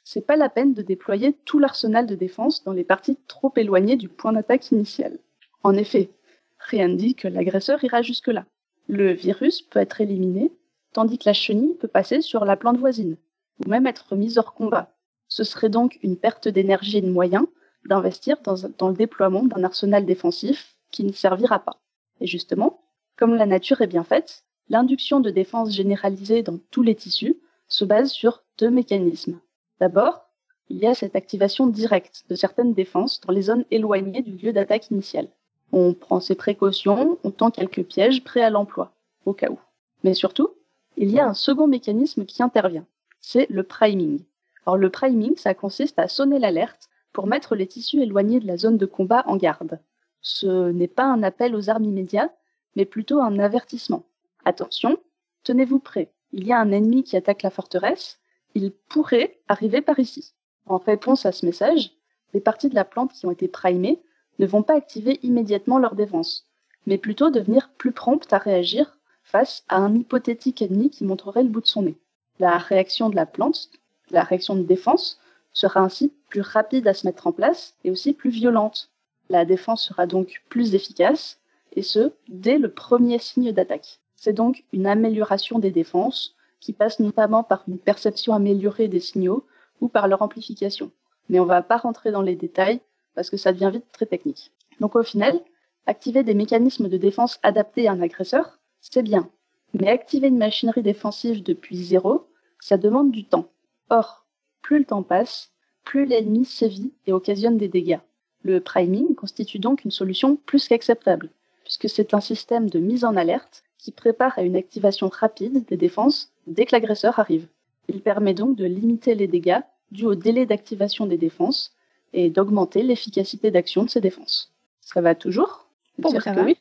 c'est 0.02 0.26
pas 0.26 0.34
la 0.34 0.48
peine 0.48 0.74
de 0.74 0.82
déployer 0.82 1.34
tout 1.44 1.60
l'arsenal 1.60 2.08
de 2.08 2.16
défense 2.16 2.64
dans 2.64 2.72
les 2.72 2.82
parties 2.82 3.16
trop 3.28 3.52
éloignées 3.54 3.96
du 3.96 4.08
point 4.08 4.32
d'attaque 4.32 4.72
initial. 4.72 5.16
En 5.62 5.74
effet, 5.74 6.10
rien 6.58 6.88
ne 6.88 6.96
dit 6.96 7.14
que 7.14 7.28
l'agresseur 7.28 7.82
ira 7.84 8.02
jusque-là. 8.02 8.44
Le 8.88 9.12
virus 9.12 9.62
peut 9.62 9.78
être 9.78 10.00
éliminé, 10.00 10.50
tandis 10.92 11.16
que 11.16 11.28
la 11.28 11.32
chenille 11.32 11.74
peut 11.74 11.86
passer 11.86 12.22
sur 12.22 12.44
la 12.44 12.56
plante 12.56 12.78
voisine, 12.78 13.16
ou 13.64 13.68
même 13.68 13.86
être 13.86 14.16
mise 14.16 14.36
hors 14.36 14.52
combat. 14.52 14.95
Ce 15.28 15.44
serait 15.44 15.68
donc 15.68 15.98
une 16.02 16.16
perte 16.16 16.48
d'énergie 16.48 16.98
et 16.98 17.02
de 17.02 17.10
moyens 17.10 17.46
d'investir 17.84 18.38
dans, 18.42 18.88
le 18.88 18.94
déploiement 18.94 19.44
d'un 19.44 19.64
arsenal 19.64 20.04
défensif 20.04 20.76
qui 20.90 21.04
ne 21.04 21.12
servira 21.12 21.58
pas. 21.60 21.78
Et 22.20 22.26
justement, 22.26 22.80
comme 23.16 23.34
la 23.34 23.46
nature 23.46 23.80
est 23.80 23.86
bien 23.86 24.04
faite, 24.04 24.44
l'induction 24.68 25.20
de 25.20 25.30
défense 25.30 25.72
généralisée 25.72 26.42
dans 26.42 26.58
tous 26.70 26.82
les 26.82 26.94
tissus 26.94 27.36
se 27.68 27.84
base 27.84 28.10
sur 28.10 28.42
deux 28.58 28.70
mécanismes. 28.70 29.38
D'abord, 29.80 30.26
il 30.68 30.78
y 30.78 30.86
a 30.86 30.94
cette 30.94 31.16
activation 31.16 31.66
directe 31.66 32.24
de 32.28 32.34
certaines 32.34 32.74
défenses 32.74 33.20
dans 33.20 33.32
les 33.32 33.42
zones 33.42 33.64
éloignées 33.70 34.22
du 34.22 34.32
lieu 34.32 34.52
d'attaque 34.52 34.90
initial. 34.90 35.28
On 35.72 35.94
prend 35.94 36.20
ses 36.20 36.34
précautions, 36.34 37.18
on 37.24 37.30
tend 37.30 37.50
quelques 37.50 37.84
pièges 37.84 38.24
prêts 38.24 38.42
à 38.42 38.50
l'emploi, 38.50 38.92
au 39.24 39.32
cas 39.32 39.50
où. 39.50 39.58
Mais 40.02 40.14
surtout, 40.14 40.50
il 40.96 41.10
y 41.10 41.20
a 41.20 41.28
un 41.28 41.34
second 41.34 41.66
mécanisme 41.66 42.24
qui 42.24 42.42
intervient, 42.42 42.86
c'est 43.20 43.46
le 43.50 43.62
priming. 43.62 44.20
Alors 44.66 44.76
le 44.76 44.90
priming, 44.90 45.36
ça 45.36 45.54
consiste 45.54 45.98
à 45.98 46.08
sonner 46.08 46.40
l'alerte 46.40 46.88
pour 47.12 47.28
mettre 47.28 47.54
les 47.54 47.68
tissus 47.68 48.02
éloignés 48.02 48.40
de 48.40 48.46
la 48.46 48.56
zone 48.56 48.76
de 48.76 48.86
combat 48.86 49.22
en 49.26 49.36
garde. 49.36 49.78
Ce 50.20 50.70
n'est 50.70 50.88
pas 50.88 51.04
un 51.04 51.22
appel 51.22 51.54
aux 51.54 51.70
armes 51.70 51.84
immédiats, 51.84 52.34
mais 52.74 52.84
plutôt 52.84 53.20
un 53.20 53.38
avertissement. 53.38 54.04
Attention, 54.44 54.98
tenez-vous 55.44 55.78
prêts, 55.78 56.12
il 56.32 56.46
y 56.46 56.52
a 56.52 56.58
un 56.58 56.72
ennemi 56.72 57.04
qui 57.04 57.16
attaque 57.16 57.42
la 57.42 57.50
forteresse, 57.50 58.18
il 58.54 58.72
pourrait 58.72 59.38
arriver 59.48 59.82
par 59.82 60.00
ici. 60.00 60.32
En 60.66 60.78
réponse 60.78 61.26
à 61.26 61.32
ce 61.32 61.46
message, 61.46 61.92
les 62.34 62.40
parties 62.40 62.68
de 62.68 62.74
la 62.74 62.84
plante 62.84 63.12
qui 63.12 63.24
ont 63.26 63.30
été 63.30 63.46
primées 63.48 64.02
ne 64.38 64.46
vont 64.46 64.62
pas 64.62 64.74
activer 64.74 65.20
immédiatement 65.22 65.78
leur 65.78 65.94
défense, 65.94 66.48
mais 66.86 66.98
plutôt 66.98 67.30
devenir 67.30 67.70
plus 67.78 67.92
promptes 67.92 68.32
à 68.32 68.38
réagir 68.38 68.98
face 69.22 69.64
à 69.68 69.76
un 69.76 69.94
hypothétique 69.94 70.60
ennemi 70.60 70.90
qui 70.90 71.04
montrerait 71.04 71.44
le 71.44 71.48
bout 71.48 71.60
de 71.60 71.66
son 71.66 71.82
nez. 71.82 71.96
La 72.38 72.58
réaction 72.58 73.08
de 73.08 73.16
la 73.16 73.26
plante, 73.26 73.70
la 74.10 74.22
réaction 74.22 74.54
de 74.54 74.62
défense, 74.62 75.18
sera 75.52 75.80
ainsi 75.80 76.12
plus 76.28 76.42
rapide 76.42 76.86
à 76.86 76.94
se 76.94 77.06
mettre 77.06 77.26
en 77.26 77.32
place 77.32 77.74
et 77.84 77.90
aussi 77.90 78.12
plus 78.12 78.30
violente. 78.30 78.90
La 79.30 79.44
défense 79.44 79.84
sera 79.84 80.06
donc 80.06 80.42
plus 80.48 80.74
efficace, 80.74 81.40
et 81.72 81.82
ce, 81.82 82.12
dès 82.28 82.58
le 82.58 82.70
premier 82.70 83.18
signe 83.18 83.52
d'attaque. 83.52 84.00
C'est 84.16 84.32
donc 84.32 84.64
une 84.72 84.86
amélioration 84.86 85.58
des 85.58 85.70
défenses 85.70 86.34
qui 86.60 86.72
passe 86.72 87.00
notamment 87.00 87.42
par 87.42 87.64
une 87.68 87.78
perception 87.78 88.34
améliorée 88.34 88.88
des 88.88 89.00
signaux 89.00 89.44
ou 89.80 89.88
par 89.88 90.08
leur 90.08 90.22
amplification. 90.22 90.90
Mais 91.28 91.38
on 91.38 91.44
va 91.44 91.62
pas 91.62 91.76
rentrer 91.76 92.10
dans 92.10 92.22
les 92.22 92.36
détails 92.36 92.80
parce 93.14 93.30
que 93.30 93.36
ça 93.36 93.52
devient 93.52 93.70
vite 93.72 93.84
très 93.92 94.06
technique. 94.06 94.52
Donc 94.80 94.96
au 94.96 95.02
final, 95.02 95.38
activer 95.86 96.22
des 96.22 96.34
mécanismes 96.34 96.88
de 96.88 96.96
défense 96.96 97.38
adaptés 97.42 97.88
à 97.88 97.92
un 97.92 98.00
agresseur, 98.00 98.58
c'est 98.80 99.02
bien. 99.02 99.28
Mais 99.74 99.88
activer 99.88 100.28
une 100.28 100.38
machinerie 100.38 100.82
défensive 100.82 101.42
depuis 101.42 101.76
zéro, 101.76 102.26
ça 102.60 102.76
demande 102.78 103.10
du 103.10 103.24
temps. 103.24 103.48
Or, 103.90 104.26
plus 104.62 104.78
le 104.78 104.84
temps 104.84 105.02
passe, 105.02 105.50
plus 105.84 106.06
l'ennemi 106.06 106.44
sévit 106.44 106.92
et 107.06 107.12
occasionne 107.12 107.56
des 107.56 107.68
dégâts. 107.68 108.00
Le 108.42 108.60
priming 108.60 109.14
constitue 109.14 109.58
donc 109.58 109.84
une 109.84 109.90
solution 109.90 110.36
plus 110.36 110.68
qu'acceptable, 110.68 111.30
puisque 111.64 111.88
c'est 111.88 112.14
un 112.14 112.20
système 112.20 112.68
de 112.68 112.78
mise 112.78 113.04
en 113.04 113.16
alerte 113.16 113.64
qui 113.78 113.92
prépare 113.92 114.38
à 114.38 114.42
une 114.42 114.56
activation 114.56 115.08
rapide 115.08 115.64
des 115.66 115.76
défenses 115.76 116.32
dès 116.46 116.66
que 116.66 116.74
l'agresseur 116.74 117.18
arrive. 117.18 117.46
Il 117.88 118.00
permet 118.00 118.34
donc 118.34 118.56
de 118.56 118.64
limiter 118.64 119.14
les 119.14 119.28
dégâts 119.28 119.60
dus 119.92 120.06
au 120.06 120.14
délai 120.14 120.46
d'activation 120.46 121.06
des 121.06 121.18
défenses 121.18 121.72
et 122.12 122.30
d'augmenter 122.30 122.82
l'efficacité 122.82 123.50
d'action 123.50 123.84
de 123.84 123.90
ces 123.90 124.00
défenses. 124.00 124.52
Ça 124.80 125.00
va 125.00 125.14
toujours? 125.14 125.68
Bon, 125.98 126.12
bah, 126.12 126.20
ça 126.20 126.32
va. 126.32 126.42
Oui 126.42 126.56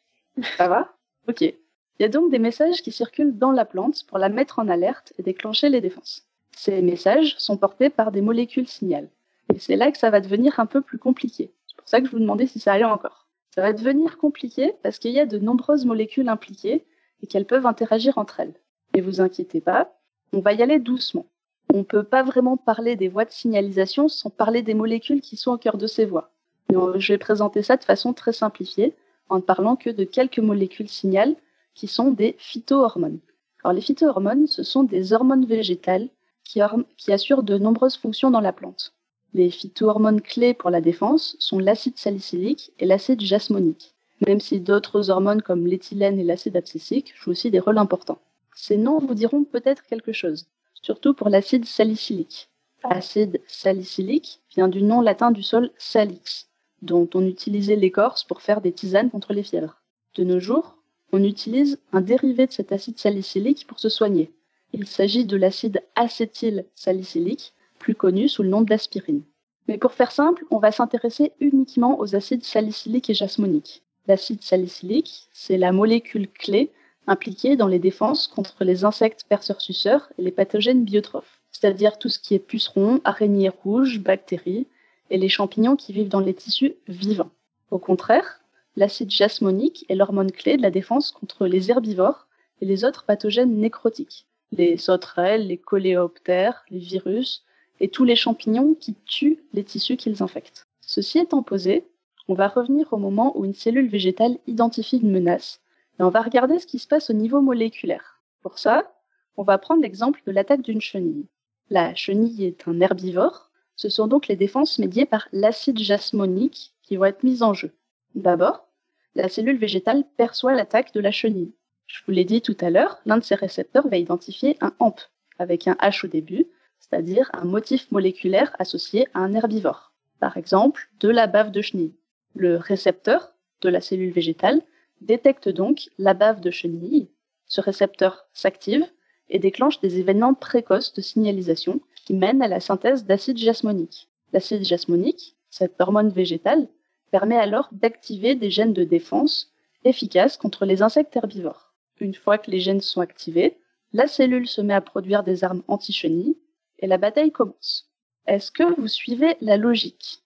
Ça 0.58 0.68
va? 0.68 0.96
Ok. 1.28 1.42
Il 1.42 1.56
y 2.02 2.06
a 2.06 2.10
donc 2.10 2.30
des 2.30 2.40
messages 2.40 2.82
qui 2.82 2.92
circulent 2.92 3.38
dans 3.38 3.52
la 3.52 3.66
plante 3.66 4.06
pour 4.08 4.18
la 4.18 4.30
mettre 4.30 4.60
en 4.60 4.68
alerte 4.68 5.14
et 5.18 5.24
déclencher 5.24 5.70
les 5.70 5.82
défenses. 5.82 6.26
Ces 6.56 6.82
messages 6.82 7.36
sont 7.38 7.58
portés 7.58 7.90
par 7.90 8.12
des 8.12 8.22
molécules 8.22 8.68
signal. 8.68 9.10
Et 9.54 9.60
c'est 9.60 9.76
là 9.76 9.92
que 9.92 9.98
ça 9.98 10.10
va 10.10 10.22
devenir 10.22 10.60
un 10.60 10.66
peu 10.66 10.82
plus 10.82 10.98
compliqué. 10.98 11.52
C'est 11.68 11.78
pour 11.78 11.88
ça 11.88 12.00
que 12.00 12.08
je 12.08 12.12
vous 12.12 12.20
demandais 12.20 12.48
si 12.48 12.60
ça 12.60 12.74
allait 12.74 12.84
encore. 12.86 13.28
Ça 13.54 13.62
va 13.62 13.74
devenir 13.74 14.18
compliqué 14.18 14.74
parce 14.82 14.98
qu'il 14.98 15.12
y 15.12 15.20
a 15.20 15.26
de 15.26 15.38
nombreuses 15.38 15.86
molécules 15.86 16.28
impliquées 16.30 16.86
et 17.22 17.28
qu'elles 17.28 17.46
peuvent 17.46 17.66
interagir 17.66 18.18
entre 18.18 18.40
elles. 18.40 18.54
Mais 18.94 19.02
vous 19.02 19.22
inquiétez 19.22 19.62
pas, 19.62 19.94
on 20.34 20.40
va 20.40 20.54
y 20.54 20.62
aller 20.64 20.80
doucement. 20.80 21.26
On 21.74 21.80
ne 21.80 21.84
peut 21.84 22.04
pas 22.04 22.24
vraiment 22.24 22.58
parler 22.58 22.96
des 22.96 23.08
voies 23.08 23.26
de 23.26 23.32
signalisation 23.32 24.08
sans 24.08 24.30
parler 24.30 24.62
des 24.62 24.74
molécules 24.74 25.22
qui 25.22 25.38
sont 25.38 25.52
au 25.52 25.58
cœur 25.58 25.78
de 25.78 25.88
ces 25.88 26.06
voies. 26.06 26.32
On- 26.74 26.98
je 26.98 27.14
vais 27.14 27.18
présenter 27.18 27.62
ça 27.64 27.78
de 27.78 27.84
façon 27.84 28.14
très 28.14 28.34
simplifiée 28.34 28.94
en 29.30 29.38
ne 29.38 29.42
parlant 29.42 29.76
que 29.76 29.90
de 29.90 30.04
quelques 30.04 30.40
molécules 30.40 30.90
signal 30.90 31.36
qui 31.74 31.88
sont 31.88 32.12
des 32.12 32.36
phytohormones. 32.40 33.20
Alors 33.64 33.74
les 33.74 33.82
phytohormones, 33.82 34.48
ce 34.48 34.64
sont 34.64 34.84
des 34.84 35.14
hormones 35.14 35.46
végétales 35.46 36.10
qui, 36.46 37.12
assurent 37.12 37.44
de 37.44 37.58
nombreuses 37.58 37.98
fonctions 37.98 38.32
dans 38.32 38.40
la 38.40 38.54
plante. 38.54 38.94
Les 39.34 39.52
phytohormones 39.52 40.22
clés 40.22 40.54
pour 40.54 40.70
la 40.70 40.80
défense 40.80 41.36
sont 41.40 41.60
l'acide 41.60 41.98
salicylique 41.98 42.72
et 42.80 42.86
l'acide 42.86 43.20
jasmonique, 43.20 43.94
même 44.26 44.40
si 44.40 44.62
d'autres 44.62 45.10
hormones 45.10 45.42
comme 45.42 45.68
l'éthylène 45.68 46.20
et 46.20 46.24
l'acide 46.24 46.56
abscisique 46.56 47.14
jouent 47.18 47.32
aussi 47.32 47.52
des 47.52 47.60
rôles 47.60 47.78
importants. 47.78 48.20
Ces 48.56 48.78
noms 48.78 49.00
vous 49.00 49.16
diront 49.16 49.44
peut-être 49.44 49.86
quelque 49.86 50.14
chose, 50.14 50.46
surtout 50.82 51.14
pour 51.14 51.28
l'acide 51.28 51.66
salicylique. 51.66 52.50
Acide 52.84 53.42
salicylique 53.48 54.40
vient 54.56 54.70
du 54.70 54.82
nom 54.82 55.02
latin 55.02 55.32
du 55.32 55.44
sol 55.44 55.72
salix, 55.78 56.48
dont 56.82 57.10
on 57.16 57.26
utilisait 57.26 57.76
l'écorce 57.76 58.24
pour 58.24 58.42
faire 58.42 58.62
des 58.62 58.72
tisanes 58.72 59.10
contre 59.10 59.34
les 59.34 59.44
fièvres. 59.44 59.82
De 60.16 60.24
nos 60.24 60.40
jours, 60.40 60.78
on 61.12 61.24
utilise 61.24 61.80
un 61.92 62.02
dérivé 62.02 62.48
de 62.48 62.52
cet 62.52 62.72
acide 62.72 63.00
salicylique 63.00 63.66
pour 63.68 63.80
se 63.80 63.90
soigner. 63.90 64.32
Il 64.78 64.88
s'agit 64.88 65.24
de 65.24 65.38
l'acide 65.38 65.82
acétylsalicylique, 65.96 67.54
plus 67.80 67.96
connu 67.96 68.28
sous 68.28 68.44
le 68.44 68.50
nom 68.50 68.62
d'aspirine. 68.62 69.22
Mais 69.70 69.78
pour 69.78 69.94
faire 69.94 70.12
simple, 70.12 70.44
on 70.52 70.58
va 70.58 70.74
s'intéresser 70.74 71.32
uniquement 71.40 71.98
aux 71.98 72.14
acides 72.14 72.44
salicyliques 72.44 73.10
et 73.10 73.14
jasmoniques. 73.14 73.84
L'acide 74.06 74.42
salicylique, 74.42 75.30
c'est 75.32 75.56
la 75.56 75.72
molécule 75.72 76.28
clé 76.28 76.74
impliquée 77.08 77.56
dans 77.56 77.70
les 77.70 77.80
défenses 77.80 78.28
contre 78.28 78.66
les 78.66 78.84
insectes 78.84 79.24
perceurs-suceurs 79.30 80.12
et 80.18 80.24
les 80.24 80.32
pathogènes 80.32 80.84
biotrophes, 80.84 81.40
c'est-à-dire 81.54 81.98
tout 81.98 82.10
ce 82.10 82.20
qui 82.20 82.36
est 82.36 82.40
pucerons, 82.40 83.00
araignées 83.06 83.48
rouges, 83.48 84.02
bactéries 84.02 84.68
et 85.10 85.18
les 85.18 85.30
champignons 85.30 85.78
qui 85.78 85.94
vivent 85.94 86.10
dans 86.10 86.20
les 86.20 86.34
tissus 86.34 86.76
vivants. 86.90 87.32
Au 87.72 87.80
contraire, 87.80 88.42
l'acide 88.76 89.10
jasmonique 89.10 89.86
est 89.88 89.96
l'hormone 89.96 90.34
clé 90.34 90.58
de 90.58 90.62
la 90.62 90.70
défense 90.70 91.12
contre 91.12 91.48
les 91.48 91.72
herbivores 91.72 92.28
et 92.60 92.66
les 92.66 92.84
autres 92.84 93.06
pathogènes 93.06 93.58
nécrotiques, 93.58 94.26
les 94.58 94.78
sauterelles, 94.78 95.48
les 95.48 95.58
coléoptères, 95.58 96.66
les 96.70 96.80
virus 96.80 97.44
et 97.80 97.90
tous 97.90 98.06
les 98.06 98.16
champignons 98.16 98.74
qui 98.74 98.96
tuent 99.06 99.44
les 99.54 99.64
tissus 99.64 99.98
qu'ils 99.98 100.24
infectent. 100.24 100.68
Ceci 100.82 101.20
étant 101.20 101.44
posé, 101.44 101.86
on 102.28 102.34
va 102.34 102.48
revenir 102.48 102.92
au 102.94 102.98
moment 102.98 103.38
où 103.38 103.46
une 103.46 103.54
cellule 103.54 103.90
végétale 103.90 104.38
identifie 104.48 104.98
une 104.98 105.12
menace 105.12 105.62
et 106.00 106.04
on 106.04 106.10
va 106.10 106.22
regarder 106.22 106.60
ce 106.60 106.68
qui 106.68 106.80
se 106.80 106.88
passe 106.88 107.10
au 107.10 107.14
niveau 107.14 107.42
moléculaire. 107.42 108.22
Pour 108.42 108.60
ça, 108.60 108.92
on 109.38 109.44
va 109.44 109.58
prendre 109.58 109.82
l'exemple 109.82 110.22
de 110.26 110.32
l'attaque 110.32 110.62
d'une 110.62 110.82
chenille. 110.82 111.28
La 111.70 111.96
chenille 111.96 112.46
est 112.46 112.68
un 112.68 112.80
herbivore, 112.80 113.50
ce 113.76 113.90
sont 113.90 114.08
donc 114.08 114.28
les 114.28 114.36
défenses 114.36 114.80
médiées 114.80 115.06
par 115.06 115.28
l'acide 115.32 115.80
jasmonique 115.80 116.74
qui 116.82 116.96
vont 116.96 117.06
être 117.06 117.24
mises 117.24 117.44
en 117.44 117.54
jeu. 117.54 117.72
D'abord, 118.14 118.68
la 119.16 119.30
cellule 119.30 119.58
végétale 119.58 120.06
perçoit 120.18 120.54
l'attaque 120.54 120.94
de 120.94 121.00
la 121.00 121.12
chenille. 121.12 121.54
Je 121.88 122.02
vous 122.06 122.12
l'ai 122.12 122.26
dit 122.26 122.42
tout 122.42 122.58
à 122.62 122.70
l'heure, 122.70 123.00
l'un 123.06 123.18
de 123.18 123.24
ces 123.24 123.36
récepteurs 123.36 123.88
va 123.88 123.98
identifier 123.98 124.58
un 124.62 124.74
AMP, 124.80 125.00
avec 125.40 125.68
un 125.68 125.74
H 125.74 126.06
au 126.06 126.10
début, 126.10 126.48
c'est-à-dire 126.80 127.30
un 127.34 127.46
motif 127.46 127.92
moléculaire 127.92 128.56
associé 128.60 129.08
à 129.14 129.20
un 129.20 129.34
herbivore. 129.34 129.94
Par 130.20 130.38
exemple, 130.38 130.90
de 131.00 131.10
la 131.10 131.28
bave 131.28 131.52
de 131.52 131.62
chenille. 131.62 131.96
Le 132.36 132.58
récepteur 132.58 133.34
de 133.62 133.70
la 133.70 133.82
cellule 133.82 134.12
végétale 134.12 134.62
détecte 135.02 135.50
donc 135.50 135.90
la 135.98 136.14
bave 136.14 136.42
de 136.42 136.52
chenille. 136.52 137.10
Ce 137.48 137.62
récepteur 137.62 138.28
s'active 138.34 138.86
et 139.30 139.40
déclenche 139.40 139.80
des 139.80 140.00
événements 140.00 140.34
précoces 140.34 140.94
de 140.94 141.02
signalisation 141.02 141.82
qui 142.06 142.14
mènent 142.14 142.42
à 142.42 142.48
la 142.48 142.60
synthèse 142.60 143.06
d'acide 143.06 143.38
jasmonique. 143.38 144.10
L'acide 144.34 144.64
jasmonique, 144.64 145.36
cette 145.50 145.80
hormone 145.80 146.10
végétale, 146.10 146.68
permet 147.12 147.38
alors 147.38 147.70
d'activer 147.72 148.36
des 148.36 148.50
gènes 148.50 148.74
de 148.74 148.84
défense 148.84 149.52
efficaces 149.84 150.38
contre 150.38 150.66
les 150.66 150.82
insectes 150.82 151.16
herbivores. 151.16 151.65
Une 152.00 152.14
fois 152.14 152.38
que 152.38 152.52
les 152.52 152.60
gènes 152.60 152.82
sont 152.82 153.02
activés, 153.02 153.58
la 153.94 154.08
cellule 154.08 154.48
se 154.48 154.62
met 154.62 154.74
à 154.74 154.82
produire 154.82 155.24
des 155.24 155.44
armes 155.44 155.64
anti-chenilles 155.68 156.38
et 156.80 156.88
la 156.88 156.98
bataille 156.98 157.32
commence. 157.32 157.90
Est-ce 158.28 158.52
que 158.52 158.64
vous 158.80 158.88
suivez 158.88 159.38
la 159.42 159.58
logique? 159.58 160.22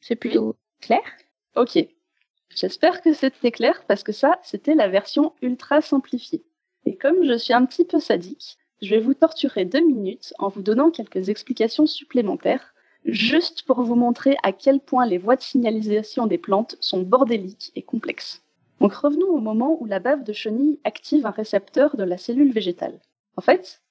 C'est 0.00 0.16
plutôt 0.16 0.56
clair? 0.80 1.02
Ok. 1.56 1.78
J'espère 2.54 3.02
que 3.02 3.12
c'était 3.12 3.50
clair 3.50 3.84
parce 3.86 4.02
que 4.02 4.12
ça, 4.12 4.38
c'était 4.42 4.74
la 4.74 4.88
version 4.88 5.32
ultra 5.42 5.80
simplifiée. 5.80 6.44
Et 6.86 6.96
comme 6.96 7.24
je 7.24 7.36
suis 7.36 7.52
un 7.52 7.66
petit 7.66 7.84
peu 7.84 8.00
sadique, 8.00 8.56
je 8.80 8.90
vais 8.90 9.00
vous 9.00 9.14
torturer 9.14 9.64
deux 9.64 9.84
minutes 9.84 10.32
en 10.38 10.48
vous 10.48 10.62
donnant 10.62 10.90
quelques 10.90 11.28
explications 11.28 11.86
supplémentaires, 11.86 12.74
juste 13.04 13.64
pour 13.64 13.82
vous 13.82 13.96
montrer 13.96 14.36
à 14.42 14.52
quel 14.52 14.80
point 14.80 15.04
les 15.04 15.18
voies 15.18 15.36
de 15.36 15.42
signalisation 15.42 16.26
des 16.26 16.38
plantes 16.38 16.76
sont 16.80 17.02
bordéliques 17.02 17.72
et 17.74 17.82
complexes. 17.82 18.42
Revenons 18.80 19.28
au 19.28 19.38
moment 19.38 19.76
où 19.80 19.86
la 19.86 19.98
bave 19.98 20.24
de 20.24 20.32
chenille 20.32 20.78
active 20.84 21.26
un 21.26 21.30
récepteur 21.30 21.96
de 21.96 22.04
la 22.04 22.16
cellule 22.16 22.52
végétale. 22.52 22.98
En 23.36 23.40
fait, 23.40 23.82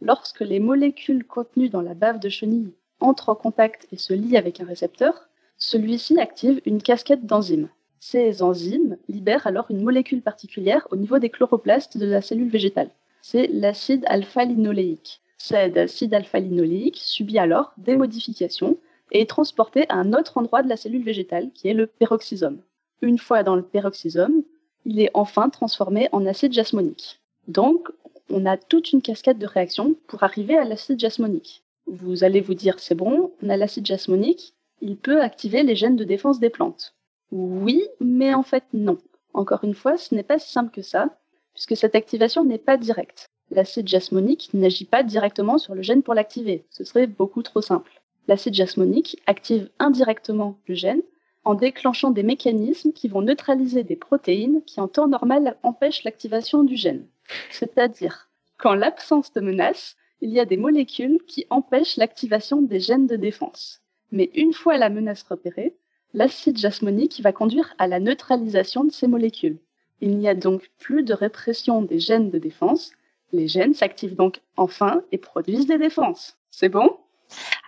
lorsque 0.00 0.40
les 0.40 0.60
molécules 0.60 1.24
contenues 1.24 1.68
dans 1.68 1.80
la 1.80 1.94
bave 1.94 2.18
de 2.18 2.28
chenille 2.28 2.72
entrent 3.00 3.28
en 3.28 3.34
contact 3.34 3.86
et 3.92 3.96
se 3.96 4.12
lient 4.12 4.36
avec 4.36 4.60
un 4.60 4.66
récepteur, 4.66 5.28
celui-ci 5.56 6.18
active 6.18 6.60
une 6.66 6.82
cascade 6.82 7.24
d'enzymes. 7.24 7.68
Ces 8.00 8.42
enzymes 8.42 8.96
libèrent 9.08 9.46
alors 9.46 9.66
une 9.70 9.82
molécule 9.82 10.22
particulière 10.22 10.88
au 10.90 10.96
niveau 10.96 11.20
des 11.20 11.30
chloroplastes 11.30 11.96
de 11.96 12.06
la 12.06 12.20
cellule 12.20 12.50
végétale. 12.50 12.90
C'est 13.22 13.46
l'acide 13.46 14.04
alpha-linoléique. 14.08 15.20
Cet 15.38 15.76
acide 15.76 16.14
alpha-linoléique 16.14 17.00
subit 17.00 17.38
alors 17.38 17.72
des 17.78 17.96
modifications 17.96 18.76
et 19.12 19.20
est 19.20 19.30
transporté 19.30 19.86
à 19.88 19.96
un 19.96 20.12
autre 20.12 20.38
endroit 20.38 20.62
de 20.62 20.68
la 20.68 20.76
cellule 20.76 21.04
végétale 21.04 21.50
qui 21.52 21.68
est 21.68 21.74
le 21.74 21.86
peroxysome. 21.86 22.60
Une 23.02 23.18
fois 23.18 23.42
dans 23.42 23.56
le 23.56 23.62
peroxysome, 23.62 24.44
il 24.84 25.00
est 25.00 25.10
enfin 25.12 25.50
transformé 25.50 26.08
en 26.12 26.24
acide 26.24 26.52
jasmonique. 26.52 27.20
Donc, 27.48 27.88
on 28.30 28.46
a 28.46 28.56
toute 28.56 28.92
une 28.92 29.02
cascade 29.02 29.38
de 29.38 29.46
réactions 29.46 29.96
pour 30.06 30.22
arriver 30.22 30.56
à 30.56 30.64
l'acide 30.64 31.00
jasmonique. 31.00 31.64
Vous 31.86 32.22
allez 32.22 32.40
vous 32.40 32.54
dire, 32.54 32.78
c'est 32.78 32.94
bon, 32.94 33.32
on 33.42 33.48
a 33.48 33.56
l'acide 33.56 33.86
jasmonique, 33.86 34.54
il 34.80 34.96
peut 34.96 35.20
activer 35.20 35.64
les 35.64 35.74
gènes 35.74 35.96
de 35.96 36.04
défense 36.04 36.38
des 36.38 36.48
plantes. 36.48 36.94
Oui, 37.32 37.82
mais 38.00 38.34
en 38.34 38.44
fait 38.44 38.64
non. 38.72 38.98
Encore 39.34 39.64
une 39.64 39.74
fois, 39.74 39.96
ce 39.96 40.14
n'est 40.14 40.22
pas 40.22 40.38
si 40.38 40.52
simple 40.52 40.70
que 40.70 40.82
ça, 40.82 41.18
puisque 41.54 41.76
cette 41.76 41.96
activation 41.96 42.44
n'est 42.44 42.58
pas 42.58 42.76
directe. 42.76 43.26
L'acide 43.50 43.88
jasmonique 43.88 44.50
n'agit 44.54 44.84
pas 44.84 45.02
directement 45.02 45.58
sur 45.58 45.74
le 45.74 45.82
gène 45.82 46.04
pour 46.04 46.14
l'activer, 46.14 46.64
ce 46.70 46.84
serait 46.84 47.08
beaucoup 47.08 47.42
trop 47.42 47.60
simple. 47.60 48.00
L'acide 48.28 48.54
jasmonique 48.54 49.20
active 49.26 49.68
indirectement 49.80 50.56
le 50.68 50.74
gène 50.74 51.02
en 51.44 51.54
déclenchant 51.54 52.10
des 52.10 52.22
mécanismes 52.22 52.92
qui 52.92 53.08
vont 53.08 53.22
neutraliser 53.22 53.82
des 53.82 53.96
protéines 53.96 54.62
qui 54.64 54.80
en 54.80 54.88
temps 54.88 55.08
normal 55.08 55.56
empêchent 55.62 56.04
l'activation 56.04 56.62
du 56.62 56.76
gène. 56.76 57.06
C'est-à-dire 57.50 58.28
qu'en 58.58 58.74
l'absence 58.74 59.32
de 59.32 59.40
menace, 59.40 59.96
il 60.20 60.30
y 60.30 60.40
a 60.40 60.44
des 60.44 60.56
molécules 60.56 61.20
qui 61.26 61.46
empêchent 61.50 61.96
l'activation 61.96 62.62
des 62.62 62.78
gènes 62.78 63.06
de 63.06 63.16
défense. 63.16 63.80
Mais 64.12 64.30
une 64.34 64.52
fois 64.52 64.76
la 64.78 64.88
menace 64.88 65.24
repérée, 65.24 65.74
l'acide 66.14 66.58
jasmonique 66.58 67.20
va 67.22 67.32
conduire 67.32 67.74
à 67.78 67.88
la 67.88 67.98
neutralisation 67.98 68.84
de 68.84 68.92
ces 68.92 69.08
molécules. 69.08 69.58
Il 70.00 70.18
n'y 70.18 70.28
a 70.28 70.34
donc 70.34 70.70
plus 70.78 71.02
de 71.02 71.14
répression 71.14 71.82
des 71.82 71.98
gènes 71.98 72.30
de 72.30 72.38
défense. 72.38 72.92
Les 73.32 73.48
gènes 73.48 73.74
s'activent 73.74 74.16
donc 74.16 74.40
enfin 74.56 75.02
et 75.10 75.18
produisent 75.18 75.66
des 75.66 75.78
défenses. 75.78 76.36
C'est 76.50 76.68
bon? 76.68 76.96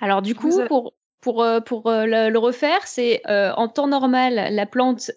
Alors 0.01 0.21
du 0.21 0.35
coup, 0.35 0.53
pour, 0.69 0.93
pour, 1.25 1.43
euh, 1.43 1.61
pour 1.61 1.87
euh, 1.87 2.05
le, 2.05 2.39
refaire, 2.39 2.87
c'est 2.87 3.23
en 3.27 3.67
temps 3.69 3.87
normal, 3.87 4.55
la 4.55 4.67
plante 4.67 5.11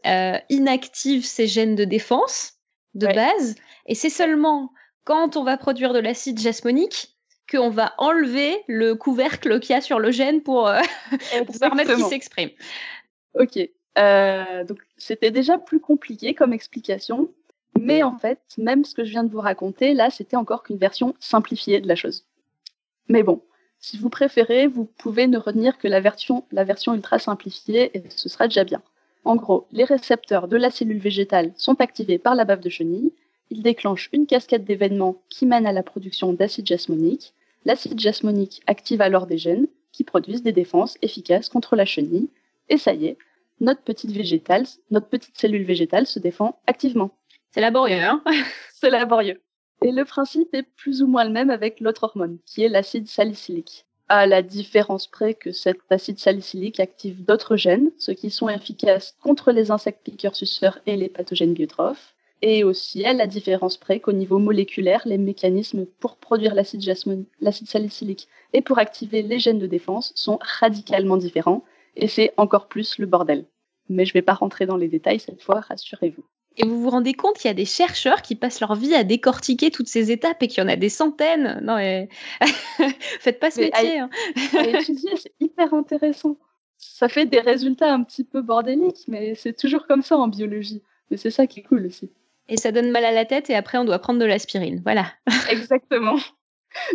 inactive 0.50 1.26
ses 1.26 1.48
gènes 1.48 1.76
de 1.76 1.84
défense 1.84 2.54
de 2.96 3.08
base, 3.08 3.56
et 3.86 3.94
c'est 3.94 4.10
seulement 4.10 4.72
quand 5.04 5.36
on 5.36 5.44
va 5.44 5.58
produire 5.58 5.94
de 5.94 6.00
l'acide 6.00 6.40
jasmonique 6.40 7.16
qu'on 7.52 7.70
va 7.70 7.94
enlever 7.98 8.64
le 8.68 8.96
couvercle 8.96 9.60
qu'il 9.60 9.74
y 9.74 9.78
a 9.78 9.82
sur 9.82 10.00
le 10.00 10.12
gène 10.12 10.42
pour, 10.42 10.72
pour 11.46 11.60
permettre 11.60 11.94
qu'il 11.94 12.06
s'exprime. 12.06 12.50
Ok. 13.36 13.60
donc 13.98 14.80
c'était 14.98 15.32
déjà 15.32 15.58
plus 15.58 15.82
compliqué 15.82 16.34
comme 16.34 16.54
explication, 16.54 17.30
mais 17.80 18.02
en 18.02 18.18
fait, 18.18 18.40
même 18.58 18.86
ce 18.86 18.96
que 18.96 19.04
je 19.04 19.12
viens 19.12 19.26
de 19.26 19.32
vous 19.32 19.42
raconter, 19.42 19.94
là, 19.94 20.10
c'était 20.10 20.38
encore 20.38 20.64
qu'une 20.64 20.78
version 20.78 21.16
simplifiée 21.20 21.82
de 21.82 21.88
la 21.88 21.96
chose. 21.96 22.26
Mais 23.10 23.24
bon, 23.24 23.42
si 23.80 23.98
vous 23.98 24.10
préférez, 24.10 24.68
vous 24.68 24.86
pouvez 24.86 25.28
ne 25.28 25.38
retenir 25.38 25.78
que 25.78 25.88
la 25.88 26.02
version, 26.02 26.44
la 26.52 26.64
version 26.64 26.94
ultra 26.94 27.20
simplifiée 27.20 27.92
et 27.98 28.04
ce 28.10 28.30
sera 28.30 28.48
déjà 28.48 28.64
bien. 28.64 28.82
En 29.24 29.36
gros, 29.36 29.68
les 29.72 29.84
récepteurs 29.84 30.48
de 30.48 30.58
la 30.58 30.72
cellule 30.72 31.00
végétale 31.00 31.54
sont 31.58 31.80
activés 31.82 32.18
par 32.18 32.36
la 32.36 32.46
bave 32.46 32.62
de 32.62 32.70
chenille. 32.70 33.12
Ils 33.50 33.62
déclenchent 33.62 34.10
une 34.14 34.26
cascade 34.26 34.66
d'événements 34.66 35.22
qui 35.30 35.46
mènent 35.46 35.68
à 35.68 35.74
la 35.74 35.84
production 35.84 36.34
d'acide 36.34 36.68
jasmonique. 36.68 37.34
L'acide 37.66 38.00
jasmonique 38.00 38.62
active 38.68 39.02
alors 39.02 39.28
des 39.28 39.38
gènes 39.38 39.68
qui 39.92 40.04
produisent 40.04 40.44
des 40.44 40.52
défenses 40.52 40.98
efficaces 41.02 41.50
contre 41.50 41.76
la 41.76 41.86
chenille. 41.86 42.30
Et 42.70 42.78
ça 42.78 42.94
y 42.94 43.06
est, 43.08 43.18
notre 43.60 43.82
petite 43.82 44.12
végétale, 44.12 44.66
notre 44.92 45.08
petite 45.08 45.38
cellule 45.38 45.66
végétale 45.66 46.08
se 46.08 46.20
défend 46.20 46.60
activement. 46.68 47.12
C'est 47.52 47.62
laborieux, 47.62 48.02
hein? 48.02 48.24
C'est 48.74 48.90
laborieux. 48.90 49.42
Et 49.84 49.92
le 49.92 50.06
principe 50.06 50.54
est 50.54 50.64
plus 50.64 51.04
ou 51.04 51.08
moins 51.08 51.24
le 51.24 51.32
même 51.32 51.50
avec 51.50 51.80
l'autre 51.80 52.04
hormone, 52.04 52.40
qui 52.46 52.64
est 52.64 52.70
l'acide 52.70 53.08
salicylique. 53.08 53.86
À 54.10 54.26
la 54.26 54.42
différence 54.42 55.08
près 55.08 55.34
que 55.34 55.52
cet 55.52 55.80
acide 55.90 56.18
salicylique 56.18 56.80
active 56.80 57.26
d'autres 57.26 57.58
gènes, 57.58 57.92
ceux 57.98 58.14
qui 58.14 58.30
sont 58.30 58.50
efficaces 58.50 59.16
contre 59.22 59.52
les 59.52 59.70
insectes 59.70 60.04
piqueurs 60.04 60.36
suceurs 60.36 60.80
et 60.86 60.96
les 60.96 61.10
pathogènes 61.10 61.54
biotrophes. 61.54 62.16
Et 62.42 62.64
aussi 62.64 63.04
à 63.06 63.14
la 63.14 63.28
différence 63.28 63.78
près 63.78 64.00
qu'au 64.00 64.14
niveau 64.14 64.40
moléculaire, 64.40 65.02
les 65.06 65.18
mécanismes 65.18 65.86
pour 66.00 66.18
produire 66.18 66.56
l'acide 66.56 67.68
salicylique 67.68 68.28
et 68.54 68.62
pour 68.62 68.78
activer 68.78 69.24
les 69.24 69.40
gènes 69.40 69.60
de 69.60 69.68
défense 69.68 70.14
sont 70.16 70.40
radicalement 70.42 71.18
différents, 71.18 71.64
et 71.96 72.08
c'est 72.08 72.34
encore 72.38 72.68
plus 72.68 73.00
le 73.00 73.08
bordel. 73.08 73.46
Mais 73.90 74.06
je 74.06 74.12
ne 74.12 74.14
vais 74.14 74.22
pas 74.22 74.34
rentrer 74.34 74.66
dans 74.66 74.78
les 74.78 74.88
détails 74.88 75.20
cette 75.20 75.42
fois, 75.42 75.62
rassurez-vous. 75.62 76.24
Et 76.58 76.66
vous 76.66 76.82
vous 76.82 76.90
rendez 76.90 77.14
compte 77.14 77.38
qu'il 77.38 77.50
y 77.50 77.52
a 77.52 77.56
des 77.56 77.66
chercheurs 77.66 78.24
qui 78.24 78.36
passent 78.36 78.60
leur 78.62 78.74
vie 78.74 78.96
à 78.96 79.04
décortiquer 79.04 79.70
toutes 79.70 79.88
ces 79.88 80.12
étapes 80.12 80.42
et 80.42 80.48
qu'il 80.48 80.64
y 80.64 80.66
en 80.66 80.70
a 80.70 80.76
des 80.76 80.90
centaines. 80.90 81.60
Non, 81.64 81.76
mais 81.76 82.10
faites 83.20 83.40
pas 83.40 83.52
ce 83.52 83.62
métier. 83.62 84.00
Hein. 84.00 84.10
étudier, 84.36 85.12
c'est 85.18 85.34
hyper 85.40 85.76
intéressant. 85.76 86.36
Ça 86.80 87.10
fait 87.10 87.28
des 87.28 87.40
résultats 87.40 87.94
un 87.94 88.04
petit 88.04 88.24
peu 88.24 88.42
bordéliques, 88.42 89.06
mais 89.08 89.36
c'est 89.36 89.54
toujours 89.54 89.86
comme 89.86 90.02
ça 90.02 90.18
en 90.18 90.28
biologie. 90.28 90.82
Mais 91.12 91.18
c'est 91.18 91.32
ça 91.32 91.46
qui 91.46 91.60
est 91.60 91.64
cool 91.64 91.86
aussi. 91.86 92.10
Et 92.50 92.58
ça 92.58 92.72
donne 92.72 92.90
mal 92.90 93.06
à 93.06 93.12
la 93.12 93.26
tête 93.26 93.50
et 93.50 93.56
après 93.56 93.78
on 93.78 93.86
doit 93.86 94.00
prendre 94.00 94.20
de 94.20 94.26
l'aspirine. 94.26 94.82
Voilà. 94.84 95.06
Exactement. 95.50 96.18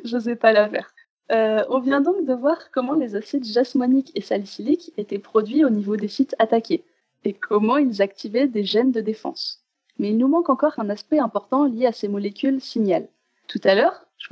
Je 0.05 0.19
sais 0.19 0.37
pas 0.37 0.53
la 0.53 0.69
faire. 0.69 0.93
Euh, 1.31 1.65
on 1.71 1.79
vient 1.79 2.01
donc 2.01 2.25
de 2.27 2.35
voir 2.35 2.71
comment 2.73 2.95
les 2.95 3.15
acides 3.15 3.45
jasmoniques 3.45 4.11
et 4.17 4.23
salicyliques 4.23 4.93
étaient 4.97 5.19
produits 5.19 5.65
au 5.65 5.71
niveau 5.71 5.97
des 5.97 6.09
sites 6.09 6.35
attaqués 6.39 6.85
et 7.25 7.33
comment 7.33 7.77
ils 7.77 8.03
activaient 8.03 8.49
des 8.49 8.65
gènes 8.65 8.93
de 8.93 9.01
défense. 9.01 9.63
Mais 9.99 10.11
il 10.11 10.19
nous 10.19 10.29
manque 10.29 10.51
encore 10.51 10.79
un 10.79 10.91
aspect 10.91 11.19
important 11.19 11.65
lié 11.65 11.87
à 11.87 11.93
ces 11.93 12.09
molécules 12.09 12.61
signal. 12.61 13.09
Tout 13.49 13.61
à 13.65 13.75
l'heure, 13.75 14.07
je, 14.19 14.29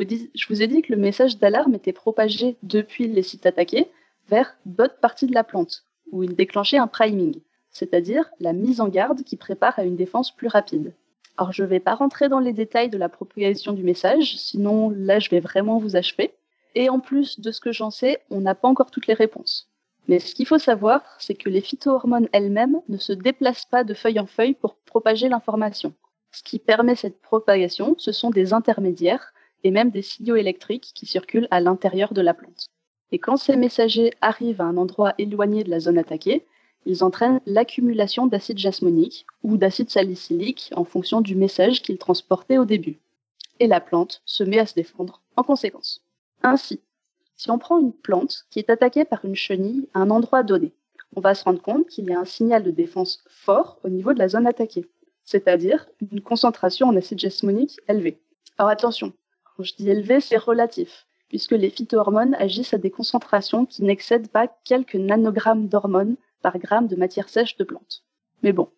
vous 0.48 0.62
ai 0.62 0.66
dit 0.66 0.82
que 0.82 0.92
le 0.92 0.98
message 0.98 1.38
d'alarme 1.38 1.74
était 1.74 1.92
propagé 1.92 2.56
depuis 2.62 3.08
les 3.08 3.22
sites 3.22 3.46
attaqués 3.46 3.88
vers 4.28 4.56
d'autres 4.64 4.98
parties 5.00 5.26
de 5.26 5.34
la 5.34 5.44
plante, 5.44 5.84
où 6.12 6.22
il 6.22 6.34
déclenchait 6.34 6.78
un 6.78 6.86
priming, 6.86 7.40
c'est-à-dire 7.72 8.30
la 8.38 8.52
mise 8.52 8.80
en 8.80 8.88
garde 8.88 9.22
qui 9.24 9.36
prépare 9.36 9.78
à 9.78 9.84
une 9.84 9.96
défense 9.96 10.34
plus 10.34 10.48
rapide. 10.48 10.94
Alors 11.36 11.52
je 11.52 11.62
ne 11.62 11.68
vais 11.68 11.80
pas 11.80 11.94
rentrer 11.94 12.28
dans 12.28 12.38
les 12.38 12.52
détails 12.52 12.90
de 12.90 12.98
la 12.98 13.08
propagation 13.08 13.72
du 13.72 13.82
message, 13.82 14.36
sinon 14.36 14.90
là 14.90 15.18
je 15.18 15.30
vais 15.30 15.40
vraiment 15.40 15.78
vous 15.78 15.96
achever. 15.96 16.32
Et 16.74 16.88
en 16.88 17.00
plus 17.00 17.40
de 17.40 17.50
ce 17.50 17.60
que 17.60 17.72
j'en 17.72 17.90
sais, 17.90 18.20
on 18.30 18.40
n'a 18.40 18.54
pas 18.54 18.68
encore 18.68 18.90
toutes 18.90 19.06
les 19.06 19.14
réponses. 19.14 19.69
Mais 20.08 20.18
ce 20.18 20.34
qu'il 20.34 20.46
faut 20.46 20.58
savoir, 20.58 21.02
c'est 21.18 21.34
que 21.34 21.48
les 21.48 21.60
phytohormones 21.60 22.28
elles-mêmes 22.32 22.80
ne 22.88 22.96
se 22.96 23.12
déplacent 23.12 23.66
pas 23.66 23.84
de 23.84 23.94
feuille 23.94 24.20
en 24.20 24.26
feuille 24.26 24.54
pour 24.54 24.76
propager 24.76 25.28
l'information. 25.28 25.94
Ce 26.32 26.42
qui 26.42 26.58
permet 26.58 26.94
cette 26.94 27.20
propagation, 27.20 27.94
ce 27.98 28.12
sont 28.12 28.30
des 28.30 28.52
intermédiaires 28.52 29.32
et 29.64 29.70
même 29.70 29.90
des 29.90 30.02
signaux 30.02 30.36
électriques 30.36 30.92
qui 30.94 31.06
circulent 31.06 31.48
à 31.50 31.60
l'intérieur 31.60 32.14
de 32.14 32.20
la 32.20 32.34
plante. 32.34 32.66
Et 33.12 33.18
quand 33.18 33.36
ces 33.36 33.56
messagers 33.56 34.12
arrivent 34.20 34.60
à 34.60 34.64
un 34.64 34.76
endroit 34.76 35.14
éloigné 35.18 35.64
de 35.64 35.70
la 35.70 35.80
zone 35.80 35.98
attaquée, 35.98 36.46
ils 36.86 37.04
entraînent 37.04 37.40
l'accumulation 37.44 38.26
d'acide 38.26 38.58
jasmonique 38.58 39.26
ou 39.42 39.56
d'acide 39.56 39.90
salicylique 39.90 40.70
en 40.74 40.84
fonction 40.84 41.20
du 41.20 41.34
message 41.34 41.82
qu'ils 41.82 41.98
transportaient 41.98 42.58
au 42.58 42.64
début. 42.64 43.00
Et 43.58 43.66
la 43.66 43.80
plante 43.80 44.22
se 44.24 44.44
met 44.44 44.58
à 44.58 44.66
se 44.66 44.74
défendre 44.74 45.20
en 45.36 45.42
conséquence. 45.42 46.02
Ainsi, 46.42 46.80
si 47.40 47.50
on 47.50 47.58
prend 47.58 47.78
une 47.78 47.94
plante 47.94 48.44
qui 48.50 48.58
est 48.58 48.68
attaquée 48.68 49.06
par 49.06 49.24
une 49.24 49.34
chenille 49.34 49.88
à 49.94 50.00
un 50.00 50.10
endroit 50.10 50.42
donné, 50.42 50.74
on 51.16 51.22
va 51.22 51.34
se 51.34 51.42
rendre 51.42 51.62
compte 51.62 51.86
qu'il 51.86 52.04
y 52.04 52.12
a 52.12 52.20
un 52.20 52.26
signal 52.26 52.62
de 52.62 52.70
défense 52.70 53.24
fort 53.30 53.78
au 53.82 53.88
niveau 53.88 54.12
de 54.12 54.18
la 54.18 54.28
zone 54.28 54.46
attaquée, 54.46 54.90
c'est-à-dire 55.24 55.88
une 56.12 56.20
concentration 56.20 56.88
en 56.88 56.96
acide 56.96 57.18
jasmonique 57.18 57.80
élevée. 57.88 58.20
Alors 58.58 58.68
attention, 58.68 59.14
quand 59.56 59.62
je 59.62 59.74
dis 59.74 59.88
élevé, 59.88 60.20
c'est 60.20 60.36
relatif, 60.36 61.06
puisque 61.30 61.52
les 61.52 61.70
phytohormones 61.70 62.34
agissent 62.34 62.74
à 62.74 62.78
des 62.78 62.90
concentrations 62.90 63.64
qui 63.64 63.84
n'excèdent 63.84 64.28
pas 64.28 64.46
quelques 64.64 64.96
nanogrammes 64.96 65.66
d'hormones 65.66 66.16
par 66.42 66.58
gramme 66.58 66.88
de 66.88 66.96
matière 66.96 67.30
sèche 67.30 67.56
de 67.56 67.64
plante. 67.64 68.04
Mais 68.42 68.52
bon, 68.52 68.68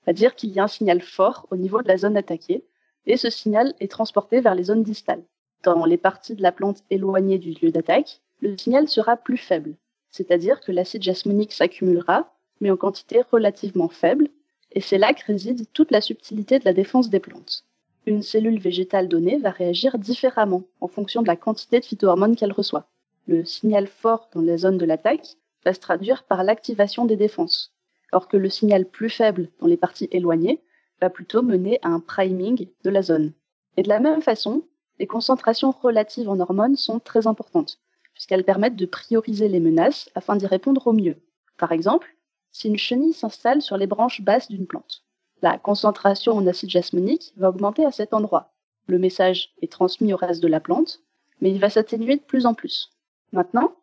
on 0.00 0.06
va 0.06 0.14
dire 0.14 0.34
qu'il 0.34 0.48
y 0.48 0.60
a 0.60 0.64
un 0.64 0.68
signal 0.68 1.02
fort 1.02 1.46
au 1.50 1.56
niveau 1.56 1.82
de 1.82 1.88
la 1.88 1.98
zone 1.98 2.16
attaquée, 2.16 2.64
et 3.04 3.18
ce 3.18 3.28
signal 3.28 3.74
est 3.80 3.90
transporté 3.90 4.40
vers 4.40 4.54
les 4.54 4.64
zones 4.64 4.82
distales. 4.82 5.24
Dans 5.64 5.84
les 5.84 5.96
parties 5.96 6.34
de 6.34 6.42
la 6.42 6.52
plante 6.52 6.84
éloignées 6.90 7.38
du 7.38 7.52
lieu 7.52 7.70
d'attaque, 7.70 8.20
le 8.40 8.56
signal 8.56 8.88
sera 8.88 9.16
plus 9.16 9.36
faible, 9.36 9.74
c'est-à-dire 10.10 10.60
que 10.60 10.70
l'acide 10.70 11.02
jasmonique 11.02 11.52
s'accumulera, 11.52 12.32
mais 12.60 12.70
en 12.70 12.76
quantité 12.76 13.22
relativement 13.32 13.88
faible, 13.88 14.28
et 14.72 14.80
c'est 14.80 14.98
là 14.98 15.12
que 15.14 15.24
réside 15.26 15.66
toute 15.72 15.90
la 15.90 16.00
subtilité 16.00 16.58
de 16.58 16.64
la 16.64 16.72
défense 16.72 17.10
des 17.10 17.20
plantes. 17.20 17.64
Une 18.06 18.22
cellule 18.22 18.60
végétale 18.60 19.08
donnée 19.08 19.38
va 19.38 19.50
réagir 19.50 19.98
différemment 19.98 20.62
en 20.80 20.88
fonction 20.88 21.22
de 21.22 21.26
la 21.26 21.36
quantité 21.36 21.80
de 21.80 21.84
phytohormones 21.84 22.36
qu'elle 22.36 22.52
reçoit. 22.52 22.88
Le 23.26 23.44
signal 23.44 23.86
fort 23.86 24.28
dans 24.32 24.40
la 24.40 24.56
zone 24.56 24.78
de 24.78 24.86
l'attaque 24.86 25.36
va 25.64 25.74
se 25.74 25.80
traduire 25.80 26.22
par 26.22 26.44
l'activation 26.44 27.04
des 27.04 27.16
défenses, 27.16 27.72
alors 28.12 28.28
que 28.28 28.36
le 28.36 28.48
signal 28.48 28.86
plus 28.86 29.10
faible 29.10 29.48
dans 29.60 29.66
les 29.66 29.76
parties 29.76 30.08
éloignées 30.12 30.62
va 31.00 31.10
plutôt 31.10 31.42
mener 31.42 31.78
à 31.82 31.88
un 31.88 32.00
priming 32.00 32.68
de 32.84 32.90
la 32.90 33.02
zone. 33.02 33.32
Et 33.76 33.82
de 33.82 33.88
la 33.88 34.00
même 34.00 34.22
façon, 34.22 34.62
les 34.98 35.06
concentrations 35.06 35.70
relatives 35.70 36.28
en 36.28 36.40
hormones 36.40 36.76
sont 36.76 36.98
très 36.98 37.26
importantes, 37.26 37.78
puisqu'elles 38.14 38.44
permettent 38.44 38.76
de 38.76 38.86
prioriser 38.86 39.48
les 39.48 39.60
menaces 39.60 40.10
afin 40.14 40.36
d'y 40.36 40.46
répondre 40.46 40.86
au 40.86 40.92
mieux. 40.92 41.16
Par 41.56 41.72
exemple, 41.72 42.16
si 42.50 42.68
une 42.68 42.76
chenille 42.76 43.12
s'installe 43.12 43.62
sur 43.62 43.76
les 43.76 43.86
branches 43.86 44.22
basses 44.22 44.48
d'une 44.48 44.66
plante, 44.66 45.04
la 45.42 45.58
concentration 45.58 46.32
en 46.32 46.46
acide 46.46 46.70
jasmonique 46.70 47.32
va 47.36 47.50
augmenter 47.50 47.84
à 47.84 47.92
cet 47.92 48.12
endroit. 48.12 48.52
Le 48.86 48.98
message 48.98 49.54
est 49.62 49.70
transmis 49.70 50.12
au 50.12 50.16
reste 50.16 50.42
de 50.42 50.48
la 50.48 50.60
plante, 50.60 51.00
mais 51.40 51.50
il 51.50 51.60
va 51.60 51.70
s'atténuer 51.70 52.16
de 52.16 52.22
plus 52.22 52.46
en 52.46 52.54
plus. 52.54 52.90
Maintenant, 53.32 53.74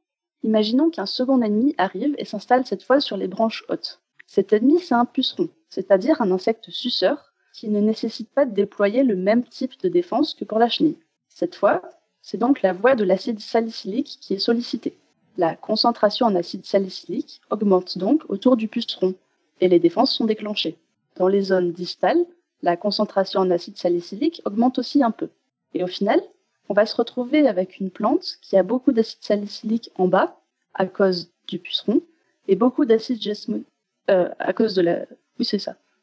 imaginons 0.44 0.90
qu'un 0.90 1.06
second 1.06 1.42
ennemi 1.42 1.76
arrive 1.78 2.16
et 2.18 2.26
s'installe 2.26 2.66
cette 2.66 2.84
fois 2.84 3.00
sur 3.00 3.16
les 3.16 3.28
branches 3.28 3.64
hautes. 3.70 4.02
Cet 4.28 4.52
ennemi, 4.52 4.80
c'est 4.80 4.96
un 4.96 5.06
puceron, 5.06 5.50
c'est-à-dire 5.70 6.22
un 6.22 6.32
insecte 6.32 6.72
suceur 6.72 7.32
qui 7.54 7.70
ne 7.70 7.80
nécessite 7.80 8.30
pas 8.32 8.46
de 8.46 8.54
déployer 8.54 9.04
le 9.04 9.16
même 9.16 9.46
type 9.46 9.80
de 9.80 9.88
défense 9.88 10.34
que 10.34 10.44
pour 10.44 10.60
la 10.60 10.68
chenille. 10.68 10.98
Cette 11.36 11.56
fois, 11.56 11.82
c'est 12.22 12.38
donc 12.38 12.62
la 12.62 12.72
voie 12.72 12.96
de 12.96 13.04
l'acide 13.04 13.42
salicylique 13.42 14.20
qui 14.22 14.36
est 14.36 14.40
sollicitée. 14.40 14.96
La 15.36 15.58
concentration 15.58 16.28
en 16.28 16.34
acide 16.34 16.66
salicylique 16.66 17.42
augmente 17.50 17.98
donc 17.98 18.24
autour 18.30 18.56
du 18.56 18.70
puceron 18.70 19.16
et 19.60 19.68
les 19.68 19.80
défenses 19.80 20.16
sont 20.16 20.24
déclenchées. 20.24 20.78
Dans 21.18 21.28
les 21.28 21.42
zones 21.42 21.74
distales, 21.74 22.26
la 22.62 22.78
concentration 22.78 23.42
en 23.42 23.52
acide 23.52 23.76
salicylique 23.76 24.42
augmente 24.46 24.80
aussi 24.80 25.04
un 25.04 25.12
peu. 25.12 25.28
Et 25.74 25.84
au 25.84 25.88
final, 25.88 26.22
on 26.70 26.74
va 26.74 26.86
se 26.86 26.96
retrouver 26.96 27.46
avec 27.50 27.82
une 27.82 27.92
plante 27.92 28.38
qui 28.42 28.56
a 28.56 28.64
beaucoup 28.64 28.94
d'acide 28.94 29.22
salicylique 29.22 29.92
en 29.98 30.08
bas 30.08 30.40
à 30.74 30.86
cause 30.86 31.34
du 31.50 31.60
puceron 31.60 32.02
et 32.48 32.56
beaucoup 32.56 32.86
d'acide 32.86 33.22
jasmonique 33.22 33.68
euh, 34.10 34.30
à 34.40 34.54
cause 34.54 34.74
de 34.74 34.84
la 34.84 35.06
oui 35.38 35.46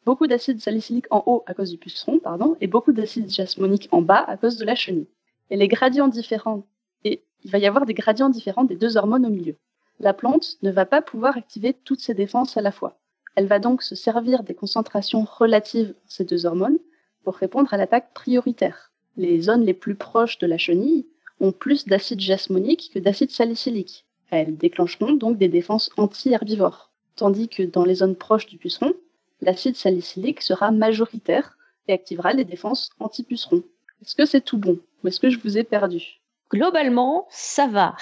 beaucoup 0.05 0.27
d'acide 0.27 0.61
salicylique 0.61 1.07
en 1.11 1.23
haut 1.25 1.43
à 1.47 1.55
cause 1.55 1.71
du 1.71 1.79
puceron 1.79 2.19
pardon 2.19 2.55
et 2.61 2.67
beaucoup 2.67 2.93
d'acide 2.93 3.31
jasmonique 3.31 3.89
en 3.93 4.03
bas 4.03 4.25
à 4.29 4.37
cause 4.37 4.59
de 4.59 4.67
la 4.67 4.75
chenille 4.75 5.07
et 5.53 5.57
les 5.57 5.69
gradients 5.69 6.09
différents, 6.09 6.67
et 7.05 7.23
il 7.45 7.51
va 7.51 7.59
y 7.59 7.67
avoir 7.67 7.85
des 7.85 7.93
gradients 7.93 8.31
différents 8.31 8.65
des 8.65 8.75
deux 8.75 8.97
hormones 8.97 9.27
au 9.27 9.29
milieu. 9.29 9.57
La 10.01 10.15
plante 10.15 10.57
ne 10.63 10.71
va 10.71 10.87
pas 10.87 11.03
pouvoir 11.03 11.37
activer 11.37 11.75
toutes 11.75 12.01
ses 12.01 12.15
défenses 12.15 12.57
à 12.57 12.63
la 12.63 12.73
fois. 12.73 12.99
Elle 13.37 13.47
va 13.47 13.59
donc 13.59 13.83
se 13.83 13.95
servir 13.95 14.45
des 14.45 14.55
concentrations 14.55 15.25
relatives 15.25 15.89
de 15.89 15.95
ces 16.07 16.25
deux 16.25 16.47
hormones 16.47 16.79
pour 17.23 17.35
répondre 17.35 17.75
à 17.75 17.77
l'attaque 17.77 18.15
prioritaire. 18.15 18.93
Les 19.19 19.43
zones 19.43 19.67
les 19.67 19.75
plus 19.75 19.95
proches 19.95 20.39
de 20.39 20.47
la 20.47 20.57
chenille 20.57 21.07
ont 21.39 21.53
plus 21.53 21.85
d'acide 21.85 22.21
jasmonique 22.21 22.91
que 22.95 22.99
d'acide 22.99 23.31
salicylique. 23.31 24.07
Elles 24.31 24.57
déclencheront 24.57 25.13
donc 25.13 25.37
des 25.37 25.49
défenses 25.49 25.91
anti-herbivores, 25.99 26.91
tandis 27.15 27.51
que 27.51 27.63
dans 27.63 27.85
les 27.85 27.97
zones 27.97 28.17
proches 28.17 28.47
du 28.47 28.57
puceron, 28.57 28.95
l'acide 29.43 29.77
salicylique 29.77 30.41
sera 30.41 30.71
majoritaire 30.71 31.59
et 31.89 31.93
activera 31.93 32.33
les 32.33 32.47
défenses 32.47 32.89
anti-pucerons. 33.01 33.65
Est-ce 34.01 34.15
que 34.15 34.25
c'est 34.25 34.41
tout 34.41 34.57
bon? 34.57 34.79
Ou 35.03 35.09
est-ce 35.09 35.21
que 35.21 35.31
je 35.31 35.39
vous 35.39 35.59
ai 35.59 35.65
perdu? 35.65 36.21
Globalement, 36.51 37.27
ça 37.31 37.67
va. 37.67 37.97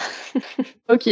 ok, 0.88 1.08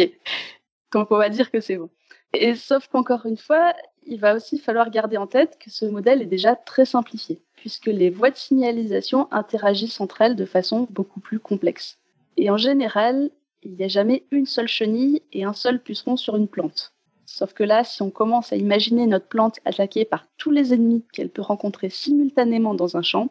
donc 0.92 1.10
on 1.10 1.18
va 1.18 1.28
dire 1.28 1.50
que 1.50 1.60
c'est 1.60 1.76
bon. 1.76 1.90
Et 2.34 2.54
sauf 2.54 2.88
qu'encore 2.88 3.26
une 3.26 3.36
fois, 3.36 3.74
il 4.04 4.20
va 4.20 4.34
aussi 4.34 4.58
falloir 4.58 4.90
garder 4.90 5.16
en 5.16 5.26
tête 5.26 5.58
que 5.58 5.70
ce 5.70 5.84
modèle 5.84 6.22
est 6.22 6.26
déjà 6.26 6.56
très 6.56 6.84
simplifié, 6.84 7.40
puisque 7.56 7.86
les 7.86 8.10
voies 8.10 8.30
de 8.30 8.36
signalisation 8.36 9.28
interagissent 9.30 10.00
entre 10.00 10.22
elles 10.22 10.36
de 10.36 10.44
façon 10.44 10.86
beaucoup 10.90 11.20
plus 11.20 11.38
complexe. 11.38 11.98
Et 12.36 12.50
en 12.50 12.56
général, 12.56 13.30
il 13.62 13.72
n'y 13.72 13.84
a 13.84 13.88
jamais 13.88 14.24
une 14.30 14.46
seule 14.46 14.68
chenille 14.68 15.22
et 15.32 15.44
un 15.44 15.52
seul 15.52 15.82
puceron 15.82 16.16
sur 16.16 16.36
une 16.36 16.48
plante. 16.48 16.92
Sauf 17.26 17.52
que 17.52 17.64
là, 17.64 17.84
si 17.84 18.02
on 18.02 18.10
commence 18.10 18.52
à 18.52 18.56
imaginer 18.56 19.06
notre 19.06 19.26
plante 19.26 19.58
attaquée 19.64 20.04
par 20.04 20.26
tous 20.38 20.50
les 20.50 20.72
ennemis 20.72 21.04
qu'elle 21.12 21.28
peut 21.28 21.42
rencontrer 21.42 21.90
simultanément 21.90 22.74
dans 22.74 22.96
un 22.96 23.02
champ, 23.02 23.28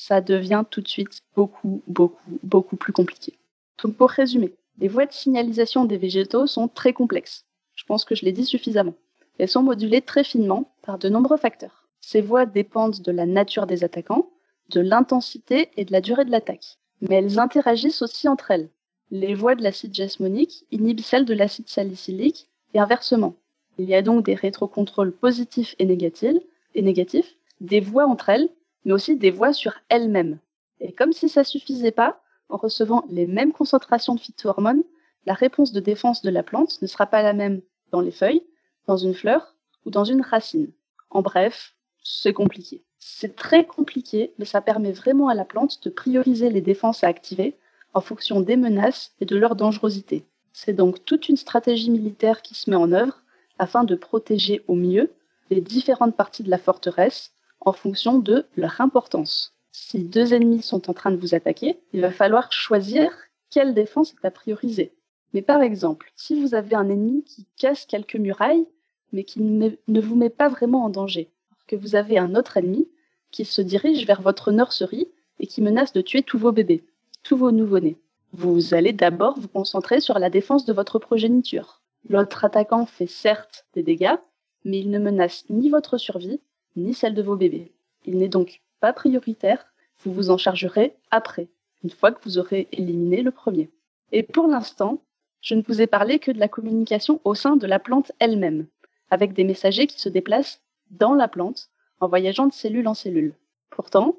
ça 0.00 0.22
devient 0.22 0.64
tout 0.70 0.80
de 0.80 0.88
suite 0.88 1.20
beaucoup, 1.36 1.82
beaucoup, 1.86 2.38
beaucoup 2.42 2.76
plus 2.76 2.92
compliqué. 2.92 3.34
Donc 3.82 3.96
pour 3.96 4.08
résumer, 4.08 4.54
les 4.78 4.88
voies 4.88 5.04
de 5.04 5.12
signalisation 5.12 5.84
des 5.84 5.98
végétaux 5.98 6.46
sont 6.46 6.68
très 6.68 6.94
complexes. 6.94 7.44
Je 7.74 7.84
pense 7.84 8.06
que 8.06 8.14
je 8.14 8.24
l'ai 8.24 8.32
dit 8.32 8.46
suffisamment. 8.46 8.94
Elles 9.38 9.50
sont 9.50 9.62
modulées 9.62 10.00
très 10.00 10.24
finement 10.24 10.72
par 10.82 10.98
de 10.98 11.10
nombreux 11.10 11.36
facteurs. 11.36 11.86
Ces 12.00 12.22
voies 12.22 12.46
dépendent 12.46 13.02
de 13.02 13.12
la 13.12 13.26
nature 13.26 13.66
des 13.66 13.84
attaquants, 13.84 14.30
de 14.70 14.80
l'intensité 14.80 15.68
et 15.76 15.84
de 15.84 15.92
la 15.92 16.00
durée 16.00 16.24
de 16.24 16.30
l'attaque. 16.30 16.78
Mais 17.02 17.16
elles 17.16 17.38
interagissent 17.38 18.00
aussi 18.00 18.26
entre 18.26 18.50
elles. 18.52 18.70
Les 19.10 19.34
voies 19.34 19.54
de 19.54 19.62
l'acide 19.62 19.94
jasmonique 19.94 20.64
inhibent 20.70 21.00
celles 21.00 21.26
de 21.26 21.34
l'acide 21.34 21.68
salicylique 21.68 22.48
et 22.72 22.78
inversement. 22.78 23.34
Il 23.78 23.86
y 23.86 23.94
a 23.94 24.00
donc 24.00 24.24
des 24.24 24.34
rétrocontrôles 24.34 25.12
positifs 25.12 25.74
et 25.78 25.84
négatifs, 25.84 26.42
et 26.74 26.80
négatifs, 26.80 27.36
des 27.60 27.80
voies 27.80 28.06
entre 28.06 28.30
elles, 28.30 28.48
mais 28.84 28.92
aussi 28.92 29.16
des 29.16 29.30
voies 29.30 29.52
sur 29.52 29.74
elles-mêmes. 29.88 30.38
Et 30.80 30.92
comme 30.92 31.12
si 31.12 31.28
ça 31.28 31.44
suffisait 31.44 31.90
pas, 31.90 32.22
en 32.48 32.56
recevant 32.56 33.04
les 33.08 33.26
mêmes 33.26 33.52
concentrations 33.52 34.14
de 34.14 34.20
phytohormones, 34.20 34.82
la 35.26 35.34
réponse 35.34 35.72
de 35.72 35.80
défense 35.80 36.22
de 36.22 36.30
la 36.30 36.42
plante 36.42 36.80
ne 36.82 36.86
sera 36.86 37.06
pas 37.06 37.22
la 37.22 37.32
même 37.32 37.60
dans 37.92 38.00
les 38.00 38.10
feuilles, 38.10 38.42
dans 38.86 38.96
une 38.96 39.14
fleur 39.14 39.54
ou 39.84 39.90
dans 39.90 40.04
une 40.04 40.22
racine. 40.22 40.72
En 41.10 41.22
bref, 41.22 41.74
c'est 42.02 42.32
compliqué. 42.32 42.82
C'est 42.98 43.36
très 43.36 43.66
compliqué, 43.66 44.34
mais 44.38 44.44
ça 44.44 44.60
permet 44.60 44.92
vraiment 44.92 45.28
à 45.28 45.34
la 45.34 45.44
plante 45.44 45.82
de 45.84 45.90
prioriser 45.90 46.50
les 46.50 46.60
défenses 46.60 47.04
à 47.04 47.08
activer 47.08 47.56
en 47.94 48.00
fonction 48.00 48.40
des 48.40 48.56
menaces 48.56 49.12
et 49.20 49.24
de 49.24 49.36
leur 49.36 49.56
dangerosité. 49.56 50.24
C'est 50.52 50.72
donc 50.72 51.04
toute 51.04 51.28
une 51.28 51.36
stratégie 51.36 51.90
militaire 51.90 52.42
qui 52.42 52.54
se 52.54 52.70
met 52.70 52.76
en 52.76 52.92
œuvre 52.92 53.22
afin 53.58 53.84
de 53.84 53.94
protéger 53.94 54.62
au 54.68 54.74
mieux 54.74 55.12
les 55.50 55.60
différentes 55.60 56.16
parties 56.16 56.42
de 56.42 56.50
la 56.50 56.58
forteresse 56.58 57.32
en 57.60 57.72
fonction 57.72 58.18
de 58.18 58.46
leur 58.56 58.80
importance. 58.80 59.54
Si 59.72 60.04
deux 60.04 60.34
ennemis 60.34 60.62
sont 60.62 60.90
en 60.90 60.94
train 60.94 61.10
de 61.10 61.16
vous 61.16 61.34
attaquer, 61.34 61.78
il 61.92 62.00
va 62.00 62.10
falloir 62.10 62.52
choisir 62.52 63.10
quelle 63.50 63.74
défense 63.74 64.12
est 64.12 64.26
à 64.26 64.30
prioriser. 64.30 64.92
Mais 65.32 65.42
par 65.42 65.62
exemple, 65.62 66.12
si 66.16 66.40
vous 66.40 66.54
avez 66.54 66.74
un 66.74 66.88
ennemi 66.88 67.22
qui 67.24 67.46
casse 67.56 67.86
quelques 67.86 68.16
murailles, 68.16 68.66
mais 69.12 69.24
qui 69.24 69.40
ne 69.40 70.00
vous 70.00 70.16
met 70.16 70.30
pas 70.30 70.48
vraiment 70.48 70.84
en 70.84 70.90
danger, 70.90 71.30
que 71.66 71.76
vous 71.76 71.94
avez 71.94 72.18
un 72.18 72.34
autre 72.34 72.56
ennemi 72.56 72.88
qui 73.30 73.44
se 73.44 73.62
dirige 73.62 74.06
vers 74.06 74.22
votre 74.22 74.50
nurserie 74.50 75.08
et 75.38 75.46
qui 75.46 75.62
menace 75.62 75.92
de 75.92 76.00
tuer 76.00 76.22
tous 76.22 76.38
vos 76.38 76.52
bébés, 76.52 76.84
tous 77.22 77.36
vos 77.36 77.52
nouveau-nés. 77.52 77.96
Vous 78.32 78.74
allez 78.74 78.92
d'abord 78.92 79.38
vous 79.38 79.48
concentrer 79.48 80.00
sur 80.00 80.18
la 80.18 80.30
défense 80.30 80.64
de 80.64 80.72
votre 80.72 80.98
progéniture. 80.98 81.80
L'autre 82.08 82.44
attaquant 82.44 82.86
fait 82.86 83.06
certes 83.06 83.66
des 83.74 83.82
dégâts, 83.82 84.16
mais 84.64 84.80
il 84.80 84.90
ne 84.90 84.98
menace 84.98 85.44
ni 85.48 85.68
votre 85.68 85.96
survie, 85.96 86.40
ni 86.76 86.94
celle 86.94 87.14
de 87.14 87.22
vos 87.22 87.36
bébés. 87.36 87.72
Il 88.04 88.18
n'est 88.18 88.28
donc 88.28 88.60
pas 88.80 88.92
prioritaire, 88.92 89.66
vous 90.02 90.12
vous 90.12 90.30
en 90.30 90.38
chargerez 90.38 90.94
après, 91.10 91.48
une 91.84 91.90
fois 91.90 92.12
que 92.12 92.22
vous 92.24 92.38
aurez 92.38 92.68
éliminé 92.72 93.22
le 93.22 93.30
premier. 93.30 93.70
Et 94.12 94.22
pour 94.22 94.46
l'instant, 94.46 95.02
je 95.40 95.54
ne 95.54 95.62
vous 95.62 95.80
ai 95.80 95.86
parlé 95.86 96.18
que 96.18 96.30
de 96.30 96.38
la 96.38 96.48
communication 96.48 97.20
au 97.24 97.34
sein 97.34 97.56
de 97.56 97.66
la 97.66 97.78
plante 97.78 98.12
elle-même, 98.18 98.66
avec 99.10 99.32
des 99.32 99.44
messagers 99.44 99.86
qui 99.86 100.00
se 100.00 100.08
déplacent 100.08 100.60
dans 100.90 101.14
la 101.14 101.28
plante 101.28 101.70
en 102.00 102.08
voyageant 102.08 102.46
de 102.46 102.52
cellule 102.52 102.88
en 102.88 102.94
cellule. 102.94 103.34
Pourtant, 103.70 104.16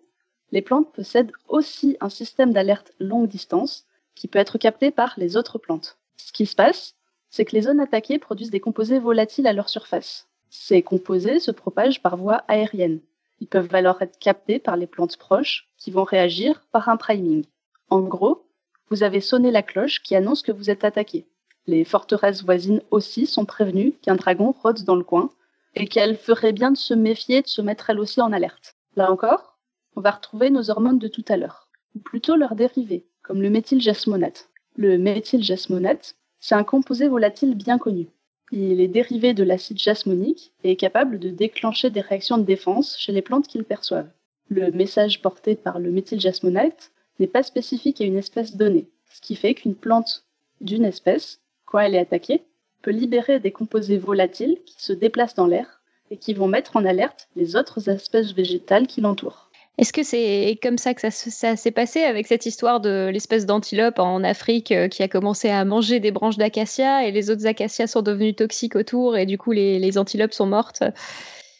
les 0.52 0.62
plantes 0.62 0.92
possèdent 0.92 1.32
aussi 1.48 1.98
un 2.02 2.10
système 2.10 2.54
d'alerte 2.54 2.92
longue 3.00 3.28
distance 3.28 3.86
qui 4.16 4.28
peut 4.28 4.40
être 4.40 4.58
capté 4.58 4.92
par 4.92 5.14
les 5.18 5.38
autres 5.38 5.58
plantes. 5.58 5.98
Ce 6.18 6.32
qui 6.32 6.46
se 6.46 6.56
passe, 6.56 6.96
c'est 7.30 7.46
que 7.46 7.56
les 7.56 7.64
zones 7.64 7.80
attaquées 7.80 8.20
produisent 8.20 8.52
des 8.52 8.60
composés 8.60 9.00
volatiles 9.00 9.48
à 9.48 9.54
leur 9.54 9.70
surface. 9.70 10.28
Ces 10.54 10.84
composés 10.84 11.40
se 11.40 11.50
propagent 11.50 12.02
par 12.02 12.18
voie 12.18 12.44
aérienne. 12.50 13.00
Ils 13.40 13.48
peuvent 13.48 13.74
alors 13.74 14.02
être 14.02 14.20
captés 14.20 14.60
par 14.60 14.76
les 14.76 14.86
plantes 14.86 15.16
proches 15.16 15.70
qui 15.78 15.92
vont 15.92 16.04
réagir 16.04 16.62
par 16.74 16.90
un 16.90 16.98
priming. 16.98 17.46
En 17.90 18.02
gros, 18.02 18.46
vous 18.90 19.02
avez 19.02 19.22
sonné 19.22 19.50
la 19.50 19.64
cloche 19.64 20.04
qui 20.04 20.14
annonce 20.14 20.42
que 20.44 20.52
vous 20.52 20.70
êtes 20.70 20.84
attaqué. 20.84 21.26
Les 21.68 21.86
forteresses 21.86 22.44
voisines 22.44 22.82
aussi 22.92 23.28
sont 23.28 23.46
prévenues 23.46 23.94
qu'un 24.02 24.16
dragon 24.16 24.52
rôde 24.52 24.84
dans 24.84 24.98
le 24.98 25.06
coin 25.06 25.30
et 25.74 25.88
qu'elles 25.88 26.18
feraient 26.18 26.52
bien 26.52 26.72
de 26.72 26.78
se 26.78 26.94
méfier 26.94 27.42
de 27.42 27.48
se 27.48 27.62
mettre 27.62 27.90
elles 27.90 28.00
aussi 28.00 28.20
en 28.20 28.34
alerte. 28.34 28.76
Là 28.98 29.10
encore, 29.10 29.58
on 29.96 30.02
va 30.02 30.12
retrouver 30.12 30.50
nos 30.50 30.70
hormones 30.70 31.00
de 31.00 31.08
tout 31.08 31.24
à 31.30 31.38
l'heure, 31.38 31.70
ou 31.96 32.00
plutôt 32.00 32.36
leurs 32.36 32.56
dérivés, 32.56 33.08
comme 33.24 33.42
le 33.42 33.50
méthyljasmonate. 33.50 34.50
Le 34.76 34.98
méthyljasmonate, 34.98 36.16
c'est 36.40 36.56
un 36.56 36.66
composé 36.66 37.08
volatile 37.08 37.56
bien 37.56 37.78
connu. 37.78 38.10
Il 38.52 38.82
est 38.82 38.90
dérivé 38.90 39.34
de 39.34 39.44
l'acide 39.44 39.80
jasmonique 39.80 40.52
et 40.64 40.72
est 40.72 40.76
capable 40.76 41.20
de 41.20 41.30
déclencher 41.30 41.90
des 41.90 42.02
réactions 42.02 42.38
de 42.38 42.44
défense 42.44 42.98
chez 42.98 43.14
les 43.14 43.22
plantes 43.22 43.48
qui 43.48 43.58
le 43.58 43.64
perçoivent. 43.64 44.12
Le 44.50 44.72
message 44.72 45.22
porté 45.22 45.56
par 45.56 45.80
le 45.80 45.90
méthyljasmonate 45.92 46.92
n'est 47.20 47.28
pas 47.28 47.44
spécifique 47.44 48.02
à 48.02 48.06
une 48.06 48.18
espèce 48.18 48.58
donnée, 48.58 48.90
ce 49.10 49.22
qui 49.22 49.36
fait 49.36 49.54
qu'une 49.54 49.76
plante 49.76 50.26
d'une 50.60 50.84
espèce, 50.84 51.40
quand 51.66 51.80
elle 51.80 51.96
est 51.96 52.00
attaquée, 52.00 52.44
peut 52.82 52.92
libérer 52.92 53.40
des 53.40 53.52
composés 53.52 53.98
volatiles 53.98 54.58
qui 54.66 54.76
se 54.84 54.92
déplacent 54.92 55.36
dans 55.36 55.48
l'air 55.48 55.82
et 56.10 56.18
qui 56.18 56.34
vont 56.34 56.48
mettre 56.48 56.76
en 56.76 56.84
alerte 56.84 57.30
les 57.38 57.56
autres 57.56 57.88
espèces 57.90 58.34
végétales 58.34 58.88
qui 58.88 59.00
l'entourent. 59.00 59.51
Est-ce 59.78 59.94
que 59.94 60.04
c'est 60.04 60.60
comme 60.62 60.78
ça 60.78 60.94
que 60.94 61.10
ça, 61.10 61.56
s'est 61.56 61.72
passé 61.72 62.04
avec 62.04 62.28
cette 62.28 62.46
histoire 62.46 62.82
de 62.82 63.10
l'espèce 63.12 63.46
d'antilope 63.46 64.00
en 64.00 64.24
Afrique 64.24 64.72
euh, 64.72 64.88
qui 64.88 65.02
a 65.02 65.08
commencé 65.08 65.50
à 65.50 65.66
manger 65.66 66.00
des 66.00 66.12
branches 66.12 66.38
d'acacia 66.38 67.06
et 67.08 67.12
les 67.12 67.30
autres 67.30 67.48
acacias 67.48 67.88
sont 67.88 68.02
devenus 68.02 68.36
toxiques 68.36 68.76
autour 68.76 69.18
et 69.18 69.26
du 69.26 69.38
coup 69.38 69.52
les 69.52 69.98
antilopes 69.98 70.34
sont 70.34 70.46
mortes? 70.46 70.84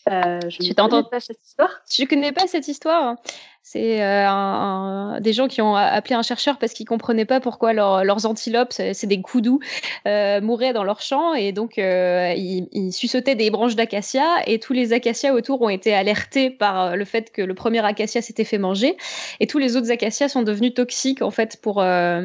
Euh, 0.10 0.40
je 0.50 0.70
ne 0.70 0.74
connais 0.74 1.04
pas 1.04 1.20
cette 1.20 1.44
histoire. 1.44 1.70
Je 1.92 2.06
connais 2.06 2.32
pas 2.32 2.48
cette 2.48 2.68
histoire. 2.68 3.16
C'est 3.64 4.04
euh, 4.04 5.20
des 5.20 5.34
gens 5.34 5.48
qui 5.48 5.62
ont 5.62 5.76
appelé 5.76 6.16
un 6.16 6.24
chercheur 6.24 6.58
parce 6.58 6.74
qu'ils 6.74 6.88
comprenaient 6.88 7.26
pas 7.26 7.40
pourquoi 7.40 7.74
leurs 7.74 8.26
antilopes, 8.26 8.74
c'est 8.74 9.06
des 9.06 9.22
coudous, 9.22 9.60
euh, 10.08 10.42
mouraient 10.42 10.74
dans 10.74 10.84
leur 10.84 11.02
champ 11.02 11.36
et 11.36 11.52
donc 11.52 11.78
euh, 11.78 12.34
ils, 12.36 12.68
ils, 12.72 13.22
des 13.36 13.52
branches 13.52 13.76
d'acacia 13.76 14.26
et 14.48 14.60
tous 14.60 14.74
les 14.74 14.94
acacias 14.94 15.34
autour 15.34 15.62
ont 15.62 15.70
été 15.70 15.94
alertés 15.94 16.50
par 16.50 16.98
le 16.98 17.06
fait 17.06 17.32
que 17.32 17.44
le 17.44 17.54
premier 17.54 17.86
acacia 17.86 18.22
s'était 18.22 18.46
fait 18.46 18.58
manger 18.58 18.98
et 19.40 19.46
tous 19.46 19.60
les 19.60 19.78
autres 19.78 19.92
acacias 19.92 20.28
sont 20.28 20.42
devenus 20.42 20.74
toxiques 20.74 21.22
en 21.22 21.32
fait 21.32 21.62
pour. 21.62 21.82
Ah 21.82 22.24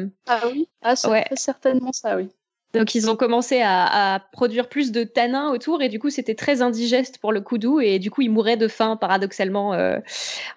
oui, 0.51 0.67
ah, 0.81 0.95
c'est 0.95 1.23
certainement 1.35 1.93
ça, 1.93 2.17
oui. 2.17 2.29
Donc 2.73 2.95
ils 2.95 3.09
ont 3.09 3.15
commencé 3.15 3.61
à, 3.63 4.21
produire 4.31 4.67
plus 4.67 4.91
de 4.91 5.03
tanins 5.03 5.51
autour 5.51 5.81
et 5.81 5.89
du 5.89 5.99
coup 5.99 6.09
c'était 6.09 6.35
très 6.35 6.61
indigeste 6.61 7.17
pour 7.19 7.31
le 7.31 7.41
coudou 7.41 7.79
et 7.79 7.99
du 7.99 8.11
coup 8.11 8.21
ils 8.21 8.29
mouraient 8.29 8.57
de 8.57 8.67
faim 8.67 8.97
paradoxalement 8.97 9.73
euh, 9.73 9.99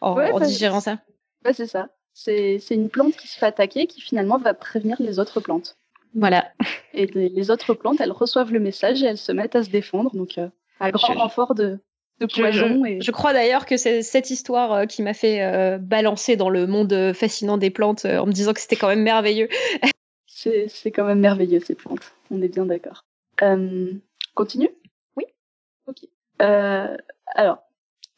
en, 0.00 0.14
bah, 0.14 0.40
digérant 0.40 0.80
ça. 0.80 0.98
Ouais, 1.44 1.52
c'est 1.52 1.66
ça. 1.66 1.88
C'est 2.12 2.60
une 2.70 2.90
plante 2.90 3.16
qui 3.16 3.28
se 3.28 3.38
fait 3.38 3.46
attaquer 3.46 3.86
qui 3.86 4.00
finalement 4.00 4.38
va 4.38 4.52
prévenir 4.52 4.96
les 5.00 5.18
autres 5.18 5.40
plantes. 5.40 5.76
Voilà. 6.14 6.50
Et 6.92 7.06
les, 7.06 7.50
autres 7.50 7.72
plantes, 7.72 8.00
elles 8.00 8.10
reçoivent 8.10 8.52
le 8.52 8.58
message 8.58 9.02
et 9.02 9.06
elles 9.06 9.16
se 9.16 9.30
mettent 9.30 9.54
à 9.54 9.62
se 9.62 9.70
défendre. 9.70 10.10
Donc 10.14 10.36
euh, 10.36 10.48
à 10.80 10.90
grand 10.90 11.14
renfort 11.14 11.54
de, 11.54 11.78
de 12.18 12.26
poison. 12.26 12.82
Je, 12.84 13.00
je, 13.00 13.10
crois 13.12 13.32
d'ailleurs 13.32 13.64
que 13.64 13.76
c'est 13.76 14.02
cette 14.02 14.30
histoire 14.30 14.72
euh, 14.72 14.86
qui 14.86 15.02
m'a 15.02 15.14
fait 15.14 15.78
balancer 15.78 16.36
dans 16.36 16.50
le 16.50 16.66
monde 16.66 17.12
fascinant 17.14 17.56
des 17.56 17.70
plantes 17.70 18.04
en 18.04 18.26
me 18.26 18.32
disant 18.32 18.52
que 18.52 18.60
c'était 18.60 18.76
quand 18.76 18.88
même 18.88 19.02
merveilleux. 19.02 19.48
C'est 20.40 20.90
quand 20.90 21.04
même 21.04 21.20
merveilleux 21.20 21.60
ces 21.60 21.74
plantes, 21.74 22.14
on 22.30 22.40
est 22.40 22.48
bien 22.48 22.64
d'accord. 22.64 23.04
Euh, 23.42 23.92
continue? 24.34 24.70
Oui. 25.16 25.24
Ok. 25.86 26.06
Euh, 26.40 26.96
alors, 27.26 27.58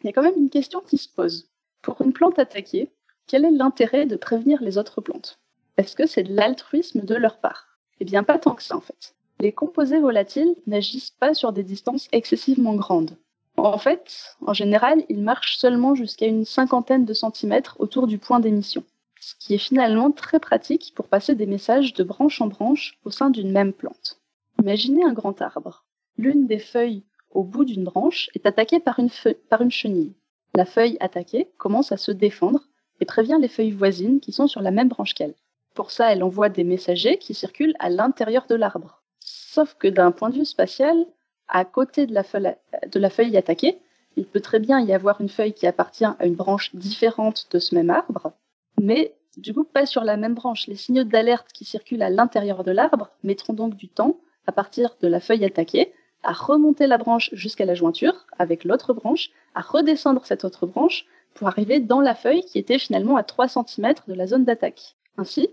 il 0.02 0.06
y 0.06 0.10
a 0.10 0.12
quand 0.12 0.22
même 0.22 0.36
une 0.36 0.50
question 0.50 0.80
qui 0.80 0.98
se 0.98 1.08
pose. 1.08 1.48
Pour 1.82 2.00
une 2.00 2.12
plante 2.12 2.38
attaquée, 2.38 2.92
quel 3.26 3.44
est 3.44 3.50
l'intérêt 3.50 4.06
de 4.06 4.14
prévenir 4.14 4.62
les 4.62 4.78
autres 4.78 5.00
plantes? 5.00 5.40
Est-ce 5.76 5.96
que 5.96 6.06
c'est 6.06 6.22
de 6.22 6.34
l'altruisme 6.34 7.00
de 7.00 7.14
leur 7.16 7.40
part? 7.40 7.78
Eh 7.98 8.04
bien, 8.04 8.22
pas 8.22 8.38
tant 8.38 8.54
que 8.54 8.62
ça 8.62 8.76
en 8.76 8.80
fait. 8.80 9.14
Les 9.40 9.52
composés 9.52 9.98
volatiles 9.98 10.54
n'agissent 10.68 11.10
pas 11.10 11.34
sur 11.34 11.52
des 11.52 11.64
distances 11.64 12.08
excessivement 12.12 12.76
grandes. 12.76 13.16
En 13.56 13.78
fait, 13.78 14.36
en 14.46 14.54
général, 14.54 15.04
ils 15.08 15.22
marchent 15.22 15.58
seulement 15.58 15.96
jusqu'à 15.96 16.26
une 16.26 16.44
cinquantaine 16.44 17.04
de 17.04 17.14
centimètres 17.14 17.76
autour 17.80 18.06
du 18.06 18.18
point 18.18 18.38
d'émission 18.38 18.84
ce 19.22 19.36
qui 19.36 19.54
est 19.54 19.58
finalement 19.58 20.10
très 20.10 20.40
pratique 20.40 20.92
pour 20.96 21.06
passer 21.06 21.36
des 21.36 21.46
messages 21.46 21.94
de 21.94 22.02
branche 22.02 22.40
en 22.40 22.48
branche 22.48 22.98
au 23.04 23.12
sein 23.12 23.30
d'une 23.30 23.52
même 23.52 23.72
plante. 23.72 24.18
Imaginez 24.60 25.04
un 25.04 25.12
grand 25.12 25.40
arbre. 25.40 25.84
L'une 26.18 26.48
des 26.48 26.58
feuilles 26.58 27.04
au 27.30 27.44
bout 27.44 27.64
d'une 27.64 27.84
branche 27.84 28.30
est 28.34 28.46
attaquée 28.46 28.80
par 28.80 28.98
une, 28.98 29.70
chenille. 29.70 30.12
La 30.56 30.64
feuille 30.64 30.96
attaquée 30.98 31.48
commence 31.56 31.92
à 31.92 31.98
se 31.98 32.10
défendre 32.10 32.66
et 32.98 33.04
prévient 33.04 33.38
les 33.40 33.46
feuilles 33.46 33.70
voisines 33.70 34.18
qui 34.18 34.32
sont 34.32 34.48
sur 34.48 34.60
la 34.60 34.72
même 34.72 34.88
branche 34.88 35.14
qu'elle. 35.14 35.34
Pour 35.72 35.92
ça, 35.92 36.12
elle 36.12 36.24
envoie 36.24 36.48
des 36.48 36.64
messagers 36.64 37.18
qui 37.18 37.32
circulent 37.32 37.76
à 37.78 37.90
l'intérieur 37.90 38.46
de 38.48 38.56
l'arbre. 38.56 39.02
Sauf 39.20 39.74
que 39.74 39.86
d'un 39.86 40.10
point 40.10 40.30
de 40.30 40.38
vue 40.38 40.44
spatial, 40.44 41.06
à 41.46 41.64
côté 41.64 42.08
de 42.08 42.12
la 42.12 43.10
feuille 43.10 43.36
attaquée, 43.36 43.78
il 44.16 44.26
peut 44.26 44.40
très 44.40 44.58
bien 44.58 44.80
y 44.80 44.92
avoir 44.92 45.20
une 45.20 45.28
feuille 45.28 45.54
qui 45.54 45.68
appartient 45.68 46.04
à 46.04 46.26
une 46.26 46.34
branche 46.34 46.74
différente 46.74 47.46
de 47.52 47.60
ce 47.60 47.76
même 47.76 47.90
arbre, 47.90 48.32
mais 48.80 49.14
du 49.36 49.54
coup 49.54 49.64
pas 49.64 49.86
sur 49.86 50.04
la 50.04 50.16
même 50.16 50.34
branche. 50.34 50.66
Les 50.66 50.76
signaux 50.76 51.04
d'alerte 51.04 51.52
qui 51.52 51.64
circulent 51.64 52.02
à 52.02 52.10
l'intérieur 52.10 52.64
de 52.64 52.70
l'arbre 52.70 53.10
mettront 53.22 53.54
donc 53.54 53.76
du 53.76 53.88
temps, 53.88 54.20
à 54.46 54.52
partir 54.52 54.96
de 55.00 55.08
la 55.08 55.20
feuille 55.20 55.44
attaquée, 55.44 55.92
à 56.22 56.32
remonter 56.32 56.86
la 56.86 56.98
branche 56.98 57.30
jusqu'à 57.32 57.64
la 57.64 57.74
jointure 57.74 58.26
avec 58.38 58.64
l'autre 58.64 58.92
branche, 58.92 59.30
à 59.54 59.60
redescendre 59.60 60.24
cette 60.24 60.44
autre 60.44 60.66
branche 60.66 61.06
pour 61.34 61.48
arriver 61.48 61.80
dans 61.80 62.00
la 62.00 62.14
feuille 62.14 62.42
qui 62.42 62.58
était 62.58 62.78
finalement 62.78 63.16
à 63.16 63.22
3 63.22 63.48
cm 63.48 63.94
de 64.06 64.14
la 64.14 64.26
zone 64.26 64.44
d'attaque. 64.44 64.96
Ainsi, 65.16 65.48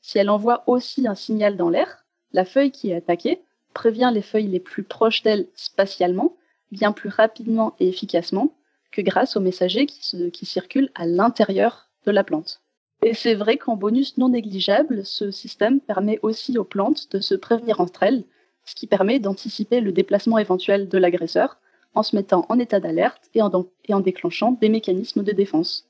si 0.00 0.18
elle 0.18 0.30
envoie 0.30 0.64
aussi 0.66 1.06
un 1.06 1.14
signal 1.14 1.56
dans 1.56 1.70
l'air, 1.70 2.04
la 2.32 2.44
feuille 2.44 2.70
qui 2.70 2.90
est 2.90 2.96
attaquée 2.96 3.42
prévient 3.74 4.10
les 4.12 4.22
feuilles 4.22 4.48
les 4.48 4.60
plus 4.60 4.82
proches 4.82 5.22
d'elle 5.22 5.48
spatialement, 5.54 6.36
bien 6.70 6.92
plus 6.92 7.08
rapidement 7.08 7.74
et 7.80 7.88
efficacement 7.88 8.54
que 8.90 9.00
grâce 9.00 9.36
aux 9.36 9.40
messagers 9.40 9.86
qui, 9.86 10.30
qui 10.30 10.46
circulent 10.46 10.90
à 10.94 11.06
l'intérieur 11.06 11.88
de 12.06 12.10
la 12.10 12.24
plante. 12.24 12.62
Et 13.02 13.14
c'est 13.14 13.34
vrai 13.34 13.56
qu'en 13.56 13.76
bonus 13.76 14.16
non 14.16 14.28
négligeable, 14.28 15.04
ce 15.04 15.30
système 15.30 15.80
permet 15.80 16.20
aussi 16.22 16.56
aux 16.56 16.64
plantes 16.64 17.10
de 17.10 17.20
se 17.20 17.34
prévenir 17.34 17.80
entre 17.80 18.04
elles 18.04 18.24
ce 18.64 18.74
qui 18.74 18.86
permet 18.86 19.18
d'anticiper 19.18 19.80
le 19.80 19.92
déplacement 19.92 20.38
éventuel 20.38 20.88
de 20.88 20.98
l'agresseur 20.98 21.58
en 21.94 22.02
se 22.02 22.16
mettant 22.16 22.46
en 22.48 22.58
état 22.58 22.80
d'alerte 22.80 23.28
et, 23.34 23.42
en, 23.42 24.00
déclenchant 24.00 24.52
des 24.52 24.68
mécanismes 24.68 25.22
de 25.22 25.32
défense. 25.32 25.88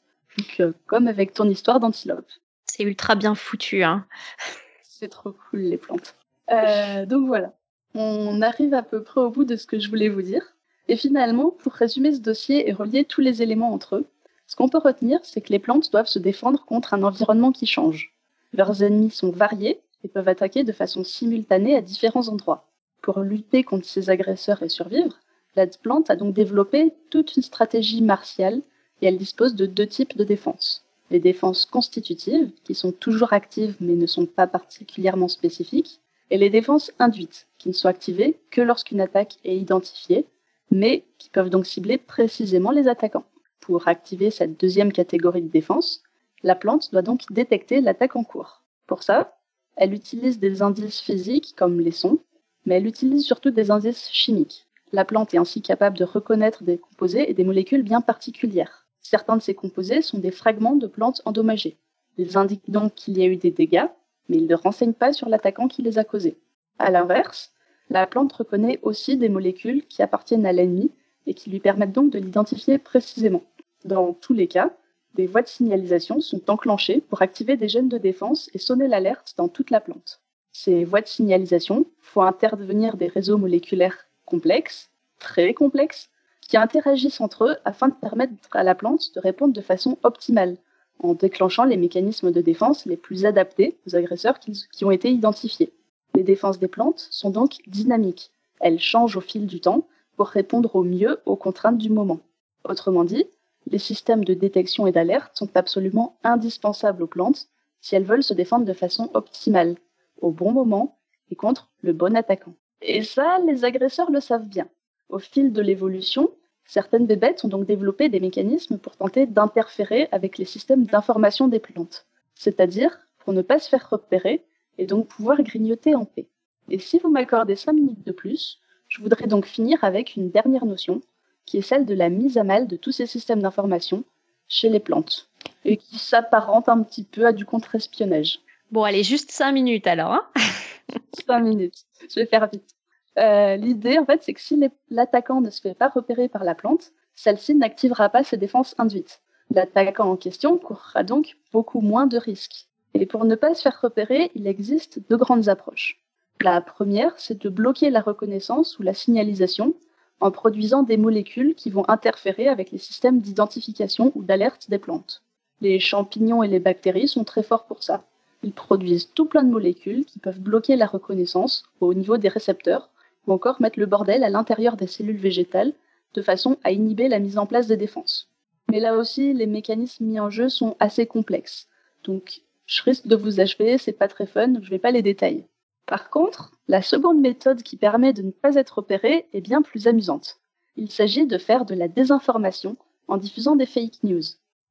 Euh, 0.61 0.73
comme 0.87 1.09
avec 1.09 1.35
ton 1.35 1.49
histoire 1.49 1.79
d'antilope. 1.79 2.27
C'est 2.65 2.85
ultra 2.85 3.15
bien 3.15 3.35
foutu, 3.35 3.85
hein. 3.85 4.07
C'est 4.83 5.09
trop 5.09 5.33
cool, 5.33 5.61
les 5.61 5.77
plantes. 5.77 6.17
Euh, 6.51 7.05
donc 7.07 7.27
voilà, 7.27 7.53
on 7.95 8.41
arrive 8.41 8.73
à 8.73 8.83
peu 8.83 9.03
près 9.03 9.21
au 9.21 9.31
bout 9.31 9.45
de 9.45 9.57
ce 9.57 9.67
que 9.67 9.79
je 9.79 9.89
voulais 9.89 10.09
vous 10.09 10.23
dire. 10.23 10.43
Et 10.89 10.97
finalement, 10.97 11.51
pour 11.51 11.73
résumer 11.73 12.15
ce 12.15 12.21
dossier 12.21 12.69
et 12.69 12.73
relier 12.73 13.05
tous 13.05 13.21
les 13.21 13.43
éléments 13.43 13.73
entre 13.73 13.97
eux, 13.97 14.07
ce 14.53 14.57
qu'on 14.57 14.69
peut 14.69 14.77
retenir, 14.77 15.19
c'est 15.23 15.41
que 15.41 15.51
les 15.51 15.59
plantes 15.59 15.91
doivent 15.91 16.09
se 16.09 16.19
défendre 16.19 16.63
contre 16.67 16.93
un 16.93 17.05
environnement 17.05 17.53
qui 17.53 17.65
change. 17.65 18.13
Leurs 18.53 18.83
ennemis 18.83 19.11
sont 19.11 19.31
variés 19.31 19.81
et 20.05 20.09
peuvent 20.09 20.29
attaquer 20.29 20.63
de 20.63 20.73
façon 20.73 21.05
simultanée 21.05 21.75
à 21.75 21.81
différents 21.81 22.29
endroits. 22.29 22.69
Pour 23.01 23.21
lutter 23.21 23.65
contre 23.65 23.87
ces 23.87 24.11
agresseurs 24.11 24.63
et 24.63 24.69
survivre, 24.69 25.17
la 25.57 25.67
plante 25.67 26.11
a 26.11 26.17
donc 26.17 26.35
développé 26.35 26.93
toute 27.09 27.35
une 27.35 27.43
stratégie 27.43 28.03
martiale 28.03 28.61
et 29.01 29.07
elle 29.07 29.17
dispose 29.17 29.55
de 29.55 29.65
deux 29.65 29.87
types 29.87 30.19
de 30.19 30.25
défense. 30.25 30.85
Les 31.11 31.19
défenses 31.19 31.65
constitutives, 31.65 32.51
qui 32.63 32.75
sont 32.75 32.93
toujours 32.93 33.33
actives 33.33 33.77
mais 33.81 33.95
ne 33.95 34.07
sont 34.07 34.27
pas 34.27 34.47
particulièrement 34.47 35.29
spécifiques, 35.29 35.99
et 36.29 36.37
les 36.37 36.51
défenses 36.51 36.93
induites, 36.99 37.47
qui 37.57 37.71
ne 37.71 37.75
sont 37.75 37.89
activées 37.89 38.39
que 38.51 38.61
lorsqu'une 38.61 39.01
attaque 39.01 39.39
est 39.45 39.57
identifiée, 39.57 40.27
mais 40.71 41.05
qui 41.17 41.31
peuvent 41.31 41.49
donc 41.49 41.65
cibler 41.65 41.97
précisément 41.97 42.71
les 42.71 42.87
attaquants. 42.87 43.25
Pour 43.63 43.87
activer 43.87 44.33
cette 44.33 44.59
deuxième 44.59 44.93
catégorie 44.93 45.41
de 45.41 45.49
défense, 45.49 46.03
la 46.43 46.57
plante 46.57 46.91
doit 46.91 47.01
donc 47.01 47.21
détecter 47.31 47.81
l'attaque 47.81 48.17
en 48.17 48.25
cours. 48.25 48.65
Pour 48.89 49.05
ça, 49.05 49.37
elle 49.77 49.95
utilise 49.95 50.41
des 50.41 50.63
indices 50.63 51.01
physiques 51.01 51.55
comme 51.57 51.79
les 51.79 51.93
sons, 51.93 52.19
mais 52.67 52.75
elle 52.75 52.89
utilise 52.89 53.25
surtout 53.25 53.53
des 53.53 53.71
indices 53.71 54.11
chimiques. 54.11 54.67
La 54.91 55.05
plante 55.05 55.33
est 55.33 55.39
ainsi 55.39 55.63
capable 55.63 55.97
de 55.97 56.05
reconnaître 56.05 56.65
des 56.65 56.77
composés 56.77 57.31
et 57.31 57.35
des 57.35 57.45
molécules 57.45 57.85
bien 57.85 58.01
particulières. 58.01 58.89
Certains 59.01 59.37
de 59.37 59.43
ces 59.43 59.55
composés 59.55 60.03
sont 60.03 60.19
des 60.19 60.33
fragments 60.33 60.75
de 60.75 60.89
plantes 60.89 61.23
endommagées. 61.25 61.79
Ils 62.19 62.37
indiquent 62.37 62.69
donc 62.69 62.97
qu'il 62.97 63.17
y 63.17 63.23
a 63.23 63.27
eu 63.27 63.37
des 63.37 63.53
dégâts, 63.53 63.87
mais 64.29 64.39
ils 64.39 64.49
ne 64.49 64.57
renseignent 64.57 64.93
pas 64.93 65.13
sur 65.13 65.29
l'attaquant 65.29 65.69
qui 65.69 65.83
les 65.83 65.99
a 65.99 66.05
causés. 66.05 66.37
À 66.81 66.91
l'inverse, 66.91 67.53
la 67.91 68.09
plante 68.09 68.33
reconnaît 68.33 68.81
aussi 68.83 69.17
des 69.17 69.29
molécules 69.29 69.87
qui 69.87 70.03
appartiennent 70.03 70.47
à 70.47 70.53
l'ennemi 70.53 70.91
et 71.29 71.35
qui 71.35 71.51
lui 71.51 71.61
permettent 71.61 71.93
donc 71.93 72.11
de 72.11 72.19
l'identifier 72.19 72.79
précisément. 72.79 73.43
Dans 73.85 74.13
tous 74.13 74.33
les 74.33 74.49
cas, 74.49 74.71
des 75.15 75.27
voies 75.27 75.43
de 75.43 75.49
signalisation 75.49 76.21
sont 76.21 76.51
enclenchées 76.51 77.01
pour 77.01 77.23
activer 77.23 77.57
des 77.57 77.69
gènes 77.69 77.89
de 77.89 77.99
défense 77.99 78.49
et 78.55 78.59
sonner 78.59 78.89
l'alerte 78.89 79.35
dans 79.37 79.49
toute 79.49 79.71
la 79.71 79.81
plante. 79.81 80.21
Ces 80.53 80.85
voies 80.85 81.01
de 81.01 81.09
signalisation 81.09 81.87
font 82.01 82.23
intervenir 82.23 82.97
des 82.97 83.09
réseaux 83.09 83.39
moléculaires 83.39 84.07
complexes, 84.25 84.91
très 85.19 85.55
complexes, 85.55 86.11
qui 86.41 86.57
interagissent 86.57 87.21
entre 87.21 87.45
eux 87.45 87.57
afin 87.65 87.89
de 87.89 87.95
permettre 87.95 88.35
à 88.53 88.63
la 88.63 88.75
plante 88.75 89.15
de 89.15 89.21
répondre 89.21 89.55
de 89.55 89.61
façon 89.61 89.99
optimale, 90.03 90.57
en 90.99 91.15
déclenchant 91.15 91.65
les 91.65 91.77
mécanismes 91.77 92.31
de 92.31 92.41
défense 92.41 92.87
les 92.87 92.97
plus 92.97 93.25
adaptés 93.25 93.79
aux 93.87 93.97
agresseurs 93.97 94.39
qui 94.39 94.85
ont 94.85 94.91
été 94.91 95.11
identifiés. 95.11 95.73
Les 96.15 96.23
défenses 96.23 96.59
des 96.59 96.69
plantes 96.69 97.09
sont 97.11 97.31
donc 97.31 97.57
dynamiques. 97.67 98.31
Elles 98.61 98.79
changent 98.79 99.17
au 99.17 99.21
fil 99.21 99.47
du 99.47 99.61
temps 99.61 99.87
pour 100.17 100.29
répondre 100.29 100.77
au 100.77 100.85
mieux 100.85 101.21
aux 101.25 101.37
contraintes 101.37 101.79
du 101.79 101.91
moment. 101.91 102.21
Autrement 102.65 103.05
dit, 103.05 103.25
les 103.67 103.79
systèmes 103.79 104.25
de 104.25 104.35
détection 104.35 104.87
et 104.87 104.93
d'alerte 104.93 105.37
sont 105.37 105.57
absolument 105.57 106.17
indispensables 106.25 107.03
aux 107.03 107.09
plantes 107.09 107.49
si 107.81 107.95
elles 107.95 108.05
veulent 108.05 108.23
se 108.23 108.35
défendre 108.35 108.65
de 108.65 108.73
façon 108.73 109.11
optimale, 109.15 109.77
au 110.21 110.31
bon 110.31 110.53
moment 110.53 110.99
et 111.31 111.35
contre 111.35 111.71
le 111.83 111.93
bon 111.93 112.17
attaquant. 112.17 112.55
Et 112.81 113.03
ça, 113.03 113.39
les 113.47 113.65
agresseurs 113.65 114.11
le 114.11 114.21
savent 114.21 114.49
bien. 114.49 114.69
Au 115.09 115.19
fil 115.19 115.53
de 115.53 115.63
l'évolution, 115.63 116.31
certaines 116.65 117.07
bébêtes 117.07 117.45
ont 117.45 117.49
donc 117.49 117.67
développé 117.67 118.09
des 118.09 118.21
mécanismes 118.21 118.79
pour 118.79 118.97
tenter 118.97 119.27
d'interférer 119.27 120.09
avec 120.13 120.39
les 120.39 120.45
systèmes 120.45 120.85
d'information 120.85 121.49
des 121.49 121.61
plantes, 121.61 122.07
c'est-à-dire 122.35 122.99
pour 123.19 123.33
ne 123.33 123.43
pas 123.43 123.59
se 123.59 123.69
faire 123.69 123.89
repérer 123.89 124.45
et 124.79 124.87
donc 124.87 125.09
pouvoir 125.09 125.43
grignoter 125.43 125.95
en 125.95 126.05
paix. 126.05 126.29
Et 126.71 126.79
si 126.79 126.99
vous 126.99 127.11
m'accordez 127.11 127.57
5 127.57 127.73
minutes 127.73 128.07
de 128.07 128.13
plus, 128.13 128.59
je 128.89 129.01
voudrais 129.01 129.27
donc 129.27 129.47
finir 129.47 129.83
avec 129.85 130.17
une 130.17 130.31
dernière 130.31 130.67
notion 130.67 131.01
qui 131.47 131.59
est 131.59 131.63
celle 131.63 131.87
de 131.87 131.95
la 131.95 132.09
mise 132.09 132.39
à 132.39 132.45
mal 132.45 132.67
de 132.67 132.77
tous 132.77 132.93
ces 132.93 133.07
systèmes 133.07 133.43
d'information 133.43 134.05
chez 134.49 134.69
les 134.69 134.81
plantes, 134.81 135.29
et 135.65 135.77
qui 135.77 135.99
s'apparente 135.99 136.69
un 136.69 136.83
petit 136.83 137.05
peu 137.05 137.27
à 137.27 137.33
du 137.33 137.45
contre-espionnage. 137.45 138.41
Bon, 138.71 138.85
allez, 138.85 139.03
juste 139.03 139.31
cinq 139.31 139.53
minutes 139.53 139.87
alors. 139.87 140.13
Hein 140.13 140.27
cinq 141.27 141.41
minutes, 141.41 141.85
je 142.09 142.21
vais 142.21 142.27
faire 142.27 142.49
vite. 142.49 142.75
Euh, 143.19 143.57
l'idée, 143.57 143.99
en 143.99 144.07
fait, 144.07 144.23
c'est 144.23 144.33
que 144.33 144.41
si 144.41 144.59
l'attaquant 144.91 145.41
ne 145.41 145.51
se 145.51 145.61
fait 145.61 145.75
pas 145.75 145.89
repérer 145.89 146.29
par 146.29 146.45
la 146.45 146.55
plante, 146.55 146.93
celle-ci 147.15 147.55
n'activera 147.55 148.09
pas 148.09 148.25
ses 148.25 148.37
défenses 148.37 148.75
induites. 148.79 149.21
L'attaquant 149.51 150.11
en 150.11 150.17
question 150.17 150.57
courra 150.57 151.03
donc 151.03 151.37
beaucoup 151.53 151.81
moins 151.81 152.07
de 152.07 152.17
risques. 152.17 152.69
Et 152.95 153.07
pour 153.07 153.25
ne 153.25 153.35
pas 153.35 153.55
se 153.55 153.63
faire 153.63 153.81
repérer, 153.81 154.31
il 154.35 154.47
existe 154.47 155.01
deux 155.09 155.17
grandes 155.17 155.49
approches. 155.49 156.01
La 156.41 156.61
première, 156.61 157.13
c'est 157.19 157.41
de 157.41 157.49
bloquer 157.49 157.91
la 157.91 158.01
reconnaissance 158.01 158.79
ou 158.79 158.83
la 158.83 158.95
signalisation 158.95 159.75
en 160.23 160.31
produisant 160.31 160.83
des 160.83 160.97
molécules 160.97 161.55
qui 161.55 161.69
vont 161.69 161.85
interférer 161.89 162.49
avec 162.49 162.71
les 162.71 162.79
systèmes 162.79 163.21
d'identification 163.21 164.13
ou 164.15 164.23
d'alerte 164.23 164.71
des 164.71 164.79
plantes. 164.79 165.23
Les 165.61 165.79
champignons 165.81 166.43
et 166.43 166.49
les 166.49 166.61
bactéries 166.61 167.09
sont 167.09 167.25
très 167.25 167.43
forts 167.43 167.67
pour 167.67 167.83
ça. 167.83 168.05
Ils 168.43 168.53
produisent 168.53 169.11
tout 169.15 169.27
plein 169.27 169.43
de 169.43 169.51
molécules 169.51 170.05
qui 170.05 170.19
peuvent 170.19 170.41
bloquer 170.41 170.77
la 170.77 170.87
reconnaissance 170.87 171.65
au 171.81 171.93
niveau 171.95 172.17
des 172.17 172.29
récepteurs 172.29 172.91
ou 173.27 173.33
encore 173.33 173.61
mettre 173.61 173.79
le 173.79 173.87
bordel 173.87 174.25
à 174.25 174.31
l'intérieur 174.31 174.77
des 174.77 174.87
cellules 174.87 175.17
végétales 175.17 175.73
de 176.15 176.23
façon 176.23 176.57
à 176.65 176.73
inhiber 176.73 177.09
la 177.09 177.19
mise 177.19 177.39
en 177.39 177.47
place 177.47 177.67
des 177.67 177.77
défenses. 177.77 178.29
Mais 178.71 178.81
là 178.81 178.97
aussi, 178.97 179.33
les 179.35 179.47
mécanismes 179.47 180.05
mis 180.05 180.21
en 180.21 180.31
jeu 180.31 180.49
sont 180.49 180.77
assez 180.81 181.07
complexes. 181.07 181.69
Donc, 182.05 182.43
je 182.67 182.83
risque 182.83 183.07
de 183.07 183.17
vous 183.17 183.41
achever, 183.41 183.79
c'est 183.79 183.93
pas 183.93 184.09
très 184.09 184.27
fun, 184.27 184.55
je 184.61 184.71
vais 184.71 184.79
pas 184.79 184.91
les 184.91 185.03
détailler. 185.03 185.47
Par 185.93 186.09
contre, 186.09 186.53
la 186.69 186.81
seconde 186.81 187.21
méthode 187.21 187.63
qui 187.63 187.77
permet 187.77 188.15
de 188.15 188.23
ne 188.23 188.31
pas 188.31 188.55
être 188.55 188.79
opéré 188.79 189.29
est 189.35 189.43
bien 189.43 189.61
plus 189.61 189.87
amusante. 189.87 190.41
Il 190.75 190.91
s'agit 190.91 191.27
de 191.27 191.37
faire 191.37 191.67
de 191.67 191.75
la 191.75 191.87
désinformation 191.87 192.79
en 193.09 193.19
diffusant 193.19 193.57
des 193.57 193.67
fake 193.67 194.03
news. 194.03 194.23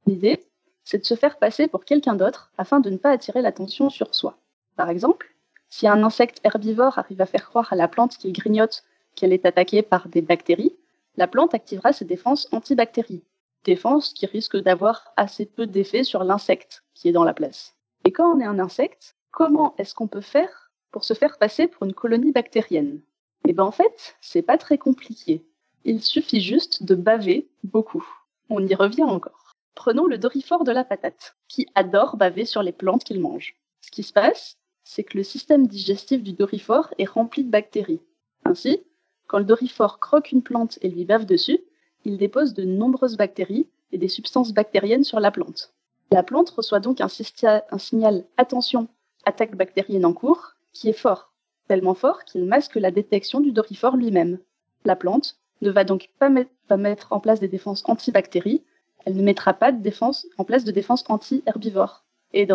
L'idée, 0.08 0.44
c'est 0.84 0.98
de 0.98 1.06
se 1.06 1.14
faire 1.14 1.38
passer 1.38 1.68
pour 1.68 1.86
quelqu'un 1.86 2.16
d'autre 2.16 2.52
afin 2.58 2.80
de 2.80 2.90
ne 2.90 2.98
pas 2.98 3.12
attirer 3.12 3.44
l'attention 3.44 3.92
sur 3.92 4.16
soi. 4.16 4.40
Par 4.76 4.90
exemple, 4.90 5.36
si 5.70 5.88
un 5.88 6.02
insecte 6.02 6.40
herbivore 6.44 6.98
arrive 6.98 7.22
à 7.22 7.28
faire 7.28 7.48
croire 7.48 7.72
à 7.72 7.76
la 7.76 7.88
plante 7.88 8.18
qu'il 8.18 8.34
grignote 8.34 8.84
qu'elle 9.14 9.32
est 9.32 9.46
attaquée 9.46 9.84
par 9.84 10.08
des 10.08 10.24
bactéries, 10.24 10.76
la 11.18 11.28
plante 11.28 11.54
activera 11.54 11.94
ses 11.94 12.06
défenses 12.06 12.52
antibactéries, 12.52 13.22
défenses 13.64 14.16
qui 14.16 14.26
risquent 14.26 14.58
d'avoir 14.58 15.14
assez 15.18 15.46
peu 15.46 15.68
d'effet 15.68 16.04
sur 16.04 16.24
l'insecte 16.24 16.84
qui 16.96 17.10
est 17.10 17.14
dans 17.14 17.26
la 17.26 17.36
place. 17.36 17.76
Et 18.06 18.12
quand 18.12 18.36
on 18.36 18.40
est 18.40 18.46
un 18.46 18.58
insecte, 18.58 19.18
comment 19.30 19.76
est-ce 19.78 19.94
qu'on 19.94 20.08
peut 20.08 20.22
faire 20.22 20.61
pour 20.92 21.04
se 21.04 21.14
faire 21.14 21.38
passer 21.38 21.68
pour 21.68 21.86
une 21.86 21.94
colonie 21.94 22.32
bactérienne 22.32 23.02
Eh 23.48 23.54
bien 23.54 23.64
en 23.64 23.72
fait, 23.72 24.16
c'est 24.22 24.42
pas 24.42 24.58
très 24.58 24.78
compliqué. 24.78 25.46
Il 25.84 26.02
suffit 26.02 26.42
juste 26.42 26.84
de 26.84 26.96
baver 26.96 27.50
beaucoup. 27.64 28.06
On 28.50 28.66
y 28.66 28.76
revient 28.76 29.04
encore. 29.04 29.56
Prenons 29.74 30.06
le 30.06 30.18
dorifort 30.18 30.64
de 30.64 30.72
la 30.72 30.84
patate, 30.84 31.36
qui 31.48 31.68
adore 31.76 32.18
baver 32.18 32.46
sur 32.46 32.62
les 32.62 32.74
plantes 32.74 33.04
qu'il 33.04 33.20
mange. 33.20 33.56
Ce 33.82 33.90
qui 33.90 34.04
se 34.04 34.14
passe, 34.14 34.58
c'est 34.84 35.04
que 35.04 35.18
le 35.18 35.24
système 35.24 35.68
digestif 35.68 36.22
du 36.22 36.34
dorifort 36.34 36.94
est 36.98 37.10
rempli 37.10 37.44
de 37.44 37.50
bactéries. 37.50 38.02
Ainsi, 38.44 38.84
quand 39.28 39.40
le 39.40 39.46
dorifort 39.46 40.00
croque 40.00 40.32
une 40.32 40.44
plante 40.44 40.78
et 40.82 40.90
lui 40.90 41.06
bave 41.06 41.26
dessus, 41.26 41.62
il 42.04 42.18
dépose 42.18 42.54
de 42.54 42.64
nombreuses 42.64 43.18
bactéries 43.18 43.70
et 43.92 43.98
des 43.98 44.08
substances 44.08 44.54
bactériennes 44.54 45.04
sur 45.04 45.20
la 45.20 45.32
plante. 45.32 45.74
La 46.12 46.24
plante 46.24 46.50
reçoit 46.50 46.80
donc 46.80 47.00
un 47.00 47.08
signal 47.08 48.26
attention, 48.38 48.90
attaque 49.26 49.56
bactérienne 49.56 50.06
en 50.06 50.14
cours, 50.14 50.56
qui 50.74 50.90
est 50.90 50.94
fort, 50.94 51.34
tellement 51.68 51.94
fort 51.94 52.24
qu'il 52.24 52.46
masque 52.46 52.76
la 52.76 52.92
détection 52.92 53.40
du 53.40 53.52
dorifort 53.52 53.98
lui-même. 53.98 54.40
La 54.86 54.96
plante 54.96 55.38
ne 55.62 55.70
va 55.70 55.84
donc 55.84 56.10
pas 56.20 56.30
mettre 56.78 57.14
en 57.14 57.20
place 57.20 57.40
des 57.40 57.48
défenses 57.48 57.84
anti-bactéries, 57.86 58.64
elle 59.06 59.16
ne 59.16 59.24
mettra 59.24 59.54
pas 59.54 59.72
de 59.72 59.82
défense, 59.82 60.28
en 60.38 60.44
place 60.44 60.64
de 60.64 60.72
défense 60.72 61.04
anti-herbivore. 61.08 62.04
Et 62.34 62.48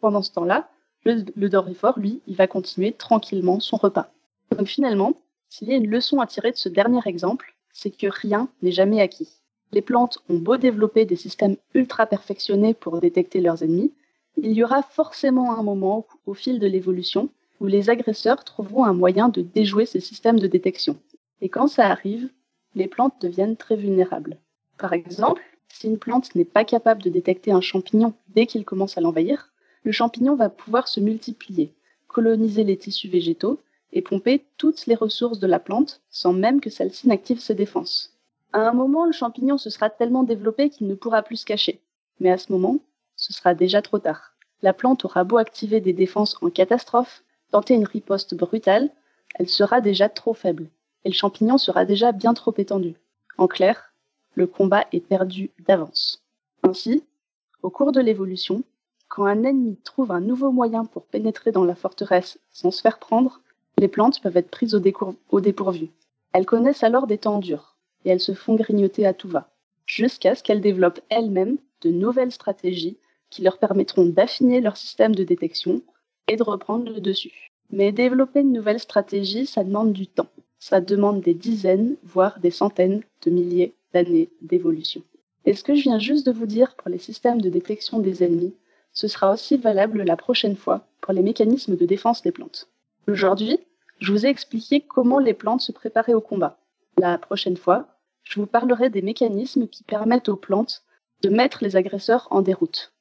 pendant 0.00 0.22
ce 0.22 0.32
temps-là, 0.32 0.68
le, 1.04 1.24
le 1.34 2.00
lui, 2.00 2.20
il 2.26 2.36
va 2.36 2.46
continuer 2.46 2.92
tranquillement 2.92 3.60
son 3.60 3.76
repas. 3.76 4.12
Donc 4.56 4.66
finalement, 4.66 5.14
s'il 5.48 5.68
y 5.68 5.72
a 5.72 5.76
une 5.76 5.90
leçon 5.90 6.20
à 6.20 6.26
tirer 6.26 6.52
de 6.52 6.56
ce 6.56 6.68
dernier 6.68 7.00
exemple, 7.06 7.54
c'est 7.72 7.90
que 7.90 8.06
rien 8.06 8.48
n'est 8.62 8.72
jamais 8.72 9.00
acquis. 9.00 9.28
Les 9.72 9.82
plantes 9.82 10.18
ont 10.28 10.38
beau 10.38 10.56
développer 10.56 11.04
des 11.04 11.16
systèmes 11.16 11.56
ultra 11.74 12.06
perfectionnés 12.06 12.74
pour 12.74 13.00
détecter 13.00 13.40
leurs 13.40 13.62
ennemis, 13.62 13.92
il 14.36 14.52
y 14.52 14.64
aura 14.64 14.82
forcément 14.82 15.58
un 15.58 15.62
moment 15.62 16.06
au 16.26 16.34
fil 16.34 16.58
de 16.58 16.66
l'évolution 16.66 17.28
où 17.62 17.66
les 17.68 17.90
agresseurs 17.90 18.42
trouveront 18.42 18.84
un 18.84 18.92
moyen 18.92 19.28
de 19.28 19.40
déjouer 19.40 19.86
ces 19.86 20.00
systèmes 20.00 20.40
de 20.40 20.48
détection. 20.48 20.96
Et 21.40 21.48
quand 21.48 21.68
ça 21.68 21.86
arrive, 21.86 22.28
les 22.74 22.88
plantes 22.88 23.14
deviennent 23.20 23.56
très 23.56 23.76
vulnérables. 23.76 24.36
Par 24.78 24.92
exemple, 24.92 25.42
si 25.68 25.86
une 25.86 25.98
plante 25.98 26.34
n'est 26.34 26.44
pas 26.44 26.64
capable 26.64 27.02
de 27.02 27.08
détecter 27.08 27.52
un 27.52 27.60
champignon 27.60 28.14
dès 28.34 28.46
qu'il 28.46 28.64
commence 28.64 28.98
à 28.98 29.00
l'envahir, 29.00 29.52
le 29.84 29.92
champignon 29.92 30.34
va 30.34 30.48
pouvoir 30.48 30.88
se 30.88 30.98
multiplier, 30.98 31.72
coloniser 32.08 32.64
les 32.64 32.76
tissus 32.76 33.08
végétaux 33.08 33.60
et 33.92 34.02
pomper 34.02 34.44
toutes 34.56 34.86
les 34.86 34.96
ressources 34.96 35.38
de 35.38 35.46
la 35.46 35.60
plante 35.60 36.00
sans 36.10 36.32
même 36.32 36.60
que 36.60 36.70
celle-ci 36.70 37.06
n'active 37.06 37.38
ses 37.38 37.54
défenses. 37.54 38.18
À 38.52 38.68
un 38.68 38.72
moment, 38.72 39.06
le 39.06 39.12
champignon 39.12 39.56
se 39.56 39.70
sera 39.70 39.88
tellement 39.88 40.24
développé 40.24 40.68
qu'il 40.68 40.88
ne 40.88 40.96
pourra 40.96 41.22
plus 41.22 41.36
se 41.36 41.46
cacher. 41.46 41.80
Mais 42.18 42.32
à 42.32 42.38
ce 42.38 42.50
moment, 42.50 42.80
ce 43.14 43.32
sera 43.32 43.54
déjà 43.54 43.82
trop 43.82 44.00
tard. 44.00 44.34
La 44.62 44.72
plante 44.72 45.04
aura 45.04 45.22
beau 45.22 45.36
activer 45.36 45.80
des 45.80 45.92
défenses 45.92 46.36
en 46.42 46.50
catastrophe, 46.50 47.22
tenter 47.52 47.74
une 47.74 47.86
riposte 47.86 48.34
brutale, 48.34 48.90
elle 49.36 49.48
sera 49.48 49.80
déjà 49.80 50.08
trop 50.08 50.34
faible, 50.34 50.68
et 51.04 51.08
le 51.08 51.14
champignon 51.14 51.58
sera 51.58 51.84
déjà 51.84 52.10
bien 52.12 52.34
trop 52.34 52.54
étendu. 52.56 52.94
En 53.38 53.46
clair, 53.46 53.94
le 54.34 54.46
combat 54.46 54.86
est 54.92 55.06
perdu 55.06 55.50
d'avance. 55.66 56.22
Ainsi, 56.62 57.04
au 57.62 57.70
cours 57.70 57.92
de 57.92 58.00
l'évolution, 58.00 58.64
quand 59.08 59.26
un 59.26 59.44
ennemi 59.44 59.76
trouve 59.84 60.10
un 60.10 60.20
nouveau 60.20 60.50
moyen 60.50 60.86
pour 60.86 61.04
pénétrer 61.04 61.52
dans 61.52 61.64
la 61.64 61.74
forteresse 61.74 62.38
sans 62.50 62.70
se 62.70 62.80
faire 62.80 62.98
prendre, 62.98 63.40
les 63.78 63.88
plantes 63.88 64.20
peuvent 64.20 64.36
être 64.36 64.50
prises 64.50 64.74
au, 64.74 64.82
au 65.30 65.40
dépourvu. 65.40 65.90
Elles 66.32 66.46
connaissent 66.46 66.82
alors 66.82 67.06
des 67.06 67.18
temps 67.18 67.38
durs, 67.38 67.76
et 68.04 68.10
elles 68.10 68.20
se 68.20 68.32
font 68.32 68.54
grignoter 68.54 69.06
à 69.06 69.12
tout 69.12 69.28
va, 69.28 69.50
jusqu'à 69.84 70.34
ce 70.34 70.42
qu'elles 70.42 70.62
développent 70.62 71.00
elles-mêmes 71.10 71.58
de 71.82 71.90
nouvelles 71.90 72.32
stratégies 72.32 72.96
qui 73.28 73.42
leur 73.42 73.58
permettront 73.58 74.06
d'affiner 74.06 74.60
leur 74.60 74.76
système 74.76 75.14
de 75.14 75.24
détection 75.24 75.82
et 76.28 76.36
de 76.36 76.42
reprendre 76.42 76.92
le 76.92 77.00
dessus. 77.00 77.50
Mais 77.70 77.92
développer 77.92 78.40
une 78.40 78.52
nouvelle 78.52 78.80
stratégie, 78.80 79.46
ça 79.46 79.64
demande 79.64 79.92
du 79.92 80.06
temps. 80.06 80.28
Ça 80.58 80.80
demande 80.80 81.20
des 81.20 81.34
dizaines, 81.34 81.96
voire 82.04 82.38
des 82.38 82.50
centaines 82.50 83.02
de 83.24 83.30
milliers 83.30 83.74
d'années 83.92 84.30
d'évolution. 84.42 85.02
Et 85.44 85.54
ce 85.54 85.64
que 85.64 85.74
je 85.74 85.82
viens 85.82 85.98
juste 85.98 86.26
de 86.26 86.32
vous 86.32 86.46
dire 86.46 86.76
pour 86.76 86.88
les 86.88 86.98
systèmes 86.98 87.40
de 87.40 87.50
détection 87.50 87.98
des 87.98 88.22
ennemis, 88.22 88.54
ce 88.92 89.08
sera 89.08 89.32
aussi 89.32 89.56
valable 89.56 90.02
la 90.02 90.16
prochaine 90.16 90.56
fois 90.56 90.86
pour 91.00 91.12
les 91.12 91.22
mécanismes 91.22 91.76
de 91.76 91.86
défense 91.86 92.22
des 92.22 92.32
plantes. 92.32 92.68
Aujourd'hui, 93.08 93.58
je 93.98 94.12
vous 94.12 94.26
ai 94.26 94.28
expliqué 94.28 94.80
comment 94.80 95.18
les 95.18 95.34
plantes 95.34 95.62
se 95.62 95.72
préparaient 95.72 96.14
au 96.14 96.20
combat. 96.20 96.58
La 96.98 97.18
prochaine 97.18 97.56
fois, 97.56 97.88
je 98.22 98.38
vous 98.38 98.46
parlerai 98.46 98.90
des 98.90 99.02
mécanismes 99.02 99.66
qui 99.66 99.82
permettent 99.82 100.28
aux 100.28 100.36
plantes 100.36 100.84
de 101.22 101.28
mettre 101.28 101.64
les 101.64 101.76
agresseurs 101.76 102.28
en 102.30 102.42
déroute. 102.42 102.92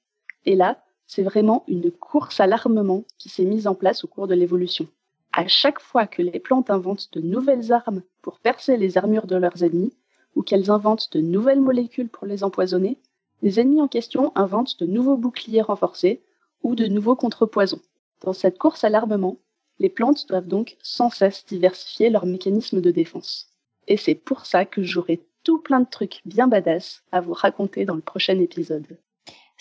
Et 0.45 0.56
là, 0.56 0.84
c'est 1.13 1.23
vraiment 1.23 1.65
une 1.67 1.91
course 1.91 2.39
à 2.39 2.47
l'armement 2.47 3.03
qui 3.17 3.27
s'est 3.27 3.43
mise 3.43 3.67
en 3.67 3.75
place 3.75 4.05
au 4.05 4.07
cours 4.07 4.27
de 4.27 4.33
l'évolution. 4.33 4.88
À 5.33 5.45
chaque 5.45 5.81
fois 5.81 6.07
que 6.07 6.21
les 6.21 6.39
plantes 6.39 6.69
inventent 6.69 7.11
de 7.11 7.19
nouvelles 7.19 7.73
armes 7.73 8.01
pour 8.21 8.39
percer 8.39 8.77
les 8.77 8.97
armures 8.97 9.27
de 9.27 9.35
leurs 9.35 9.61
ennemis, 9.61 9.91
ou 10.38 10.41
qu'elles 10.41 10.71
inventent 10.71 11.11
de 11.11 11.19
nouvelles 11.19 11.59
molécules 11.59 12.07
pour 12.07 12.25
les 12.27 12.45
empoisonner, 12.45 12.97
les 13.41 13.59
ennemis 13.59 13.81
en 13.81 13.89
question 13.89 14.31
inventent 14.35 14.79
de 14.79 14.85
nouveaux 14.85 15.17
boucliers 15.17 15.61
renforcés 15.61 16.21
ou 16.63 16.75
de 16.75 16.88
nouveaux 16.88 17.17
contrepoisons. 17.17 17.81
Dans 18.21 18.31
cette 18.31 18.57
course 18.57 18.85
à 18.85 18.89
l'armement, 18.89 19.35
les 19.79 19.89
plantes 19.89 20.29
doivent 20.29 20.47
donc 20.47 20.77
sans 20.81 21.09
cesse 21.09 21.45
diversifier 21.45 22.09
leurs 22.09 22.25
mécanismes 22.25 22.79
de 22.79 22.91
défense. 22.91 23.49
Et 23.89 23.97
c'est 23.97 24.15
pour 24.15 24.45
ça 24.45 24.63
que 24.63 24.81
j'aurai 24.81 25.19
tout 25.43 25.59
plein 25.59 25.81
de 25.81 25.89
trucs 25.89 26.21
bien 26.23 26.47
badass 26.47 27.03
à 27.11 27.19
vous 27.19 27.33
raconter 27.33 27.83
dans 27.83 27.95
le 27.95 28.01
prochain 28.01 28.39
épisode. 28.39 28.97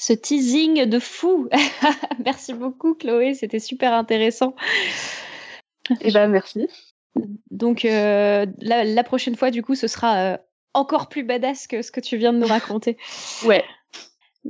Ce 0.00 0.14
teasing 0.14 0.86
de 0.86 0.98
fou. 0.98 1.46
merci 2.24 2.54
beaucoup 2.54 2.94
Chloé, 2.94 3.34
c'était 3.34 3.58
super 3.58 3.92
intéressant. 3.92 4.54
Eh 6.00 6.10
ben 6.10 6.26
merci. 6.26 6.68
Donc 7.50 7.84
euh, 7.84 8.46
la, 8.60 9.04
prochaine 9.04 9.36
fois 9.36 9.50
du 9.50 9.62
coup 9.62 9.74
ce 9.74 9.88
sera 9.88 10.16
euh, 10.16 10.38
encore 10.72 11.10
plus 11.10 11.22
badass 11.22 11.66
que 11.66 11.82
ce 11.82 11.92
que 11.92 12.00
tu 12.00 12.16
viens 12.16 12.32
de 12.32 12.38
nous 12.38 12.46
raconter. 12.46 12.96
ouais. 13.44 13.62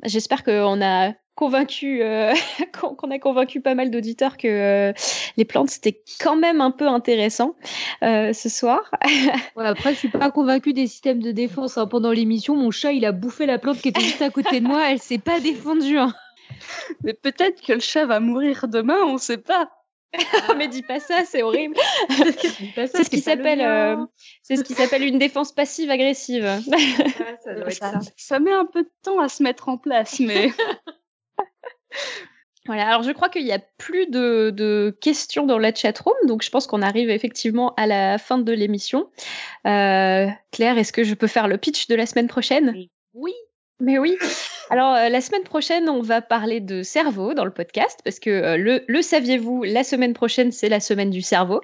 J'espère 0.04 0.44
qu'on 0.44 0.80
a 0.82 1.14
convaincu, 1.34 2.02
euh, 2.02 2.34
qu'on 2.98 3.10
a 3.10 3.18
convaincu 3.18 3.60
pas 3.60 3.74
mal 3.74 3.90
d'auditeurs 3.90 4.36
que 4.36 4.48
euh, 4.48 4.92
les 5.36 5.44
plantes 5.44 5.70
c'était 5.70 6.02
quand 6.20 6.36
même 6.36 6.60
un 6.60 6.70
peu 6.70 6.86
intéressant 6.86 7.56
euh, 8.02 8.32
ce 8.32 8.48
soir. 8.48 8.90
ouais, 9.56 9.66
après, 9.66 9.94
je 9.94 9.98
suis 9.98 10.08
pas 10.08 10.30
convaincue 10.30 10.72
des 10.72 10.86
systèmes 10.86 11.22
de 11.22 11.32
défense. 11.32 11.78
Hein. 11.78 11.86
Pendant 11.86 12.12
l'émission, 12.12 12.56
mon 12.56 12.70
chat 12.70 12.92
il 12.92 13.04
a 13.04 13.12
bouffé 13.12 13.46
la 13.46 13.58
plante 13.58 13.78
qui 13.78 13.88
était 13.88 14.00
juste 14.00 14.22
à 14.22 14.30
côté 14.30 14.60
de 14.60 14.66
moi. 14.66 14.90
Elle 14.90 14.98
s'est 15.00 15.18
pas 15.18 15.40
défendue. 15.40 15.98
Hein. 15.98 16.14
Mais 17.04 17.14
peut-être 17.14 17.62
que 17.62 17.72
le 17.72 17.80
chat 17.80 18.06
va 18.06 18.20
mourir 18.20 18.66
demain, 18.68 18.98
on 19.06 19.18
sait 19.18 19.38
pas. 19.38 19.70
mais 20.56 20.68
dis 20.68 20.82
pas 20.82 20.98
ça, 20.98 21.24
c'est 21.24 21.42
horrible. 21.42 21.76
c'est 22.08 23.04
ce 23.04 23.10
qui 23.10 23.20
s'appelle, 23.20 23.60
euh, 23.60 23.96
c'est 24.42 24.56
ce 24.56 24.62
qui 24.62 24.74
s'appelle 24.74 25.04
une 25.04 25.18
défense 25.18 25.52
passive 25.52 25.88
agressive. 25.90 26.48
ça, 27.70 27.92
ça, 28.16 28.40
met 28.40 28.52
un 28.52 28.66
peu 28.66 28.82
de 28.82 28.90
temps 29.02 29.20
à 29.20 29.28
se 29.28 29.42
mettre 29.42 29.68
en 29.68 29.78
place, 29.78 30.18
mais. 30.20 30.52
Voilà, 32.66 32.86
alors 32.86 33.02
je 33.02 33.10
crois 33.10 33.30
qu'il 33.30 33.44
n'y 33.44 33.52
a 33.52 33.58
plus 33.58 34.06
de, 34.06 34.96
questions 35.00 35.46
dans 35.46 35.58
la 35.58 35.74
chatroom, 35.74 36.14
donc 36.26 36.42
je 36.42 36.50
pense 36.50 36.66
qu'on 36.66 36.82
arrive 36.82 37.08
effectivement 37.08 37.74
à 37.76 37.86
la 37.86 38.18
fin 38.18 38.38
de 38.38 38.52
l'émission. 38.52 39.10
Euh, 39.66 40.26
Claire, 40.52 40.76
est-ce 40.76 40.92
que 40.92 41.02
je 41.02 41.14
peux 41.14 41.26
faire 41.26 41.48
le 41.48 41.56
pitch 41.56 41.88
de 41.88 41.94
la 41.94 42.04
semaine 42.04 42.28
prochaine? 42.28 42.74
Oui. 43.14 43.34
Mais 43.80 43.98
oui. 43.98 44.16
Alors, 44.72 44.94
euh, 44.94 45.08
la 45.08 45.20
semaine 45.20 45.42
prochaine, 45.42 45.88
on 45.88 46.00
va 46.00 46.22
parler 46.22 46.60
de 46.60 46.84
cerveau 46.84 47.34
dans 47.34 47.44
le 47.44 47.50
podcast 47.50 47.98
parce 48.04 48.20
que 48.20 48.30
euh, 48.30 48.56
le, 48.56 48.84
le 48.86 49.02
saviez-vous, 49.02 49.64
la 49.64 49.82
semaine 49.82 50.12
prochaine, 50.12 50.52
c'est 50.52 50.68
la 50.68 50.78
semaine 50.78 51.10
du 51.10 51.22
cerveau. 51.22 51.60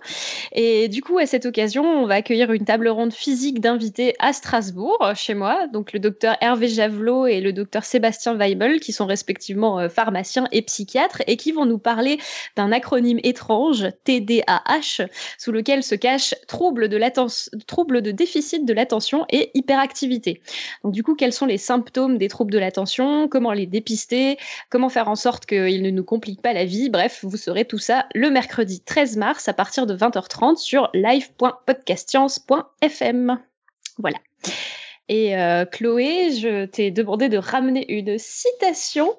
Et 0.53 0.89
du 0.89 1.03
coup, 1.03 1.19
à 1.19 1.27
cette 1.27 1.47
occasion, 1.47 1.85
on 1.85 2.07
va 2.07 2.15
accueillir 2.15 2.51
une 2.51 2.65
table 2.65 2.89
ronde 2.89 3.13
physique 3.13 3.61
d'invités 3.61 4.15
à 4.19 4.33
Strasbourg, 4.33 5.13
chez 5.15 5.35
moi. 5.35 5.69
Donc, 5.69 5.93
le 5.93 6.01
docteur 6.01 6.37
Hervé 6.41 6.67
Javelot 6.67 7.27
et 7.27 7.41
le 7.41 7.53
docteur 7.53 7.85
Sébastien 7.85 8.35
Weibel, 8.35 8.81
qui 8.81 8.93
sont 8.93 9.07
respectivement 9.07 9.79
euh, 9.79 9.89
pharmaciens 9.89 10.49
et 10.51 10.63
psychiatres 10.63 11.23
et 11.27 11.37
qui 11.37 11.53
vont 11.53 11.67
nous 11.67 11.79
parler 11.79 12.19
d'un 12.57 12.73
acronyme 12.73 13.21
étrange, 13.23 13.87
TDAH, 14.05 15.07
sous 15.39 15.53
lequel 15.53 15.83
se 15.83 15.95
cache 15.95 16.35
trouble 16.49 16.89
de, 16.89 16.99
trouble 17.67 18.03
de 18.03 18.11
déficit 18.11 18.65
de 18.65 18.73
l'attention 18.73 19.27
et 19.31 19.51
hyperactivité. 19.55 20.41
Donc, 20.83 20.93
du 20.93 21.03
coup, 21.03 21.15
quels 21.15 21.33
sont 21.33 21.47
les 21.47 21.59
symptômes 21.59 22.06
des 22.09 22.29
troubles 22.29 22.53
de 22.53 22.59
l'attention 22.59 23.29
comment 23.29 23.53
les 23.53 23.67
dépister, 23.67 24.39
comment 24.71 24.89
faire 24.89 25.09
en 25.09 25.17
sorte 25.17 25.47
qu'ils 25.47 25.83
ne 25.83 25.91
nous 25.91 26.05
compliquent 26.05 26.43
pas 26.43 26.53
la 26.53 26.65
vie. 26.65 26.89
Bref, 26.89 27.21
vous 27.23 27.37
saurez 27.37 27.65
tout 27.65 27.79
ça 27.79 28.07
le 28.15 28.31
mercredi 28.31 28.81
13 28.81 29.17
mars 29.17 29.49
à 29.49 29.53
partir 29.53 29.87
de 29.87 29.97
20h30 29.97 30.57
sur 30.57 30.91
live.podcastscience.fm. 30.95 33.41
Voilà. 33.99 34.19
Et 35.09 35.37
euh, 35.37 35.65
Chloé, 35.65 36.33
je 36.33 36.67
t'ai 36.67 36.91
demandé 36.91 37.29
de 37.29 37.39
ramener 37.39 37.91
une 37.93 38.19
citation. 38.19 39.17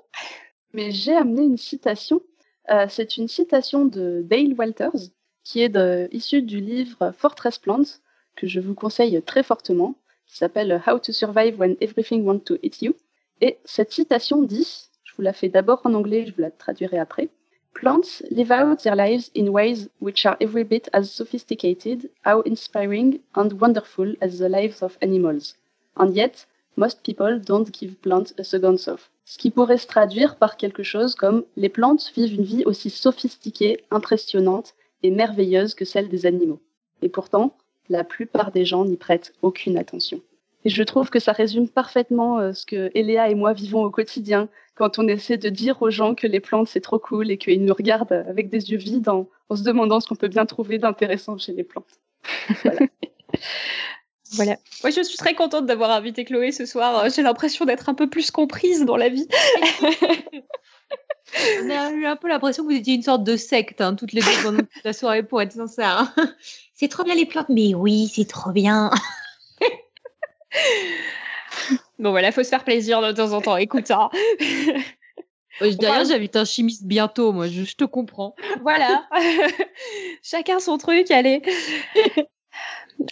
Mais 0.73 0.91
j'ai 0.91 1.15
amené 1.15 1.43
une 1.43 1.57
citation. 1.57 2.21
Euh, 2.69 2.87
c'est 2.89 3.17
une 3.17 3.27
citation 3.27 3.85
de 3.85 4.21
Dale 4.25 4.53
Walters, 4.57 5.11
qui 5.43 5.61
est 5.61 5.77
issue 6.11 6.41
du 6.41 6.59
livre 6.59 7.13
Fortress 7.17 7.57
Plants, 7.57 7.99
que 8.35 8.47
je 8.47 8.59
vous 8.59 8.73
conseille 8.73 9.21
très 9.23 9.43
fortement, 9.43 9.95
qui 10.27 10.37
s'appelle 10.37 10.81
How 10.85 10.99
to 10.99 11.11
Survive 11.11 11.59
When 11.59 11.77
Everything 11.81 12.25
Wants 12.25 12.43
to 12.45 12.57
Eat 12.61 12.81
You. 12.81 12.93
Et 13.41 13.57
cette 13.65 13.91
citation 13.91 14.41
dit, 14.43 14.87
je 15.03 15.13
vous 15.15 15.21
la 15.21 15.33
fais 15.33 15.49
d'abord 15.49 15.81
en 15.85 15.93
anglais, 15.93 16.25
je 16.25 16.33
vous 16.33 16.41
la 16.41 16.51
traduirai 16.51 16.99
après. 16.99 17.29
Plants 17.73 18.23
live 18.31 18.51
out 18.51 18.79
their 18.79 18.95
lives 18.95 19.29
in 19.35 19.49
ways 19.49 19.87
which 20.01 20.25
are 20.25 20.35
every 20.39 20.63
bit 20.63 20.89
as 20.93 21.03
sophisticated, 21.03 22.09
how 22.25 22.41
inspiring 22.45 23.19
and 23.35 23.49
wonderful 23.61 24.15
as 24.19 24.39
the 24.39 24.49
lives 24.49 24.81
of 24.81 24.97
animals. 25.01 25.55
And 25.95 26.11
yet, 26.13 26.47
most 26.75 27.03
people 27.03 27.39
don't 27.39 27.71
give 27.71 27.95
plants 28.01 28.33
a 28.39 28.43
second 28.43 28.77
thought. 28.77 29.09
Ce 29.25 29.37
qui 29.37 29.51
pourrait 29.51 29.77
se 29.77 29.87
traduire 29.87 30.37
par 30.37 30.57
quelque 30.57 30.83
chose 30.83 31.13
comme 31.13 31.43
les 31.55 31.69
plantes 31.69 32.11
vivent 32.15 32.35
une 32.35 32.43
vie 32.43 32.63
aussi 32.65 32.89
sophistiquée, 32.89 33.83
impressionnante 33.91 34.73
et 35.03 35.11
merveilleuse 35.11 35.75
que 35.75 35.85
celle 35.85 36.09
des 36.09 36.25
animaux. 36.25 36.61
Et 37.01 37.09
pourtant, 37.09 37.55
la 37.89 38.03
plupart 38.03 38.51
des 38.51 38.65
gens 38.65 38.85
n'y 38.85 38.97
prêtent 38.97 39.33
aucune 39.41 39.77
attention. 39.77 40.21
Et 40.65 40.69
je 40.69 40.83
trouve 40.83 41.09
que 41.09 41.19
ça 41.19 41.31
résume 41.31 41.69
parfaitement 41.69 42.39
euh, 42.39 42.53
ce 42.53 42.65
que 42.65 42.91
Eléa 42.93 43.29
et 43.29 43.35
moi 43.35 43.53
vivons 43.53 43.83
au 43.83 43.89
quotidien 43.89 44.49
quand 44.75 44.99
on 44.99 45.07
essaie 45.07 45.37
de 45.37 45.49
dire 45.49 45.81
aux 45.81 45.89
gens 45.89 46.13
que 46.13 46.27
les 46.27 46.39
plantes 46.39 46.67
c'est 46.67 46.81
trop 46.81 46.99
cool 46.99 47.31
et 47.31 47.37
qu'ils 47.37 47.63
nous 47.63 47.73
regardent 47.73 48.25
avec 48.27 48.49
des 48.49 48.71
yeux 48.71 48.77
vides 48.77 49.09
en, 49.09 49.27
se 49.55 49.63
demandant 49.63 49.99
ce 49.99 50.07
qu'on 50.07 50.15
peut 50.15 50.27
bien 50.27 50.45
trouver 50.45 50.77
d'intéressant 50.77 51.37
chez 51.37 51.53
les 51.53 51.63
plantes. 51.63 52.01
Voilà. 52.63 52.79
voilà. 54.33 54.57
Moi, 54.83 54.91
je 54.91 55.01
suis 55.01 55.17
très 55.17 55.33
contente 55.35 55.65
d'avoir 55.65 55.91
invité 55.91 56.25
Chloé 56.25 56.51
ce 56.51 56.65
soir. 56.65 57.09
J'ai 57.09 57.21
l'impression 57.21 57.65
d'être 57.65 57.89
un 57.89 57.93
peu 57.93 58.09
plus 58.09 58.29
comprise 58.29 58.83
dans 58.85 58.97
la 58.97 59.09
vie. 59.09 59.27
On 61.35 61.69
a 61.69 61.91
eu 61.91 62.05
un 62.05 62.15
peu 62.15 62.27
l'impression 62.27 62.63
que 62.63 62.71
vous 62.71 62.77
étiez 62.77 62.95
une 62.95 63.03
sorte 63.03 63.23
de 63.23 63.35
secte, 63.35 63.81
hein, 63.81 63.95
toutes 63.95 64.13
les 64.13 64.21
deux 64.21 64.43
pendant 64.43 64.59
toute 64.59 64.83
la 64.83 64.93
soirée, 64.93 65.23
pour 65.23 65.41
être 65.41 65.51
sincère. 65.51 66.13
Hein. 66.17 66.33
C'est 66.73 66.87
trop 66.87 67.03
bien 67.03 67.15
les 67.15 67.25
plantes, 67.25 67.49
mais 67.49 67.73
oui, 67.73 68.07
c'est 68.07 68.27
trop 68.27 68.51
bien. 68.51 68.91
bon, 71.99 72.11
voilà, 72.11 72.31
faut 72.31 72.43
se 72.43 72.49
faire 72.49 72.63
plaisir 72.63 73.01
de 73.01 73.11
temps 73.13 73.31
en 73.31 73.41
temps. 73.41 73.57
Écoute, 73.57 73.87
ça. 73.87 74.11
Hein. 74.13 74.81
Derrière, 75.79 76.05
j'habite 76.05 76.35
un 76.35 76.45
chimiste 76.45 76.83
bientôt, 76.83 77.33
moi, 77.33 77.47
je 77.47 77.73
te 77.73 77.83
comprends. 77.83 78.35
Voilà. 78.61 79.07
Chacun 80.21 80.59
son 80.59 80.77
truc, 80.77 81.09
allez. 81.09 81.41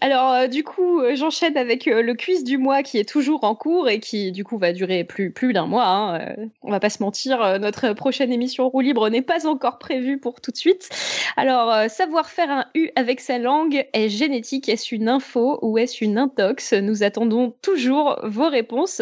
Alors, 0.02 0.32
euh, 0.34 0.48
du 0.48 0.64
coup, 0.64 1.02
euh, 1.02 1.16
j'enchaîne 1.16 1.58
avec 1.58 1.88
euh, 1.88 2.02
le 2.02 2.16
quiz 2.16 2.44
du 2.44 2.58
mois 2.58 2.82
qui 2.82 2.98
est 2.98 3.08
toujours 3.08 3.44
en 3.44 3.56
cours 3.56 3.88
et 3.88 4.00
qui, 4.00 4.32
du 4.32 4.44
coup, 4.44 4.58
va 4.58 4.74
durer 4.74 5.04
plus, 5.04 5.34
d'un 5.54 5.68
mois. 5.68 5.86
Hein. 5.86 6.36
on 6.64 6.72
va 6.72 6.80
pas 6.80 6.90
se 6.90 7.04
mentir, 7.04 7.60
notre 7.60 7.94
prochaine 7.94 8.32
émission 8.32 8.68
roue 8.68 8.82
libre 8.82 9.10
n'est 9.10 9.22
pas 9.22 9.46
encore 9.48 9.78
prévue 9.78 10.18
pour 10.18 10.42
tout 10.42 10.52
de 10.52 10.58
suite. 10.58 10.90
Alors, 11.38 11.90
savoir 11.90 12.30
faire 12.30 12.50
un 12.50 12.66
U 12.74 12.90
avec 12.96 13.20
sa 13.20 13.38
langue 13.38 13.86
est 13.94 14.10
génétique, 14.10 14.70
est-ce 14.70 14.96
une 14.96 15.08
info 15.08 15.60
ou 15.62 15.78
est-ce 15.78 16.04
une 16.04 16.18
intox? 16.18 16.74
Nous 16.74 17.04
attendons 17.04 17.54
toujours 17.62 18.20
vos 18.24 18.50
réponses. 18.50 19.02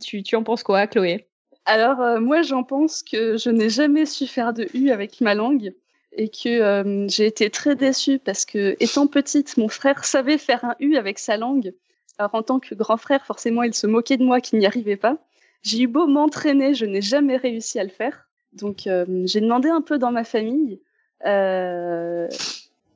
Tu 0.00 0.36
en 0.36 0.42
penses 0.42 0.62
quoi, 0.62 0.86
Chloé? 0.86 1.26
Alors, 1.66 2.20
moi, 2.20 2.42
j'en 2.42 2.64
pense 2.64 3.02
que 3.02 3.36
je 3.36 3.50
n'ai 3.50 3.68
jamais 3.68 4.06
su 4.06 4.26
faire 4.26 4.54
de 4.54 4.66
U 4.74 4.90
avec 4.90 5.20
ma 5.20 5.34
langue 5.34 5.74
et 6.12 6.28
que 6.28 6.48
euh, 6.48 7.06
j'ai 7.08 7.26
été 7.26 7.50
très 7.50 7.76
déçue 7.76 8.18
parce 8.18 8.44
que, 8.44 8.76
étant 8.80 9.06
petite, 9.06 9.56
mon 9.56 9.68
frère 9.68 10.04
savait 10.04 10.38
faire 10.38 10.64
un 10.64 10.74
U 10.80 10.96
avec 10.96 11.18
sa 11.18 11.36
langue. 11.36 11.74
Alors, 12.18 12.34
en 12.34 12.42
tant 12.42 12.58
que 12.58 12.74
grand 12.74 12.96
frère, 12.96 13.24
forcément, 13.24 13.62
il 13.62 13.74
se 13.74 13.86
moquait 13.86 14.16
de 14.16 14.24
moi 14.24 14.40
qui 14.40 14.56
n'y 14.56 14.66
arrivait 14.66 14.96
pas. 14.96 15.18
J'ai 15.62 15.82
eu 15.82 15.86
beau 15.86 16.06
m'entraîner, 16.06 16.74
je 16.74 16.86
n'ai 16.86 17.02
jamais 17.02 17.36
réussi 17.36 17.78
à 17.78 17.84
le 17.84 17.90
faire. 17.90 18.28
Donc, 18.52 18.86
euh, 18.86 19.04
j'ai 19.24 19.40
demandé 19.40 19.68
un 19.68 19.82
peu 19.82 19.98
dans 19.98 20.10
ma 20.10 20.24
famille. 20.24 20.80
Euh, 21.26 22.28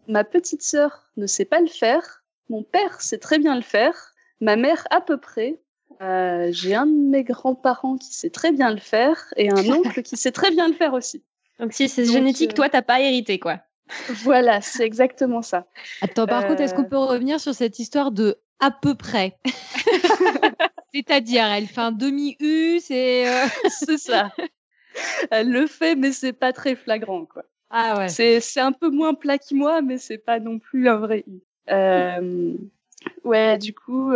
ma 0.08 0.24
petite 0.24 0.62
sœur 0.62 1.10
ne 1.16 1.26
sait 1.26 1.44
pas 1.44 1.60
le 1.60 1.68
faire. 1.68 2.22
Mon 2.48 2.62
père 2.62 3.00
sait 3.00 3.18
très 3.18 3.38
bien 3.38 3.54
le 3.54 3.62
faire. 3.62 4.14
Ma 4.40 4.56
mère 4.56 4.86
à 4.90 5.00
peu 5.00 5.18
près. 5.18 5.60
j'ai 6.00 6.74
un 6.74 6.86
de 6.86 7.10
mes 7.10 7.22
grands-parents 7.22 7.96
qui 7.96 8.12
sait 8.12 8.30
très 8.30 8.50
bien 8.50 8.70
le 8.70 8.80
faire 8.80 9.32
et 9.36 9.50
un 9.50 9.70
oncle 9.70 10.02
qui 10.02 10.16
sait 10.16 10.32
très 10.32 10.50
bien 10.50 10.66
le 10.66 10.74
faire 10.74 10.94
aussi. 10.94 11.22
Donc 11.62 11.72
si 11.72 11.88
c'est 11.88 12.04
génétique, 12.04 12.50
euh, 12.50 12.54
toi, 12.54 12.68
t'as 12.68 12.82
pas 12.82 13.00
hérité, 13.00 13.38
quoi. 13.38 13.60
Voilà, 14.24 14.60
c'est 14.60 14.84
exactement 14.84 15.42
ça. 15.42 15.66
Attends, 16.00 16.26
par 16.26 16.46
contre, 16.46 16.60
est-ce 16.60 16.74
qu'on 16.74 16.82
euh. 16.82 16.88
peut 16.88 16.98
revenir 16.98 17.38
sur 17.38 17.54
cette 17.54 17.78
histoire 17.78 18.10
de 18.10 18.36
à 18.58 18.72
peu 18.72 18.96
près? 18.96 19.38
C'est-à-dire, 20.94 21.44
elle 21.44 21.66
fait 21.66 21.80
un 21.80 21.92
demi-U, 21.92 22.80
c'est 22.80 23.28
euh, 23.28 23.46
c'est 23.68 23.98
ça. 23.98 24.32
Elle 25.30 25.52
le 25.52 25.68
fait, 25.68 25.94
mais 25.94 26.10
c'est 26.10 26.32
pas 26.32 26.52
très 26.52 26.74
flagrant, 26.74 27.26
quoi. 27.26 27.44
Ah 27.70 27.96
ouais. 27.96 28.08
C'est 28.08 28.60
un 28.60 28.72
peu 28.72 28.90
moins 28.90 29.14
plat 29.14 29.38
que 29.38 29.54
moi, 29.54 29.82
mais 29.82 29.98
c'est 29.98 30.18
pas 30.18 30.40
non 30.40 30.58
plus 30.58 30.88
un 30.88 30.96
vrai 30.96 31.24
U. 31.28 31.42
ouais, 33.24 33.58
du 33.58 33.72
coup, 33.72 34.12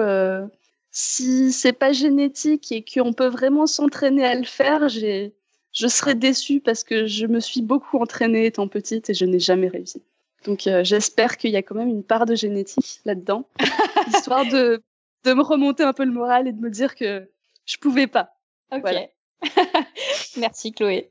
si 0.90 1.52
c'est 1.52 1.72
pas 1.72 1.92
génétique 1.92 2.72
et 2.72 2.84
qu'on 2.84 3.12
peut 3.12 3.28
vraiment 3.28 3.66
s'entraîner 3.66 4.24
à 4.26 4.34
le 4.34 4.44
faire, 4.44 4.88
j'ai 4.88 5.32
je 5.76 5.86
serais 5.88 6.14
déçue 6.14 6.60
parce 6.60 6.82
que 6.82 7.06
je 7.06 7.26
me 7.26 7.38
suis 7.38 7.60
beaucoup 7.60 7.98
entraînée 7.98 8.46
étant 8.46 8.66
petite 8.66 9.10
et 9.10 9.14
je 9.14 9.26
n'ai 9.26 9.38
jamais 9.38 9.68
réussi. 9.68 10.02
Donc 10.44 10.66
euh, 10.66 10.82
j'espère 10.82 11.36
qu'il 11.36 11.50
y 11.50 11.56
a 11.56 11.62
quand 11.62 11.74
même 11.74 11.88
une 11.88 12.02
part 12.02 12.24
de 12.24 12.34
génétique 12.34 13.00
là-dedans, 13.04 13.46
histoire 14.08 14.46
de, 14.46 14.82
de 15.24 15.32
me 15.34 15.42
remonter 15.42 15.82
un 15.82 15.92
peu 15.92 16.04
le 16.04 16.12
moral 16.12 16.48
et 16.48 16.52
de 16.52 16.60
me 16.60 16.70
dire 16.70 16.94
que 16.94 17.28
je 17.66 17.76
pouvais 17.76 18.06
pas. 18.06 18.30
Ok. 18.72 18.90
Merci 20.38 20.72
Chloé. 20.72 21.10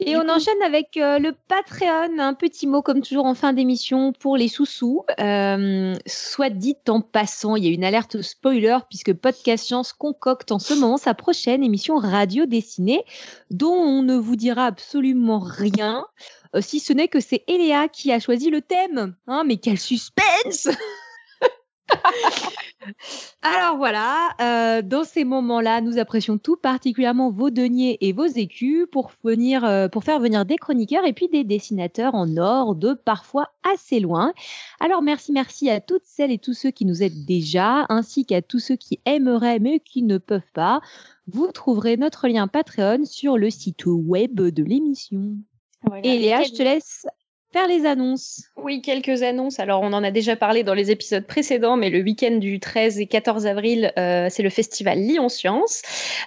Et 0.00 0.16
on 0.16 0.28
enchaîne 0.28 0.60
avec 0.64 0.96
euh, 0.96 1.18
le 1.18 1.32
Patreon, 1.46 2.18
un 2.18 2.34
petit 2.34 2.66
mot 2.66 2.82
comme 2.82 3.02
toujours 3.02 3.26
en 3.26 3.34
fin 3.34 3.52
d'émission 3.52 4.12
pour 4.12 4.36
les 4.36 4.48
sous-sous. 4.48 5.04
Euh, 5.20 5.94
soit 6.06 6.50
dit 6.50 6.76
en 6.88 7.00
passant, 7.00 7.54
il 7.54 7.64
y 7.64 7.68
a 7.68 7.70
une 7.70 7.84
alerte 7.84 8.20
spoiler 8.20 8.78
puisque 8.88 9.12
Podcast 9.12 9.64
Science 9.64 9.92
concocte 9.92 10.50
en 10.50 10.58
ce 10.58 10.74
moment 10.74 10.96
sa 10.96 11.14
prochaine 11.14 11.62
émission 11.62 11.96
radio 11.96 12.46
dessinée 12.46 13.04
dont 13.50 13.74
on 13.74 14.02
ne 14.02 14.16
vous 14.16 14.34
dira 14.34 14.66
absolument 14.66 15.38
rien, 15.38 16.04
euh, 16.56 16.60
si 16.60 16.80
ce 16.80 16.92
n'est 16.92 17.08
que 17.08 17.20
c'est 17.20 17.44
Eléa 17.46 17.88
qui 17.88 18.10
a 18.12 18.18
choisi 18.18 18.50
le 18.50 18.60
thème. 18.60 19.14
Hein, 19.28 19.44
mais 19.46 19.58
quel 19.58 19.78
suspense 19.78 20.68
Alors 23.42 23.76
voilà, 23.76 24.30
euh, 24.40 24.82
dans 24.82 25.04
ces 25.04 25.24
moments-là, 25.24 25.80
nous 25.80 25.98
apprécions 25.98 26.38
tout 26.38 26.56
particulièrement 26.56 27.30
vos 27.30 27.50
deniers 27.50 27.98
et 28.00 28.12
vos 28.12 28.26
écus 28.26 28.86
pour, 28.90 29.12
venir, 29.24 29.64
euh, 29.64 29.88
pour 29.88 30.04
faire 30.04 30.20
venir 30.20 30.44
des 30.44 30.56
chroniqueurs 30.56 31.04
et 31.04 31.12
puis 31.12 31.28
des 31.28 31.44
dessinateurs 31.44 32.14
en 32.14 32.36
or 32.36 32.74
de 32.74 32.94
parfois 32.94 33.48
assez 33.62 34.00
loin. 34.00 34.32
Alors 34.80 35.02
merci, 35.02 35.32
merci 35.32 35.70
à 35.70 35.80
toutes 35.80 36.04
celles 36.04 36.32
et 36.32 36.38
tous 36.38 36.54
ceux 36.54 36.70
qui 36.70 36.84
nous 36.84 37.02
aident 37.02 37.24
déjà, 37.24 37.86
ainsi 37.88 38.26
qu'à 38.26 38.42
tous 38.42 38.58
ceux 38.58 38.76
qui 38.76 39.00
aimeraient 39.04 39.58
mais 39.58 39.80
qui 39.80 40.02
ne 40.02 40.18
peuvent 40.18 40.40
pas. 40.52 40.80
Vous 41.28 41.48
trouverez 41.52 41.96
notre 41.96 42.26
lien 42.26 42.48
Patreon 42.48 43.04
sur 43.04 43.38
le 43.38 43.50
site 43.50 43.86
web 43.86 44.34
de 44.34 44.62
l'émission. 44.62 45.36
Et 46.02 46.18
Léa, 46.18 46.42
je 46.42 46.52
te 46.52 46.62
laisse 46.62 47.06
faire 47.52 47.68
les 47.68 47.86
annonces. 47.86 48.44
Oui, 48.56 48.80
quelques 48.80 49.22
annonces. 49.22 49.60
Alors, 49.60 49.82
on 49.82 49.92
en 49.92 50.02
a 50.02 50.10
déjà 50.10 50.36
parlé 50.36 50.62
dans 50.62 50.74
les 50.74 50.90
épisodes 50.90 51.26
précédents, 51.26 51.76
mais 51.76 51.90
le 51.90 52.00
week-end 52.00 52.36
du 52.36 52.60
13 52.60 52.98
et 53.00 53.06
14 53.06 53.46
avril, 53.46 53.92
euh, 53.98 54.28
c'est 54.30 54.42
le 54.42 54.50
festival 54.50 54.98
Lyon 54.98 55.28
Science, 55.28 55.82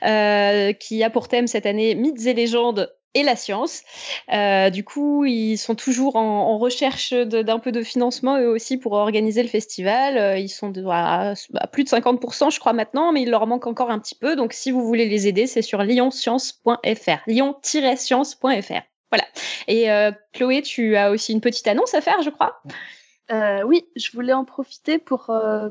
euh, 0.06 0.74
qui 0.74 1.04
a 1.04 1.10
pour 1.10 1.28
thème 1.28 1.48
cette 1.48 1.66
année 1.66 1.96
Mythes 1.96 2.26
et 2.28 2.34
légendes 2.34 2.94
et 3.16 3.24
la 3.24 3.36
science. 3.38 3.82
Euh, 4.34 4.70
du 4.70 4.84
coup, 4.84 5.24
ils 5.24 5.58
sont 5.58 5.74
toujours 5.76 6.18
en, 6.18 6.58
recherche 6.58 7.14
d'un 7.14 7.60
peu 7.60 7.72
de 7.72 7.82
financement 7.82 8.38
eux 8.38 8.50
aussi 8.50 8.78
pour 8.78 8.92
organiser 8.94 9.42
le 9.42 9.48
festival. 9.50 10.38
Ils 10.40 10.50
sont 10.50 10.74
à, 10.90 11.34
plus 11.72 11.86
de 11.86 11.90
50%, 11.90 12.54
je 12.54 12.60
crois 12.60 12.74
maintenant, 12.74 13.14
mais 13.14 13.22
il 13.22 13.30
leur 13.30 13.48
manque 13.48 13.68
encore 13.68 13.90
un 13.90 14.00
petit 14.00 14.16
peu. 14.16 14.36
Donc, 14.36 14.52
si 14.52 14.70
vous 14.72 14.86
voulez 14.86 15.08
les 15.08 15.28
aider, 15.28 15.48
c'est 15.48 15.62
sur 15.62 15.84
lyonscience.fr, 15.84 17.20
lyon-science.fr. 17.28 18.95
Voilà. 19.12 19.26
Et 19.68 19.92
euh, 19.92 20.12
Chloé, 20.34 20.62
tu 20.62 20.96
as 20.96 21.12
aussi 21.12 21.34
une 21.34 21.42
petite 21.42 21.68
annonce 21.68 21.94
à 21.94 22.02
faire, 22.02 22.22
je 22.22 22.30
crois. 22.30 22.62
Euh, 23.32 23.64
oui, 23.64 23.86
je 23.96 24.12
voulais 24.12 24.34
en 24.34 24.46
profiter 24.46 24.98
pour 25.00 25.30
euh, 25.30 25.70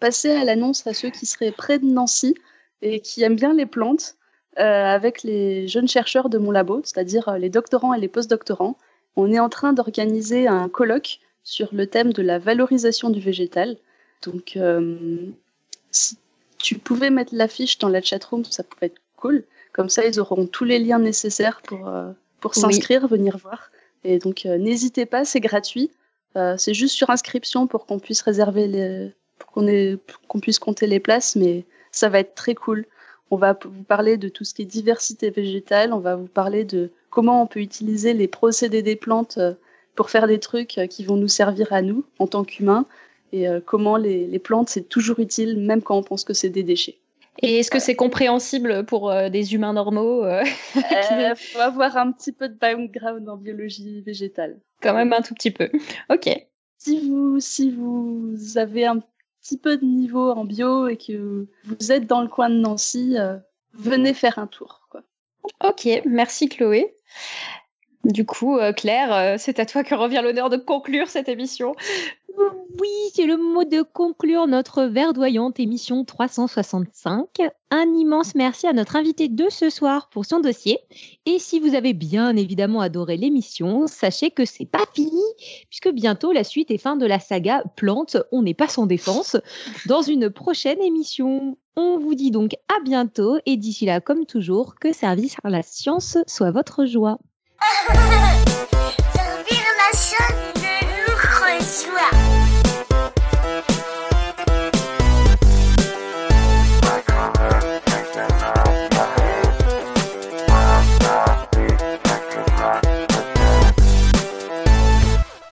passer 0.00 0.30
à 0.30 0.44
l'annonce 0.44 0.86
à 0.86 0.94
ceux 0.94 1.10
qui 1.10 1.26
seraient 1.26 1.52
près 1.52 1.78
de 1.78 1.86
Nancy 1.86 2.34
et 2.82 3.00
qui 3.00 3.22
aiment 3.22 3.36
bien 3.36 3.54
les 3.54 3.66
plantes, 3.66 4.16
avec 4.58 5.22
les 5.22 5.68
jeunes 5.68 5.88
chercheurs 5.88 6.30
de 6.30 6.38
mon 6.38 6.50
labo, 6.50 6.80
c'est-à-dire 6.82 7.36
les 7.36 7.50
doctorants 7.50 7.92
et 7.92 8.00
les 8.00 8.08
postdoctorants. 8.08 8.78
On 9.14 9.30
est 9.30 9.38
en 9.38 9.50
train 9.50 9.74
d'organiser 9.74 10.48
un 10.48 10.70
colloque 10.70 11.20
sur 11.42 11.74
le 11.74 11.86
thème 11.86 12.14
de 12.14 12.22
la 12.22 12.38
valorisation 12.38 13.10
du 13.10 13.20
végétal. 13.20 13.76
Donc, 14.22 14.58
si 15.90 16.16
tu 16.56 16.78
pouvais 16.78 17.10
mettre 17.10 17.34
l'affiche 17.34 17.76
dans 17.76 17.90
la 17.90 18.00
chatroom, 18.00 18.46
ça 18.46 18.62
pourrait 18.62 18.86
être 18.86 19.00
cool. 19.16 19.44
Comme 19.74 19.90
ça, 19.90 20.06
ils 20.06 20.18
auront 20.20 20.46
tous 20.46 20.64
les 20.64 20.78
liens 20.78 21.00
nécessaires 21.00 21.60
pour 21.62 21.90
pour 22.40 22.54
s'inscrire, 22.54 23.06
venir 23.08 23.36
voir. 23.38 23.70
Et 24.04 24.18
donc, 24.18 24.46
euh, 24.46 24.58
n'hésitez 24.58 25.06
pas, 25.06 25.24
c'est 25.24 25.40
gratuit. 25.40 25.90
Euh, 26.36 26.56
c'est 26.58 26.74
juste 26.74 26.94
sur 26.94 27.10
inscription 27.10 27.66
pour 27.66 27.86
qu'on 27.86 27.98
puisse 27.98 28.22
réserver 28.22 28.66
les, 28.66 29.12
pour 29.38 29.50
qu'on 29.50 29.66
qu'on 30.28 30.40
puisse 30.40 30.58
compter 30.58 30.86
les 30.86 31.00
places, 31.00 31.36
mais 31.36 31.64
ça 31.90 32.08
va 32.08 32.20
être 32.20 32.34
très 32.34 32.54
cool. 32.54 32.86
On 33.30 33.36
va 33.36 33.58
vous 33.64 33.82
parler 33.82 34.16
de 34.16 34.28
tout 34.28 34.44
ce 34.44 34.54
qui 34.54 34.62
est 34.62 34.66
diversité 34.66 35.30
végétale. 35.30 35.92
On 35.92 35.98
va 35.98 36.14
vous 36.14 36.28
parler 36.28 36.64
de 36.64 36.90
comment 37.10 37.42
on 37.42 37.46
peut 37.46 37.60
utiliser 37.60 38.12
les 38.12 38.28
procédés 38.28 38.82
des 38.82 38.96
plantes 38.96 39.38
euh, 39.38 39.54
pour 39.94 40.10
faire 40.10 40.26
des 40.26 40.38
trucs 40.38 40.78
qui 40.90 41.04
vont 41.04 41.16
nous 41.16 41.28
servir 41.28 41.72
à 41.72 41.80
nous 41.80 42.04
en 42.18 42.26
tant 42.26 42.44
qu'humains 42.44 42.84
et 43.32 43.46
comment 43.64 43.96
les, 43.96 44.26
les 44.26 44.38
plantes 44.38 44.68
c'est 44.68 44.90
toujours 44.90 45.18
utile 45.20 45.58
même 45.58 45.80
quand 45.80 45.96
on 45.96 46.02
pense 46.02 46.22
que 46.22 46.34
c'est 46.34 46.50
des 46.50 46.62
déchets. 46.62 46.98
Et 47.42 47.58
est-ce 47.58 47.70
que 47.70 47.78
c'est 47.78 47.96
compréhensible 47.96 48.84
pour 48.86 49.10
euh, 49.10 49.28
des 49.28 49.54
humains 49.54 49.72
normaux 49.72 50.24
Il 50.24 50.28
euh, 50.28 50.44
euh, 51.12 51.34
faut 51.34 51.60
avoir 51.60 51.96
un 51.96 52.12
petit 52.12 52.32
peu 52.32 52.48
de 52.48 52.54
background 52.54 53.28
en 53.28 53.36
biologie 53.36 54.00
végétale. 54.02 54.58
Quand 54.82 54.94
même 54.94 55.12
un 55.12 55.22
tout 55.22 55.34
petit 55.34 55.50
peu. 55.50 55.68
Ok. 56.10 56.28
Si 56.78 57.00
vous, 57.08 57.40
si 57.40 57.70
vous 57.70 58.36
avez 58.56 58.86
un 58.86 59.00
petit 59.40 59.58
peu 59.58 59.76
de 59.76 59.84
niveau 59.84 60.30
en 60.30 60.44
bio 60.44 60.86
et 60.86 60.96
que 60.96 61.46
vous 61.64 61.92
êtes 61.92 62.06
dans 62.06 62.20
le 62.20 62.28
coin 62.28 62.48
de 62.48 62.56
Nancy, 62.56 63.16
venez 63.74 64.14
faire 64.14 64.38
un 64.38 64.46
tour. 64.46 64.86
Ok, 65.64 65.88
merci 66.04 66.48
Chloé. 66.48 66.94
Du 68.04 68.24
coup, 68.24 68.56
euh, 68.56 68.72
Claire, 68.72 69.12
euh, 69.12 69.34
c'est 69.36 69.58
à 69.58 69.66
toi 69.66 69.82
que 69.82 69.94
revient 69.94 70.20
l'honneur 70.22 70.48
de 70.48 70.56
conclure 70.56 71.08
cette 71.08 71.28
émission. 71.28 71.74
Oui, 72.78 72.88
c'est 73.14 73.26
le 73.26 73.36
mot 73.36 73.64
de 73.64 73.80
conclure 73.80 74.46
notre 74.46 74.84
verdoyante 74.84 75.58
émission 75.58 76.04
365. 76.04 77.26
Un 77.70 77.94
immense 77.94 78.34
merci 78.34 78.66
à 78.66 78.72
notre 78.72 78.96
invité 78.96 79.28
de 79.28 79.46
ce 79.48 79.70
soir 79.70 80.08
pour 80.10 80.26
son 80.26 80.40
dossier. 80.40 80.78
Et 81.24 81.38
si 81.38 81.58
vous 81.58 81.74
avez 81.74 81.94
bien 81.94 82.36
évidemment 82.36 82.80
adoré 82.80 83.16
l'émission, 83.16 83.86
sachez 83.86 84.30
que 84.30 84.44
c'est 84.44 84.66
pas 84.66 84.84
fini, 84.94 85.22
puisque 85.70 85.90
bientôt 85.90 86.32
la 86.32 86.44
suite 86.44 86.70
et 86.70 86.78
fin 86.78 86.96
de 86.96 87.06
la 87.06 87.18
saga 87.18 87.64
Plante, 87.76 88.18
on 88.32 88.42
n'est 88.42 88.54
pas 88.54 88.68
sans 88.68 88.86
défense, 88.86 89.36
dans 89.86 90.02
une 90.02 90.28
prochaine 90.28 90.82
émission. 90.82 91.56
On 91.76 91.98
vous 91.98 92.14
dit 92.14 92.30
donc 92.30 92.52
à 92.68 92.82
bientôt 92.84 93.38
et 93.46 93.56
d'ici 93.56 93.86
là, 93.86 94.00
comme 94.00 94.26
toujours, 94.26 94.74
que 94.78 94.92
service 94.92 95.36
à 95.44 95.50
la 95.50 95.62
science 95.62 96.18
soit 96.26 96.50
votre 96.50 96.84
joie. 96.84 97.18